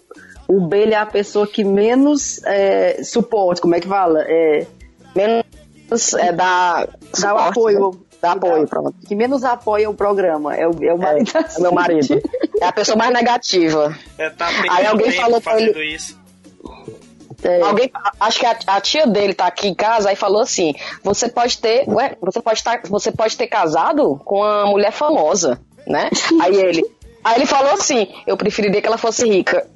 o 0.49 0.61
Bailey 0.61 0.95
é 0.95 0.99
a 0.99 1.07
pessoa 1.07 1.47
que 1.47 1.65
menos 1.65 2.43
é, 2.45 3.03
suporte, 3.05 3.61
como 3.61 3.75
é 3.75 3.81
que 3.81 3.89
fala? 3.89 4.23
É, 4.27 4.67
Menos 5.15 6.15
é, 6.15 6.33
dá, 6.33 6.87
dá 6.87 6.89
o 7.13 7.17
suporte, 7.17 7.49
apoio. 7.51 7.91
né? 7.91 7.99
Dá 8.23 8.33
apoio, 8.33 8.67
pronto. 8.69 8.95
Que 9.07 9.15
menos 9.17 9.43
apoia 9.45 9.91
o 9.91 9.95
programa. 9.95 10.55
É 10.55 10.67
o, 10.67 10.73
é 10.83 10.95
o 10.95 10.99
marido. 10.99 11.33
da 11.33 11.41
É 11.41 11.61
meu 11.61 11.73
marido. 11.75 12.23
É 12.61 12.65
a 12.67 12.73
pessoa 12.73 12.97
mais 12.97 13.13
negativa. 13.13 13.95
É, 14.17 14.31
tá 14.31 14.49
Aí 14.71 14.87
alguém 14.87 15.11
falou 15.13 15.41
pra 15.41 15.61
ele- 15.61 15.95
isso. 15.95 16.21
É. 17.43 17.61
Alguém, 17.61 17.91
acho 18.21 18.39
que 18.39 18.47
a, 18.47 18.57
a 18.69 18.81
tia 18.81 19.05
dele 19.07 19.35
tá 19.35 19.47
aqui 19.47 19.67
em 19.67 19.75
casa 19.75 20.09
aí 20.11 20.15
falou 20.17 20.41
assim: 20.41 20.73
você 21.03 21.29
pode 21.29 21.59
ter, 21.59 21.85
ué, 21.89 22.17
você 22.21 22.41
pode 22.41 22.59
estar, 22.61 22.81
você 22.89 23.11
pode 23.11 23.37
ter 23.37 23.49
casado 23.49 24.21
com 24.25 24.37
uma 24.37 24.65
mulher 24.67 24.93
famosa, 24.93 25.61
né? 25.85 26.09
Aí 26.41 26.55
ele, 26.55 26.85
aí 27.25 27.37
ele 27.37 27.47
falou 27.47 27.73
assim: 27.73 28.09
eu 28.27 28.37
preferiria 28.37 28.81
que 28.81 28.87
ela 28.87 28.99
fosse 28.99 29.27
rica. 29.29 29.67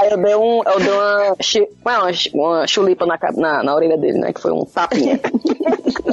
Aí 0.00 0.10
eu 0.10 0.16
dei 0.18 0.34
um, 0.34 0.62
eu 0.64 0.80
dei 0.80 0.92
uma, 0.92 1.36
chi- 1.42 1.68
uma, 1.84 2.10
uma 2.34 2.66
chulipa 2.66 3.06
na, 3.06 3.18
na, 3.36 3.62
na 3.62 3.74
orelha 3.74 3.96
dele, 3.96 4.18
né? 4.18 4.32
Que 4.32 4.40
foi 4.40 4.52
um 4.52 4.64
tapinha. 4.64 5.14
É 5.14 5.20
que. 5.20 6.06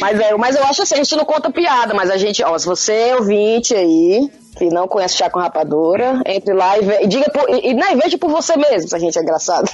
Mas, 0.00 0.20
é, 0.20 0.36
mas 0.36 0.56
eu 0.56 0.64
acho 0.64 0.82
assim, 0.82 0.94
a 0.94 0.98
gente 0.98 1.16
não 1.16 1.24
conta 1.24 1.50
piada, 1.50 1.94
mas 1.94 2.10
a 2.10 2.16
gente, 2.16 2.42
ó, 2.42 2.56
se 2.58 2.66
você 2.66 2.92
é 2.92 3.16
ouvinte 3.16 3.74
aí, 3.74 4.30
que 4.58 4.68
não 4.68 4.88
conhece 4.88 5.16
chá 5.16 5.30
com 5.30 5.38
rapadura, 5.38 6.20
entre 6.26 6.52
lá 6.52 6.76
e, 6.78 6.82
ve- 6.84 7.02
e 7.02 7.06
diga 7.06 7.30
por, 7.30 7.48
e, 7.48 7.70
e, 7.70 7.74
não, 7.74 7.90
e 7.92 7.96
veja 7.96 8.18
por 8.18 8.30
você 8.30 8.56
mesmo, 8.56 8.88
se 8.88 8.96
a 8.96 8.98
gente 8.98 9.18
é 9.18 9.22
engraçado. 9.22 9.70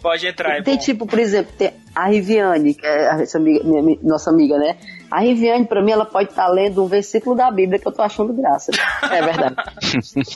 Pode 0.00 0.26
entrar, 0.26 0.58
é 0.58 0.62
Tem 0.62 0.76
bom. 0.76 0.80
tipo, 0.80 1.06
por 1.06 1.18
exemplo, 1.18 1.52
tem 1.58 1.72
a 1.94 2.06
Riviane, 2.06 2.74
que 2.74 2.86
é 2.86 3.22
essa 3.22 3.38
amiga- 3.38 3.64
minha- 3.64 3.82
minha- 3.82 3.98
nossa 4.02 4.30
amiga, 4.30 4.56
né? 4.58 4.76
A 5.14 5.20
Riviane, 5.20 5.64
pra 5.64 5.80
mim, 5.82 5.92
ela 5.92 6.04
pode 6.04 6.30
estar 6.30 6.48
lendo 6.48 6.82
um 6.82 6.86
versículo 6.86 7.36
da 7.36 7.50
Bíblia 7.50 7.78
que 7.78 7.86
eu 7.86 7.92
tô 7.92 8.02
achando 8.02 8.32
graça. 8.32 8.72
É 9.10 9.22
verdade. 9.22 9.54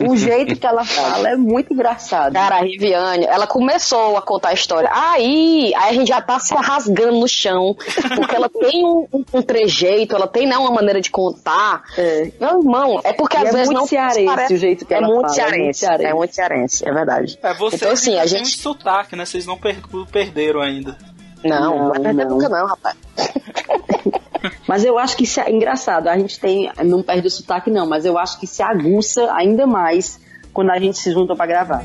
O 0.09 0.17
jeito 0.17 0.55
que 0.57 0.67
ela 0.67 0.85
fala 0.85 1.31
é 1.31 1.37
muito 1.37 1.73
engraçado. 1.73 2.33
Cara, 2.35 2.57
a 2.57 2.61
Riviane, 2.61 3.25
ela 3.27 3.47
começou 3.47 4.17
a 4.17 4.23
contar 4.23 4.51
a 4.51 4.53
história. 4.53 4.89
Aí, 4.93 5.73
aí 5.75 5.91
a 5.91 5.93
gente 5.93 6.09
já 6.09 6.21
tá 6.21 6.39
se 6.39 6.55
rasgando 6.55 7.19
no 7.19 7.27
chão, 7.29 7.75
porque 8.15 8.37
ela 8.37 8.49
tem 8.49 8.85
um, 8.85 9.07
um- 9.35 9.43
trejeito, 9.43 10.15
ela 10.15 10.27
tem 10.29 10.47
né, 10.47 10.57
uma 10.59 10.71
maneira 10.71 11.01
de 11.01 11.11
contar. 11.11 11.83
É. 11.97 12.31
Meu 12.41 12.59
irmão, 12.61 13.01
é 13.03 13.13
porque 13.13 13.37
E 13.37 13.41
às 13.41 13.49
é 13.49 13.53
vezes 13.53 13.67
muito 13.67 13.79
não 13.81 13.87
cearense 13.87 14.25
parece- 14.27 14.55
o 14.55 14.57
jeito 14.59 14.87
que 14.87 14.95
é 14.95 14.97
ela 14.99 15.07
muito 15.09 15.29
fala, 15.35 15.41
é 15.41 15.45
muito 15.59 15.75
cearense, 15.77 15.79
cearense. 15.81 16.07
é 16.07 16.15
muito 16.15 16.35
cearense, 16.35 16.89
é 16.89 16.93
verdade. 16.93 17.39
É, 17.43 17.55
vocês 17.55 17.81
então 17.83 17.93
assim, 17.93 18.19
a 18.19 18.27
gente 18.27 18.43
um 18.57 18.61
sotaque, 18.63 19.17
né? 19.17 19.25
Vocês 19.25 19.47
não 19.47 19.57
per- 19.57 19.81
perderam 20.13 20.61
ainda. 20.61 20.97
Não, 21.45 21.79
não, 21.79 21.89
vai 21.91 22.01
perder 22.01 22.25
não. 22.27 22.37
nunca 22.39 22.49
não, 22.49 22.67
rapaz. 22.67 22.97
Mas 24.69 24.85
eu 24.85 24.99
acho 24.99 25.17
que 25.17 25.25
isso 25.25 25.41
é 25.41 25.51
engraçado. 25.51 26.09
A 26.09 26.17
gente 26.19 26.39
tem. 26.39 26.71
Não 26.85 27.03
perde 27.03 27.27
o 27.27 27.31
sotaque, 27.31 27.71
não, 27.71 27.87
mas 27.87 28.05
eu 28.05 28.17
acho 28.17 28.39
que 28.39 28.47
se 28.47 28.63
aguça 28.63 29.33
ainda 29.35 29.67
mais 29.67 30.21
quando 30.53 30.71
a 30.71 30.79
gente 30.79 30.97
se 30.99 31.11
junta 31.11 31.35
pra 31.35 31.45
gravar. 31.47 31.83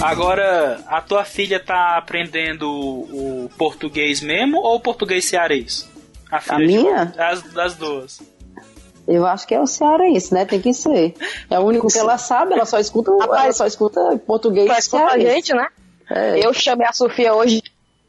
Agora, 0.00 0.80
a 0.86 1.00
tua 1.00 1.24
filha 1.24 1.58
tá 1.58 1.96
aprendendo 1.96 2.70
o 2.70 3.44
o 3.46 3.50
português 3.58 4.20
mesmo 4.20 4.58
ou 4.58 4.76
o 4.76 4.80
português 4.80 5.24
cearês? 5.24 5.88
A, 6.30 6.40
filha 6.40 6.54
A 6.56 6.58
de- 6.60 6.66
minha? 6.66 7.14
As, 7.18 7.42
das 7.52 7.74
duas. 7.74 8.20
Eu 9.08 9.24
acho 9.26 9.46
que 9.46 9.54
é 9.54 9.60
o 9.60 9.66
cearense, 9.66 10.34
né? 10.34 10.44
Tem 10.44 10.60
que 10.60 10.74
ser. 10.74 11.14
É 11.50 11.58
o 11.58 11.62
único 11.64 11.88
que 11.88 11.98
ela 11.98 12.18
sabe, 12.18 12.52
ela 12.52 12.66
só 12.66 12.78
escuta, 12.78 13.10
ela 13.10 13.52
só 13.52 13.66
escuta 13.66 14.00
português 14.26 14.66
Pra 14.66 14.78
escutar 14.78 15.12
a 15.14 15.18
gente, 15.18 15.54
né? 15.54 15.66
É. 16.10 16.44
Eu 16.44 16.52
chamei 16.52 16.86
a 16.86 16.92
Sofia 16.92 17.34
hoje 17.34 17.62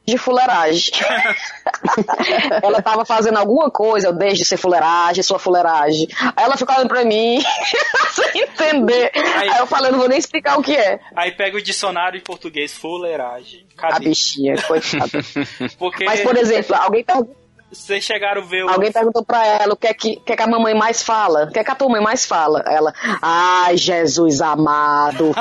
de 0.06 0.18
fuleiragem. 0.18 0.92
ela 2.64 2.82
tava 2.82 3.06
fazendo 3.06 3.38
alguma 3.38 3.70
coisa, 3.70 4.08
eu 4.08 4.14
deixo 4.14 4.38
de 4.38 4.46
ser 4.46 4.58
fuleiragem, 4.58 5.24
sua 5.24 5.40
fuleiragem. 5.40 6.08
Aí 6.36 6.44
ela 6.44 6.58
ficou 6.58 6.76
olhando 6.76 6.90
pra 6.90 7.06
mim, 7.06 7.42
sem 8.12 8.42
entender. 8.42 9.12
Aí, 9.36 9.50
eu 9.60 9.68
falei, 9.68 9.92
não 9.92 10.00
vou 10.00 10.10
nem 10.10 10.18
explicar 10.18 10.58
o 10.60 10.64
que 10.64 10.76
é. 10.76 11.00
Aí 11.16 11.32
pega 11.32 11.58
o 11.58 11.62
dicionário 11.62 12.18
em 12.18 12.24
português, 12.24 12.74
fuleiragem. 12.74 13.66
A 13.78 13.90
Cadê? 13.90 14.10
bichinha, 14.10 14.56
coitada. 14.64 15.20
Porque 15.78 16.04
Mas, 16.06 16.22
por 16.22 16.36
exemplo, 16.36 16.76
alguém, 16.76 17.04
pergun- 17.04 17.36
vocês 17.72 18.04
chegaram 18.04 18.42
a 18.42 18.46
ver 18.46 18.66
o. 18.66 18.70
alguém 18.70 18.92
perguntou 18.92 19.24
pra 19.24 19.46
ela 19.46 19.74
o 19.74 19.78
que, 19.78 19.88
é 19.88 19.94
que, 19.94 20.16
que 20.18 20.34
é 20.34 20.36
que 20.36 20.42
a 20.42 20.48
mamãe 20.48 20.74
mais 20.74 21.04
fala. 21.04 21.46
O 21.46 21.52
que 21.52 21.60
é 21.60 21.64
que 21.64 21.72
a 21.72 21.76
tua 21.76 21.90
mãe 21.90 22.02
mais 22.02 22.26
fala? 22.26 22.64
Ela, 22.68 22.94
ai, 23.22 23.78
Jesus 23.78 24.42
amado. 24.42 25.34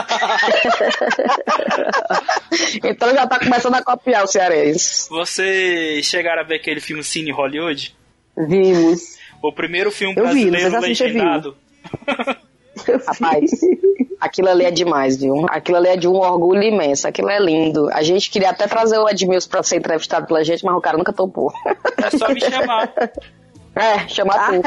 então 2.84 3.14
já 3.14 3.26
tá 3.26 3.38
começando 3.38 3.74
a 3.74 3.82
copiar 3.82 4.24
o 4.24 4.26
cearense. 4.26 5.08
Vocês 5.08 6.04
chegaram 6.06 6.42
a 6.42 6.44
ver 6.44 6.56
aquele 6.56 6.80
filme 6.80 7.02
Cine 7.02 7.30
Hollywood? 7.30 7.96
Vimos. 8.36 9.16
O 9.42 9.52
primeiro 9.52 9.90
filme 9.90 10.14
Eu 10.16 10.28
vi, 10.28 10.50
brasileiro 10.50 10.70
viu. 10.70 10.80
legendado. 10.80 11.56
Rapaz, 13.06 13.50
aquilo 14.20 14.48
ali 14.48 14.64
é 14.64 14.70
demais, 14.70 15.16
viu? 15.16 15.46
Aquilo 15.48 15.76
ali 15.78 15.88
é 15.88 15.96
de 15.96 16.08
um 16.08 16.16
orgulho 16.16 16.62
imenso. 16.62 17.06
Aquilo 17.08 17.30
é 17.30 17.38
lindo. 17.38 17.88
A 17.92 18.02
gente 18.02 18.30
queria 18.30 18.50
até 18.50 18.66
trazer 18.66 18.98
o 18.98 19.08
Edmilson 19.08 19.48
pra 19.50 19.62
ser 19.62 19.76
entrevistado 19.76 20.26
pela 20.26 20.44
gente, 20.44 20.64
mas 20.64 20.74
o 20.76 20.80
cara 20.80 20.96
nunca 20.98 21.12
topou. 21.12 21.52
É 22.02 22.10
só 22.16 22.28
me 22.28 22.40
chamar. 22.40 22.92
É, 23.74 24.08
chama 24.08 24.34
Ah, 24.34 24.50
tu. 24.50 24.60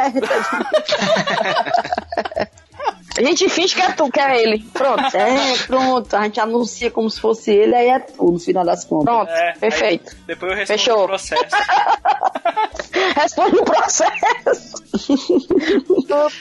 A 3.18 3.22
gente 3.22 3.47
finge 3.49 3.76
que 3.76 3.82
é 3.82 3.91
tu, 3.91 4.09
que 4.09 4.20
é 4.20 4.41
ele. 4.41 4.59
Pronto. 4.74 5.01
É, 5.16 5.57
pronto, 5.68 6.16
a 6.16 6.24
gente 6.24 6.39
anuncia 6.39 6.89
como 6.89 7.09
se 7.09 7.20
fosse 7.20 7.51
ele, 7.51 7.76
aí 7.76 7.89
é 7.89 7.99
tu, 7.99 8.32
no 8.32 8.39
final 8.39 8.64
das 8.66 8.86
contas. 8.86 9.05
Pronto, 9.14 9.30
É, 9.30 9.53
perfeito. 9.53 10.12
aí 10.12 10.18
depois 10.28 10.51
eu 10.51 10.57
respondo 10.57 10.80
Fechou. 10.80 11.03
o 11.03 11.07
processo. 11.07 11.43
Responde 13.16 13.55
o 13.57 13.64
processo. 13.64 14.84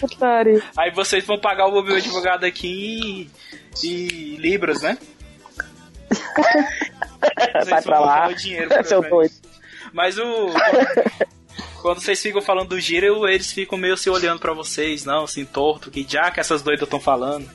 Putaria. 0.01 0.63
Aí 0.77 0.91
vocês 0.93 1.25
vão 1.25 1.39
pagar 1.39 1.67
o 1.67 1.83
meu 1.83 1.97
advogado 1.97 2.45
aqui 2.45 3.31
em, 3.85 4.37
Libras, 4.37 4.83
né? 4.83 4.97
Vocês 7.53 7.69
Vai 7.69 7.83
pra 7.83 8.01
lá. 8.01 8.29
Seu 8.85 9.03
doido. 9.03 9.35
Mas 9.93 10.19
o. 10.19 10.49
Quando 11.81 12.01
vocês 12.01 12.21
ficam 12.21 12.43
falando 12.43 12.69
do 12.69 12.81
giro, 12.81 13.27
eles 13.29 13.53
ficam 13.53 13.79
meio 13.79 13.97
se 13.97 14.11
olhando 14.11 14.39
pra 14.39 14.53
vocês, 14.53 15.05
não, 15.05 15.25
assim, 15.25 15.45
torto, 15.45 15.91
que 15.91 16.07
já 16.09 16.31
que 16.31 16.41
essas 16.41 16.63
doidas 16.63 16.85
estão 16.85 17.01
falando. 17.01 17.49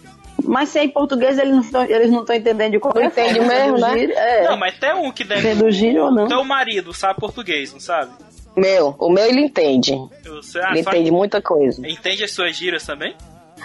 Mas 0.43 0.69
se 0.69 0.79
é 0.79 0.83
em 0.83 0.89
português, 0.89 1.37
eles 1.37 1.53
não 1.53 1.61
estão, 1.61 1.83
eles 1.83 2.11
não 2.11 2.21
estão 2.21 2.35
entendendo 2.35 2.71
de 2.73 2.79
Não 2.79 3.03
entende 3.03 3.35
forma, 3.35 3.53
mesmo, 3.53 3.77
né? 3.77 3.97
giro, 3.97 4.11
É. 4.13 4.43
Não, 4.49 4.57
mas 4.57 4.77
tem 4.77 4.93
um 4.93 5.11
que 5.11 5.23
deve. 5.23 5.55
Do 5.55 5.71
giro 5.71 6.05
ou 6.05 6.11
não. 6.11 6.27
Teu 6.27 6.43
marido 6.43 6.93
sabe 6.93 7.19
português, 7.19 7.71
não 7.71 7.79
sabe? 7.79 8.11
Meu, 8.55 8.95
o 8.99 9.09
meu 9.09 9.25
ele 9.25 9.41
entende. 9.41 9.93
Você, 10.25 10.59
ah, 10.59 10.69
Ele 10.71 10.79
entende 10.81 11.11
muita 11.11 11.41
coisa. 11.41 11.85
entende 11.87 12.23
as 12.23 12.31
suas 12.31 12.55
gírias 12.55 12.85
também? 12.85 13.15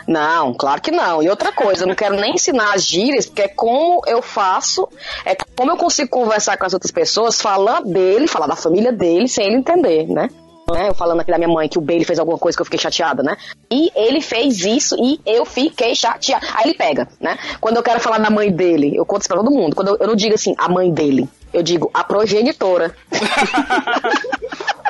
Não, 0.07 0.55
claro 0.55 0.81
que 0.81 0.91
não. 0.91 1.23
E 1.23 1.29
outra 1.29 1.53
coisa, 1.53 1.85
eu 1.85 1.89
não 1.89 1.95
quero 1.95 2.17
nem 2.17 2.35
ensinar 2.35 2.75
as 2.75 2.87
gírias, 2.87 3.27
porque 3.27 3.43
é 3.43 3.49
como 3.49 4.01
eu 4.07 4.23
faço, 4.23 4.89
é 5.25 5.35
como 5.57 5.71
eu 5.71 5.77
consigo 5.77 6.09
conversar 6.09 6.57
com 6.57 6.65
as 6.65 6.73
outras 6.73 6.91
pessoas, 6.91 7.41
falar 7.41 7.83
dele, 7.83 8.27
falar 8.27 8.47
da 8.47 8.57
família 8.57 8.93
dele, 8.93 9.29
sem 9.29 9.47
ele 9.47 9.57
entender, 9.57 10.07
né? 10.09 10.29
Né, 10.73 10.89
Eu 10.89 10.95
falando 10.95 11.21
aqui 11.21 11.31
da 11.31 11.39
minha 11.39 11.49
mãe 11.49 11.69
que 11.69 11.79
o 11.79 11.81
Bailey 11.81 12.05
fez 12.05 12.19
alguma 12.19 12.39
coisa 12.39 12.57
que 12.57 12.63
eu 12.63 12.65
fiquei 12.65 12.79
chateada, 12.79 13.23
né? 13.23 13.37
E 13.71 13.91
ele 13.95 14.21
fez 14.21 14.65
isso 14.65 14.97
e 14.99 15.21
eu 15.27 15.45
fiquei 15.45 15.95
chateada. 15.95 16.47
Aí 16.55 16.67
ele 16.67 16.75
pega, 16.75 17.09
né? 17.21 17.39
Quando 17.61 17.77
eu 17.77 17.83
quero 17.83 18.01
falar 18.01 18.19
da 18.19 18.31
mãe 18.31 18.53
dele, 18.53 18.97
eu 18.97 19.05
conto 19.05 19.23
isso 19.23 19.29
pra 19.29 19.39
todo 19.39 19.51
mundo. 19.51 19.75
Quando 19.75 19.89
eu, 19.89 19.97
eu 20.01 20.07
não 20.07 20.15
digo 20.15 20.35
assim, 20.35 20.55
a 20.59 20.69
mãe 20.69 20.93
dele, 20.93 21.29
eu 21.53 21.63
digo 21.63 21.91
a 21.93 22.05
progenitora. 22.05 22.95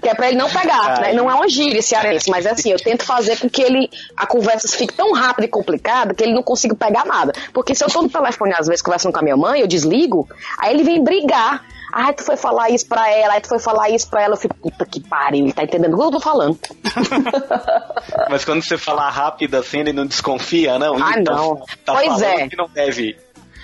que 0.00 0.08
é 0.08 0.14
pra 0.14 0.28
ele 0.28 0.36
não 0.36 0.48
pegar, 0.48 1.00
né? 1.00 1.12
Não 1.12 1.30
é 1.30 1.34
uma 1.34 1.48
gíria 1.48 1.82
cearense, 1.82 2.30
mas 2.30 2.46
é 2.46 2.50
assim, 2.50 2.70
eu 2.70 2.78
tento 2.78 3.04
fazer 3.04 3.38
com 3.38 3.48
que 3.48 3.62
ele, 3.62 3.90
a 4.16 4.26
conversa 4.26 4.68
fique 4.68 4.94
tão 4.94 5.12
rápida 5.12 5.46
e 5.46 5.48
complicada 5.48 6.14
que 6.14 6.22
ele 6.22 6.32
não 6.32 6.42
consiga 6.42 6.74
pegar 6.74 7.04
nada. 7.04 7.32
Porque 7.52 7.74
se 7.74 7.84
eu 7.84 7.88
tô 7.88 8.02
no 8.02 8.08
telefone, 8.08 8.54
às 8.56 8.66
vezes, 8.66 8.82
conversando 8.82 9.12
com 9.12 9.18
a 9.18 9.22
minha 9.22 9.36
mãe, 9.36 9.60
eu 9.60 9.66
desligo, 9.66 10.28
aí 10.58 10.74
ele 10.74 10.82
vem 10.82 11.02
brigar. 11.02 11.64
Ai, 11.92 12.12
tu 12.14 12.22
foi 12.24 12.36
falar 12.36 12.70
isso 12.70 12.86
pra 12.86 13.10
ela, 13.10 13.34
aí 13.34 13.40
tu 13.40 13.48
foi 13.48 13.58
falar 13.58 13.90
isso 13.90 14.08
pra 14.08 14.22
ela, 14.22 14.34
eu 14.34 14.38
fico, 14.38 14.54
puta 14.56 14.84
que 14.86 15.00
pariu, 15.00 15.44
ele 15.44 15.52
tá 15.52 15.64
entendendo 15.64 15.94
o 15.94 15.98
que 15.98 16.02
eu 16.04 16.10
tô 16.10 16.20
falando. 16.20 16.58
Mas 18.28 18.44
quando 18.44 18.62
você 18.62 18.78
falar 18.78 19.10
rápido 19.10 19.54
assim, 19.56 19.80
ele 19.80 19.92
não 19.92 20.06
desconfia, 20.06 20.78
não? 20.78 20.94
Ah, 21.02 21.18
Ih, 21.18 21.24
tá- 21.24 21.32
não. 21.34 21.56
Tá 21.84 21.94
Pois 21.94 22.06
falando 22.06 22.22
é. 22.24 22.48
que 22.48 22.56
não 22.56 22.68
deve. 22.68 23.16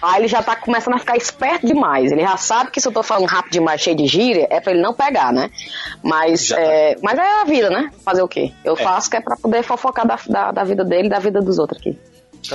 Aí 0.03 0.20
ele 0.20 0.28
já 0.28 0.43
tá 0.43 0.55
começando 0.55 0.94
a 0.94 0.98
ficar 0.98 1.16
esperto 1.16 1.66
demais. 1.66 2.12
Ele 2.12 2.20
já 2.20 2.36
sabe 2.36 2.70
que 2.70 2.81
se 2.81 2.86
eu 2.86 2.93
tô 2.93 3.03
falando 3.03 3.24
rápido 3.27 3.53
demais, 3.53 3.81
cheio 3.81 3.97
de 3.97 4.07
gíria, 4.07 4.47
é 4.51 4.61
pra 4.61 4.73
ele 4.73 4.82
não 4.82 4.93
pegar, 4.93 5.32
né? 5.32 5.51
Mas, 6.03 6.48
tá. 6.48 6.61
é, 6.61 6.97
mas 7.03 7.19
é 7.19 7.40
a 7.40 7.44
vida, 7.44 7.70
né? 7.70 7.90
Fazer 8.05 8.23
o 8.23 8.28
quê? 8.28 8.53
Eu 8.62 8.77
faço 8.77 9.09
que 9.11 9.16
é 9.16 9.20
pra 9.23 9.36
poder 9.36 9.62
fofocar 9.62 10.07
da, 10.07 10.19
da, 10.28 10.53
da 10.53 10.65
vida 10.65 10.85
dele 10.85 11.07
e 11.07 11.11
da 11.11 11.19
vida 11.19 11.40
dos 11.40 11.59
outros 11.59 11.81
aqui. 11.81 11.98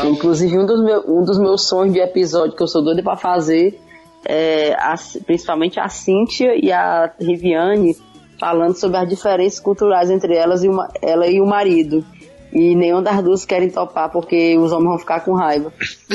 Inclusive, 0.07 0.57
um 0.57 0.65
dos, 0.67 0.83
meus, 0.83 1.03
um 1.07 1.23
dos 1.23 1.39
meus 1.39 1.67
sonhos 1.67 1.93
de 1.93 1.99
episódio 1.99 2.55
que 2.55 2.61
eu 2.61 2.67
sou 2.67 2.83
doida 2.83 3.01
pra 3.01 3.17
fazer 3.17 3.77
é 4.25 4.73
a- 4.73 4.95
principalmente 5.25 5.79
a 5.79 5.89
Cíntia 5.89 6.53
e 6.55 6.71
a 6.71 7.11
Riviane 7.19 7.95
falando 8.39 8.75
sobre 8.75 8.97
as 8.97 9.07
diferenças 9.07 9.59
culturais 9.59 10.09
entre 10.09 10.35
elas 10.35 10.63
e 10.63 10.67
uma, 10.67 10.89
ela 11.01 11.27
e 11.27 11.39
o 11.39 11.45
marido. 11.45 12.03
E 12.51 12.75
nenhum 12.75 13.01
das 13.01 13.23
duas 13.23 13.45
querem 13.45 13.69
topar 13.69 14.09
porque 14.09 14.57
os 14.57 14.71
homens 14.71 14.89
vão 14.89 14.99
ficar 14.99 15.21
com 15.21 15.33
raiva. 15.33 15.71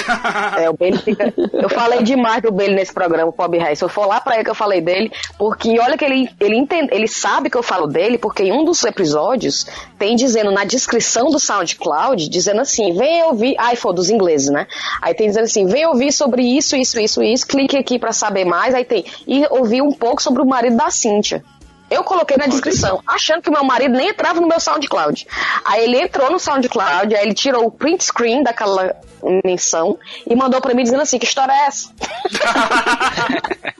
É, 0.58 0.68
o 0.70 0.74
Bailey 0.74 1.00
fica. 1.00 1.32
Eu 1.52 1.68
falei 1.68 2.02
demais 2.02 2.42
do 2.42 2.52
Bailey 2.52 2.76
nesse 2.76 2.92
programa, 2.92 3.28
o 3.28 3.32
Bob. 3.32 3.58
Se 3.74 3.84
eu 3.84 3.88
for 3.88 4.06
lá 4.06 4.20
pra 4.20 4.34
ele 4.34 4.44
que 4.44 4.50
eu 4.50 4.54
falei 4.54 4.80
dele, 4.80 5.10
porque 5.38 5.78
olha 5.78 5.96
que 5.96 6.04
ele, 6.04 6.28
ele, 6.40 6.56
entende, 6.56 6.88
ele 6.92 7.08
sabe 7.08 7.50
que 7.50 7.56
eu 7.56 7.62
falo 7.62 7.86
dele, 7.86 8.18
porque 8.18 8.44
em 8.44 8.52
um 8.52 8.64
dos 8.64 8.84
episódios 8.84 9.66
tem 9.98 10.14
dizendo 10.14 10.50
na 10.50 10.64
descrição 10.64 11.30
do 11.30 11.38
SoundCloud, 11.38 12.28
dizendo 12.28 12.60
assim: 12.60 12.94
vem 12.94 13.24
ouvir. 13.24 13.54
Ai, 13.58 13.76
foi 13.76 13.94
dos 13.94 14.10
ingleses, 14.10 14.50
né? 14.50 14.66
Aí 15.02 15.14
tem 15.14 15.28
dizendo 15.28 15.44
assim: 15.44 15.66
vem 15.66 15.86
ouvir 15.86 16.12
sobre 16.12 16.42
isso, 16.42 16.76
isso, 16.76 17.00
isso, 17.00 17.22
isso, 17.22 17.46
clique 17.46 17.76
aqui 17.76 17.98
pra 17.98 18.12
saber 18.12 18.44
mais. 18.44 18.74
Aí 18.74 18.84
tem. 18.84 19.04
E 19.26 19.44
ouvir 19.50 19.82
um 19.82 19.92
pouco 19.92 20.22
sobre 20.22 20.42
o 20.42 20.46
marido 20.46 20.76
da 20.76 20.90
Cíntia. 20.90 21.42
Eu 21.90 22.02
coloquei 22.02 22.36
na 22.36 22.46
descrição, 22.46 23.00
achando 23.06 23.42
que 23.42 23.50
meu 23.50 23.62
marido 23.62 23.96
nem 23.96 24.08
entrava 24.08 24.40
no 24.40 24.48
meu 24.48 24.58
SoundCloud. 24.58 25.26
Aí 25.64 25.84
ele 25.84 26.00
entrou 26.00 26.30
no 26.30 26.38
SoundCloud, 26.38 27.14
aí 27.14 27.24
ele 27.24 27.34
tirou 27.34 27.66
o 27.66 27.70
print 27.70 28.04
screen 28.04 28.42
daquela 28.42 28.96
menção 29.44 29.98
e 30.26 30.34
mandou 30.34 30.60
pra 30.60 30.74
mim 30.74 30.82
dizendo 30.82 31.02
assim: 31.02 31.18
que 31.18 31.26
história 31.26 31.52
é 31.52 31.66
essa? 31.66 31.90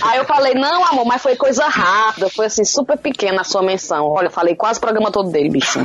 Aí 0.00 0.18
eu 0.18 0.24
falei, 0.24 0.54
não, 0.54 0.84
amor, 0.86 1.04
mas 1.04 1.20
foi 1.20 1.34
coisa 1.36 1.66
rápida, 1.66 2.30
foi 2.30 2.46
assim, 2.46 2.64
super 2.64 2.96
pequena 2.96 3.40
a 3.40 3.44
sua 3.44 3.60
menção. 3.62 4.06
Olha, 4.06 4.26
eu 4.26 4.30
falei 4.30 4.54
quase 4.54 4.78
o 4.78 4.80
programa 4.80 5.10
todo 5.10 5.30
dele, 5.30 5.50
bicho. 5.50 5.80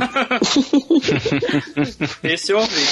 Esse 2.22 2.52
eu 2.52 2.58
ouvi. 2.58 2.88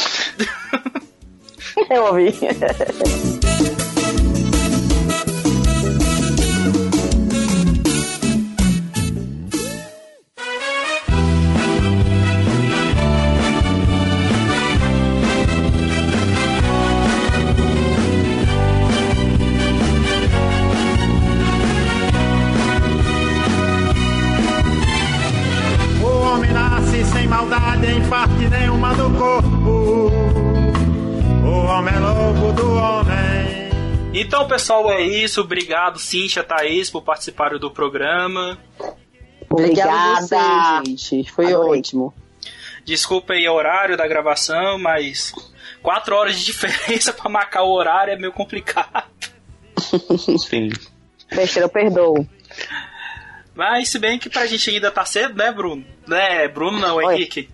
Eu 1.88 2.04
ouvi. 2.06 2.34
Então, 34.20 34.46
pessoal, 34.48 34.90
é 34.90 35.02
isso. 35.02 35.40
Obrigado, 35.40 35.98
Cíntia, 35.98 36.42
Thaís, 36.42 36.90
por 36.90 37.02
participarem 37.02 37.58
do 37.58 37.70
programa. 37.70 38.58
Obrigada, 39.48 40.24
Obrigada. 40.24 40.82
gente. 40.86 41.30
Foi 41.30 41.52
Adorei. 41.52 41.78
ótimo. 41.80 42.14
Desculpa 42.84 43.34
aí 43.34 43.48
o 43.48 43.52
horário 43.52 43.96
da 43.96 44.06
gravação, 44.06 44.78
mas 44.78 45.32
quatro 45.82 46.14
horas 46.16 46.38
de 46.38 46.44
diferença 46.46 47.12
pra 47.12 47.30
marcar 47.30 47.62
o 47.62 47.72
horário 47.72 48.12
é 48.12 48.16
meio 48.16 48.32
complicado. 48.32 49.04
Sim. 49.78 50.70
Besteira, 51.30 51.66
eu 51.66 51.70
perdoo. 51.70 52.26
Mas 53.54 53.88
se 53.88 53.98
bem 53.98 54.18
que 54.18 54.30
pra 54.30 54.46
gente 54.46 54.70
ainda 54.70 54.90
tá 54.90 55.04
cedo, 55.04 55.34
né, 55.34 55.50
Bruno? 55.52 55.84
Né, 56.06 56.48
Bruno 56.48 56.78
não, 56.78 56.96
Oi. 56.96 57.14
Henrique. 57.14 57.48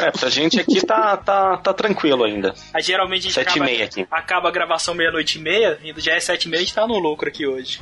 É, 0.00 0.10
pra 0.10 0.28
gente 0.28 0.58
aqui 0.60 0.84
tá, 0.84 1.16
tá, 1.16 1.56
tá 1.58 1.72
tranquilo 1.72 2.24
ainda. 2.24 2.52
Aí, 2.74 2.82
geralmente 2.82 3.20
a 3.20 3.22
gente 3.22 3.34
Sete 3.34 3.46
e 3.46 3.50
acaba, 3.50 3.64
meia 3.64 3.84
aqui. 3.84 4.06
acaba 4.10 4.48
a 4.48 4.52
gravação 4.52 4.94
meia-noite 4.94 5.38
e 5.38 5.42
meia, 5.42 5.78
ainda 5.82 6.00
já 6.00 6.14
é 6.14 6.20
sete 6.20 6.44
e 6.44 6.48
meia, 6.48 6.60
a 6.60 6.64
gente 6.64 6.74
tá 6.74 6.86
no 6.86 6.98
lucro 6.98 7.28
aqui 7.28 7.46
hoje. 7.46 7.80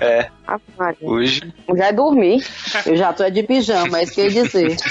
É, 0.00 0.30
Maria. 0.76 0.98
hoje. 1.08 1.54
Já 1.76 1.86
é 1.86 1.92
dormir. 1.92 2.44
Eu 2.84 2.96
já 2.96 3.12
tô 3.12 3.28
de 3.30 3.42
pijama, 3.42 3.98
é 3.98 4.04
isso 4.04 4.14
que 4.14 4.20
eu 4.20 4.24
ia 4.30 4.42
dizer. 4.42 4.76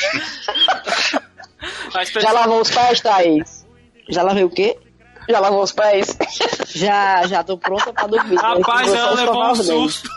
Mas, 1.93 2.09
Já 2.09 2.31
lavou 2.31 2.61
os 2.61 2.69
pés, 2.69 3.01
Thaís? 3.01 3.65
Já 4.09 4.21
lavei 4.21 4.43
o 4.43 4.49
quê? 4.49 4.77
Já 5.27 5.39
lavou 5.39 5.61
os 5.63 5.71
pés? 5.71 6.17
Já, 6.67 7.25
já 7.27 7.43
tô 7.43 7.57
pronta 7.57 7.91
pra 7.91 8.07
dormir. 8.07 8.35
Rapaz, 8.35 8.93
ela 8.93 9.11
levou 9.11 9.51
um 9.51 9.55
susto. 9.55 10.09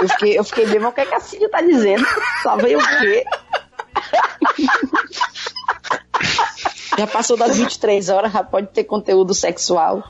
Eu 0.00 0.08
fiquei, 0.08 0.38
eu 0.38 0.44
fiquei 0.44 0.66
bem, 0.66 0.78
mas 0.78 0.92
o 0.92 0.94
que, 0.94 1.00
é 1.00 1.06
que 1.06 1.14
a 1.14 1.20
Cíntia 1.20 1.48
tá 1.50 1.60
dizendo? 1.60 2.06
Lavei 2.44 2.76
o 2.76 2.98
quê? 2.98 3.24
Já 6.96 7.06
passou 7.08 7.36
das 7.36 7.56
23 7.56 8.08
horas, 8.08 8.32
já 8.32 8.44
pode 8.44 8.68
ter 8.68 8.84
conteúdo 8.84 9.34
sexual. 9.34 10.04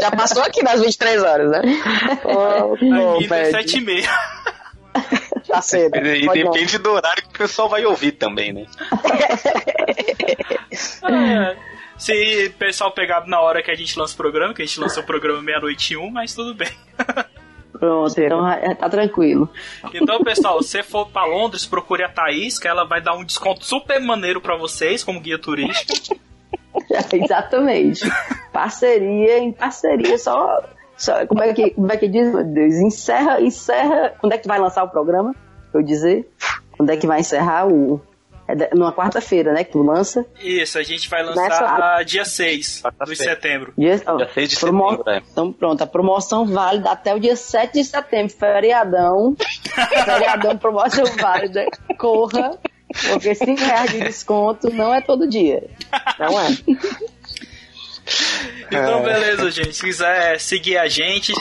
Já 0.00 0.10
passou 0.10 0.42
aqui 0.42 0.64
das 0.64 0.80
23 0.80 1.22
horas, 1.22 1.50
né? 1.50 1.62
Ô, 2.24 2.74
Ainda 3.20 3.36
é 3.36 3.50
Fred, 3.50 3.50
sete 3.50 3.78
e 3.78 3.80
meia. 3.80 4.10
Tá 5.46 5.62
cedo. 5.62 5.96
E 5.96 6.26
Pode 6.26 6.44
não. 6.44 6.52
depende 6.52 6.78
do 6.78 6.90
horário 6.90 7.22
que 7.22 7.28
o 7.28 7.38
pessoal 7.38 7.68
vai 7.68 7.84
ouvir 7.84 8.12
também, 8.12 8.52
né? 8.52 8.66
É. 11.04 11.56
Se 11.98 12.46
o 12.46 12.52
pessoal 12.58 12.90
pegar 12.92 13.26
na 13.26 13.40
hora 13.40 13.62
que 13.62 13.70
a 13.70 13.74
gente 13.74 13.98
lança 13.98 14.14
o 14.14 14.16
programa, 14.16 14.54
que 14.54 14.62
a 14.62 14.64
gente 14.64 14.80
lançou 14.80 15.02
o 15.02 15.06
programa 15.06 15.40
meia-noite 15.42 15.94
e 15.94 15.96
um, 15.96 16.10
mas 16.10 16.34
tudo 16.34 16.54
bem. 16.54 16.70
Pronto, 17.82 18.14
então 18.16 18.48
é, 18.48 18.76
tá 18.76 18.88
tranquilo. 18.88 19.50
Então, 19.92 20.22
pessoal, 20.22 20.62
se 20.62 20.68
você 20.68 20.82
for 20.84 21.08
pra 21.08 21.24
Londres, 21.24 21.66
procure 21.66 22.04
a 22.04 22.08
Thaís, 22.08 22.56
que 22.56 22.68
ela 22.68 22.84
vai 22.84 23.00
dar 23.00 23.16
um 23.16 23.24
desconto 23.24 23.64
super 23.64 24.00
maneiro 24.00 24.40
pra 24.40 24.56
vocês, 24.56 25.02
como 25.02 25.18
guia 25.18 25.36
turístico. 25.36 26.16
Exatamente. 27.12 28.08
Parceria 28.52 29.40
em 29.40 29.50
parceria, 29.50 30.16
só. 30.16 30.62
só 30.96 31.26
como, 31.26 31.42
é 31.42 31.52
que, 31.52 31.70
como 31.70 31.90
é 31.90 31.96
que 31.96 32.06
diz, 32.06 32.32
meu 32.32 32.44
Deus? 32.44 32.74
Encerra, 32.76 33.40
encerra. 33.40 34.14
Quando 34.20 34.32
é 34.34 34.36
que 34.36 34.44
tu 34.44 34.48
vai 34.48 34.60
lançar 34.60 34.84
o 34.84 34.88
programa? 34.88 35.34
Eu 35.74 35.82
dizer? 35.82 36.30
Quando 36.76 36.90
é 36.90 36.96
que 36.96 37.08
vai 37.08 37.18
encerrar 37.18 37.66
o. 37.66 38.00
É 38.52 38.74
numa 38.74 38.92
quarta-feira, 38.92 39.52
né? 39.52 39.64
Que 39.64 39.72
tu 39.72 39.82
lança. 39.82 40.26
Isso, 40.40 40.76
a 40.78 40.82
gente 40.82 41.08
vai 41.08 41.22
lançar 41.22 41.48
Nessa- 41.48 42.02
dia 42.02 42.24
6 42.24 42.82
de 43.06 43.16
setembro. 43.16 43.72
Dia, 43.78 43.96
Dia 43.96 44.30
6 44.34 44.50
de 44.50 44.56
promo- 44.60 44.90
setembro, 44.90 45.10
é. 45.10 45.22
Então 45.32 45.52
pronto, 45.52 45.82
a 45.82 45.86
promoção 45.86 46.44
válida 46.44 46.90
até 46.90 47.14
o 47.14 47.18
dia 47.18 47.34
7 47.36 47.72
de 47.74 47.84
setembro, 47.84 48.32
feriadão. 48.34 49.34
feriadão, 50.04 50.58
promoção 50.58 51.04
válida. 51.16 51.64
Corra, 51.98 52.58
porque 53.10 53.34
5 53.34 53.58
reais 53.60 53.90
de 53.90 54.00
desconto 54.00 54.70
não 54.70 54.92
é 54.92 55.00
todo 55.00 55.26
dia. 55.26 55.62
Não 56.18 56.38
é? 56.38 56.48
Então, 58.66 59.02
beleza, 59.02 59.50
gente. 59.50 59.74
Se 59.74 59.82
quiser 59.82 60.38
seguir 60.40 60.76
a 60.76 60.88
gente, 60.88 61.32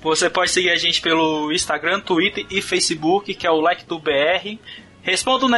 você 0.00 0.30
pode 0.30 0.50
seguir 0.50 0.70
a 0.70 0.76
gente 0.76 1.00
pelo 1.00 1.52
Instagram, 1.52 2.00
Twitter 2.00 2.46
e 2.50 2.62
Facebook, 2.62 3.34
que 3.34 3.46
é 3.46 3.50
o 3.50 3.60
Like 3.60 3.84
do 3.84 3.98
BR. 3.98 4.58
Responda 5.06 5.46
o 5.46 5.48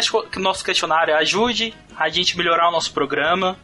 nosso 0.40 0.62
questionário, 0.62 1.16
ajude 1.16 1.74
a 1.96 2.10
gente 2.10 2.34
a 2.34 2.36
melhorar 2.36 2.68
o 2.68 2.70
nosso 2.70 2.92
programa. 2.92 3.58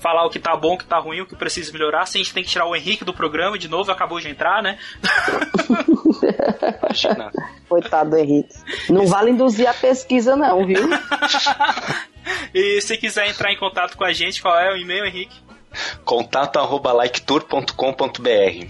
Falar 0.00 0.26
o 0.26 0.30
que 0.30 0.38
tá 0.38 0.54
bom, 0.54 0.74
o 0.74 0.78
que 0.78 0.84
tá 0.84 0.98
ruim, 0.98 1.22
o 1.22 1.26
que 1.26 1.34
precisa 1.34 1.72
melhorar. 1.72 2.04
Se 2.04 2.18
a 2.18 2.22
gente 2.22 2.34
tem 2.34 2.44
que 2.44 2.50
tirar 2.50 2.66
o 2.66 2.76
Henrique 2.76 3.06
do 3.06 3.14
programa 3.14 3.58
de 3.58 3.68
novo, 3.68 3.90
acabou 3.90 4.20
de 4.20 4.28
entrar, 4.28 4.62
né? 4.62 4.78
Imagina. 6.84 7.32
Coitado 7.66 8.10
do 8.10 8.18
Henrique. 8.18 8.54
Não 8.90 9.06
vale 9.06 9.30
induzir 9.30 9.66
a 9.66 9.72
pesquisa, 9.72 10.36
não, 10.36 10.66
viu? 10.66 10.86
E 12.52 12.78
se 12.82 12.98
quiser 12.98 13.26
entrar 13.28 13.50
em 13.50 13.56
contato 13.56 13.96
com 13.96 14.04
a 14.04 14.12
gente, 14.12 14.42
qual 14.42 14.58
é 14.58 14.70
o 14.70 14.76
e-mail, 14.76 15.06
Henrique? 15.06 15.40
Contato 16.04 16.58
arroba 16.58 16.92
liketour.com.br 16.92 18.66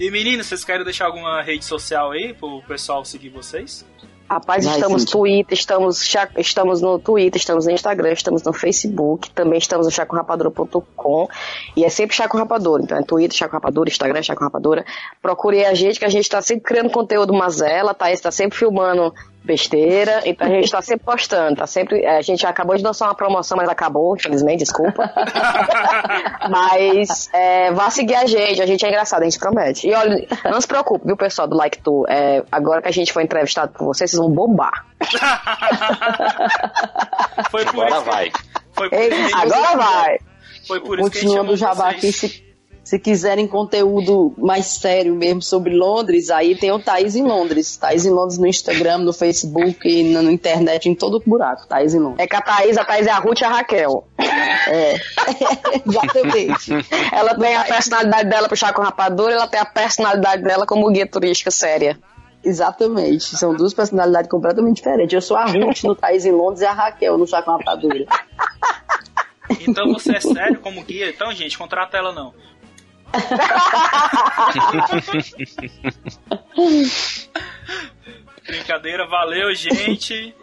E 0.00 0.10
meninos, 0.10 0.46
vocês 0.46 0.64
querem 0.64 0.82
deixar 0.82 1.06
alguma 1.06 1.42
rede 1.42 1.66
social 1.66 2.12
aí 2.12 2.32
pro 2.32 2.62
pessoal 2.62 3.04
seguir 3.04 3.28
vocês? 3.28 3.84
Rapaz, 4.32 4.64
Vai, 4.64 4.76
estamos 4.76 5.04
no. 5.04 5.10
Twitter, 5.10 5.52
estamos, 5.52 6.14
estamos 6.38 6.80
no 6.80 6.98
Twitter, 6.98 7.38
estamos 7.38 7.66
no 7.66 7.72
Instagram, 7.72 8.12
estamos 8.12 8.42
no 8.42 8.52
Facebook, 8.54 9.30
também 9.30 9.58
estamos 9.58 9.86
no 9.86 9.92
chacorapadora.com 9.92 11.28
e 11.76 11.84
é 11.84 11.90
sempre 11.90 12.16
Chaco 12.16 12.38
Rapadora, 12.38 12.82
então 12.82 12.96
é 12.96 13.02
Twitter, 13.02 13.36
Chaco 13.36 13.52
Rapadora, 13.52 13.90
Instagram, 13.90 14.22
Chaco 14.22 14.42
Rapadora. 14.42 14.86
Procure 15.20 15.66
a 15.66 15.74
gente, 15.74 15.98
que 15.98 16.06
a 16.06 16.08
gente 16.08 16.30
tá 16.30 16.40
sempre 16.40 16.64
criando 16.64 16.88
conteúdo 16.88 17.34
mazela, 17.34 17.92
tá? 17.92 18.10
Está 18.10 18.30
sempre 18.30 18.58
filmando 18.58 19.12
besteira, 19.44 20.22
então 20.24 20.46
a 20.46 20.50
gente 20.50 20.70
tá 20.70 20.80
sempre 20.80 21.04
postando, 21.04 21.56
tá 21.56 21.66
sempre, 21.66 22.06
a 22.06 22.22
gente 22.22 22.46
acabou 22.46 22.76
de 22.76 22.82
lançar 22.82 23.06
uma 23.06 23.14
promoção, 23.14 23.56
mas 23.56 23.68
acabou, 23.68 24.16
infelizmente, 24.16 24.60
desculpa. 24.60 25.12
mas 26.48 27.28
é, 27.32 27.72
vá 27.72 27.90
seguir 27.90 28.14
a 28.14 28.26
gente, 28.26 28.62
a 28.62 28.66
gente 28.66 28.84
é 28.84 28.88
engraçado, 28.88 29.22
a 29.22 29.24
gente 29.24 29.38
promete. 29.38 29.88
E 29.88 29.94
olha, 29.94 30.26
não 30.44 30.60
se 30.60 30.66
preocupe, 30.66 31.06
viu, 31.06 31.16
pessoal 31.16 31.48
do 31.48 31.56
Like 31.56 31.78
Tu, 31.82 32.04
é, 32.08 32.42
agora 32.50 32.82
que 32.82 32.88
a 32.88 32.92
gente 32.92 33.12
foi 33.12 33.22
entrevistado 33.24 33.72
por 33.72 33.86
vocês, 33.86 34.10
vocês 34.10 34.20
vão 34.20 34.30
bombar. 34.30 34.86
Foi 37.50 37.64
por 37.64 37.84
Agora 37.84 37.96
isso 37.96 38.04
vai. 38.04 38.32
Foi 38.74 38.90
por 38.90 38.98
Ei, 38.98 39.08
isso 39.08 39.28
que- 39.28 39.34
Agora 39.34 39.76
vai! 39.76 40.18
Foi 40.66 40.80
por 40.80 41.00
isso 41.00 41.10
que 41.10 41.18
a 41.18 41.20
gente 41.22 41.32
chamou 41.34 41.56
jabá 41.56 41.90
aqui, 41.90 42.12
vocês. 42.12 42.32
se, 42.32 42.51
Se 42.84 42.98
quiserem 42.98 43.46
conteúdo 43.46 44.34
mais 44.36 44.66
sério 44.66 45.14
mesmo 45.14 45.40
sobre 45.40 45.72
Londres, 45.74 46.30
aí 46.30 46.56
tem 46.56 46.72
o 46.72 46.80
Thaís 46.80 47.14
em 47.14 47.22
Londres. 47.22 47.76
Thaís 47.76 48.04
em 48.04 48.10
Londres 48.10 48.38
no 48.38 48.46
Instagram, 48.46 48.98
no 48.98 49.12
Facebook, 49.12 50.02
na, 50.10 50.20
na 50.20 50.32
internet, 50.32 50.88
em 50.88 50.94
todo 50.94 51.22
buraco. 51.24 51.66
Thaís 51.66 51.94
em 51.94 52.00
Londres. 52.00 52.18
É 52.18 52.26
que 52.26 52.34
a 52.34 52.42
Thaís, 52.42 52.76
a 52.76 52.84
Thaís 52.84 53.06
é 53.06 53.10
a 53.10 53.18
Ruth 53.18 53.40
e 53.40 53.44
a 53.44 53.48
Raquel. 53.48 54.04
É, 54.18 54.94
exatamente. 55.86 56.72
Ela 57.12 57.38
tem 57.38 57.56
a 57.56 57.64
personalidade 57.64 58.28
dela 58.28 58.48
pro 58.48 58.56
chá 58.56 58.72
com 58.72 58.82
rapadura, 58.82 59.32
ela 59.34 59.46
tem 59.46 59.60
a 59.60 59.64
personalidade 59.64 60.42
dela 60.42 60.66
como 60.66 60.90
guia 60.90 61.06
turística 61.06 61.52
séria. 61.52 61.96
Exatamente. 62.44 63.36
São 63.36 63.54
duas 63.54 63.72
personalidades 63.72 64.28
completamente 64.28 64.76
diferentes. 64.76 65.14
Eu 65.14 65.22
sou 65.22 65.36
a 65.36 65.44
Ruth 65.44 65.84
no 65.84 65.94
Thaís 65.94 66.26
em 66.26 66.32
Londres 66.32 66.62
e 66.62 66.66
a 66.66 66.72
Raquel 66.72 67.16
no 67.16 67.28
Chá 67.28 67.42
com 67.42 67.52
Rapadura. 67.52 68.06
Então 69.60 69.92
você 69.92 70.16
é 70.16 70.20
sério 70.20 70.58
como 70.60 70.82
guia? 70.82 71.10
Então, 71.10 71.32
gente, 71.32 71.56
contrata 71.56 71.96
ela 71.96 72.12
não. 72.12 72.34
Brincadeira, 78.46 79.06
valeu, 79.06 79.54
gente. 79.54 80.34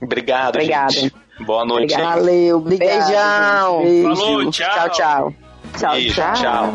Obrigado, 0.00 0.56
Obrigado. 0.56 0.92
gente. 0.92 1.14
Boa 1.40 1.64
noite. 1.64 1.94
Obrigado. 1.94 2.18
Valeu, 2.20 2.56
obrigado. 2.58 2.88
Beijão. 2.88 3.82
Beijo. 3.82 4.16
Falou, 4.16 4.50
tchau. 4.50 4.74
Tchau, 4.74 4.90
tchau. 4.90 5.34
Tchau, 5.76 5.92
Beijo, 5.92 6.14
tchau. 6.14 6.32
tchau. 6.34 6.72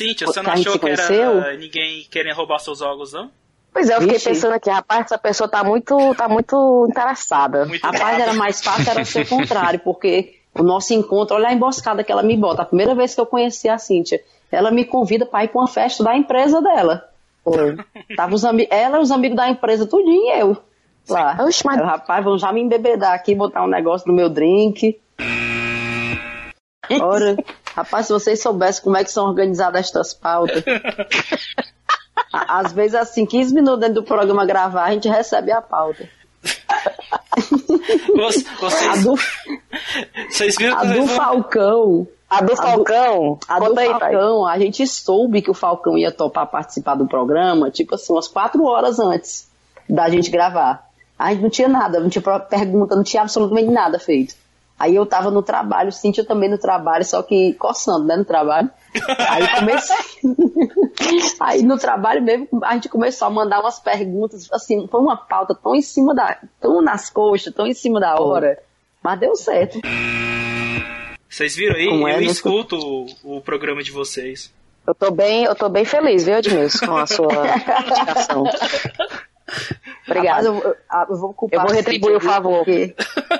Cíntia, 0.00 0.26
você 0.26 0.40
não 0.42 0.52
A 0.52 0.56
gente 0.56 0.68
achou 0.68 0.78
que 0.80 0.88
era 0.88 1.06
conheceu? 1.06 1.58
ninguém 1.58 2.06
querendo 2.10 2.36
roubar 2.36 2.58
seus 2.58 2.80
órgãos, 2.80 3.12
não? 3.12 3.30
Pois 3.72 3.88
é, 3.88 3.94
eu 3.96 4.00
fiquei 4.00 4.14
Vixe. 4.16 4.28
pensando 4.30 4.52
aqui, 4.54 4.68
rapaz, 4.70 5.02
essa 5.06 5.18
pessoa 5.18 5.48
tá 5.48 5.62
muito, 5.62 6.14
tá 6.14 6.28
muito 6.28 6.86
interessada. 6.90 7.66
Muito 7.66 7.82
Rapaz, 7.82 8.18
era 8.18 8.32
mais 8.34 8.60
fácil 8.62 8.90
era 8.90 9.04
ser 9.04 9.22
o 9.22 9.28
contrário, 9.28 9.78
porque 9.80 10.34
o 10.58 10.62
nosso 10.62 10.92
encontro, 10.92 11.36
olha 11.36 11.48
a 11.48 11.52
emboscada 11.52 12.02
que 12.02 12.10
ela 12.10 12.22
me 12.22 12.36
bota. 12.36 12.62
A 12.62 12.64
primeira 12.64 12.94
vez 12.94 13.14
que 13.14 13.20
eu 13.20 13.26
conheci 13.26 13.68
a 13.68 13.78
Cíntia, 13.78 14.20
ela 14.50 14.70
me 14.70 14.84
convida 14.84 15.24
para 15.24 15.44
ir 15.44 15.48
para 15.48 15.60
uma 15.60 15.68
festa 15.68 16.02
da 16.02 16.16
empresa 16.16 16.60
dela. 16.60 17.04
Foi. 17.44 17.76
Tava 18.16 18.34
os 18.34 18.42
ela 18.42 18.98
e 18.98 19.02
os 19.02 19.10
amigos 19.12 19.36
da 19.36 19.48
empresa, 19.48 19.86
tudinho 19.86 20.34
e 20.34 20.40
eu. 20.40 20.56
Lá. 21.08 21.36
Oxe, 21.40 21.64
mas- 21.64 21.78
Eu, 21.78 21.84
rapaz, 21.86 22.24
vão 22.24 22.36
já 22.38 22.52
me 22.52 22.60
embebedar 22.60 23.14
aqui, 23.14 23.34
botar 23.34 23.62
um 23.64 23.68
negócio 23.68 24.08
no 24.08 24.14
meu 24.14 24.28
drink. 24.28 24.98
Ora, 27.00 27.36
rapaz, 27.74 28.06
se 28.06 28.12
vocês 28.12 28.42
soubessem 28.42 28.82
como 28.82 28.96
é 28.96 29.04
que 29.04 29.12
são 29.12 29.26
organizadas 29.26 29.86
estas 29.86 30.14
pautas. 30.14 30.62
Às 32.32 32.72
vezes, 32.72 32.94
assim, 32.94 33.26
15 33.26 33.54
minutos 33.54 33.80
dentro 33.80 33.94
do 33.96 34.02
programa 34.04 34.44
gravar, 34.46 34.84
a 34.84 34.92
gente 34.92 35.08
recebe 35.08 35.50
a 35.50 35.60
pauta. 35.60 36.08
Vocês, 38.16 38.88
A 38.88 38.96
do, 38.96 39.14
vocês 40.28 40.56
viram 40.56 40.78
a 40.78 40.84
do 40.84 41.06
Falcão. 41.08 42.06
A 42.28 42.40
do 42.42 42.52
A 42.52 42.54
do- 42.54 42.56
Falcão, 42.56 43.38
A 43.48 43.58
do 43.58 43.78
aí. 43.78 43.88
Falcão, 43.88 44.46
a 44.46 44.58
gente 44.58 44.86
soube 44.86 45.42
que 45.42 45.50
o 45.50 45.54
Falcão 45.54 45.98
ia 45.98 46.12
topar 46.12 46.46
participar 46.46 46.94
do 46.94 47.06
programa, 47.06 47.70
tipo 47.70 47.94
assim, 47.96 48.12
umas 48.12 48.28
quatro 48.28 48.64
horas 48.64 49.00
antes 49.00 49.48
da 49.88 50.08
gente 50.08 50.30
gravar. 50.30 50.88
A 51.18 51.32
gente 51.32 51.42
não 51.42 51.50
tinha 51.50 51.68
nada, 51.68 51.98
não 51.98 52.08
tinha 52.08 52.22
pergunta, 52.22 52.94
não 52.94 53.02
tinha 53.02 53.22
absolutamente 53.22 53.68
nada 53.70 53.98
feito. 53.98 54.34
Aí 54.80 54.96
eu 54.96 55.04
tava 55.04 55.30
no 55.30 55.42
trabalho, 55.42 55.92
Cíntia 55.92 56.24
também 56.24 56.48
no 56.48 56.56
trabalho, 56.56 57.04
só 57.04 57.22
que 57.22 57.52
coçando, 57.52 58.06
né, 58.06 58.16
no 58.16 58.24
trabalho. 58.24 58.70
Aí 59.28 59.46
comecei. 59.54 59.96
Aí 61.38 61.62
no 61.62 61.76
trabalho 61.76 62.22
mesmo, 62.22 62.48
a 62.64 62.72
gente 62.72 62.88
começou 62.88 63.28
a 63.28 63.30
mandar 63.30 63.60
umas 63.60 63.78
perguntas, 63.78 64.50
assim, 64.50 64.88
foi 64.88 65.00
uma 65.00 65.18
pauta 65.18 65.54
tão 65.54 65.74
em 65.74 65.82
cima 65.82 66.14
da. 66.14 66.38
tão 66.58 66.80
nas 66.80 67.10
coxas, 67.10 67.52
tão 67.52 67.66
em 67.66 67.74
cima 67.74 68.00
da 68.00 68.18
hora. 68.18 68.58
Mas 69.04 69.20
deu 69.20 69.36
certo. 69.36 69.78
Vocês 71.28 71.54
viram 71.54 71.76
aí? 71.76 71.86
Como 71.86 72.08
é, 72.08 72.16
eu 72.16 72.20
né? 72.20 72.24
escuto 72.24 72.78
o, 72.78 73.36
o 73.36 73.40
programa 73.42 73.82
de 73.82 73.92
vocês. 73.92 74.50
Eu 74.86 74.94
tô 74.94 75.10
bem, 75.10 75.44
eu 75.44 75.54
tô 75.54 75.68
bem 75.68 75.84
feliz, 75.84 76.24
viu, 76.24 76.36
Edmilson, 76.36 76.86
com 76.86 76.96
a 76.96 77.06
sua 77.06 77.28
indicação. 77.86 78.44
Obrigada. 80.06 80.46
Eu, 80.46 80.58
eu- 80.58 80.76
ah, 80.88 81.06
eu 81.08 81.16
vou 81.16 81.32
culpar 81.34 81.58
Eu 81.60 81.62
vou 81.62 81.70
a 81.72 81.74
retribuir 81.74 82.16
o 82.16 82.20
favor. 82.20 82.64
Porque 82.64 82.94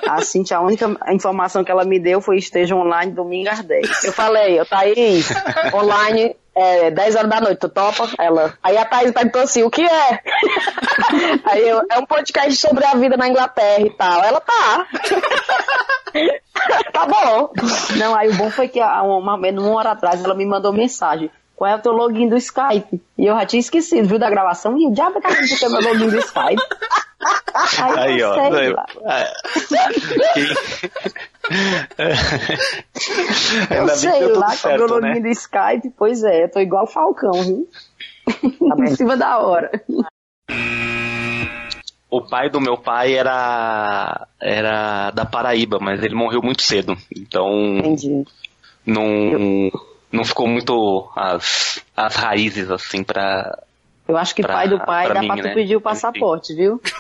a 0.08 0.20
Cintia, 0.22 0.56
a 0.58 0.60
única 0.60 0.88
informação 1.12 1.64
que 1.64 1.70
ela 1.70 1.84
me 1.84 1.98
deu 1.98 2.20
foi 2.20 2.36
esteja 2.38 2.74
online 2.76 3.12
domingo 3.12 3.48
às 3.50 3.60
10. 3.60 4.04
Eu 4.04 4.12
falei, 4.12 4.58
eu 4.58 4.66
Thaís, 4.66 5.28
online, 5.74 6.36
é, 6.54 6.90
10 6.90 7.16
horas 7.16 7.30
da 7.30 7.40
noite, 7.40 7.58
tu 7.58 7.68
topa? 7.68 8.08
Ela. 8.18 8.54
Aí 8.62 8.76
a 8.76 8.84
Thaís 8.84 9.10
perguntou 9.12 9.42
assim, 9.42 9.62
o 9.62 9.70
que 9.70 9.82
é? 9.82 10.20
Aí 11.44 11.68
eu, 11.68 11.82
é 11.90 11.98
um 11.98 12.06
podcast 12.06 12.54
sobre 12.56 12.84
a 12.84 12.94
vida 12.94 13.16
na 13.16 13.28
Inglaterra 13.28 13.82
e 13.82 13.90
tal. 13.90 14.22
Ela 14.24 14.40
tá. 14.40 14.86
tá 16.92 17.06
bom. 17.06 17.52
Não, 17.96 18.14
aí 18.14 18.28
o 18.28 18.34
bom 18.34 18.50
foi 18.50 18.68
que 18.68 18.80
há 18.80 19.02
uma, 19.02 19.34
uma 19.36 19.74
hora 19.76 19.92
atrás 19.92 20.22
ela 20.22 20.34
me 20.34 20.44
mandou 20.44 20.72
mensagem. 20.72 21.30
Qual 21.60 21.70
é 21.70 21.76
o 21.76 21.78
teu 21.78 21.92
login 21.92 22.26
do 22.26 22.38
Skype? 22.38 23.02
E 23.18 23.26
eu 23.26 23.34
já 23.34 23.44
tinha 23.44 23.60
esquecido, 23.60 24.08
viu, 24.08 24.18
da 24.18 24.30
gravação. 24.30 24.78
E 24.80 24.86
o 24.86 24.92
diabo 24.94 25.20
tá 25.20 25.28
que 25.28 25.62
é 25.62 25.68
meu 25.68 25.82
login 25.82 26.08
do 26.08 26.16
Skype. 26.16 26.62
Aí, 27.76 27.98
Aí, 27.98 28.18
eu 28.20 28.30
ó. 28.30 28.34
sei 28.34 28.42
Aí, 28.60 28.72
lá. 28.72 28.86
Quem- 32.94 33.76
Eu 33.76 33.84
que 33.86 33.96
sei 33.96 34.10
lá 34.10 34.16
é 34.20 34.26
o 34.26 34.38
meu 34.38 34.56
certo, 34.56 34.86
login 34.86 35.06
né? 35.08 35.20
do 35.20 35.28
Skype. 35.28 35.90
Pois 35.98 36.24
é, 36.24 36.48
tô 36.48 36.60
igual 36.60 36.84
o 36.84 36.86
Falcão, 36.86 37.32
viu? 37.32 37.68
Tá 38.26 38.76
em 38.84 38.96
cima 38.96 39.16
da 39.16 39.38
hora. 39.38 39.70
O 42.10 42.22
pai 42.22 42.48
do 42.48 42.58
meu 42.60 42.78
pai 42.78 43.14
era 43.14 44.26
era 44.40 45.10
da 45.10 45.26
Paraíba, 45.26 45.78
mas 45.78 46.02
ele 46.02 46.14
morreu 46.14 46.40
muito 46.42 46.62
cedo. 46.62 46.96
Então 47.14 47.76
Entendi. 47.78 48.24
não 48.86 49.70
não 50.12 50.24
ficou 50.24 50.46
muito 50.48 51.10
as, 51.16 51.80
as 51.96 52.14
raízes 52.16 52.70
assim 52.70 53.02
pra. 53.04 53.58
Eu 54.08 54.16
acho 54.16 54.34
que 54.34 54.42
Pra- 54.42 54.54
pai 54.54 54.68
do 54.68 54.78
pai 54.80 55.04
pra 55.06 55.14
dá 55.14 55.20
mim, 55.20 55.28
pra 55.28 55.36
tu 55.36 55.42
né? 55.44 55.54
pedir 55.54 55.76
o 55.76 55.80
passaporte, 55.80 56.52
viu? 56.54 56.80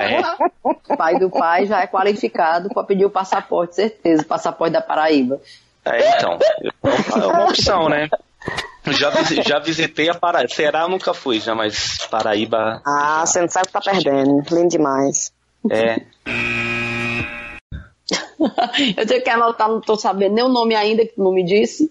É, 0.00 0.96
Pai 0.96 1.18
do 1.18 1.30
pai 1.30 1.66
já 1.66 1.80
é 1.80 1.86
qualificado 1.86 2.68
pra 2.68 2.84
pedir 2.84 3.04
o 3.06 3.10
passaporte, 3.10 3.76
certeza. 3.76 4.22
O 4.22 4.26
passaporte 4.26 4.72
da 4.72 4.80
Paraíba. 4.82 5.40
é, 5.84 6.16
então. 6.16 6.38
É 7.16 7.26
uma 7.26 7.44
opção, 7.44 7.88
né? 7.88 8.08
Já, 8.88 9.10
já 9.42 9.58
visitei 9.60 10.10
a 10.10 10.14
Paraíba. 10.14 10.52
Será 10.52 10.80
eu 10.82 10.88
nunca 10.88 11.14
fui, 11.14 11.40
já, 11.40 11.54
mas 11.54 12.06
Paraíba. 12.10 12.82
Ah, 12.86 13.24
você 13.24 13.40
não 13.40 13.48
sabe 13.48 13.64
o 13.64 13.66
que 13.68 13.72
tá 13.72 13.80
perdendo. 13.80 14.42
Lindo 14.50 14.68
demais. 14.68 15.32
É. 15.70 16.00
Eu 18.96 19.06
tenho 19.06 19.22
que 19.22 19.30
anotar, 19.30 19.68
não 19.68 19.80
tô 19.80 19.96
sabendo 19.96 20.34
nem 20.34 20.44
o 20.44 20.48
nome 20.48 20.74
ainda, 20.74 21.04
que 21.06 21.14
tu 21.14 21.22
não 21.22 21.32
me 21.32 21.44
disse. 21.44 21.90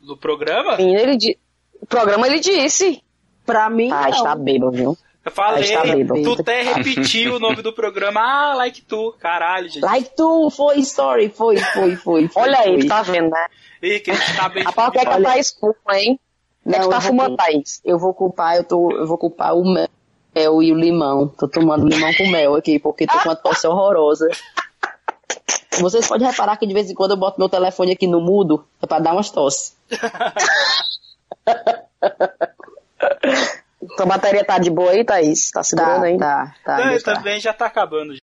Do 0.00 0.16
programa? 0.16 0.76
Menina, 0.76 1.00
ele 1.00 1.16
di... 1.16 1.38
O 1.80 1.86
programa 1.86 2.26
ele 2.26 2.40
disse. 2.40 3.02
Pra 3.46 3.70
mim, 3.70 3.90
Ah, 3.90 4.02
não. 4.02 4.08
está 4.10 4.34
bêbado, 4.34 4.72
viu? 4.72 4.96
Eu 5.24 5.32
falei, 5.32 5.62
Aí 5.64 5.68
está 5.68 5.82
bêbado. 5.82 6.22
tu 6.22 6.40
até 6.40 6.62
repetiu 6.62 7.36
o 7.36 7.38
nome 7.38 7.62
do 7.62 7.72
programa. 7.72 8.20
Ah, 8.20 8.54
like 8.54 8.82
tu. 8.82 9.14
Caralho, 9.18 9.68
gente. 9.68 9.82
Like 9.82 10.10
tu, 10.16 10.50
foi 10.50 10.78
story, 10.80 11.28
foi, 11.30 11.56
foi, 11.58 11.96
foi. 11.96 12.28
foi 12.28 12.42
Olha 12.42 12.58
aí, 12.60 12.72
foi. 12.74 12.78
tu 12.80 12.86
tá 12.88 13.02
vendo, 13.02 13.30
né? 13.30 13.46
Ih, 13.82 14.00
que 14.00 14.10
a 14.10 14.14
gente 14.14 14.36
tá 14.36 14.48
bem. 14.48 14.64
Que 14.64 14.70
é 14.70 14.90
que 14.90 14.98
a 15.08 15.14
Olha- 15.14 15.24
Thaís 15.30 15.56
fuma, 15.58 15.74
hein? 15.98 16.18
O 16.64 16.70
que 16.70 16.76
é 16.76 16.78
que 16.78 16.84
Não, 16.84 16.90
tá 16.90 16.96
eu 16.96 17.00
vou 17.00 17.10
fumando, 17.10 17.30
com- 17.30 17.36
Thaís? 17.36 17.80
Eu 17.84 17.98
vou 17.98 18.14
culpar, 18.14 18.56
eu, 18.56 18.64
tô, 18.64 18.90
eu 18.92 19.06
vou 19.06 19.16
culpar 19.18 19.54
o 19.56 19.64
mel 19.64 19.88
e 20.62 20.72
o 20.72 20.76
limão. 20.76 21.28
Tô 21.28 21.46
tomando 21.48 21.86
limão 21.88 22.12
com 22.14 22.28
mel 22.28 22.54
aqui, 22.54 22.78
porque 22.78 23.06
tô 23.06 23.18
com 23.18 23.28
uma 23.28 23.36
tosse 23.36 23.66
horrorosa. 23.66 24.28
Vocês 25.80 26.06
podem 26.08 26.26
reparar 26.28 26.56
que 26.56 26.66
de 26.66 26.74
vez 26.74 26.90
em 26.90 26.94
quando 26.94 27.12
eu 27.12 27.16
boto 27.16 27.38
meu 27.38 27.48
telefone 27.48 27.92
aqui 27.92 28.06
no 28.06 28.20
mudo, 28.20 28.64
é 28.82 28.86
pra 28.86 28.98
dar 28.98 29.12
umas 29.12 29.30
tosses. 29.30 29.76
Tua 33.96 34.06
bateria 34.06 34.44
tá 34.44 34.58
de 34.58 34.70
boa 34.70 34.90
aí, 34.90 35.04
Thaís? 35.04 35.50
Tá 35.50 35.62
segurando 35.62 36.00
Tá, 36.00 36.06
aí? 36.06 36.18
tá, 36.18 36.54
tá. 36.64 36.76
Não, 36.78 36.92
eu 36.92 37.02
tá. 37.02 37.14
também 37.14 37.40
já 37.40 37.52
tá 37.52 37.66
acabando. 37.66 38.14